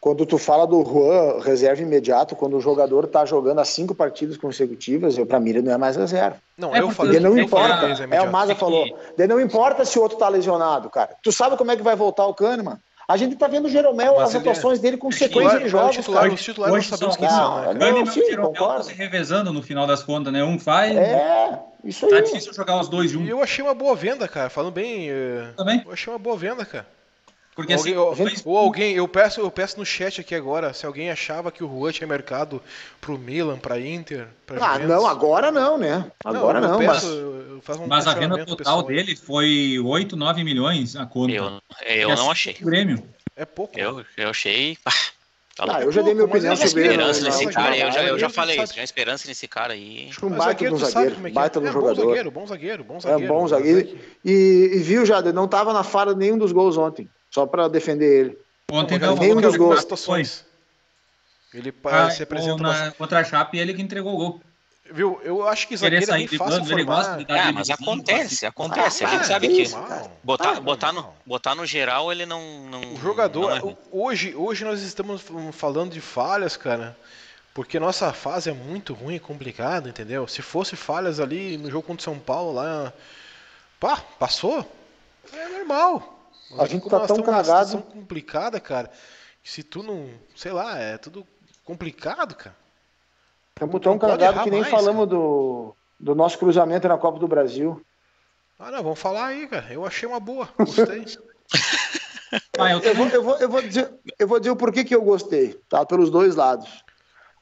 quando 0.00 0.24
tu 0.24 0.38
fala 0.38 0.66
do 0.66 0.82
Juan, 0.82 1.40
reserva 1.42 1.82
imediato, 1.82 2.34
quando 2.34 2.56
o 2.56 2.60
jogador 2.60 3.06
tá 3.06 3.24
jogando 3.26 3.58
as 3.60 3.68
cinco 3.68 3.94
partidas 3.94 4.36
consecutivas, 4.38 5.18
eu, 5.18 5.26
pra 5.26 5.38
mim 5.38 5.50
ele 5.50 5.62
não 5.62 5.72
é 5.72 5.76
mais 5.76 5.94
reserva. 5.96 6.36
Não, 6.56 6.74
É, 6.74 6.80
eu 6.80 6.90
falei. 6.90 7.20
Não 7.20 7.36
eu 7.36 7.44
importa. 7.44 7.78
que 7.80 7.84
eles 7.84 8.00
É, 8.00 8.20
o. 8.22 8.32
Maza 8.32 8.52
É 8.52 8.54
que- 8.54 8.60
falou. 8.60 8.86
Daí 9.16 9.26
não 9.28 9.38
importa 9.40 9.84
se 9.84 9.98
o 9.98 10.02
outro 10.02 10.16
tá 10.16 10.28
lesionado, 10.28 10.88
cara. 10.88 11.10
Tu 11.22 11.30
sabe 11.30 11.56
como 11.56 11.70
é 11.70 11.76
que 11.76 11.82
vai 11.82 11.94
voltar 11.94 12.24
o 12.26 12.32
Kahneman? 12.34 12.78
A 13.06 13.16
gente 13.16 13.34
tá 13.34 13.48
vendo 13.48 13.64
o 13.66 13.68
Jeromel, 13.68 14.14
Mas 14.16 14.28
as 14.28 14.34
é- 14.36 14.38
atuações 14.38 14.78
dele 14.78 14.96
com 14.96 15.10
sequência 15.10 15.58
de 15.58 15.68
jogos, 15.68 15.96
titular- 15.96 16.22
cara. 16.22 16.32
os 16.34 16.42
titulares 16.42 16.76
Hoje 16.76 16.90
não 16.92 16.96
sabemos 16.98 17.16
quem 17.16 17.26
Não, 17.28 17.34
são, 17.36 17.74
né, 17.74 17.90
não, 17.92 18.06
sim, 18.06 18.24
Jeromel 18.24 18.82
se 18.84 18.94
revezando 18.94 19.52
no 19.52 19.62
final 19.62 19.84
das 19.86 20.02
contas, 20.04 20.32
né? 20.32 20.44
Um 20.44 20.58
faz. 20.60 20.96
É, 20.96 21.58
isso 21.84 22.06
aí. 22.06 22.12
Tá 22.12 22.20
difícil 22.20 22.54
jogar 22.54 22.80
os 22.80 22.88
dois 22.88 23.10
E 23.10 23.14
juntos 23.14 23.28
eu 23.28 23.42
achei 23.42 23.64
uma 23.64 23.74
boa 23.74 23.96
venda, 23.96 24.28
cara. 24.28 24.48
Falando 24.48 24.72
bem, 24.72 25.10
eh, 25.10 25.48
também. 25.56 25.82
eu 25.84 25.92
achei 25.92 26.10
uma 26.12 26.18
boa 26.20 26.36
venda, 26.36 26.64
cara. 26.64 26.86
Porque 27.54 27.72
assim, 27.74 27.94
alguém, 27.94 27.98
ou, 27.98 28.14
dois- 28.16 28.42
ou 28.46 28.56
alguém, 28.56 28.94
eu 28.94 29.06
peço, 29.08 29.40
eu 29.40 29.50
peço 29.50 29.78
no 29.78 29.84
chat 29.84 30.20
aqui 30.20 30.34
agora, 30.34 30.72
se 30.72 30.86
alguém 30.86 31.10
achava 31.10 31.50
que 31.50 31.62
o 31.64 31.68
Juan 31.68 31.90
tinha 31.92 32.06
mercado 32.06 32.62
pro 33.00 33.18
Milan, 33.18 33.58
pra 33.58 33.78
Inter, 33.78 34.28
pra 34.46 34.56
Ah, 34.64 34.72
Juventus. 34.74 34.88
não, 34.88 35.06
agora 35.06 35.50
não, 35.52 35.76
né? 35.76 36.10
Agora 36.24 36.58
eu 36.58 36.68
não, 36.68 36.78
peço, 36.78 36.88
mas 36.88 37.04
eu- 37.04 37.46
eu 37.56 37.60
faço 37.62 37.82
um 37.82 37.86
mas 37.86 38.06
a 38.06 38.14
venda 38.14 38.38
total 38.38 38.56
pessoal 38.56 38.82
dele 38.84 39.14
foi 39.16 39.78
8, 39.84 40.16
9 40.16 40.42
milhões 40.44 40.94
a 40.96 41.04
conta. 41.04 41.32
Eu, 41.32 41.44
eu 41.86 42.10
é 42.10 42.16
não 42.16 42.30
achei. 42.30 42.54
Grêmio. 42.54 43.02
É 43.36 43.44
pouco. 43.44 43.78
Eu, 43.78 44.04
eu 44.16 44.30
achei. 44.30 44.78
Ah, 44.86 44.90
tá 45.56 45.76
Ah, 45.76 45.82
eu 45.82 45.92
já 45.92 46.00
dei 46.02 46.14
minha 46.14 46.26
opinião 46.26 46.52
é 46.52 46.56
sobre 46.56 46.80
ele. 46.84 46.90
esperança 46.92 47.20
não, 47.20 47.26
nesse 47.26 47.44
não, 47.46 47.52
cara. 47.52 47.70
não, 47.70 47.76
Eu 47.76 47.92
já, 47.92 48.02
eu 48.04 48.18
já 48.18 48.26
não, 48.28 48.34
falei 48.34 48.56
não 48.56 48.64
isso. 48.64 48.72
Tinha 48.72 48.84
esperança 48.84 49.28
nesse 49.28 49.48
cara 49.48 49.72
aí. 49.74 50.06
Acho 50.08 50.20
que 50.20 50.24
um 50.24 50.28
Mas 50.30 50.38
baita 50.38 50.52
zagueiro, 50.52 50.74
do 50.74 50.78
tu 50.78 50.80
sabe 50.82 50.92
zagueiro. 50.94 51.14
como 51.16 51.26
é 51.26 51.30
que 51.30 51.34
Baita 51.34 51.58
é. 51.58 51.60
do 51.62 51.66
É, 51.68 51.72
bom 51.72 51.80
jogador. 51.80 52.06
zagueiro, 52.06 52.30
bom 52.30 52.46
zagueiro, 52.46 52.84
bom 52.84 52.96
É 52.96 53.00
zagueiro. 53.00 53.34
bom 53.34 53.48
zagueiro. 53.48 53.78
é 53.80 53.82
que- 53.82 53.98
E, 54.24 54.70
e 54.74 54.78
viu, 54.78 55.04
Jader, 55.04 55.34
não 55.34 55.48
tava 55.48 55.72
na 55.72 55.82
fara 55.82 56.14
nenhum 56.14 56.38
dos 56.38 56.52
gols 56.52 56.78
ontem. 56.78 57.08
Só 57.30 57.46
pra 57.46 57.68
defender 57.68 58.20
ele. 58.26 58.38
Ontem 58.70 58.98
Não, 58.98 59.14
não, 59.14 59.22
nenhum 59.22 59.40
dos 59.40 59.56
gols. 59.56 59.80
situações. 59.80 60.44
Ele 61.52 61.74
Ah, 61.84 62.10
se 62.10 62.22
apresenta 62.22 62.62
na, 62.62 62.92
contra 62.92 63.20
a 63.20 63.24
Chape 63.24 63.58
ele 63.58 63.74
que 63.74 63.82
entregou 63.82 64.14
o 64.14 64.16
gol. 64.16 64.40
Viu? 64.92 65.20
Eu 65.22 65.46
acho 65.46 65.68
que 65.68 65.76
zagueiro 65.76 66.02
é 66.02 66.06
sair 66.06 66.18
bem 66.20 66.26
de 66.28 66.38
fácil 66.38 66.72
ele 66.72 66.84
gosta 66.84 67.04
formar. 67.04 67.18
de 67.18 67.24
dar 67.24 67.34
Ah, 67.34 67.38
drible 67.42 67.54
mas 67.54 67.70
assim, 67.70 67.82
acontece, 67.82 68.46
acontece. 68.46 69.04
A 69.04 69.08
gente 69.08 69.20
Ah, 69.20 69.24
sabe 69.24 69.48
que 69.48 69.54
que 69.54 69.62
isso, 69.62 69.76
cara. 69.80 70.10
botar, 70.22 70.56
Ah, 70.56 70.60
botar, 70.60 70.92
no, 70.92 71.14
botar 71.24 71.54
no 71.54 71.64
geral 71.64 72.10
ele 72.10 72.26
não. 72.26 72.40
não 72.68 72.94
O 72.94 72.96
jogador, 73.00 73.50
não 73.60 73.70
é 73.70 73.76
hoje, 73.92 74.34
hoje 74.34 74.64
nós 74.64 74.82
estamos 74.82 75.22
falando 75.52 75.92
de 75.92 76.00
falhas, 76.00 76.56
cara, 76.56 76.96
porque 77.54 77.78
nossa 77.78 78.12
fase 78.12 78.50
é 78.50 78.52
muito 78.52 78.92
ruim 78.92 79.14
e 79.14 79.20
complicada, 79.20 79.88
entendeu? 79.88 80.26
Se 80.26 80.42
fosse 80.42 80.74
falhas 80.74 81.20
ali 81.20 81.56
no 81.56 81.70
jogo 81.70 81.86
contra 81.86 82.00
o 82.00 82.04
São 82.04 82.18
Paulo 82.18 82.52
lá, 82.52 82.92
pá, 83.78 83.96
passou, 84.18 84.68
é 85.32 85.48
normal. 85.50 86.19
Mas 86.50 86.60
A 86.60 86.62
aqui 86.64 86.72
gente 86.74 86.88
tá 86.88 87.06
tão 87.06 87.22
cagado. 87.22 87.44
situação 87.44 87.82
complicada, 87.82 88.58
cara, 88.60 88.90
que 89.42 89.50
se 89.50 89.62
tu 89.62 89.82
não, 89.82 90.08
sei 90.34 90.52
lá, 90.52 90.78
é 90.78 90.98
tudo 90.98 91.26
complicado, 91.64 92.34
cara. 92.34 92.56
Estamos 93.54 93.80
tão 93.80 93.98
cagados 93.98 94.42
que 94.42 94.50
nem 94.50 94.60
mais, 94.62 94.70
falamos 94.70 95.08
do, 95.08 95.74
do 95.98 96.14
nosso 96.14 96.38
cruzamento 96.38 96.88
na 96.88 96.98
Copa 96.98 97.18
do 97.18 97.28
Brasil. 97.28 97.84
Ah, 98.58 98.70
não, 98.70 98.82
vamos 98.82 98.98
falar 98.98 99.26
aí, 99.26 99.46
cara. 99.46 99.72
Eu 99.72 99.86
achei 99.86 100.08
uma 100.08 100.18
boa, 100.18 100.48
gostei. 100.58 101.04
Ah, 102.58 102.72
eu 102.72 102.80
Eu 102.80 102.94
vou, 102.94 103.06
eu, 103.08 103.22
vou, 103.22 103.36
eu, 103.36 103.48
vou 103.48 103.62
dizer, 103.62 103.92
eu 104.18 104.26
vou 104.26 104.40
dizer 104.40 104.50
o 104.50 104.56
porquê 104.56 104.84
que 104.84 104.94
eu 104.94 105.02
gostei, 105.02 105.54
tá? 105.68 105.84
Pelos 105.84 106.10
dois 106.10 106.34
lados. 106.36 106.84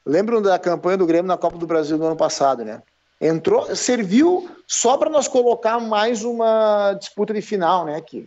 Lembram 0.05 0.41
da 0.41 0.57
campanha 0.59 0.97
do 0.97 1.05
Grêmio 1.05 1.27
na 1.27 1.37
Copa 1.37 1.57
do 1.57 1.67
Brasil 1.67 1.97
do 1.97 2.05
ano 2.05 2.15
passado, 2.15 2.63
né? 2.63 2.81
Entrou, 3.21 3.75
serviu 3.75 4.49
só 4.65 4.97
para 4.97 5.09
nós 5.09 5.27
colocar 5.27 5.79
mais 5.79 6.23
uma 6.23 6.93
disputa 6.93 7.33
de 7.33 7.41
final, 7.41 7.85
né? 7.85 7.99
Que 8.01 8.25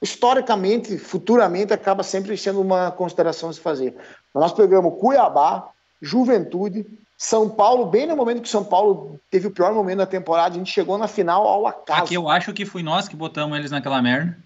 historicamente, 0.00 0.98
futuramente, 0.98 1.72
acaba 1.72 2.02
sempre 2.02 2.36
sendo 2.36 2.60
uma 2.60 2.90
consideração 2.90 3.48
a 3.48 3.52
se 3.52 3.60
fazer. 3.60 3.94
Nós 4.34 4.52
pegamos 4.52 4.98
Cuiabá, 5.00 5.70
Juventude, 6.00 6.86
São 7.16 7.48
Paulo, 7.48 7.86
bem 7.86 8.06
no 8.06 8.16
momento 8.16 8.42
que 8.42 8.48
São 8.48 8.64
Paulo 8.64 9.18
teve 9.30 9.46
o 9.46 9.50
pior 9.50 9.72
momento 9.72 9.98
da 9.98 10.06
temporada, 10.06 10.54
a 10.54 10.58
gente 10.58 10.72
chegou 10.72 10.98
na 10.98 11.08
final 11.08 11.46
ao 11.46 11.66
acaso. 11.66 12.02
Aqui 12.02 12.14
eu 12.14 12.28
acho 12.28 12.52
que 12.52 12.66
fui 12.66 12.82
nós 12.82 13.08
que 13.08 13.16
botamos 13.16 13.58
eles 13.58 13.70
naquela 13.70 14.02
merda. 14.02 14.36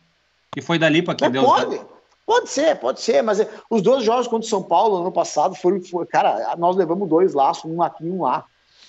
E 0.57 0.61
foi 0.61 0.79
dali 0.79 1.03
pra 1.03 1.15
que 1.15 1.29
deu. 1.29 1.45
pode, 1.45 1.81
pode 2.27 2.49
ser, 2.49 2.77
pode 2.77 3.01
ser, 3.01 3.23
mas 3.23 3.45
os 3.69 3.83
dois 3.83 4.05
jogos 4.05 4.27
contra 4.27 4.47
o 4.47 4.51
São 4.51 4.63
Paulo 4.63 4.97
no 4.97 5.03
ano 5.03 5.13
passado 5.13 5.55
foram, 5.55 5.81
foi, 5.83 6.07
cara, 6.07 6.55
nós 6.57 6.77
levamos 6.77 7.09
dois 7.09 7.35
laços, 7.35 7.71
um 7.71 7.83
aqui 7.83 8.05
e 8.05 8.11
um 8.11 8.23
lá. 8.23 8.45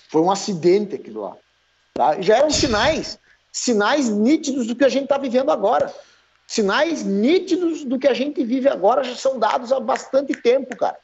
Foi 0.10 0.22
um 0.22 0.32
acidente 0.32 0.96
aquilo 0.96 1.22
lá. 1.22 1.38
Tá? 1.94 2.22
Já 2.22 2.38
eram 2.38 2.50
sinais, 2.50 3.20
sinais 3.52 4.10
nítidos 4.10 4.68
do 4.68 4.76
que 4.76 4.84
a 4.84 4.90
gente 4.90 5.04
está 5.04 5.18
vivendo 5.18 5.52
agora. 5.52 5.94
Sinais 6.52 7.02
nítidos 7.02 7.86
do 7.86 7.98
que 7.98 8.10
a 8.10 8.14
gente 8.14 8.44
vive 8.44 8.68
agora 8.68 9.06
já 9.06 9.16
são 9.16 9.40
dados 9.40 9.72
há 9.72 9.80
bastante 9.80 10.34
tempo, 10.34 10.76
cara. 10.76 10.98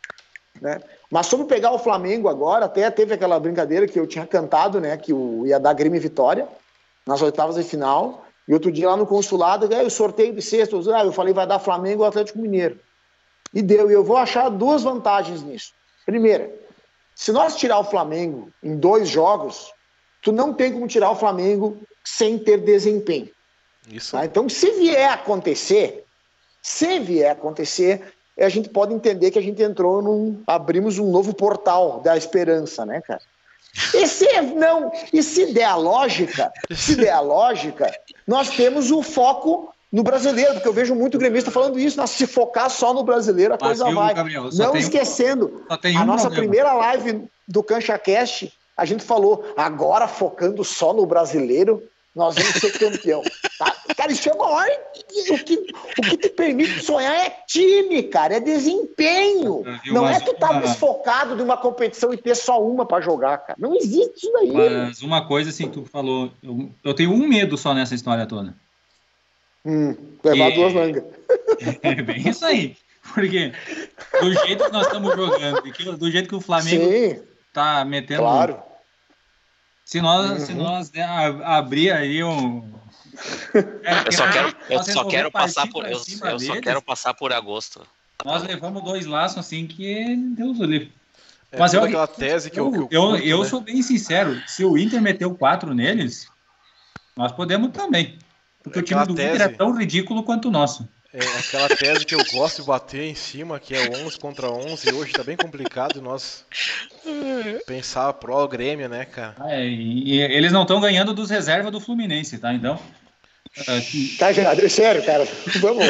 Né? 0.61 0.77
Mas 1.09 1.27
sobre 1.27 1.47
pegar 1.47 1.71
o 1.71 1.79
Flamengo 1.79 2.27
agora, 2.27 2.65
até 2.65 2.91
teve 2.91 3.13
aquela 3.13 3.39
brincadeira 3.39 3.87
que 3.87 3.97
eu 3.97 4.05
tinha 4.05 4.27
cantado, 4.27 4.81
né? 4.81 4.97
Que 4.97 5.13
o, 5.13 5.47
ia 5.47 5.57
dar 5.57 5.71
Grêmio 5.71 6.01
Vitória 6.01 6.49
nas 7.05 7.21
oitavas 7.21 7.55
de 7.55 7.63
final. 7.63 8.25
E 8.45 8.53
outro 8.53 8.69
dia 8.69 8.89
lá 8.89 8.97
no 8.97 9.07
consulado, 9.07 9.73
aí, 9.73 9.85
o 9.85 9.89
sorteio 9.89 10.33
de 10.33 10.41
sextas, 10.41 10.85
ah, 10.89 11.05
eu 11.05 11.13
falei 11.13 11.33
vai 11.33 11.47
dar 11.47 11.59
Flamengo 11.59 12.01
ou 12.01 12.09
Atlético 12.09 12.39
Mineiro. 12.39 12.77
E 13.53 13.61
deu. 13.61 13.89
E 13.89 13.93
eu 13.93 14.03
vou 14.03 14.17
achar 14.17 14.49
duas 14.49 14.83
vantagens 14.83 15.43
nisso. 15.43 15.71
Primeira, 16.05 16.53
se 17.15 17.31
nós 17.31 17.55
tirar 17.55 17.79
o 17.79 17.85
Flamengo 17.85 18.51
em 18.61 18.75
dois 18.75 19.07
jogos, 19.07 19.71
tu 20.21 20.33
não 20.33 20.53
tem 20.53 20.73
como 20.73 20.89
tirar 20.89 21.09
o 21.09 21.15
Flamengo 21.15 21.77
sem 22.03 22.37
ter 22.37 22.57
desempenho. 22.57 23.29
Isso. 23.89 24.11
Tá? 24.11 24.25
Então, 24.25 24.47
se 24.49 24.71
vier 24.71 25.09
acontecer, 25.11 26.03
se 26.61 26.99
vier 26.99 27.31
acontecer, 27.31 28.01
a 28.39 28.49
gente 28.49 28.69
pode 28.69 28.93
entender 28.93 29.31
que 29.31 29.39
a 29.39 29.41
gente 29.41 29.61
entrou 29.63 30.01
num. 30.01 30.41
abrimos 30.45 30.99
um 30.99 31.09
novo 31.09 31.33
portal 31.33 32.01
da 32.01 32.15
esperança, 32.17 32.85
né, 32.85 33.01
cara? 33.01 33.21
E 33.93 34.07
se 34.07 34.41
não, 34.55 34.91
e 35.13 35.21
se 35.21 35.53
der 35.53 35.65
a 35.65 35.75
lógica, 35.75 36.51
se 36.75 36.95
der 36.95 37.11
a 37.11 37.19
lógica, 37.19 37.91
nós 38.25 38.49
temos 38.49 38.89
o 38.91 39.03
foco 39.03 39.71
no 39.91 40.03
brasileiro, 40.03 40.53
porque 40.55 40.67
eu 40.67 40.73
vejo 40.73 40.95
muito 40.95 41.17
gremista 41.17 41.51
falando 41.51 41.77
isso, 41.79 41.95
nós 41.97 42.09
se 42.09 42.25
focar 42.27 42.69
só 42.69 42.93
no 42.93 43.03
brasileiro, 43.03 43.53
a 43.53 43.57
Mas, 43.59 43.67
coisa 43.79 43.85
viu, 43.85 43.95
vai. 43.95 44.13
Gabriel, 44.13 44.49
Não 44.53 44.73
um- 44.73 44.77
esquecendo, 44.77 45.63
tem 45.81 45.95
a 45.95 46.01
um 46.01 46.05
nossa 46.05 46.23
problema. 46.25 46.47
primeira 46.47 46.73
live 46.73 47.29
do 47.47 47.63
CanchaCast, 47.63 48.51
a 48.75 48.83
gente 48.85 49.03
falou, 49.03 49.45
agora 49.55 50.07
focando 50.07 50.63
só 50.63 50.91
no 50.93 51.05
brasileiro, 51.05 51.81
nós 52.17 52.35
vamos 52.35 52.53
ser 52.55 52.71
campeão. 52.77 53.21
Tá? 53.59 53.75
Cara, 53.95 54.11
isso 54.11 54.29
é 54.29 54.35
maior. 54.35 54.65
O 55.29 55.37
que, 55.43 55.55
o 55.97 56.01
que 56.01 56.17
te 56.17 56.29
permite 56.29 56.79
sonhar 56.83 57.13
é 57.15 57.29
time, 57.47 58.03
cara, 58.03 58.35
é 58.35 58.39
desempenho. 58.39 59.63
Não 59.87 60.07
é 60.07 60.19
tu 60.19 60.31
estar 60.31 60.51
uma- 60.51 60.61
desfocado 60.61 61.35
de 61.35 61.41
uma 61.41 61.55
competição 61.57 62.13
e 62.13 62.17
ter 62.17 62.35
só 62.35 62.61
uma 62.61 62.85
para 62.85 63.01
jogar, 63.01 63.37
cara. 63.39 63.55
Não 63.57 63.75
existe 63.75 64.17
isso 64.17 64.33
daí. 64.33 64.51
Mas 64.51 65.01
uma 65.01 65.25
coisa 65.27 65.49
assim, 65.51 65.69
tu 65.69 65.85
falou, 65.85 66.31
eu, 66.43 66.69
eu 66.83 66.93
tenho 66.93 67.11
um 67.11 67.27
medo 67.27 67.57
só 67.57 67.73
nessa 67.73 67.95
história 67.95 68.25
toda. 68.25 68.53
Hum, 69.65 69.95
levar 70.23 70.49
E- 70.51 70.55
duas 70.55 70.73
mangas. 70.73 71.03
É 71.81 71.95
bem 72.01 72.27
isso 72.29 72.45
aí. 72.45 72.75
Porque 73.13 73.53
do 74.21 74.33
jeito 74.33 74.65
que 74.65 74.71
nós 74.71 74.85
estamos 74.85 75.15
jogando, 75.15 75.61
do 75.97 76.11
jeito 76.11 76.27
que 76.29 76.35
o 76.35 76.41
Flamengo 76.41 76.83
Sim, 76.91 77.21
tá 77.53 77.85
metendo. 77.85 78.21
claro. 78.21 78.59
Se 79.87 80.01
nós, 80.01 80.41
se 80.43 80.51
Uhum. 80.51 80.63
nós 80.63 80.89
der- 80.89 81.07
a- 81.07 81.55
abrir 81.59 81.91
aí 81.93 82.21
um. 82.21 82.73
É, 83.85 84.03
Eu 84.07 84.11
só 84.11 84.29
quero, 84.29 84.53
eu 84.69 84.75
nós 84.75 84.91
só 84.91 85.05
quero 85.05 85.31
passar 85.31 85.65
por, 85.69 85.85
eu, 85.85 85.91
eu 85.91 86.39
só 86.41 86.59
quero 86.59 86.81
passar 86.81 87.13
por 87.13 87.31
agosto. 87.31 87.87
Nós 88.25 88.43
levamos 88.43 88.83
dois 88.83 89.05
laços 89.05 89.37
assim 89.37 89.65
que 89.65 90.13
Deus 90.35 90.59
o 90.59 90.65
livre. 90.65 90.91
É 91.53 91.57
Mas 91.57 91.73
eu, 91.73 91.85
aquela 91.85 92.05
tese 92.05 92.51
que 92.51 92.59
eu, 92.59 92.65
eu, 92.65 92.87
eu, 92.91 93.01
curto, 93.11 93.25
eu 93.25 93.39
né? 93.43 93.45
sou 93.45 93.61
bem 93.61 93.81
sincero. 93.81 94.43
Se 94.45 94.65
o 94.65 94.77
Inter 94.77 95.01
meteu 95.01 95.33
quatro 95.33 95.73
neles, 95.73 96.27
nós 97.15 97.31
podemos 97.31 97.71
também. 97.71 98.19
Porque 98.61 98.79
é 98.79 98.81
o 98.81 98.85
time 98.85 99.05
do 99.05 99.15
tese... 99.15 99.35
Inter 99.35 99.41
é 99.41 99.49
tão 99.55 99.71
ridículo 99.73 100.21
quanto 100.21 100.49
o 100.49 100.51
nosso. 100.51 100.85
É 101.13 101.19
aquela 101.39 101.69
tese 101.69 102.05
que 102.05 102.13
eu 102.13 102.23
gosto 102.31 102.61
de 102.61 102.67
bater 102.67 103.03
em 103.03 103.15
cima, 103.15 103.59
que 103.59 103.73
é 103.73 103.89
11 104.05 104.19
contra 104.19 104.51
11, 104.51 104.93
hoje 104.93 105.13
tá 105.13 105.23
bem 105.23 105.37
complicado 105.37 106.01
nós 106.01 106.45
pensar 107.65 108.11
pro 108.13 108.47
Grêmio, 108.47 108.89
né, 108.89 109.05
cara? 109.05 109.35
É, 109.45 109.65
e, 109.65 110.15
e 110.15 110.21
eles 110.21 110.51
não 110.51 110.63
estão 110.63 110.81
ganhando 110.81 111.13
dos 111.13 111.29
reservas 111.29 111.71
do 111.71 111.79
Fluminense, 111.79 112.37
tá? 112.37 112.53
Então. 112.53 112.75
Uh, 113.57 114.17
tá, 114.17 114.33
Gerardo, 114.33 114.69
sério, 114.69 115.03
cara. 115.05 115.25
Vamos. 115.61 115.85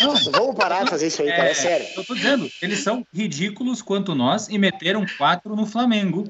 Nossa, 0.00 0.30
vamos 0.30 0.54
parar 0.54 0.84
de 0.84 0.90
fazer 0.90 1.08
isso 1.08 1.22
aí, 1.22 1.30
cara. 1.30 1.48
É, 1.48 1.50
é 1.50 1.54
sério. 1.54 1.86
Eu 1.96 2.04
tô 2.04 2.14
dizendo, 2.14 2.50
eles 2.62 2.78
são 2.80 3.04
ridículos 3.12 3.82
quanto 3.82 4.14
nós 4.14 4.48
e 4.48 4.58
meteram 4.58 5.04
quatro 5.18 5.56
no 5.56 5.66
Flamengo. 5.66 6.28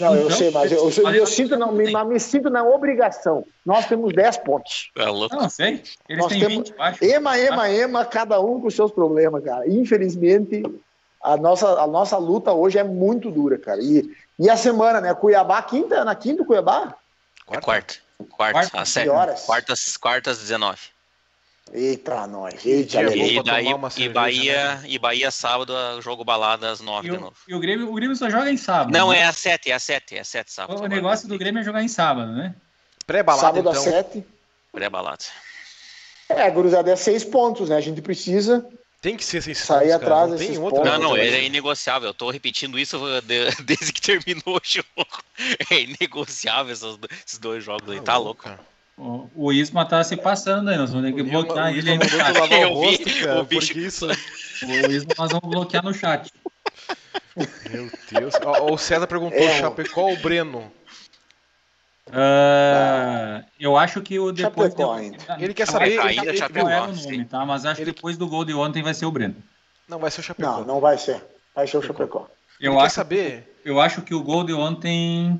Não, 0.00 0.14
eu 0.14 0.30
sei, 0.30 0.50
mas 0.50 0.70
eu, 0.70 0.90
eu, 0.90 1.14
eu 1.14 1.26
sinto 1.26 1.56
não, 1.56 1.72
me, 1.72 1.92
me, 1.92 2.20
sinto 2.20 2.48
na 2.48 2.62
obrigação. 2.62 3.44
Nós 3.66 3.86
temos 3.86 4.14
10 4.14 4.36
pontos. 4.38 4.90
É 4.96 5.06
louco. 5.06 5.34
Não, 5.34 5.48
sei. 5.48 5.82
Eles 6.08 6.22
Nós 6.22 6.28
têm 6.28 6.40
temos 6.40 6.70
20 6.70 7.02
Ema, 7.02 7.38
ema, 7.38 7.70
ema, 7.70 8.04
cada 8.04 8.40
um 8.40 8.60
com 8.60 8.70
seus 8.70 8.92
problemas, 8.92 9.42
cara. 9.42 9.68
Infelizmente, 9.68 10.62
a 11.22 11.36
nossa, 11.36 11.80
a 11.80 11.86
nossa 11.86 12.16
luta 12.16 12.52
hoje 12.52 12.78
é 12.78 12.84
muito 12.84 13.30
dura, 13.30 13.58
cara. 13.58 13.82
E, 13.82 14.08
e 14.38 14.48
a 14.48 14.56
semana, 14.56 15.00
né? 15.00 15.12
Cuiabá, 15.14 15.60
quinta, 15.62 16.04
na 16.04 16.14
quinta, 16.14 16.44
Cuiabá? 16.44 16.94
Quarta. 17.44 17.64
Quarta. 17.64 17.94
Quarta, 18.30 18.52
quarta, 18.52 18.80
às 18.80 18.96
horas? 18.96 19.44
Quartas, 19.44 19.96
quartas, 19.96 20.38
19. 20.38 20.78
Eita, 21.72 22.26
nós. 22.26 22.64
Eita, 22.64 23.02
e, 23.02 23.36
e, 23.36 23.42
daí, 23.42 23.66
e, 23.96 24.08
Bahia, 24.08 24.76
né? 24.76 24.82
e 24.86 24.98
Bahia 24.98 25.30
sábado, 25.30 25.72
jogo 26.00 26.24
balada 26.24 26.70
às 26.70 26.80
9 26.80 27.06
e 27.06 27.10
de 27.10 27.18
novo. 27.18 27.36
E 27.46 27.54
o 27.54 27.60
Grêmio, 27.60 27.90
o 27.90 27.94
Grêmio 27.94 28.16
só 28.16 28.30
joga 28.30 28.50
em 28.50 28.56
sábado. 28.56 28.92
Não, 28.92 29.10
né? 29.10 29.18
é 29.18 29.24
às 29.24 29.36
7, 29.36 29.70
é 29.70 29.74
às 29.74 29.82
7, 29.82 30.16
é 30.16 30.20
às 30.20 30.28
7 30.28 30.52
sábado. 30.52 30.80
O, 30.80 30.84
o 30.84 30.88
negócio 30.88 31.28
do 31.28 31.38
Grêmio 31.38 31.60
é 31.60 31.64
jogar 31.64 31.82
em 31.82 31.88
sábado, 31.88 32.32
né? 32.32 32.54
Pré-balada, 33.06 33.46
Sábado 33.46 33.60
então. 33.60 33.72
às 33.72 33.78
7. 33.78 34.24
Pré-balada. 34.72 35.24
É, 36.28 36.50
gurizada, 36.50 36.90
é 36.90 36.96
6 36.96 37.24
pontos, 37.24 37.68
né? 37.68 37.76
A 37.76 37.80
gente 37.80 38.02
precisa 38.02 38.66
tem 39.00 39.16
que 39.16 39.24
ser 39.24 39.40
seis 39.40 39.58
Sair 39.58 39.92
pontos, 39.92 40.02
atrás 40.02 40.30
não 40.30 40.38
tem 40.38 40.58
outra. 40.58 40.84
Não, 40.84 40.98
não, 40.98 41.16
ele 41.16 41.36
é 41.36 41.44
inegociável. 41.44 42.08
Eu 42.08 42.14
tô 42.14 42.30
repetindo 42.30 42.78
isso 42.78 42.98
desde 43.64 43.92
que 43.92 44.00
terminou 44.00 44.56
o 44.56 44.60
jogo. 44.64 45.08
É 45.70 45.82
inegociável 45.82 46.72
esses 46.72 47.38
dois 47.38 47.62
jogos 47.62 47.88
aí, 47.88 48.00
tá 48.00 48.14
ah, 48.14 48.16
louco, 48.16 48.42
cara. 48.42 48.58
O, 48.98 49.30
o 49.34 49.52
Isma 49.52 49.84
tá 49.84 50.02
se 50.02 50.16
passando 50.16 50.70
aí, 50.70 50.76
nós 50.76 50.92
vamos 50.92 51.08
ter 51.08 51.16
que 51.16 51.22
bloquear 51.22 51.72
ele 51.72 51.90
aí 51.90 51.98
no 51.98 52.08
chat. 52.08 52.52
Eu 52.52 52.74
rosto, 52.74 53.04
vi, 53.04 53.20
cara, 53.22 53.40
o 53.40 53.44
bicho... 53.44 53.78
isso... 53.78 54.06
O 54.06 54.90
Isma 54.90 55.14
nós 55.16 55.30
vamos 55.30 55.48
bloquear 55.48 55.84
no 55.84 55.94
chat. 55.94 56.32
Meu 57.70 57.88
Deus. 58.10 58.34
O 58.62 58.76
César 58.76 59.06
perguntou, 59.06 59.38
é. 59.38 59.60
Chapecó 59.60 60.10
ou 60.10 60.16
Breno? 60.16 60.72
Uh, 62.08 63.44
eu 63.60 63.76
acho 63.76 64.00
que 64.00 64.18
o 64.18 64.32
depois 64.32 64.72
Chapecó 64.72 64.94
ainda. 64.94 65.18
Ele 65.38 65.54
quer 65.54 65.66
saber 65.66 65.92
ele, 65.92 66.00
ainda 66.00 66.22
ele, 66.22 66.38
ele 66.38 66.58
é 66.58 66.80
o 66.80 66.86
nome, 66.86 67.24
tá? 67.26 67.44
Mas 67.46 67.66
acho 67.66 67.82
ele... 67.82 67.92
que 67.92 67.96
depois 67.96 68.16
do 68.16 68.26
gol 68.26 68.44
de 68.44 68.54
ontem 68.54 68.82
vai 68.82 68.94
ser 68.94 69.06
o 69.06 69.12
Breno. 69.12 69.36
Não, 69.86 69.98
vai 69.98 70.10
ser 70.10 70.20
o 70.20 70.24
Chapecó. 70.24 70.50
Não, 70.50 70.64
não 70.64 70.80
vai 70.80 70.98
ser. 70.98 71.22
Vai 71.54 71.66
ser 71.68 71.76
o 71.76 71.82
Chapecó. 71.82 72.26
Eu 72.60 72.72
ele 72.72 72.82
acho, 72.82 72.94
saber. 72.94 73.60
Eu 73.64 73.80
acho 73.80 74.02
que 74.02 74.14
o 74.14 74.22
gol 74.22 74.42
de 74.42 74.54
ontem, 74.54 75.38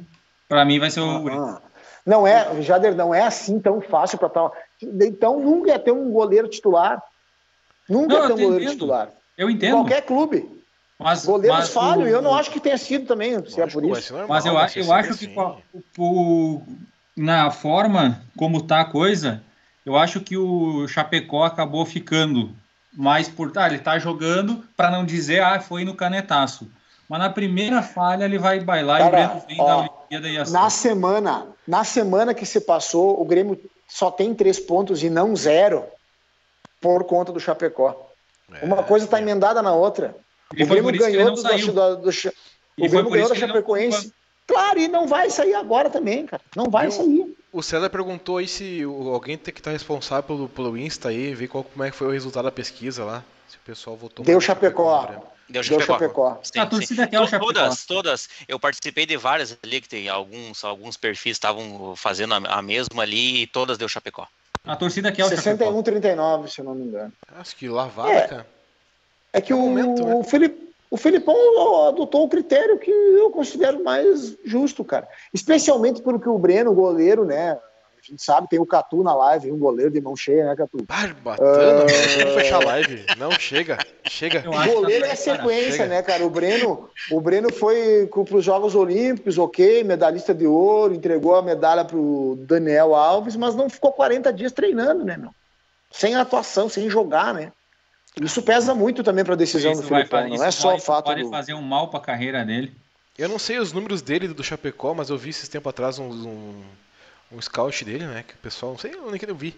para 0.48 0.64
mim, 0.64 0.78
vai 0.78 0.90
ser 0.90 1.00
o 1.00 1.18
Breno. 1.20 1.60
Não 2.08 2.26
é, 2.26 2.62
Jader, 2.62 2.94
não 2.94 3.14
é 3.14 3.20
assim 3.20 3.60
tão 3.60 3.82
fácil 3.82 4.16
para 4.16 4.30
tal. 4.30 4.56
Então 4.82 5.40
nunca 5.40 5.68
ia 5.68 5.78
ter 5.78 5.92
um 5.92 6.10
goleiro 6.10 6.48
titular. 6.48 7.02
Nunca 7.86 8.14
não, 8.14 8.22
ia 8.22 8.26
ter 8.28 8.32
um 8.32 8.36
goleiro 8.36 8.64
entendo. 8.64 8.72
titular. 8.72 9.10
Eu 9.36 9.50
entendo. 9.50 9.74
Qualquer 9.74 10.00
clube. 10.00 10.58
Mas, 10.98 11.26
Goleiros 11.26 11.58
mas 11.58 11.68
falham, 11.68 12.04
o, 12.04 12.08
eu 12.08 12.22
não 12.22 12.34
acho 12.34 12.50
que 12.50 12.58
tenha 12.58 12.78
sido 12.78 13.06
também, 13.06 13.44
se 13.46 13.60
é 13.60 13.66
por 13.66 13.84
isso. 13.84 14.14
Normal, 14.14 14.28
mas 14.28 14.46
eu, 14.46 14.52
eu 14.54 14.92
acho 14.92 15.10
assim. 15.10 15.28
que 15.28 15.34
o, 15.98 16.62
na 17.14 17.50
forma 17.50 18.22
como 18.38 18.62
tá 18.62 18.80
a 18.80 18.84
coisa, 18.86 19.42
eu 19.84 19.94
acho 19.94 20.18
que 20.22 20.36
o 20.36 20.88
Chapecó 20.88 21.44
acabou 21.44 21.84
ficando 21.84 22.50
mais 22.96 23.28
por. 23.28 23.52
Ah, 23.54 23.66
ele 23.66 23.78
tá 23.78 23.98
jogando 23.98 24.64
para 24.74 24.90
não 24.90 25.04
dizer, 25.04 25.42
ah, 25.42 25.60
foi 25.60 25.84
no 25.84 25.94
canetaço. 25.94 26.66
Mas 27.06 27.20
na 27.20 27.28
primeira 27.28 27.82
falha 27.82 28.24
ele 28.24 28.38
vai 28.38 28.60
bailar 28.60 28.98
Cara, 28.98 29.04
e 29.04 29.08
o 29.08 29.28
Breno 29.28 29.44
vem 29.46 29.60
ó, 29.60 29.97
Na 30.50 30.70
semana, 30.70 31.46
na 31.66 31.84
semana 31.84 32.34
que 32.34 32.46
se 32.46 32.60
passou, 32.60 33.20
o 33.20 33.24
Grêmio 33.24 33.58
só 33.86 34.10
tem 34.10 34.34
três 34.34 34.58
pontos 34.58 35.02
e 35.02 35.10
não 35.10 35.34
zero 35.36 35.84
por 36.80 37.04
conta 37.04 37.32
do 37.32 37.40
Chapecó. 37.40 38.08
É, 38.52 38.64
Uma 38.64 38.82
coisa 38.82 39.04
está 39.04 39.20
emendada 39.20 39.60
na 39.62 39.72
outra. 39.72 40.16
E 40.56 40.62
o 40.62 40.66
Grêmio 40.66 40.92
ganhou 40.98 41.34
do, 41.34 41.42
do, 41.42 41.72
do, 41.72 41.96
do, 41.96 42.08
O 42.78 42.88
Grêmio 42.88 43.10
ganhou 43.10 43.28
da 43.28 43.34
Chapecoense. 43.34 44.12
Claro, 44.46 44.78
e 44.78 44.88
não 44.88 45.06
vai 45.06 45.28
sair 45.28 45.54
agora 45.54 45.90
também, 45.90 46.24
cara. 46.24 46.42
Não 46.56 46.70
vai 46.70 46.90
sair. 46.90 47.36
O 47.52 47.62
César 47.62 47.90
perguntou 47.90 48.38
aí 48.38 48.48
se 48.48 48.82
alguém 48.82 49.36
tem 49.36 49.52
que 49.52 49.60
estar 49.60 49.70
tá 49.70 49.74
responsável 49.74 50.22
pelo, 50.22 50.48
pelo 50.48 50.76
Insta 50.76 51.10
aí, 51.10 51.34
ver 51.34 51.48
qual, 51.48 51.64
como 51.64 51.84
é 51.84 51.90
que 51.90 51.96
foi 51.96 52.06
o 52.06 52.10
resultado 52.10 52.44
da 52.44 52.52
pesquisa 52.52 53.04
lá. 53.04 53.22
Se 53.46 53.56
o 53.56 53.60
pessoal 53.60 53.96
votou. 53.96 54.24
Deu 54.24 54.40
Chapecó. 54.40 55.06
Deu 55.48 55.62
Chapecó. 55.62 55.98
Deu 55.98 56.08
Chapecó. 56.08 56.40
Sim, 56.42 56.58
a 56.58 56.66
torcida 56.66 57.06
quer 57.06 57.20
o 57.20 57.26
Chapecó. 57.26 57.52
Todas, 57.52 57.86
todas. 57.86 58.28
Eu 58.46 58.60
participei 58.60 59.06
de 59.06 59.16
várias 59.16 59.56
ali, 59.62 59.80
que 59.80 59.88
tem 59.88 60.08
alguns, 60.08 60.62
alguns 60.62 60.96
perfis 60.96 61.32
estavam 61.32 61.94
fazendo 61.96 62.34
a, 62.34 62.58
a 62.58 62.62
mesma 62.62 63.02
ali 63.02 63.42
e 63.42 63.46
todas 63.46 63.78
deu 63.78 63.88
Chapecó. 63.88 64.26
A 64.64 64.76
torcida 64.76 65.10
quer 65.10 65.24
o 65.24 65.28
61, 65.28 65.82
39, 65.82 66.50
se 66.50 66.60
eu 66.60 66.64
não 66.64 66.74
me 66.74 66.84
engano. 66.84 67.12
Acho 67.36 67.56
que 67.56 67.68
lavada, 67.68 68.12
é, 68.12 68.28
cara. 68.28 68.46
É 69.32 69.40
que 69.40 69.52
é 69.52 69.56
o, 69.56 69.58
momento, 69.58 70.04
né? 70.04 70.14
o, 70.14 70.22
Felipe, 70.22 70.74
o 70.90 70.96
Felipão 70.96 71.88
adotou 71.88 72.24
o 72.24 72.28
critério 72.28 72.78
que 72.78 72.90
eu 72.90 73.30
considero 73.30 73.82
mais 73.82 74.36
justo, 74.44 74.84
cara. 74.84 75.08
Especialmente 75.32 76.02
pelo 76.02 76.20
que 76.20 76.28
o 76.28 76.38
Breno, 76.38 76.72
o 76.72 76.74
goleiro, 76.74 77.24
né? 77.24 77.58
A 78.08 78.10
gente 78.10 78.22
sabe, 78.22 78.48
tem 78.48 78.58
o 78.58 78.64
Catu 78.64 79.02
na 79.02 79.14
live, 79.14 79.52
um 79.52 79.58
goleiro 79.58 79.90
de 79.90 80.00
mão 80.00 80.16
cheia, 80.16 80.46
né, 80.46 80.56
Catu? 80.56 80.82
Barbatana, 80.82 81.84
uh... 81.84 82.18
vamos 82.18 82.34
fechar 82.34 82.62
a 82.62 82.64
live. 82.64 83.04
Não, 83.18 83.30
chega, 83.32 83.76
chega. 84.08 84.44
O 84.48 84.72
goleiro 84.72 85.04
é 85.04 85.14
sequência, 85.14 85.86
né, 85.86 86.00
cara? 86.02 86.24
O 86.24 86.30
Breno, 86.30 86.88
o 87.10 87.20
Breno 87.20 87.52
foi 87.52 88.08
para 88.10 88.36
os 88.36 88.44
Jogos 88.44 88.74
Olímpicos, 88.74 89.36
ok, 89.36 89.84
medalhista 89.84 90.34
de 90.34 90.46
ouro, 90.46 90.94
entregou 90.94 91.34
a 91.34 91.42
medalha 91.42 91.84
pro 91.84 92.38
Daniel 92.40 92.94
Alves, 92.94 93.36
mas 93.36 93.54
não 93.54 93.68
ficou 93.68 93.92
40 93.92 94.32
dias 94.32 94.52
treinando, 94.52 95.04
né, 95.04 95.18
meu? 95.18 95.30
Sem 95.90 96.14
atuação, 96.14 96.68
sem 96.68 96.88
jogar, 96.88 97.34
né? 97.34 97.52
Isso 98.22 98.42
pesa 98.42 98.74
muito 98.74 99.02
também 99.02 99.22
para 99.22 99.34
a 99.34 99.36
decisão 99.36 99.72
isso 99.72 99.82
do 99.82 99.88
Filipão, 99.88 100.28
não 100.28 100.44
é 100.44 100.50
só 100.50 100.74
o 100.74 100.80
fato 100.80 101.04
pode 101.04 101.22
do... 101.22 101.30
fazer 101.30 101.52
um 101.52 101.62
mal 101.62 101.88
para 101.88 102.00
a 102.00 102.02
carreira 102.02 102.44
dele. 102.44 102.74
Eu 103.18 103.28
não 103.28 103.38
sei 103.38 103.58
os 103.58 103.72
números 103.72 104.00
dele 104.00 104.28
do 104.28 104.44
Chapecó, 104.44 104.94
mas 104.94 105.10
eu 105.10 105.18
vi 105.18 105.30
esses 105.30 105.48
tempo 105.48 105.68
atrás 105.68 105.98
um, 105.98 106.08
um, 106.08 106.62
um 107.32 107.40
scout 107.40 107.84
dele, 107.84 108.06
né? 108.06 108.24
Que 108.26 108.34
o 108.34 108.38
pessoal, 108.38 108.72
não 108.72 108.78
sei 108.78 108.96
onde 108.96 109.18
que 109.18 109.30
eu 109.30 109.34
vi. 109.34 109.54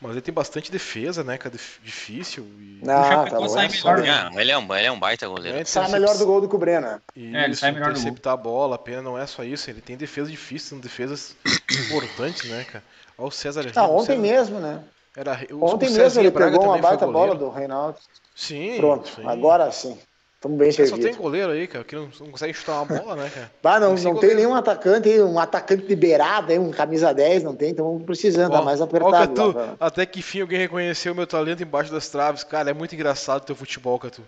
Mas 0.00 0.12
ele 0.12 0.20
tem 0.20 0.34
bastante 0.34 0.70
defesa, 0.70 1.24
né? 1.24 1.38
Que 1.38 1.48
é 1.48 1.50
difícil. 1.50 2.44
E... 2.58 2.80
Não, 2.82 3.00
o 3.00 3.04
Chapecó 3.04 3.40
tá 3.40 3.48
sai 3.48 3.68
melhor. 3.68 3.98
Né? 3.98 4.30
Não, 4.30 4.40
ele, 4.40 4.50
é 4.50 4.58
um, 4.58 4.74
ele 4.74 4.86
é 4.86 4.92
um 4.92 4.98
baita 4.98 5.26
goleiro. 5.26 5.58
É, 5.58 5.64
sai 5.64 5.90
melhor 5.90 6.16
do 6.18 6.26
gol 6.26 6.40
do 6.40 6.48
que 6.48 6.54
o 6.54 6.58
Breno. 6.58 7.00
Isso, 7.16 7.36
é, 7.36 7.44
ele 7.44 7.56
sai 7.56 7.72
melhor 7.72 7.90
interceptar 7.90 8.36
do 8.36 8.42
gol. 8.42 8.52
a 8.52 8.54
bola, 8.54 8.74
a 8.74 8.78
pena 8.78 9.02
não 9.02 9.18
é 9.18 9.26
só 9.26 9.44
isso. 9.44 9.70
Ele 9.70 9.80
tem 9.80 9.96
defesa 9.96 10.30
difícil, 10.30 10.70
são 10.70 10.80
defesas 10.80 11.36
importantes, 11.86 12.50
né, 12.50 12.64
cara? 12.64 12.84
Olha 13.16 13.28
o 13.28 13.30
César. 13.30 13.64
Ah, 13.76 13.86
ontem 13.86 14.06
César... 14.06 14.20
mesmo, 14.20 14.60
né? 14.60 14.82
Era, 15.16 15.38
Ontem 15.60 15.88
o 15.88 15.92
mesmo 15.92 16.20
ele 16.20 16.30
Braga 16.30 16.50
pegou 16.50 16.66
uma 16.66 16.78
baita 16.78 17.06
bola 17.06 17.34
do 17.36 17.48
Reinaldo. 17.48 17.98
Sim. 18.34 18.76
Pronto, 18.78 19.08
sim. 19.08 19.22
agora 19.24 19.70
sim. 19.70 19.96
Estamos 20.44 20.58
bem 20.58 20.70
servidos. 20.70 21.00
Só 21.00 21.10
tem 21.10 21.14
goleiro 21.14 21.52
aí, 21.52 21.66
cara, 21.66 21.84
que 21.84 21.96
não, 21.96 22.10
não 22.20 22.26
consegue 22.26 22.52
chutar 22.52 22.82
uma 22.82 22.84
bola, 22.84 23.16
né, 23.16 23.30
cara? 23.34 23.50
Bah, 23.62 23.80
não, 23.80 23.94
não, 23.94 24.02
não 24.02 24.20
tem 24.20 24.34
nenhum 24.34 24.54
atacante, 24.54 25.08
um 25.22 25.38
atacante 25.38 25.86
liberado, 25.86 26.52
um 26.60 26.70
camisa 26.70 27.14
10, 27.14 27.44
não 27.44 27.56
tem, 27.56 27.70
então 27.70 27.98
precisando, 28.04 28.52
tá 28.52 28.60
mais 28.60 28.82
apertado. 28.82 29.42
Ó, 29.42 29.52
Catu, 29.54 29.76
até 29.80 30.04
que 30.04 30.18
enfim 30.18 30.42
alguém 30.42 30.58
reconheceu 30.58 31.14
o 31.14 31.16
meu 31.16 31.26
talento 31.26 31.62
embaixo 31.62 31.90
das 31.90 32.10
traves. 32.10 32.44
Cara, 32.44 32.68
é 32.68 32.74
muito 32.74 32.94
engraçado 32.94 33.40
o 33.40 33.46
teu 33.46 33.56
futebol, 33.56 33.98
Catu. 33.98 34.22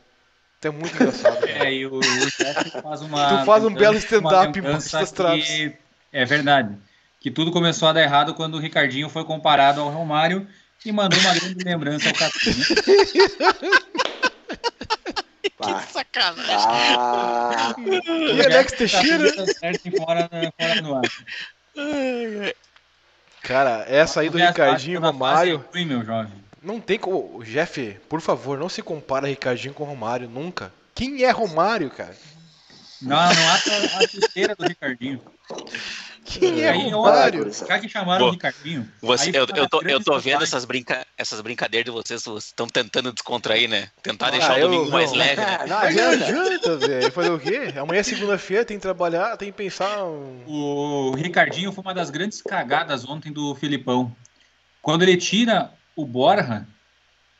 Tu 0.59 0.69
é 0.69 0.71
muito 0.71 0.95
engraçado. 0.95 1.45
é, 1.45 1.71
e 1.71 1.87
o, 1.87 1.99
o 1.99 2.83
faz 2.83 3.03
uma. 3.03 3.41
Tu 3.41 3.45
faz 3.45 3.64
um 3.67 3.75
belo 3.75 3.99
stand-up 3.99 4.59
embaixo 4.59 4.93
das 4.93 5.12
traves. 5.12 5.73
É 6.11 6.25
verdade. 6.25 6.75
Que 7.21 7.31
tudo 7.31 7.53
começou 7.53 7.89
a 7.89 7.93
dar 7.93 8.03
errado 8.03 8.33
quando 8.33 8.55
o 8.55 8.59
Ricardinho 8.59 9.11
foi 9.11 9.25
comparado 9.25 9.83
ao 9.83 9.91
Romário 9.91 10.47
e 10.83 10.91
mandou 10.93 11.19
uma 11.19 11.35
grande 11.35 11.62
lembrança 11.62 12.09
ao 12.09 12.14
Catu. 12.14 12.39
Né? 12.49 13.71
que 15.57 15.93
sacanagem. 15.93 16.55
Ah. 16.99 17.75
e 17.79 18.43
Alex 18.43 18.73
Teixeira? 18.73 19.33
Fora, 19.97 20.31
fora 20.59 20.83
do 20.83 20.95
ar. 20.95 21.03
Cara, 23.43 23.85
essa 23.89 24.21
aí 24.21 24.29
do 24.29 24.39
Ricardinho 24.39 25.01
Romário. 25.01 25.65
Ruim, 25.73 25.87
meu 25.87 26.05
jovem. 26.05 26.33
Não 26.63 26.81
tem 26.81 26.99
como. 26.99 27.45
Jeff, 27.45 27.99
por 28.09 28.21
favor, 28.21 28.59
não 28.59 28.69
se 28.69 28.83
compara 28.83 29.29
Ricardinho 29.29 29.73
com 29.73 29.85
Romário 29.85 30.29
nunca. 30.29 30.73
Quem 30.95 31.23
é 31.23 31.31
Romário, 31.31 31.91
cara? 31.91 32.17
Não, 33.01 33.17
não 33.17 33.49
há 33.49 33.55
a 33.55 34.09
chuteira 34.09 34.57
do 34.57 34.67
Ricardinho. 34.67 35.21
Quem 36.39 36.61
é 36.62 36.70
Romário? 36.89 37.51
Já 37.53 37.78
que 37.78 37.89
chamaram 37.89 38.26
o 38.26 38.30
Ricardinho. 38.30 38.89
Você, 39.01 39.30
eu, 39.30 39.47
eu, 39.55 39.68
tô, 39.68 39.82
eu 39.82 40.03
tô 40.03 40.18
vendo 40.18 40.43
essas, 40.43 40.64
brinca, 40.64 41.07
essas 41.16 41.41
brincadeiras 41.41 41.84
de 41.84 41.91
vocês, 41.91 42.22
vocês 42.22 42.45
estão 42.47 42.66
tentando 42.66 43.12
descontrair, 43.12 43.68
né? 43.68 43.89
Tentar 44.03 44.28
ah, 44.28 44.30
deixar 44.30 44.59
o 44.59 44.61
domingo 44.62 44.91
mais 44.91 45.12
leve. 45.12 45.41
Né? 45.41 45.59
Não, 45.66 45.78
adianta, 45.78 46.24
adianta 46.24 46.76
velho. 46.76 47.12
Fazer 47.12 47.30
o 47.30 47.39
quê? 47.39 47.74
Amanhã 47.76 48.01
é 48.01 48.03
segunda-feira, 48.03 48.64
tem 48.64 48.76
que 48.76 48.82
trabalhar, 48.82 49.37
tem 49.37 49.51
que 49.51 49.57
pensar. 49.57 50.05
O 50.05 51.12
Ricardinho 51.16 51.72
foi 51.72 51.82
uma 51.82 51.95
das 51.95 52.11
grandes 52.11 52.43
cagadas 52.43 53.05
ontem 53.09 53.32
do 53.32 53.55
Filipão. 53.55 54.14
Quando 54.82 55.03
ele 55.03 55.16
tira 55.16 55.72
o 55.97 56.05
Borja 56.05 56.66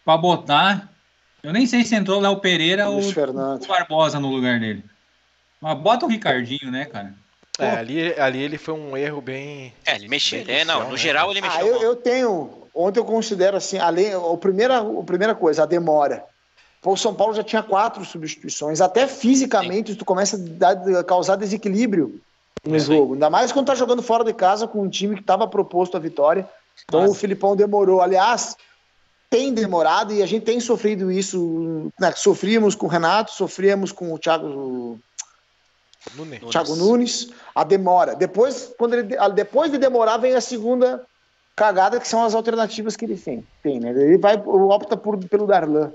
para 0.07 0.17
botar. 0.17 0.89
Eu 1.43 1.53
nem 1.53 1.67
sei 1.67 1.85
se 1.85 1.95
entrou 1.95 2.21
Léo 2.21 2.39
Pereira 2.39 2.89
Luiz 2.89 3.07
ou 3.07 3.13
Fernando. 3.13 3.63
o 3.63 3.67
Barbosa 3.67 4.21
no 4.21 4.31
lugar 4.31 4.59
dele. 4.61 4.85
Mas 5.61 5.79
bota 5.79 6.07
o 6.07 6.09
Ricardinho, 6.09 6.71
né, 6.71 6.85
cara? 6.85 7.15
É, 7.59 7.71
ali, 7.71 8.13
ali 8.19 8.43
ele 8.43 8.59
foi 8.59 8.75
um 8.75 8.97
erro 8.97 9.21
bem. 9.21 9.73
É, 9.85 9.95
ele 9.95 10.09
mexeu. 10.09 10.45
É, 10.47 10.65
não, 10.65 10.85
no 10.85 10.91
né? 10.91 10.97
geral 10.97 11.31
ele 11.31 11.41
mexeu. 11.41 11.61
Ah, 11.61 11.67
eu, 11.67 11.83
eu, 11.83 11.97
tenho. 11.97 12.51
Ontem 12.75 13.01
eu 13.01 13.05
considero 13.05 13.57
assim, 13.57 13.79
além. 13.79 14.13
A 14.13 14.37
primeira, 14.37 14.79
a 14.79 15.05
primeira 15.05 15.35
coisa, 15.35 15.63
a 15.63 15.67
demora. 15.67 16.25
O 16.85 16.97
São 16.97 17.15
Paulo 17.15 17.35
já 17.35 17.43
tinha 17.43 17.63
quatro 17.63 18.05
substituições. 18.05 18.81
Até 18.81 19.09
fisicamente, 19.09 19.93
Sim. 19.93 19.99
tu 19.99 20.05
começa 20.05 20.37
a, 20.37 20.41
dar, 20.41 20.99
a 20.99 21.03
causar 21.03 21.37
desequilíbrio 21.37 22.21
no 22.65 22.77
é, 22.77 22.79
jogo. 22.79 23.15
Ainda 23.15 23.31
mais 23.31 23.51
quando 23.51 23.67
tá 23.67 23.75
jogando 23.75 24.03
fora 24.03 24.23
de 24.23 24.33
casa 24.33 24.69
com 24.69 24.83
um 24.83 24.89
time 24.89 25.15
que 25.15 25.23
estava 25.23 25.49
proposto 25.49 25.97
a 25.97 26.01
vitória. 26.01 26.49
Então 26.85 27.01
Nossa. 27.01 27.13
o 27.13 27.17
Filipão 27.17 27.57
demorou. 27.57 28.03
Aliás, 28.03 28.57
tem 29.31 29.53
demorado 29.53 30.13
e 30.13 30.23
a 30.23 30.27
gente 30.27 30.45
tem 30.45 30.61
sofrido 30.61 31.11
isso. 31.11 31.91
Né? 31.99 32.13
Sofríamos 32.13 32.75
com 32.75 32.87
o 32.87 32.89
Renato, 32.89 33.33
sofríamos 33.33 33.91
com 33.91 34.13
o 34.13 34.19
Thiago 34.19 35.01
Nunes. 36.15 36.41
Thiago 36.51 36.77
Nunes, 36.77 37.29
a 37.55 37.65
demora. 37.65 38.15
Depois, 38.15 38.73
quando 38.79 38.95
ele, 38.95 39.17
depois 39.35 39.71
de 39.71 39.79
demorar, 39.79 40.19
vem 40.19 40.35
a 40.35 40.41
segunda 40.41 41.05
cagada, 41.57 41.99
que 41.99 42.07
são 42.07 42.23
as 42.25 42.35
alternativas 42.35 42.97
que 42.97 43.05
ele 43.05 43.17
tem. 43.17 43.47
tem 43.63 43.81
né? 43.81 43.91
Ele 43.91 44.19
vai, 44.19 44.37
opta 44.37 44.97
por, 44.97 45.19
pelo 45.25 45.47
Darlan. 45.47 45.91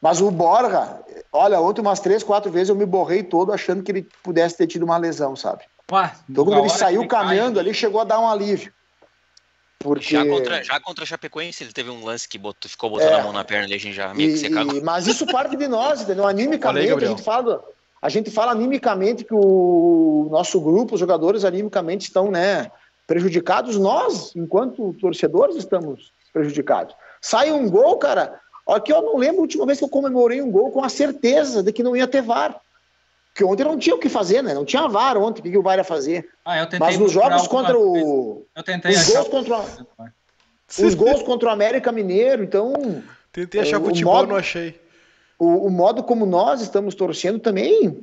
Mas 0.00 0.20
o 0.20 0.30
Borja, 0.30 1.00
olha, 1.32 1.60
ontem 1.60 1.80
umas 1.80 2.00
três, 2.00 2.22
quatro 2.22 2.50
vezes 2.50 2.68
eu 2.68 2.76
me 2.76 2.86
borrei 2.86 3.22
todo 3.22 3.52
achando 3.52 3.82
que 3.82 3.90
ele 3.90 4.06
pudesse 4.22 4.56
ter 4.56 4.66
tido 4.66 4.84
uma 4.84 4.96
lesão, 4.96 5.34
sabe? 5.34 5.64
Ué, 5.90 6.12
então 6.28 6.44
quando 6.44 6.60
ele 6.60 6.68
saiu 6.68 7.00
ele 7.00 7.08
caminhando 7.08 7.54
cai, 7.54 7.64
ali, 7.64 7.74
chegou 7.74 8.00
a 8.00 8.04
dar 8.04 8.20
um 8.20 8.28
alívio. 8.28 8.72
Porque... 9.78 10.10
Já, 10.10 10.26
contra, 10.26 10.62
já 10.62 10.80
contra 10.80 11.04
a 11.04 11.06
Chapecoense 11.06 11.64
ele 11.64 11.72
teve 11.72 11.90
um 11.90 12.04
lance 12.04 12.28
que 12.28 12.38
botou, 12.38 12.70
ficou 12.70 12.90
botando 12.90 13.12
é, 13.12 13.20
a 13.20 13.22
mão 13.22 13.32
na 13.32 13.44
perna 13.44 13.68
e 13.68 13.74
a 13.74 13.78
gente 13.78 13.94
já 13.94 14.12
meio 14.12 14.32
que 14.32 14.38
se 14.38 14.50
cagou. 14.50 14.82
Mas 14.82 15.06
isso 15.06 15.26
parte 15.26 15.56
de 15.56 15.66
nós, 15.66 16.02
entendeu? 16.02 16.26
Animicamente, 16.26 16.92
a 16.92 17.08
gente 17.08 17.22
fala 17.22 17.64
a 18.00 18.08
gente 18.08 18.30
fala 18.30 18.52
animicamente 18.52 19.24
que 19.24 19.34
o 19.34 20.28
nosso 20.30 20.60
grupo, 20.60 20.94
os 20.94 21.00
jogadores 21.00 21.44
animicamente 21.44 22.02
estão 22.02 22.30
né, 22.30 22.70
prejudicados, 23.06 23.76
nós, 23.76 24.34
enquanto 24.36 24.94
torcedores, 24.94 25.56
estamos 25.56 26.12
prejudicados. 26.32 26.94
Sai 27.20 27.50
um 27.50 27.68
gol, 27.68 27.98
cara. 27.98 28.40
Aqui 28.66 28.92
eu 28.92 29.02
não 29.02 29.16
lembro 29.16 29.38
a 29.38 29.42
última 29.42 29.66
vez 29.66 29.78
que 29.78 29.84
eu 29.84 29.88
comemorei 29.88 30.40
um 30.40 30.50
gol 30.50 30.70
com 30.70 30.84
a 30.84 30.88
certeza 30.88 31.62
de 31.62 31.72
que 31.72 31.82
não 31.82 31.96
ia 31.96 32.06
ter 32.06 32.22
VAR. 32.22 32.60
Porque 33.32 33.44
ontem 33.44 33.64
não 33.64 33.78
tinha 33.78 33.96
o 33.96 33.98
que 33.98 34.08
fazer, 34.08 34.42
né? 34.42 34.54
Não 34.54 34.64
tinha 34.64 34.86
VAR 34.88 35.16
ontem, 35.16 35.40
o 35.40 35.42
que, 35.42 35.50
que 35.50 35.58
o 35.58 35.62
VAR 35.62 35.78
ia 35.78 35.84
fazer? 35.84 36.28
Ah, 36.44 36.68
Mas 36.78 36.98
nos 36.98 37.10
jogos 37.10 37.46
contra 37.48 37.78
o. 37.78 38.44
Eu 38.54 38.62
tentei 38.62 38.92
os 38.92 39.08
gols 39.08 39.28
contra. 39.28 39.64
Os 40.84 40.94
gols 40.94 41.22
contra 41.22 41.48
o 41.48 41.50
América 41.50 41.90
Mineiro, 41.90 42.44
então. 42.44 42.74
Tentei 43.32 43.62
achar 43.62 43.80
futebol, 43.80 44.16
modo... 44.16 44.28
não 44.28 44.36
achei 44.36 44.78
o, 45.38 45.66
o, 45.66 45.70
modo 45.70 46.02
como 46.02 46.26
nós 46.26 46.60
estamos 46.60 46.94
torcendo 46.94 47.38
também 47.38 47.96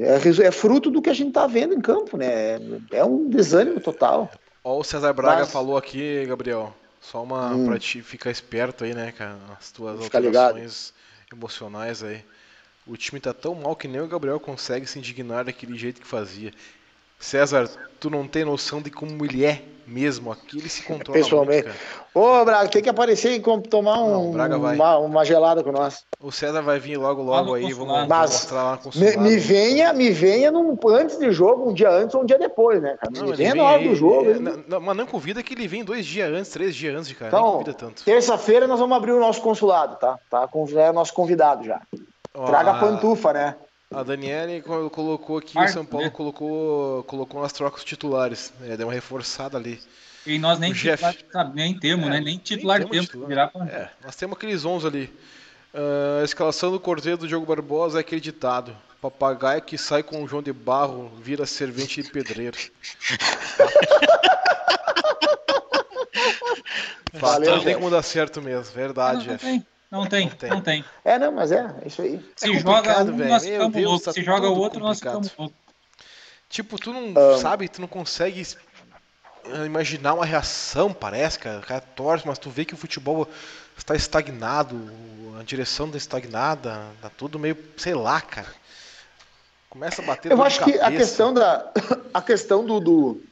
é, 0.00 0.42
é, 0.42 0.46
é 0.46 0.50
fruto 0.52 0.90
do 0.90 1.02
que 1.02 1.10
a 1.10 1.14
gente 1.14 1.28
está 1.28 1.46
vendo 1.46 1.74
em 1.74 1.80
campo, 1.80 2.16
né? 2.16 2.58
É 2.92 3.04
um 3.04 3.28
desânimo 3.28 3.80
total. 3.80 4.30
Ó, 4.62 4.78
o 4.78 4.84
César 4.84 5.12
Braga 5.12 5.40
Mas... 5.40 5.50
falou 5.50 5.76
aqui, 5.76 6.24
Gabriel. 6.26 6.72
Só 7.00 7.22
uma 7.22 7.52
hum. 7.52 7.66
pra 7.66 7.78
te 7.78 8.02
ficar 8.02 8.30
esperto 8.30 8.84
aí, 8.84 8.94
né, 8.94 9.12
cara? 9.12 9.38
As 9.58 9.72
tuas 9.72 10.00
alterações 10.00 10.92
emocionais 11.32 12.02
aí. 12.02 12.24
O 12.86 12.96
time 12.96 13.20
tá 13.20 13.34
tão 13.34 13.54
mal 13.54 13.74
que 13.74 13.88
nem 13.88 14.00
o 14.00 14.08
Gabriel 14.08 14.38
consegue 14.38 14.86
se 14.86 14.98
indignar 14.98 15.44
daquele 15.44 15.76
jeito 15.76 16.00
que 16.00 16.06
fazia. 16.06 16.52
César, 17.18 17.68
tu 17.98 18.08
não 18.08 18.26
tem 18.26 18.44
noção 18.44 18.80
de 18.80 18.90
como 18.90 19.24
ele 19.24 19.44
é 19.44 19.62
mesmo. 19.88 20.30
Aqui 20.30 20.58
ele 20.58 20.68
se 20.68 20.82
controla 20.82 21.18
Pessoalmente. 21.18 21.64
muito, 21.64 21.78
Ô, 22.14 22.44
Braga, 22.44 22.68
tem 22.68 22.82
que 22.82 22.88
aparecer 22.88 23.32
e 23.32 23.40
tomar 23.68 24.02
um, 24.02 24.32
não, 24.32 24.60
uma, 24.60 24.98
uma, 24.98 25.24
gelada 25.24 25.62
com 25.62 25.70
nós. 25.70 26.04
O 26.20 26.32
César 26.32 26.62
vai 26.62 26.78
vir 26.78 26.96
logo, 26.96 27.22
logo 27.22 27.54
aí. 27.54 27.72
Vamos, 27.72 28.08
Mas 28.08 28.30
mostrar 28.30 28.62
lá 28.62 28.76
com 28.76 28.90
me, 28.98 29.16
me 29.16 29.36
venha, 29.36 29.92
me 29.92 30.10
venha 30.10 30.50
num, 30.50 30.76
antes 30.88 31.18
de 31.18 31.30
jogo, 31.30 31.70
um 31.70 31.72
dia 31.72 31.90
antes 31.90 32.14
ou 32.14 32.22
um 32.22 32.26
dia 32.26 32.38
depois, 32.38 32.82
né? 32.82 32.96
Cara? 33.00 33.12
Não, 33.14 33.26
me 33.28 33.36
venha 33.36 33.54
na 33.54 33.64
hora 33.64 33.82
do 33.82 33.94
jogo. 33.94 34.30
É, 34.30 34.38
não, 34.38 34.80
mas 34.80 34.96
não 34.96 35.06
convida 35.06 35.42
que 35.42 35.54
ele 35.54 35.68
vem 35.68 35.84
dois 35.84 36.04
dias 36.04 36.32
antes, 36.32 36.50
três 36.50 36.74
dias 36.74 36.96
antes 36.96 37.08
de 37.08 37.14
cara. 37.14 37.28
Então, 37.28 37.64
terça-feira 38.04 38.66
nós 38.66 38.80
vamos 38.80 38.96
abrir 38.96 39.12
o 39.12 39.20
nosso 39.20 39.40
consulado, 39.40 39.96
tá? 39.96 40.18
tá? 40.28 40.48
É 40.76 40.92
nosso 40.92 41.14
convidado 41.14 41.64
já. 41.64 41.80
Traga 42.46 42.72
a 42.72 42.78
pantufa, 42.80 43.32
né? 43.32 43.56
A 43.90 44.02
Daniele 44.02 44.60
colocou 44.60 45.38
aqui, 45.38 45.58
o 45.58 45.68
São 45.68 45.82
Paulo 45.84 46.06
né? 46.06 46.10
colocou, 46.10 47.02
colocou 47.04 47.40
nas 47.40 47.54
trocas 47.54 47.82
titulares. 47.82 48.52
É, 48.62 48.76
deu 48.76 48.86
uma 48.86 48.92
reforçada 48.92 49.56
ali. 49.56 49.80
E 50.26 50.38
nós 50.38 50.58
nem 50.58 50.74
titular, 50.74 51.16
sabe, 51.32 51.56
nem 51.56 51.78
temos, 51.78 52.06
é, 52.06 52.10
né? 52.10 52.20
Nem 52.20 52.36
titular 52.36 52.80
nem 52.80 52.88
temos. 52.88 53.08
Virar 53.26 53.48
pra... 53.48 53.64
é, 53.66 53.90
nós 54.04 54.14
temos 54.14 54.36
aqueles 54.36 54.66
11 54.66 54.86
ali. 54.86 55.04
Uh, 55.72 56.20
a 56.20 56.24
escalação 56.24 56.70
do 56.70 56.78
Cordeiro 56.78 57.16
do 57.16 57.26
Diogo 57.26 57.46
Barbosa 57.46 57.98
é 57.98 58.02
acreditado. 58.02 58.76
Papagaio 59.00 59.62
que 59.62 59.78
sai 59.78 60.02
com 60.02 60.22
o 60.22 60.28
João 60.28 60.42
de 60.42 60.52
Barro 60.52 61.10
vira 61.22 61.46
servente 61.46 62.02
de 62.02 62.10
pedreiro. 62.10 62.58
Valeu, 67.14 67.56
não 67.56 67.64
tem 67.64 67.74
como 67.74 67.90
dar 67.90 68.02
certo 68.02 68.42
mesmo, 68.42 68.74
verdade, 68.74 69.26
não, 69.26 69.32
não 69.32 69.38
Jeff. 69.38 69.66
Não 69.90 70.06
tem, 70.06 70.26
não 70.26 70.36
tem, 70.36 70.50
não 70.50 70.60
tem. 70.60 70.84
É, 71.04 71.18
não, 71.18 71.32
mas 71.32 71.50
é, 71.50 71.74
é 71.82 71.88
isso 71.88 72.02
aí. 72.02 72.22
Se 72.36 72.50
é 72.50 72.60
joga 72.60 73.02
um, 73.02 73.16
nós 73.16 73.44
ficamos 73.44 73.82
loucos. 73.82 74.02
Tá 74.02 74.12
Se 74.12 74.22
joga 74.22 74.48
o 74.48 74.58
outro, 74.58 74.80
nós 74.80 74.98
ficamos 74.98 75.34
loucos. 75.36 75.56
Tipo, 76.48 76.78
tu 76.78 76.92
não 76.92 77.08
um... 77.08 77.38
sabe, 77.38 77.68
tu 77.68 77.80
não 77.80 77.88
consegue 77.88 78.46
imaginar 79.64 80.14
uma 80.14 80.26
reação, 80.26 80.92
parece, 80.92 81.38
cara. 81.38 81.58
O 81.58 81.62
cara 81.62 81.80
torce, 81.80 82.26
mas 82.26 82.38
tu 82.38 82.50
vê 82.50 82.64
que 82.64 82.74
o 82.74 82.76
futebol 82.76 83.26
está 83.76 83.94
estagnado, 83.94 84.90
a 85.40 85.42
direção 85.42 85.86
está 85.86 85.96
estagnada, 85.96 86.86
tá 87.00 87.10
tudo 87.10 87.38
meio, 87.38 87.56
sei 87.76 87.94
lá, 87.94 88.20
cara. 88.20 88.48
Começa 89.70 90.02
a 90.02 90.04
bater 90.04 90.32
Eu 90.32 90.42
acho 90.42 90.64
que 90.64 90.78
a 90.80 90.90
questão 90.90 91.32
da 91.32 91.70
a 92.12 92.22
questão 92.22 92.64
do, 92.64 92.80
do 92.80 93.22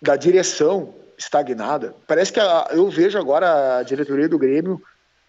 da 0.00 0.16
direção 0.16 0.94
estagnada, 1.16 1.94
parece 2.06 2.32
que 2.32 2.40
a, 2.40 2.68
eu 2.70 2.90
vejo 2.90 3.18
agora 3.18 3.78
a 3.78 3.82
diretoria 3.82 4.28
do 4.28 4.38
Grêmio 4.38 4.82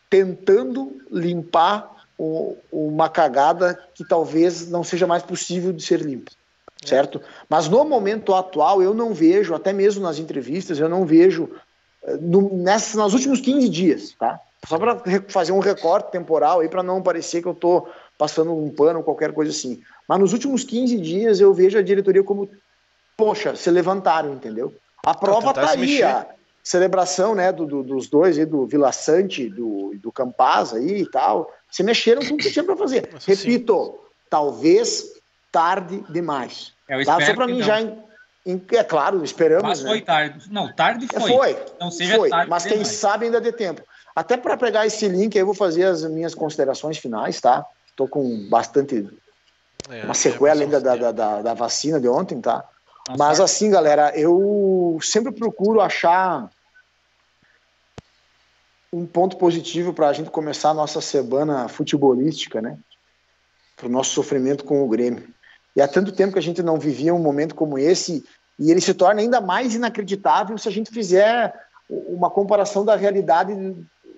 tentando 0.10 1.01
limpar 1.12 1.95
o, 2.18 2.58
uma 2.72 3.10
cagada 3.10 3.80
que 3.93 4.05
talvez 4.08 4.70
não 4.70 4.84
seja 4.84 5.05
mais 5.05 5.24
possível 5.24 5.72
de 5.72 5.84
ser 5.84 6.01
limpa, 6.01 6.32
é. 6.84 6.88
certo? 6.88 7.22
Mas 7.49 7.68
no 7.68 7.84
momento 7.86 8.34
atual 8.34 8.82
eu 8.82 8.93
não 8.93 9.14
vejo, 9.14 9.53
até 9.53 9.72
mesmo 9.72 10.01
nas 10.01 10.18
entrevistas, 10.18 10.80
eu 10.80 10.89
não 10.89 11.05
vejo 11.05 11.49
eh, 12.03 12.18
no, 12.20 12.58
nessas, 12.58 12.95
nos 12.95 13.14
últimos 13.14 13.39
15 13.41 13.70
dias, 13.70 14.16
tá? 14.18 14.39
Só 14.68 14.78
para 14.78 15.01
fazer 15.28 15.51
um 15.51 15.60
recorte 15.60 16.12
temporal 16.12 16.60
aí 16.60 16.68
para 16.68 16.84
não 16.84 17.01
parecer 17.01 17.41
que 17.41 17.47
eu 17.47 17.53
estou 17.53 17.89
passando 18.18 18.53
um 18.53 18.70
pano 18.70 18.99
ou 18.99 19.05
qualquer 19.05 19.32
coisa 19.32 19.51
assim. 19.51 19.82
Mas 20.08 20.20
nos 20.20 20.34
últimos 20.34 20.64
15 20.64 20.99
dias 20.99 21.39
eu 21.39 21.53
vejo 21.53 21.78
a 21.78 21.82
diretoria 21.82 22.24
como, 22.24 22.49
poxa, 23.16 23.55
se 23.55 23.70
levantaram, 23.70 24.34
entendeu? 24.34 24.74
A 25.05 25.14
prova 25.14 25.51
está 25.51 25.72
aí 25.72 26.01
celebração 26.68 27.34
né, 27.34 27.49
do, 27.49 27.65
do, 27.65 27.82
dos 27.82 28.09
dois, 28.09 28.38
aí, 28.38 28.45
do 28.45 28.68
Vila 28.68 28.91
Sante 28.91 29.49
do, 29.49 29.95
do 29.95 30.11
Campaz 30.11 30.74
aí 30.74 31.03
e 31.03 31.09
tal, 31.09 31.49
se 31.72 31.82
mexeram 31.82 32.22
com 32.26 32.34
o 32.34 32.38
que 32.38 32.51
tinha 32.51 32.63
para 32.63 32.76
fazer. 32.76 33.09
Nossa, 33.09 33.26
Repito, 33.26 33.86
sim. 33.86 34.09
talvez 34.30 35.13
tarde 35.49 36.03
demais. 36.09 36.74
É, 36.89 37.01
tá? 37.05 37.26
Só 37.26 37.34
para 37.34 37.47
mim 37.47 37.59
não. 37.59 37.65
já. 37.65 37.80
é 37.80 38.84
claro, 38.84 39.24
esperamos. 39.24 39.63
Mas 39.63 39.82
foi 39.82 39.99
né? 39.99 40.05
tarde. 40.05 40.51
Não, 40.51 40.74
tarde 40.74 41.07
foi. 41.07 41.32
Foi. 41.32 41.65
Não 41.80 41.89
seja 41.89 42.18
foi, 42.18 42.30
tarde. 42.30 42.49
Mas 42.49 42.63
quem 42.63 42.74
demais. 42.74 42.88
sabe 42.89 43.26
ainda 43.28 43.39
dê 43.39 43.53
tempo. 43.53 43.82
Até 44.13 44.36
para 44.36 44.57
pegar 44.57 44.86
esse 44.86 45.07
link, 45.07 45.38
aí 45.38 45.41
eu 45.41 45.45
vou 45.45 45.55
fazer 45.55 45.86
as 45.86 46.03
minhas 46.03 46.36
considerações 46.36 46.97
finais, 46.97 47.39
tá? 47.39 47.65
Tô 47.95 48.09
com 48.09 48.49
bastante. 48.49 49.07
É, 49.89 50.03
uma 50.03 50.14
sequela 50.14 50.61
ainda 50.61 50.81
da, 50.81 50.98
da, 50.98 51.11
da, 51.14 51.41
da, 51.41 51.53
vacina 51.53 51.98
de 51.98 52.10
ontem, 52.10 52.41
tá? 52.41 52.61
Mas 53.18 53.39
assim, 53.39 53.69
galera, 53.69 54.11
eu 54.19 54.99
sempre 55.02 55.31
procuro 55.31 55.80
achar 55.80 56.49
um 58.91 59.05
ponto 59.05 59.38
positivo 59.38 59.93
para 59.93 60.07
a 60.09 60.14
gente 60.14 60.30
começar 60.30 60.69
a 60.69 60.73
nossa 60.73 61.01
semana 61.01 61.68
futebolística, 61.68 62.61
né? 62.61 62.77
Para 63.76 63.88
o 63.88 63.91
nosso 63.91 64.11
sofrimento 64.11 64.64
com 64.64 64.84
o 64.84 64.88
Grêmio. 64.88 65.27
E 65.76 65.81
há 65.81 65.88
tanto 65.88 66.11
tempo 66.11 66.34
que 66.34 66.39
a 66.39 66.41
gente 66.41 66.64
não 66.64 66.80
vivia 66.80 67.14
um 67.14 67.19
momento 67.19 67.53
como 67.53 67.77
esse, 67.77 68.23
e 68.57 68.72
ele 68.72 68.81
se 68.81 68.93
torna 68.93 69.22
ainda 69.22 69.39
mais 69.39 69.76
inacreditável 69.76 70.57
se 70.57 70.68
a 70.68 70.72
gente 70.72 70.89
fizer 70.89 71.53
uma 71.89 72.30
comparação 72.30 72.84
da 72.84 72.95
realidade 72.95 73.53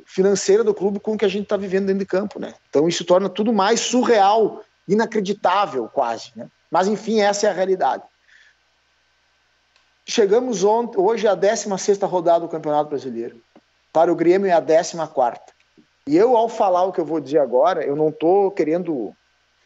financeira 0.05 0.63
do 0.63 0.73
clube 0.73 0.99
com 0.99 1.13
o 1.13 1.17
que 1.17 1.25
a 1.25 1.29
gente 1.29 1.43
está 1.43 1.57
vivendo 1.57 1.87
dentro 1.87 1.99
de 1.99 2.05
campo, 2.05 2.39
né? 2.39 2.53
Então 2.69 2.87
isso 2.87 3.03
torna 3.03 3.29
tudo 3.29 3.51
mais 3.51 3.79
surreal, 3.79 4.63
inacreditável 4.87 5.87
quase, 5.87 6.31
né? 6.35 6.47
Mas 6.71 6.87
enfim, 6.87 7.19
essa 7.19 7.47
é 7.47 7.49
a 7.49 7.53
realidade. 7.53 8.03
chegamos 10.07 10.63
ontem, 10.63 10.99
hoje 10.99 11.27
é 11.27 11.29
a 11.29 11.35
16 11.35 11.99
rodada 12.01 12.41
do 12.41 12.49
Campeonato 12.49 12.89
Brasileiro. 12.89 13.39
Para 13.91 14.11
o 14.11 14.15
Grêmio 14.15 14.47
é 14.47 14.53
a 14.53 14.61
14. 14.61 14.99
E 16.07 16.17
eu, 16.17 16.35
ao 16.35 16.49
falar 16.49 16.83
o 16.83 16.91
que 16.91 16.99
eu 16.99 17.05
vou 17.05 17.19
dizer 17.19 17.39
agora, 17.39 17.83
eu 17.83 17.95
não 17.95 18.09
estou 18.09 18.51
querendo 18.51 19.13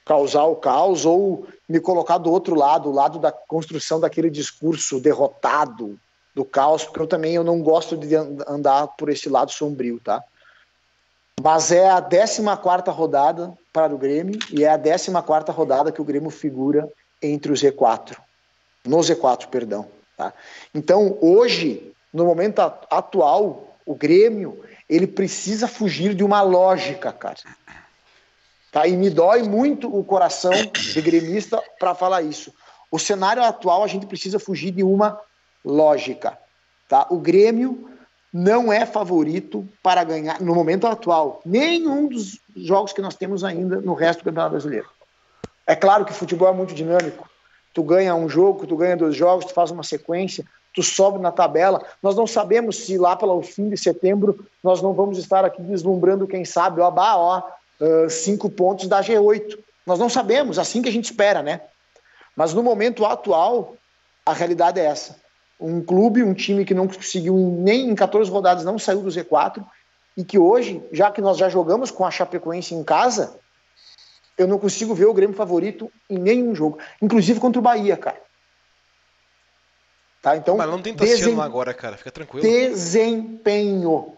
causar 0.05 0.43
o 0.43 0.55
caos 0.55 1.05
ou 1.05 1.47
me 1.67 1.79
colocar 1.79 2.17
do 2.17 2.31
outro 2.31 2.55
lado, 2.55 2.89
o 2.89 2.93
lado 2.93 3.19
da 3.19 3.31
construção 3.31 3.99
daquele 3.99 4.29
discurso 4.29 4.99
derrotado 4.99 5.97
do 6.35 6.43
caos, 6.43 6.83
porque 6.83 6.99
eu 6.99 7.07
também 7.07 7.35
eu 7.35 7.43
não 7.43 7.61
gosto 7.61 7.95
de 7.95 8.15
andar 8.15 8.87
por 8.97 9.09
esse 9.09 9.29
lado 9.29 9.51
sombrio, 9.51 9.99
tá? 9.99 10.21
Mas 11.41 11.71
é 11.71 11.89
a 11.89 12.01
14 12.01 12.41
rodada 12.89 13.53
para 13.71 13.93
o 13.93 13.97
Grêmio 13.97 14.37
e 14.51 14.63
é 14.63 14.69
a 14.69 14.77
14 14.77 15.51
rodada 15.51 15.91
que 15.91 16.01
o 16.01 16.05
Grêmio 16.05 16.29
figura 16.29 16.89
entre 17.21 17.51
os 17.51 17.61
Z4. 17.63 18.17
No 18.85 18.97
Z4, 18.97 19.47
perdão. 19.47 19.87
Tá? 20.17 20.33
Então, 20.75 21.17
hoje, 21.21 21.93
no 22.13 22.25
momento 22.25 22.59
atual, 22.59 23.72
o 23.85 23.95
Grêmio 23.95 24.63
ele 24.89 25.07
precisa 25.07 25.67
fugir 25.67 26.13
de 26.13 26.23
uma 26.23 26.41
lógica, 26.41 27.11
cara. 27.11 27.37
Tá? 28.71 28.87
E 28.87 28.97
me 28.97 29.09
dói 29.09 29.43
muito 29.43 29.93
o 29.93 30.03
coração 30.03 30.51
de 30.51 31.01
gremista 31.01 31.61
para 31.79 31.93
falar 31.93 32.21
isso. 32.21 32.53
O 32.89 32.99
cenário 32.99 33.43
atual, 33.43 33.83
a 33.83 33.87
gente 33.87 34.05
precisa 34.05 34.39
fugir 34.39 34.71
de 34.71 34.83
uma 34.83 35.19
lógica. 35.63 36.37
Tá? 36.87 37.07
O 37.09 37.17
Grêmio 37.17 37.89
não 38.31 38.73
é 38.73 38.85
favorito 38.85 39.67
para 39.81 40.03
ganhar, 40.03 40.41
no 40.41 40.55
momento 40.55 40.87
atual, 40.87 41.39
nenhum 41.45 42.07
dos 42.07 42.39
jogos 42.55 42.91
que 42.91 43.01
nós 43.01 43.15
temos 43.15 43.43
ainda 43.43 43.79
no 43.79 43.93
resto 43.93 44.19
do 44.19 44.25
Campeonato 44.25 44.51
Brasileiro. 44.51 44.89
É 45.67 45.75
claro 45.75 46.03
que 46.03 46.11
o 46.11 46.15
futebol 46.15 46.49
é 46.49 46.53
muito 46.53 46.73
dinâmico. 46.73 47.29
Tu 47.73 47.83
ganha 47.83 48.15
um 48.15 48.27
jogo, 48.27 48.65
tu 48.65 48.75
ganha 48.75 48.97
dois 48.97 49.15
jogos, 49.15 49.45
tu 49.45 49.53
faz 49.53 49.71
uma 49.71 49.83
sequência, 49.83 50.45
tu 50.73 50.81
sobe 50.81 51.19
na 51.19 51.31
tabela. 51.31 51.83
Nós 52.01 52.15
não 52.15 52.25
sabemos 52.25 52.77
se 52.77 52.97
lá 52.97 53.15
pelo 53.15 53.41
fim 53.41 53.69
de 53.69 53.77
setembro 53.77 54.45
nós 54.63 54.81
não 54.81 54.93
vamos 54.93 55.17
estar 55.17 55.45
aqui 55.45 55.61
deslumbrando, 55.61 56.27
quem 56.27 56.43
sabe, 56.45 56.81
ó, 56.81 56.89
bah, 56.89 57.17
ó, 57.17 57.43
cinco 58.09 58.49
pontos 58.49 58.87
da 58.87 59.01
G8. 59.01 59.57
Nós 59.85 59.99
não 59.99 60.09
sabemos, 60.09 60.57
assim 60.57 60.81
que 60.81 60.89
a 60.89 60.91
gente 60.91 61.05
espera, 61.05 61.43
né? 61.43 61.61
Mas 62.35 62.53
no 62.53 62.63
momento 62.63 63.05
atual, 63.05 63.75
a 64.25 64.33
realidade 64.33 64.79
é 64.79 64.85
essa 64.85 65.21
um 65.63 65.81
clube, 65.81 66.21
um 66.21 66.33
time 66.33 66.65
que 66.65 66.73
não 66.73 66.87
conseguiu 66.87 67.35
nem 67.37 67.89
em 67.89 67.95
14 67.95 68.29
rodadas, 68.29 68.65
não 68.65 68.77
saiu 68.77 69.01
do 69.01 69.09
Z4, 69.09 69.63
e 70.15 70.23
que 70.23 70.37
hoje, 70.37 70.83
já 70.91 71.09
que 71.09 71.21
nós 71.21 71.37
já 71.37 71.47
jogamos 71.47 71.89
com 71.89 72.05
a 72.05 72.11
Chapecoense 72.11 72.75
em 72.75 72.83
casa, 72.83 73.39
eu 74.37 74.45
não 74.45 74.59
consigo 74.59 74.93
ver 74.93 75.05
o 75.05 75.13
Grêmio 75.13 75.35
favorito 75.35 75.89
em 76.09 76.17
nenhum 76.17 76.53
jogo, 76.53 76.79
inclusive 77.01 77.39
contra 77.39 77.59
o 77.59 77.63
Bahia, 77.63 77.95
cara. 77.95 78.21
Tá? 80.23 80.37
Então, 80.37 80.55
Mas 80.55 80.69
não 80.69 80.81
tem 80.81 80.93
desem... 80.93 81.37
agora, 81.41 81.73
cara, 81.73 81.97
fica 81.97 82.09
tranquilo. 82.09 82.47
Desempenho. 82.47 84.13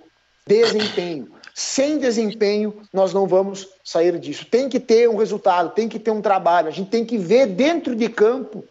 Desempenho. 0.45 1.29
Sem 1.51 1.97
desempenho, 1.97 2.75
nós 2.93 3.11
não 3.11 3.25
vamos 3.25 3.67
sair 3.83 4.19
disso. 4.19 4.45
Tem 4.45 4.69
que 4.69 4.79
ter 4.79 5.09
um 5.09 5.15
resultado, 5.15 5.71
tem 5.71 5.89
que 5.89 5.97
ter 5.97 6.11
um 6.11 6.21
trabalho. 6.21 6.67
A 6.67 6.71
gente 6.71 6.91
tem 6.91 7.03
que 7.03 7.17
ver 7.17 7.47
dentro 7.47 7.95
de 7.95 8.07
campo 8.07 8.63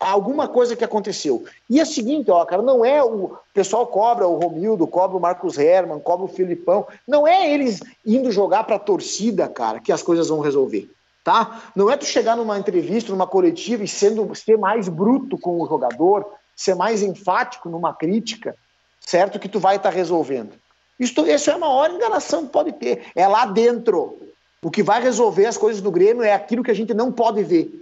alguma 0.00 0.48
coisa 0.48 0.74
que 0.74 0.84
aconteceu. 0.84 1.44
E 1.68 1.78
é 1.78 1.82
o 1.82 1.86
seguinte, 1.86 2.30
ó, 2.30 2.42
cara, 2.46 2.62
não 2.62 2.82
é 2.82 3.04
o, 3.04 3.24
o 3.24 3.38
pessoal 3.52 3.86
cobra 3.86 4.26
o 4.26 4.38
Romildo, 4.38 4.86
cobra 4.86 5.14
o 5.14 5.20
Marcos 5.20 5.58
Herman, 5.58 6.00
cobra 6.00 6.24
o 6.24 6.28
Filipão, 6.28 6.86
não 7.06 7.28
é 7.28 7.52
eles 7.52 7.82
indo 8.06 8.32
jogar 8.32 8.64
para 8.64 8.76
a 8.76 8.78
torcida, 8.80 9.46
cara, 9.46 9.78
que 9.78 9.92
as 9.92 10.02
coisas 10.02 10.28
vão 10.28 10.40
resolver, 10.40 10.88
tá? 11.22 11.64
Não 11.76 11.90
é 11.90 11.98
tu 11.98 12.06
chegar 12.06 12.36
numa 12.36 12.58
entrevista, 12.58 13.10
numa 13.10 13.26
coletiva 13.26 13.84
e 13.84 13.88
sendo 13.88 14.34
ser 14.34 14.56
mais 14.56 14.88
bruto 14.88 15.36
com 15.36 15.60
o 15.60 15.66
jogador, 15.66 16.24
ser 16.58 16.74
mais 16.74 17.02
enfático 17.02 17.68
numa 17.68 17.94
crítica, 17.94 18.56
certo? 19.00 19.38
Que 19.38 19.48
tu 19.48 19.60
vai 19.60 19.76
estar 19.76 19.90
tá 19.90 19.94
resolvendo. 19.94 20.54
Isso, 20.98 21.24
isso 21.26 21.50
é 21.50 21.52
a 21.54 21.58
maior 21.58 21.90
enganação 21.90 22.44
que 22.44 22.52
pode 22.52 22.72
ter. 22.72 23.06
É 23.14 23.26
lá 23.28 23.46
dentro. 23.46 24.18
O 24.60 24.70
que 24.70 24.82
vai 24.82 25.00
resolver 25.00 25.46
as 25.46 25.56
coisas 25.56 25.80
do 25.80 25.92
Grêmio 25.92 26.24
é 26.24 26.32
aquilo 26.32 26.64
que 26.64 26.70
a 26.70 26.74
gente 26.74 26.92
não 26.92 27.12
pode 27.12 27.44
ver 27.44 27.80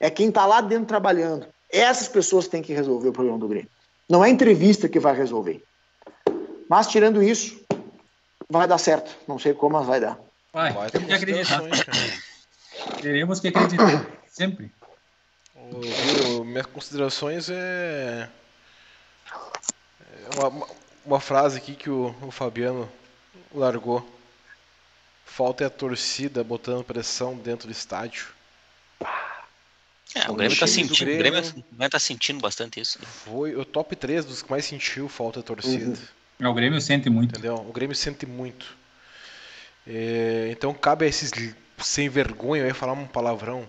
é 0.00 0.10
quem 0.10 0.28
está 0.28 0.46
lá 0.46 0.60
dentro 0.60 0.86
trabalhando. 0.86 1.46
Essas 1.70 2.08
pessoas 2.08 2.48
têm 2.48 2.62
que 2.62 2.72
resolver 2.72 3.08
o 3.08 3.12
problema 3.12 3.38
do 3.38 3.48
Grêmio. 3.48 3.68
Não 4.08 4.24
é 4.24 4.30
entrevista 4.30 4.88
que 4.88 4.98
vai 4.98 5.14
resolver. 5.14 5.62
Mas, 6.68 6.86
tirando 6.86 7.22
isso, 7.22 7.60
vai 8.48 8.66
dar 8.66 8.78
certo. 8.78 9.16
Não 9.26 9.38
sei 9.38 9.54
como, 9.54 9.76
mas 9.76 9.86
vai 9.86 10.00
dar. 10.00 10.18
Vai, 10.52 10.72
vai 10.72 10.90
temos 10.90 11.06
que 11.06 11.14
acreditar. 11.14 11.62
Teremos 13.02 13.40
que 13.40 13.48
acreditar. 13.48 14.06
Sempre. 14.28 14.72
Minhas 16.44 16.66
considerações 16.66 17.48
é, 17.50 18.28
é 19.30 20.46
uma, 20.46 20.66
uma 21.04 21.20
frase 21.20 21.58
aqui 21.58 21.74
que 21.74 21.90
o, 21.90 22.14
o 22.22 22.30
Fabiano 22.30 22.90
largou. 23.54 24.06
Falta 25.24 25.64
é 25.64 25.66
a 25.66 25.70
torcida 25.70 26.42
botando 26.42 26.84
pressão 26.84 27.36
dentro 27.36 27.68
do 27.68 27.72
estádio. 27.72 28.28
É, 30.14 30.30
o 30.30 30.34
Grêmio 30.34 30.54
está 30.54 30.66
sentindo, 30.66 31.18
Grêmio, 31.18 31.40
o 31.40 31.76
Grêmio 31.76 31.90
tá 31.90 31.98
sentindo 31.98 32.40
bastante 32.40 32.80
isso. 32.80 32.98
Foi 33.00 33.54
o 33.54 33.64
top 33.64 33.94
3 33.94 34.24
dos 34.24 34.42
que 34.42 34.50
mais 34.50 34.64
sentiu 34.64 35.08
falta 35.08 35.40
de 35.40 35.46
torcida. 35.46 35.84
Uhum. 35.84 35.96
É, 36.40 36.48
o 36.48 36.54
Grêmio 36.54 36.80
sente 36.80 37.10
muito. 37.10 37.32
Entendeu? 37.32 37.56
O 37.56 37.72
Grêmio 37.72 37.94
sente 37.94 38.24
muito. 38.24 38.76
É, 39.86 40.48
então 40.50 40.72
cabe 40.74 41.04
a 41.04 41.08
esses 41.08 41.30
sem 41.78 42.08
vergonha, 42.08 42.62
eu 42.62 42.66
ia 42.66 42.74
falar 42.74 42.92
um 42.92 43.06
palavrão. 43.06 43.68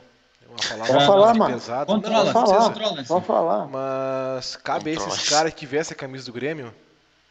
Uma 0.49 0.57
palavra 0.57 0.93
pode 0.93 1.05
falar, 1.05 1.33
mano. 1.35 1.53
pesada. 1.53 1.85
Controla, 1.85 2.33
pode 2.33 2.49
falar, 2.49 2.63
controla, 2.69 3.03
pode 3.03 3.25
falar. 3.25 3.67
Mas 3.67 4.55
cabe 4.55 4.95
Controla. 4.95 5.13
a 5.13 5.15
esses 5.15 5.29
caras 5.29 5.53
que 5.53 5.65
vestem 5.65 5.95
a 5.95 5.99
camisa 5.99 6.25
do 6.25 6.33
Grêmio 6.33 6.73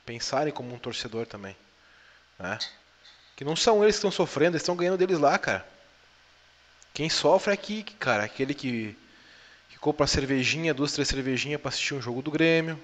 pensarem 0.06 0.52
como 0.52 0.72
um 0.72 0.78
torcedor 0.78 1.26
também. 1.26 1.56
Né? 2.38 2.58
Que 3.36 3.44
não 3.44 3.56
são 3.56 3.82
eles 3.82 3.96
que 3.96 3.98
estão 3.98 4.10
sofrendo, 4.10 4.52
eles 4.52 4.62
estão 4.62 4.76
ganhando 4.76 4.96
deles 4.96 5.18
lá, 5.18 5.36
cara. 5.36 5.66
Quem 6.94 7.10
sofre 7.10 7.50
é 7.50 7.54
aqui, 7.54 7.82
cara, 7.82 8.24
aquele 8.24 8.54
que, 8.54 8.96
que 9.68 9.78
compra 9.78 10.06
cervejinha, 10.06 10.72
duas, 10.72 10.92
três 10.92 11.08
cervejinhas 11.08 11.60
para 11.60 11.68
assistir 11.68 11.94
um 11.94 12.02
jogo 12.02 12.22
do 12.22 12.30
Grêmio, 12.30 12.80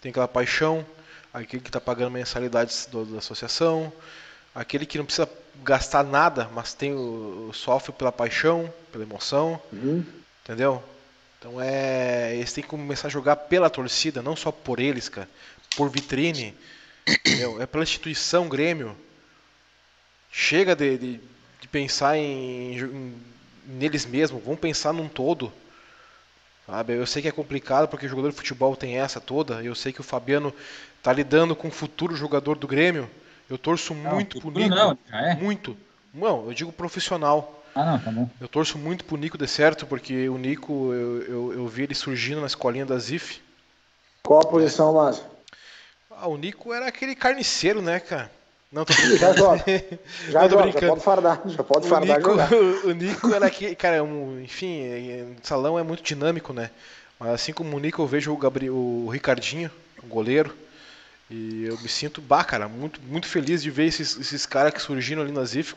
tem 0.00 0.10
aquela 0.10 0.28
paixão, 0.28 0.86
aquele 1.32 1.62
que 1.62 1.68
está 1.68 1.80
pagando 1.80 2.10
mensalidades 2.10 2.86
do, 2.86 3.04
da 3.04 3.18
associação, 3.18 3.92
aquele 4.54 4.86
que 4.86 4.98
não 4.98 5.04
precisa 5.04 5.28
gastar 5.62 6.04
nada, 6.04 6.48
mas 6.54 6.74
tem 6.74 6.92
o, 6.94 7.50
sofre 7.52 7.92
pela 7.92 8.12
paixão, 8.12 8.72
pela 8.92 9.04
emoção, 9.04 9.60
uhum. 9.72 10.04
entendeu? 10.44 10.82
Então 11.38 11.60
é, 11.60 12.34
eles 12.36 12.52
têm 12.52 12.62
que 12.62 12.70
começar 12.70 13.08
a 13.08 13.10
jogar 13.10 13.36
pela 13.36 13.70
torcida, 13.70 14.22
não 14.22 14.34
só 14.34 14.50
por 14.50 14.80
eles, 14.80 15.08
cara, 15.08 15.28
por 15.76 15.88
vitrine, 15.88 16.54
entendeu? 17.06 17.60
é 17.60 17.66
pela 17.66 17.84
instituição 17.84 18.48
Grêmio. 18.48 18.96
Chega 20.30 20.74
de, 20.76 20.98
de, 20.98 21.20
de 21.60 21.68
pensar 21.68 22.16
em, 22.16 22.78
em 22.78 23.14
neles 23.66 24.04
mesmos, 24.04 24.42
vão 24.42 24.56
pensar 24.56 24.92
num 24.92 25.08
todo. 25.08 25.52
Sabe? 26.66 26.94
Eu 26.94 27.06
sei 27.06 27.22
que 27.22 27.28
é 27.28 27.32
complicado 27.32 27.88
porque 27.88 28.04
o 28.04 28.08
jogador 28.08 28.30
de 28.30 28.36
futebol 28.36 28.76
tem 28.76 28.98
essa 28.98 29.20
toda. 29.20 29.62
Eu 29.62 29.74
sei 29.74 29.90
que 29.90 30.02
o 30.02 30.04
Fabiano 30.04 30.52
está 30.98 31.12
lidando 31.12 31.56
com 31.56 31.68
o 31.68 31.72
futuro 31.72 32.14
jogador 32.14 32.58
do 32.58 32.68
Grêmio. 32.68 33.08
Eu 33.48 33.56
torço 33.56 33.94
não, 33.94 34.14
muito 34.14 34.40
pro 34.40 34.50
Nico. 34.50 34.74
Não, 34.74 34.98
é? 35.12 35.34
Muito. 35.36 35.76
Não, 36.12 36.46
eu 36.46 36.52
digo 36.52 36.72
profissional. 36.72 37.62
Ah, 37.74 37.92
não, 37.92 37.98
tá 37.98 38.10
bom. 38.10 38.28
Eu 38.40 38.48
torço 38.48 38.76
muito 38.76 39.04
pro 39.04 39.16
Nico 39.16 39.38
de 39.38 39.46
certo, 39.46 39.86
porque 39.86 40.28
o 40.28 40.36
Nico, 40.36 40.92
eu, 40.92 41.22
eu, 41.22 41.52
eu 41.54 41.68
vi 41.68 41.84
ele 41.84 41.94
surgindo 41.94 42.40
na 42.40 42.46
escolinha 42.46 42.84
da 42.84 42.98
ZIF. 42.98 43.40
Qual 44.22 44.40
a 44.40 44.46
posição, 44.46 44.94
Márcio? 44.94 45.24
Ah, 46.10 46.28
o 46.28 46.36
Nico 46.36 46.74
era 46.74 46.86
aquele 46.86 47.14
carniceiro, 47.14 47.80
né, 47.80 48.00
cara? 48.00 48.30
Não, 48.70 48.84
tô 48.84 48.92
brincando. 48.98 49.18
Já 49.18 49.32
joga. 49.32 49.64
Já 50.28 50.42
não, 50.42 50.48
joga, 50.50 50.72
já 50.72 50.88
pode 50.88 51.00
fardar. 51.00 51.42
Já 51.46 51.64
pode 51.64 51.86
o 51.86 51.88
fardar 51.88 52.18
Nico, 52.18 52.30
jogar. 52.30 52.50
O 52.84 52.92
Nico 52.92 53.32
era 53.32 53.46
aqui, 53.46 53.74
cara, 53.74 53.96
é 53.96 54.02
um, 54.02 54.40
enfim, 54.40 54.82
o 55.42 55.46
salão 55.46 55.78
é 55.78 55.82
muito 55.82 56.02
dinâmico, 56.02 56.52
né? 56.52 56.70
Mas 57.18 57.30
assim 57.30 57.52
como 57.52 57.76
o 57.76 57.80
Nico, 57.80 58.02
eu 58.02 58.06
vejo 58.06 58.32
o, 58.32 58.36
Gabriel, 58.36 58.74
o 58.74 59.08
Ricardinho, 59.08 59.70
o 60.02 60.06
goleiro, 60.06 60.54
e 61.30 61.64
eu 61.64 61.78
me 61.78 61.88
sinto, 61.88 62.20
bah, 62.22 62.42
cara, 62.42 62.68
muito, 62.68 63.00
muito 63.02 63.26
feliz 63.26 63.62
de 63.62 63.70
ver 63.70 63.86
esses, 63.86 64.16
esses 64.18 64.46
caras 64.46 64.72
que 64.72 64.80
surgiram 64.80 65.22
ali 65.22 65.32
na 65.32 65.44
ZIF. 65.44 65.74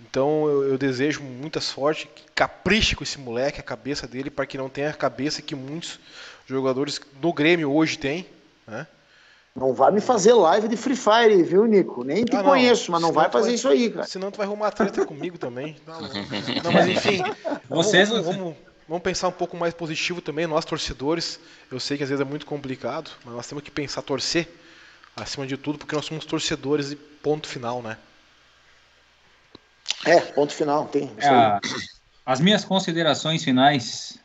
Então 0.00 0.46
eu, 0.48 0.68
eu, 0.70 0.78
desejo 0.78 1.22
muita 1.22 1.60
sorte, 1.60 2.06
que 2.06 2.22
capriche 2.34 2.96
com 2.96 3.04
esse 3.04 3.18
moleque, 3.18 3.60
a 3.60 3.62
cabeça 3.64 4.06
dele, 4.06 4.30
para 4.30 4.46
que 4.46 4.56
não 4.56 4.70
tenha 4.70 4.90
a 4.90 4.94
cabeça 4.94 5.42
que 5.42 5.54
muitos 5.54 6.00
jogadores 6.46 7.00
do 7.20 7.32
Grêmio 7.32 7.70
hoje 7.70 7.98
têm, 7.98 8.26
né? 8.66 8.86
Não 9.54 9.72
vai 9.72 9.92
me 9.92 10.00
fazer 10.00 10.32
live 10.32 10.66
de 10.66 10.76
Free 10.76 10.96
Fire, 10.96 11.42
viu, 11.44 11.64
Nico? 11.64 12.02
Nem 12.02 12.24
te 12.24 12.34
ah, 12.34 12.42
conheço, 12.42 12.90
mas 12.90 13.00
não 13.00 13.12
vai 13.12 13.30
fazer 13.30 13.48
vai, 13.48 13.54
isso 13.54 13.68
aí, 13.68 13.88
cara. 13.88 14.04
Senão 14.04 14.30
tu 14.32 14.38
vai 14.38 14.46
arrumar 14.46 14.72
treta 14.72 15.06
comigo 15.06 15.38
também. 15.38 15.76
Não, 15.86 16.00
não, 16.64 16.72
mas 16.72 16.88
enfim. 16.88 17.22
Vocês 17.68 18.08
vamos, 18.08 18.26
vamos, 18.26 18.56
vamos, 18.88 19.02
pensar 19.02 19.28
um 19.28 19.32
pouco 19.32 19.56
mais 19.56 19.74
positivo 19.74 20.20
também, 20.20 20.46
nós 20.46 20.64
torcedores. 20.64 21.40
Eu 21.70 21.80
sei 21.80 21.96
que 21.96 22.02
às 22.02 22.08
vezes 22.08 22.24
é 22.24 22.28
muito 22.28 22.46
complicado, 22.46 23.10
mas 23.24 23.34
nós 23.34 23.46
temos 23.46 23.64
que 23.64 23.70
pensar 23.70 24.02
torcer 24.02 24.48
acima 25.16 25.46
de 25.46 25.56
tudo, 25.56 25.78
porque 25.78 25.94
nós 25.94 26.04
somos 26.04 26.24
torcedores 26.24 26.92
e 26.92 26.96
ponto 26.96 27.48
final, 27.48 27.82
né? 27.82 27.96
É, 30.04 30.20
ponto 30.20 30.52
final, 30.52 30.86
tem. 30.88 31.10
É, 31.18 31.60
as 32.26 32.40
minhas 32.40 32.64
considerações 32.64 33.44
finais 33.44 34.18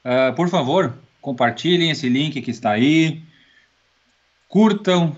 Uh, 0.00 0.34
por 0.34 0.48
favor, 0.48 0.98
compartilhem 1.20 1.90
esse 1.90 2.08
link 2.08 2.40
que 2.40 2.50
está 2.50 2.70
aí, 2.70 3.22
curtam, 4.48 5.14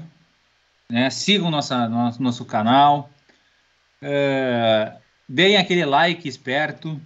né, 0.89 1.09
sigam 1.09 1.51
nossa, 1.51 1.89
nosso, 1.89 2.23
nosso 2.23 2.45
canal, 2.45 3.09
uh, 4.03 4.99
deem 5.29 5.57
aquele 5.57 5.85
like 5.85 6.29
esperto 6.29 7.01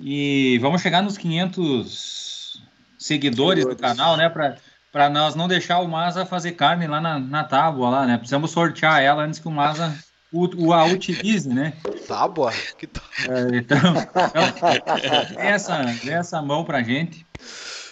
e 0.00 0.58
vamos 0.60 0.82
chegar 0.82 1.02
nos 1.02 1.18
500 1.18 2.62
seguidores, 2.98 3.64
seguidores. 3.64 3.64
do 3.64 3.76
canal, 3.76 4.16
né, 4.16 4.28
para 4.28 5.10
nós 5.10 5.34
não 5.34 5.48
deixar 5.48 5.78
o 5.80 5.88
Maza 5.88 6.26
fazer 6.26 6.52
carne 6.52 6.86
lá 6.86 7.00
na, 7.00 7.18
na 7.18 7.44
tábua 7.44 7.90
lá, 7.90 8.06
né? 8.06 8.16
Precisamos 8.16 8.50
sortear 8.50 9.02
ela 9.02 9.24
antes 9.24 9.38
que 9.38 9.48
o 9.48 9.50
Maza 9.50 9.94
o, 10.32 10.72
a 10.72 10.84
utilize, 10.84 11.48
né? 11.48 11.72
Tábua? 12.06 12.52
Que 12.78 12.86
tá... 12.86 13.00
é, 13.28 13.56
então, 13.56 13.78
então 13.96 15.42
essa, 15.42 15.84
essa 16.06 16.42
mão 16.42 16.64
pra 16.64 16.82
gente. 16.82 17.26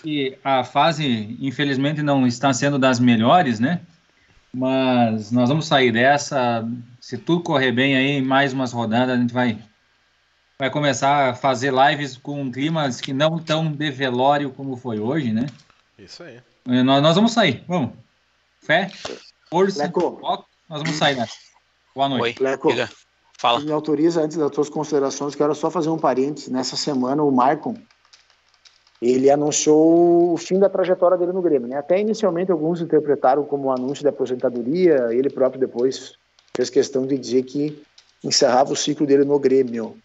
E 0.04 0.36
a 0.44 0.62
fase, 0.62 1.36
infelizmente, 1.40 2.02
não 2.02 2.26
está 2.26 2.52
sendo 2.52 2.78
das 2.78 3.00
melhores, 3.00 3.58
né? 3.58 3.80
Mas 4.52 5.30
nós 5.32 5.48
vamos 5.48 5.66
sair 5.66 5.90
dessa. 5.90 6.66
Se 7.00 7.18
tudo 7.18 7.42
correr 7.42 7.72
bem 7.72 7.96
aí, 7.96 8.22
mais 8.22 8.52
umas 8.52 8.72
rodadas, 8.72 9.16
a 9.16 9.20
gente 9.20 9.32
vai, 9.34 9.58
vai 10.58 10.70
começar 10.70 11.30
a 11.30 11.34
fazer 11.34 11.72
lives 11.72 12.16
com 12.16 12.50
climas 12.50 13.00
que 13.00 13.12
não 13.12 13.38
tão 13.38 13.70
de 13.70 13.90
velório 13.90 14.50
como 14.50 14.76
foi 14.76 14.98
hoje, 14.98 15.32
né? 15.32 15.46
Isso 15.98 16.22
aí. 16.22 16.40
É, 16.68 16.82
nós, 16.82 17.02
nós 17.02 17.14
vamos 17.14 17.32
sair, 17.32 17.62
vamos. 17.68 17.92
Fé, 18.60 18.90
força, 19.48 19.88
foco, 19.90 20.46
nós 20.68 20.82
vamos 20.82 20.96
sair 20.96 21.14
dessa. 21.14 21.34
Boa 21.94 22.08
noite. 22.08 22.42
Oi, 22.42 22.48
Leco, 22.48 22.68
Fala. 23.38 23.60
Me 23.60 23.70
autoriza, 23.70 24.22
antes 24.22 24.36
das 24.38 24.50
tuas 24.50 24.70
considerações, 24.70 25.34
quero 25.34 25.54
só 25.54 25.70
fazer 25.70 25.90
um 25.90 25.98
parênteses. 25.98 26.48
Nessa 26.48 26.74
semana, 26.74 27.22
o 27.22 27.30
Maicon, 27.30 27.76
ele 29.00 29.30
anunciou 29.30 30.32
o 30.32 30.36
fim 30.38 30.58
da 30.58 30.70
trajetória 30.70 31.18
dele 31.18 31.32
no 31.32 31.42
Grêmio. 31.42 31.68
Né? 31.68 31.76
Até 31.76 32.00
inicialmente, 32.00 32.50
alguns 32.50 32.80
interpretaram 32.80 33.44
como 33.44 33.68
um 33.68 33.70
anúncio 33.70 34.02
de 34.02 34.08
aposentadoria. 34.08 35.08
Ele 35.10 35.28
próprio 35.28 35.60
depois 35.60 36.14
fez 36.56 36.70
questão 36.70 37.06
de 37.06 37.18
dizer 37.18 37.42
que 37.42 37.78
encerrava 38.24 38.72
o 38.72 38.76
ciclo 38.76 39.06
dele 39.06 39.24
no 39.24 39.38
Grêmio. 39.38 39.98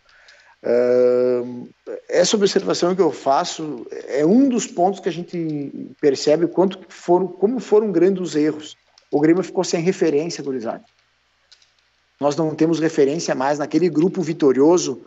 Essa 2.08 2.36
observação 2.36 2.96
que 2.96 3.02
eu 3.02 3.12
faço 3.12 3.86
é 4.08 4.26
um 4.26 4.48
dos 4.48 4.68
pontos 4.68 5.00
que 5.00 5.10
a 5.10 5.12
gente 5.12 5.94
percebe 6.00 6.48
quanto 6.48 6.80
foram, 6.88 7.28
como 7.28 7.60
foram 7.60 7.92
grandes 7.92 8.22
os 8.22 8.36
erros. 8.36 8.78
O 9.12 9.20
Grêmio 9.20 9.44
ficou 9.44 9.64
sem 9.64 9.82
referência, 9.82 10.44
gurizada. 10.44 10.84
Nós 12.20 12.36
não 12.36 12.54
temos 12.54 12.80
referência 12.80 13.34
mais 13.34 13.58
naquele 13.58 13.90
grupo 13.90 14.22
vitorioso 14.22 15.02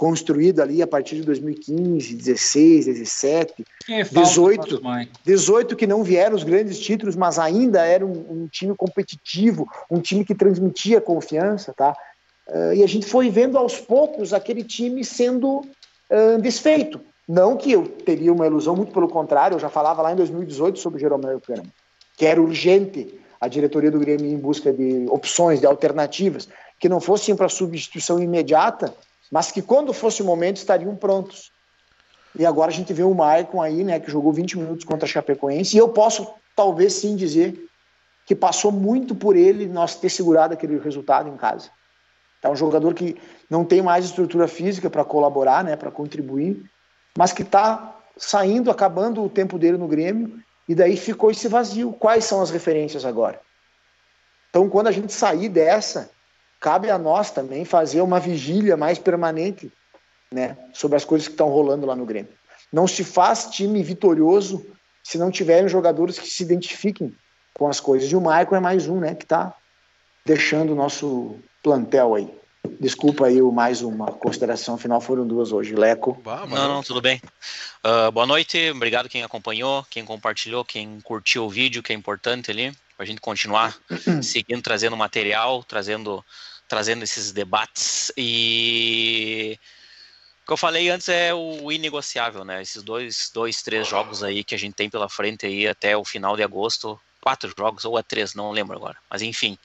construído 0.00 0.60
ali 0.60 0.80
a 0.80 0.86
partir 0.86 1.16
de 1.16 1.22
2015, 1.24 2.14
16, 2.14 2.86
17, 2.86 3.66
18, 4.10 4.80
18 5.26 5.76
que 5.76 5.86
não 5.86 6.02
vieram 6.02 6.34
os 6.34 6.42
grandes 6.42 6.80
títulos, 6.80 7.16
mas 7.16 7.38
ainda 7.38 7.84
era 7.84 8.06
um, 8.06 8.12
um 8.30 8.48
time 8.48 8.74
competitivo, 8.74 9.68
um 9.90 10.00
time 10.00 10.24
que 10.24 10.34
transmitia 10.34 11.02
confiança, 11.02 11.74
tá? 11.76 11.94
Uh, 12.50 12.74
e 12.74 12.82
a 12.82 12.86
gente 12.88 13.06
foi 13.06 13.30
vendo 13.30 13.56
aos 13.56 13.78
poucos 13.78 14.34
aquele 14.34 14.64
time 14.64 15.04
sendo 15.04 15.58
uh, 15.58 16.42
desfeito. 16.42 17.00
Não 17.28 17.56
que 17.56 17.70
eu 17.70 17.86
teria 17.86 18.32
uma 18.32 18.44
ilusão, 18.44 18.74
muito 18.74 18.92
pelo 18.92 19.08
contrário, 19.08 19.54
eu 19.54 19.60
já 19.60 19.68
falava 19.68 20.02
lá 20.02 20.12
em 20.12 20.16
2018 20.16 20.80
sobre 20.80 20.96
o 20.96 21.00
Jeromel 21.00 21.40
Kahneman, 21.40 21.70
que 22.16 22.26
era 22.26 22.42
urgente 22.42 23.20
a 23.40 23.46
diretoria 23.46 23.88
do 23.88 24.00
Grêmio 24.00 24.26
em 24.26 24.36
busca 24.36 24.72
de 24.72 25.06
opções, 25.08 25.60
de 25.60 25.66
alternativas, 25.66 26.48
que 26.78 26.88
não 26.88 27.00
fossem 27.00 27.36
para 27.36 27.48
substituição 27.48 28.20
imediata, 28.20 28.92
mas 29.30 29.52
que 29.52 29.62
quando 29.62 29.92
fosse 29.92 30.20
o 30.20 30.24
momento 30.24 30.56
estariam 30.56 30.96
prontos. 30.96 31.52
E 32.36 32.44
agora 32.44 32.72
a 32.72 32.74
gente 32.74 32.92
vê 32.92 33.04
o 33.04 33.14
Maicon 33.14 33.62
aí, 33.62 33.84
né, 33.84 34.00
que 34.00 34.10
jogou 34.10 34.32
20 34.32 34.58
minutos 34.58 34.84
contra 34.84 35.06
a 35.06 35.08
Chapecoense, 35.08 35.76
e 35.76 35.78
eu 35.78 35.88
posso 35.88 36.26
talvez 36.56 36.94
sim 36.94 37.14
dizer 37.14 37.64
que 38.26 38.34
passou 38.34 38.72
muito 38.72 39.14
por 39.14 39.36
ele 39.36 39.66
nós 39.66 39.94
ter 39.94 40.08
segurado 40.08 40.54
aquele 40.54 40.78
resultado 40.78 41.28
em 41.28 41.36
casa. 41.36 41.70
É 42.42 42.48
um 42.48 42.56
jogador 42.56 42.94
que 42.94 43.16
não 43.48 43.64
tem 43.64 43.82
mais 43.82 44.04
estrutura 44.04 44.48
física 44.48 44.88
para 44.88 45.04
colaborar, 45.04 45.62
né, 45.62 45.76
para 45.76 45.90
contribuir, 45.90 46.62
mas 47.16 47.32
que 47.32 47.42
está 47.42 47.96
saindo, 48.16 48.70
acabando 48.70 49.22
o 49.22 49.28
tempo 49.28 49.58
dele 49.58 49.76
no 49.76 49.88
Grêmio 49.88 50.40
e 50.68 50.74
daí 50.74 50.96
ficou 50.96 51.30
esse 51.30 51.48
vazio. 51.48 51.92
Quais 51.92 52.24
são 52.24 52.40
as 52.40 52.50
referências 52.50 53.04
agora? 53.04 53.40
Então, 54.48 54.68
quando 54.68 54.88
a 54.88 54.92
gente 54.92 55.12
sair 55.12 55.48
dessa, 55.48 56.10
cabe 56.60 56.90
a 56.90 56.98
nós 56.98 57.30
também 57.30 57.64
fazer 57.64 58.00
uma 58.00 58.18
vigília 58.18 58.76
mais 58.76 58.98
permanente 58.98 59.72
né, 60.32 60.56
sobre 60.72 60.96
as 60.96 61.04
coisas 61.04 61.28
que 61.28 61.34
estão 61.34 61.48
rolando 61.48 61.86
lá 61.86 61.96
no 61.96 62.06
Grêmio. 62.06 62.32
Não 62.72 62.86
se 62.86 63.02
faz 63.04 63.46
time 63.46 63.82
vitorioso 63.82 64.64
se 65.02 65.18
não 65.18 65.30
tiverem 65.30 65.68
jogadores 65.68 66.18
que 66.18 66.28
se 66.28 66.42
identifiquem 66.42 67.14
com 67.54 67.68
as 67.68 67.80
coisas. 67.80 68.10
E 68.10 68.16
o 68.16 68.20
Maicon 68.20 68.56
é 68.56 68.60
mais 68.60 68.88
um, 68.88 69.00
né, 69.00 69.14
que 69.14 69.24
está 69.24 69.54
deixando 70.24 70.72
o 70.72 70.76
nosso 70.76 71.36
plantel 71.62 72.14
aí. 72.14 72.40
Desculpa 72.78 73.26
aí 73.26 73.40
o 73.40 73.50
mais 73.50 73.82
uma 73.82 74.06
consideração 74.06 74.76
final, 74.76 75.00
foram 75.00 75.26
duas 75.26 75.52
hoje. 75.52 75.74
Leco. 75.74 76.20
Não, 76.24 76.68
não, 76.68 76.82
tudo 76.82 77.00
bem. 77.00 77.20
Uh, 77.84 78.10
boa 78.12 78.26
noite, 78.26 78.70
obrigado 78.70 79.08
quem 79.08 79.22
acompanhou, 79.22 79.84
quem 79.88 80.04
compartilhou, 80.04 80.64
quem 80.64 81.00
curtiu 81.00 81.44
o 81.44 81.50
vídeo, 81.50 81.82
que 81.82 81.92
é 81.92 81.96
importante 81.96 82.50
ali, 82.50 82.72
para 82.96 83.04
a 83.04 83.06
gente 83.06 83.20
continuar 83.20 83.76
seguindo, 84.22 84.62
trazendo 84.62 84.96
material, 84.96 85.64
trazendo, 85.64 86.24
trazendo 86.68 87.02
esses 87.02 87.32
debates. 87.32 88.12
E 88.16 89.58
o 90.42 90.46
que 90.46 90.52
eu 90.52 90.56
falei 90.56 90.90
antes 90.90 91.08
é 91.08 91.34
o 91.34 91.72
inegociável, 91.72 92.44
né? 92.44 92.60
Esses 92.60 92.82
dois, 92.82 93.30
dois, 93.32 93.62
três 93.62 93.88
jogos 93.88 94.22
aí 94.22 94.44
que 94.44 94.54
a 94.54 94.58
gente 94.58 94.74
tem 94.74 94.90
pela 94.90 95.08
frente 95.08 95.46
aí 95.46 95.66
até 95.66 95.96
o 95.96 96.04
final 96.04 96.36
de 96.36 96.42
agosto. 96.42 97.00
Quatro 97.20 97.52
jogos, 97.56 97.84
ou 97.84 97.98
é 97.98 98.02
três, 98.02 98.34
não 98.34 98.50
lembro 98.50 98.76
agora. 98.76 98.96
Mas 99.10 99.20
enfim, 99.20 99.58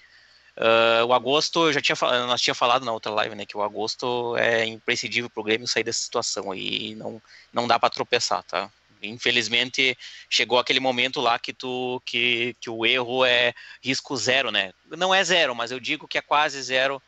Uh, 0.57 1.05
o 1.05 1.13
agosto, 1.13 1.73
já 1.73 1.81
tinha 1.81 1.97
nós 2.25 2.41
tinha 2.41 2.55
falado 2.55 2.85
na 2.85 2.93
outra 2.93 3.11
live, 3.11 3.35
né, 3.35 3.45
que 3.45 3.57
o 3.57 3.61
agosto 3.61 4.37
é 4.37 4.63
imprescindível 4.65 5.29
para 5.29 5.41
o 5.41 5.43
Grêmio 5.43 5.67
sair 5.67 5.83
dessa 5.83 5.99
situação 5.99 6.49
aí, 6.49 6.95
não 6.95 7.21
não 7.51 7.67
dá 7.67 7.77
para 7.77 7.89
tropeçar, 7.89 8.41
tá? 8.43 8.71
Infelizmente 9.03 9.97
chegou 10.29 10.57
aquele 10.57 10.79
momento 10.79 11.19
lá 11.19 11.37
que 11.37 11.51
tu 11.51 12.01
que, 12.05 12.55
que 12.61 12.69
o 12.69 12.85
erro 12.85 13.25
é 13.25 13.53
risco 13.83 14.15
zero, 14.15 14.49
né? 14.49 14.73
Não 14.89 15.13
é 15.13 15.21
zero, 15.25 15.53
mas 15.53 15.71
eu 15.71 15.79
digo 15.79 16.07
que 16.07 16.17
é 16.17 16.21
quase 16.21 16.61
zero 16.61 17.01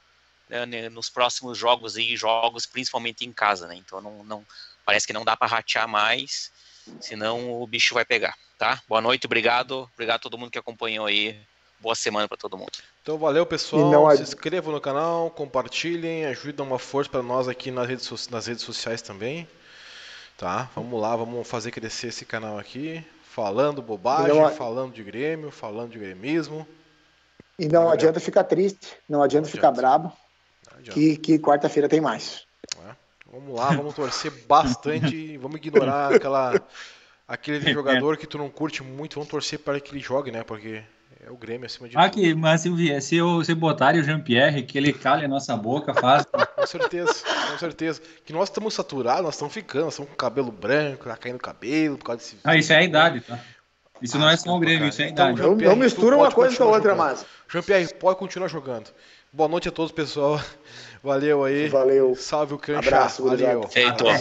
né, 0.49 0.90
nos 0.90 1.10
próximos 1.10 1.57
jogos 1.57 1.98
e 1.98 2.18
jogos 2.18 2.65
principalmente 2.65 3.26
em 3.26 3.32
casa, 3.32 3.65
né? 3.65 3.76
Então 3.76 4.02
não, 4.02 4.26
não 4.26 4.45
parece 4.86 5.07
que 5.07 5.14
não 5.14 5.24
dá 5.24 5.38
para 5.38 5.48
ratear 5.48 5.88
mais, 5.88 6.52
senão 6.99 7.61
o 7.61 7.65
bicho 7.65 7.94
vai 7.94 8.03
pegar, 8.03 8.36
tá? 8.57 8.82
Boa 8.90 9.02
noite, 9.02 9.26
obrigado, 9.26 9.90
obrigado 9.94 10.18
a 10.18 10.24
todo 10.24 10.38
mundo 10.38 10.52
que 10.52 10.60
acompanhou 10.60 11.06
aí. 11.06 11.40
Boa 11.80 11.95
semana 11.95 12.28
para 12.28 12.38
todo 12.38 12.58
mundo. 12.58 12.72
Então 13.04 13.18
valeu 13.18 13.45
pessoal, 13.45 14.16
se 14.16 14.24
inscrevam 14.24 14.74
no 14.74 14.82
canal, 14.82 15.30
compartilhem, 15.30 16.26
ajudem 16.26 16.66
uma 16.66 16.80
força 16.80 17.10
para 17.10 17.22
nós 17.22 17.48
aqui 17.48 17.72
nas 17.72 17.88
redes, 17.88 18.28
nas 18.30 18.48
redes 18.48 18.64
sociais 18.64 19.02
também. 19.02 19.48
Tá? 20.38 20.70
Vamos 20.76 20.99
lá, 20.99 21.16
vamos 21.16 21.48
fazer 21.48 21.72
crescer 21.72 22.08
esse 22.08 22.26
canal 22.26 22.60
aqui, 22.60 23.04
falando 23.24 23.82
bobagem, 23.82 24.40
não, 24.40 24.52
falando 24.52 24.94
de 24.94 25.04
Grêmio, 25.04 25.52
falando 25.52 25.91
de 25.91 25.99
gremismo. 25.99 26.68
E 27.58 27.68
não 27.68 27.90
adianta 27.90 28.20
ficar 28.20 28.44
triste, 28.44 28.95
não 29.10 29.24
adianta, 29.24 29.48
não 29.48 29.52
ficar 29.52 29.72
brabo, 29.72 30.12
adianta. 30.72 30.91
que, 30.91 31.18
que 31.18 31.40
quarta-feira 31.40 31.90
tem 31.90 31.99
mais. 31.99 32.45
É. 32.86 32.95
Vamos 33.32 33.56
lá, 33.56 33.70
vamos 33.70 33.95
torcer 33.95 34.32
bastante, 34.48 35.38
vamos 35.38 35.58
ignorar 35.58 36.14
aquela 36.14 36.62
aquele 37.28 37.60
jogador 37.74 38.16
que 38.16 38.28
tu 38.28 38.38
não 38.38 38.49
curte 38.49 38.84
muito, 38.84 39.16
vamos 39.16 39.30
torcer 39.30 39.60
para 39.60 39.80
que 39.80 39.91
ele 39.91 39.99
jogue, 39.99 40.32
né? 40.32 40.44
Porque 40.44 40.84
é 41.26 41.31
o 41.31 41.38
Grêmio 41.38 41.65
acima 41.65 41.88
de 41.89 41.98
Aqui, 41.98 42.30
tudo. 42.30 42.39
mas 42.39 42.61
se, 42.61 43.02
se, 43.02 43.15
eu, 43.15 43.44
se 43.44 43.53
botarem 43.53 44.02
o 44.02 44.03
Jean-Pierre, 44.03 44.64
que 44.64 44.77
ele 44.77 44.94
cale 44.94 45.26
a 45.26 45.27
nossa 45.27 45.56
boca, 45.56 45.94
faz. 45.94 46.26
com 46.56 46.68
certeza, 46.68 47.14
com 47.52 47.57
certeza. 47.57 48.02
Que 48.26 48.34
nós 48.34 48.49
estamos 48.49 48.73
saturados, 48.73 49.23
nós 49.23 49.35
estamos 49.35 49.53
ficando, 49.53 49.85
nós 49.85 49.94
estamos 49.94 50.11
com 50.11 50.18
cabelo 50.18 50.52
branco, 50.52 51.06
tá 51.06 51.18
caindo 51.18 51.39
cabelo 51.39 51.98
por 51.98 52.06
causa 52.06 52.22
desse. 52.22 52.38
Ah, 52.44 52.56
isso 52.56 52.72
é 52.73 52.77
a 52.77 52.84
idade, 52.84 53.22
tá? 53.22 53.39
Isso 54.02 54.18
ah, 54.18 54.19
não 54.19 54.30
é 54.30 54.38
só 54.38 54.56
o 54.56 54.60
Grêmio, 54.60 54.88
isso 54.88 55.02
é 55.02 55.06
a 55.06 55.10
então, 55.10 55.31
idade. 55.31 55.48
Então, 55.48 55.69
não, 55.69 55.76
mistura 55.76 56.15
uma 56.15 56.31
coisa 56.31 56.56
com 56.56 56.64
a 56.64 56.68
outra, 56.68 56.95
mas. 56.95 57.26
Jean-Pierre, 57.49 57.94
pode 57.95 58.19
continuar 58.19 58.48
jogando. 58.48 58.91
Boa 59.31 59.49
noite 59.49 59.69
a 59.69 59.72
todos, 59.72 59.91
pessoal. 59.91 60.39
Valeu 61.03 61.44
aí. 61.44 61.68
Valeu. 61.69 62.15
Salve 62.15 62.53
o 62.53 62.57
Cancha. 62.57 62.80
Abraço, 62.80 63.23
valeu. 63.23 63.64
Feito, 63.69 64.03
valeu. 64.03 64.19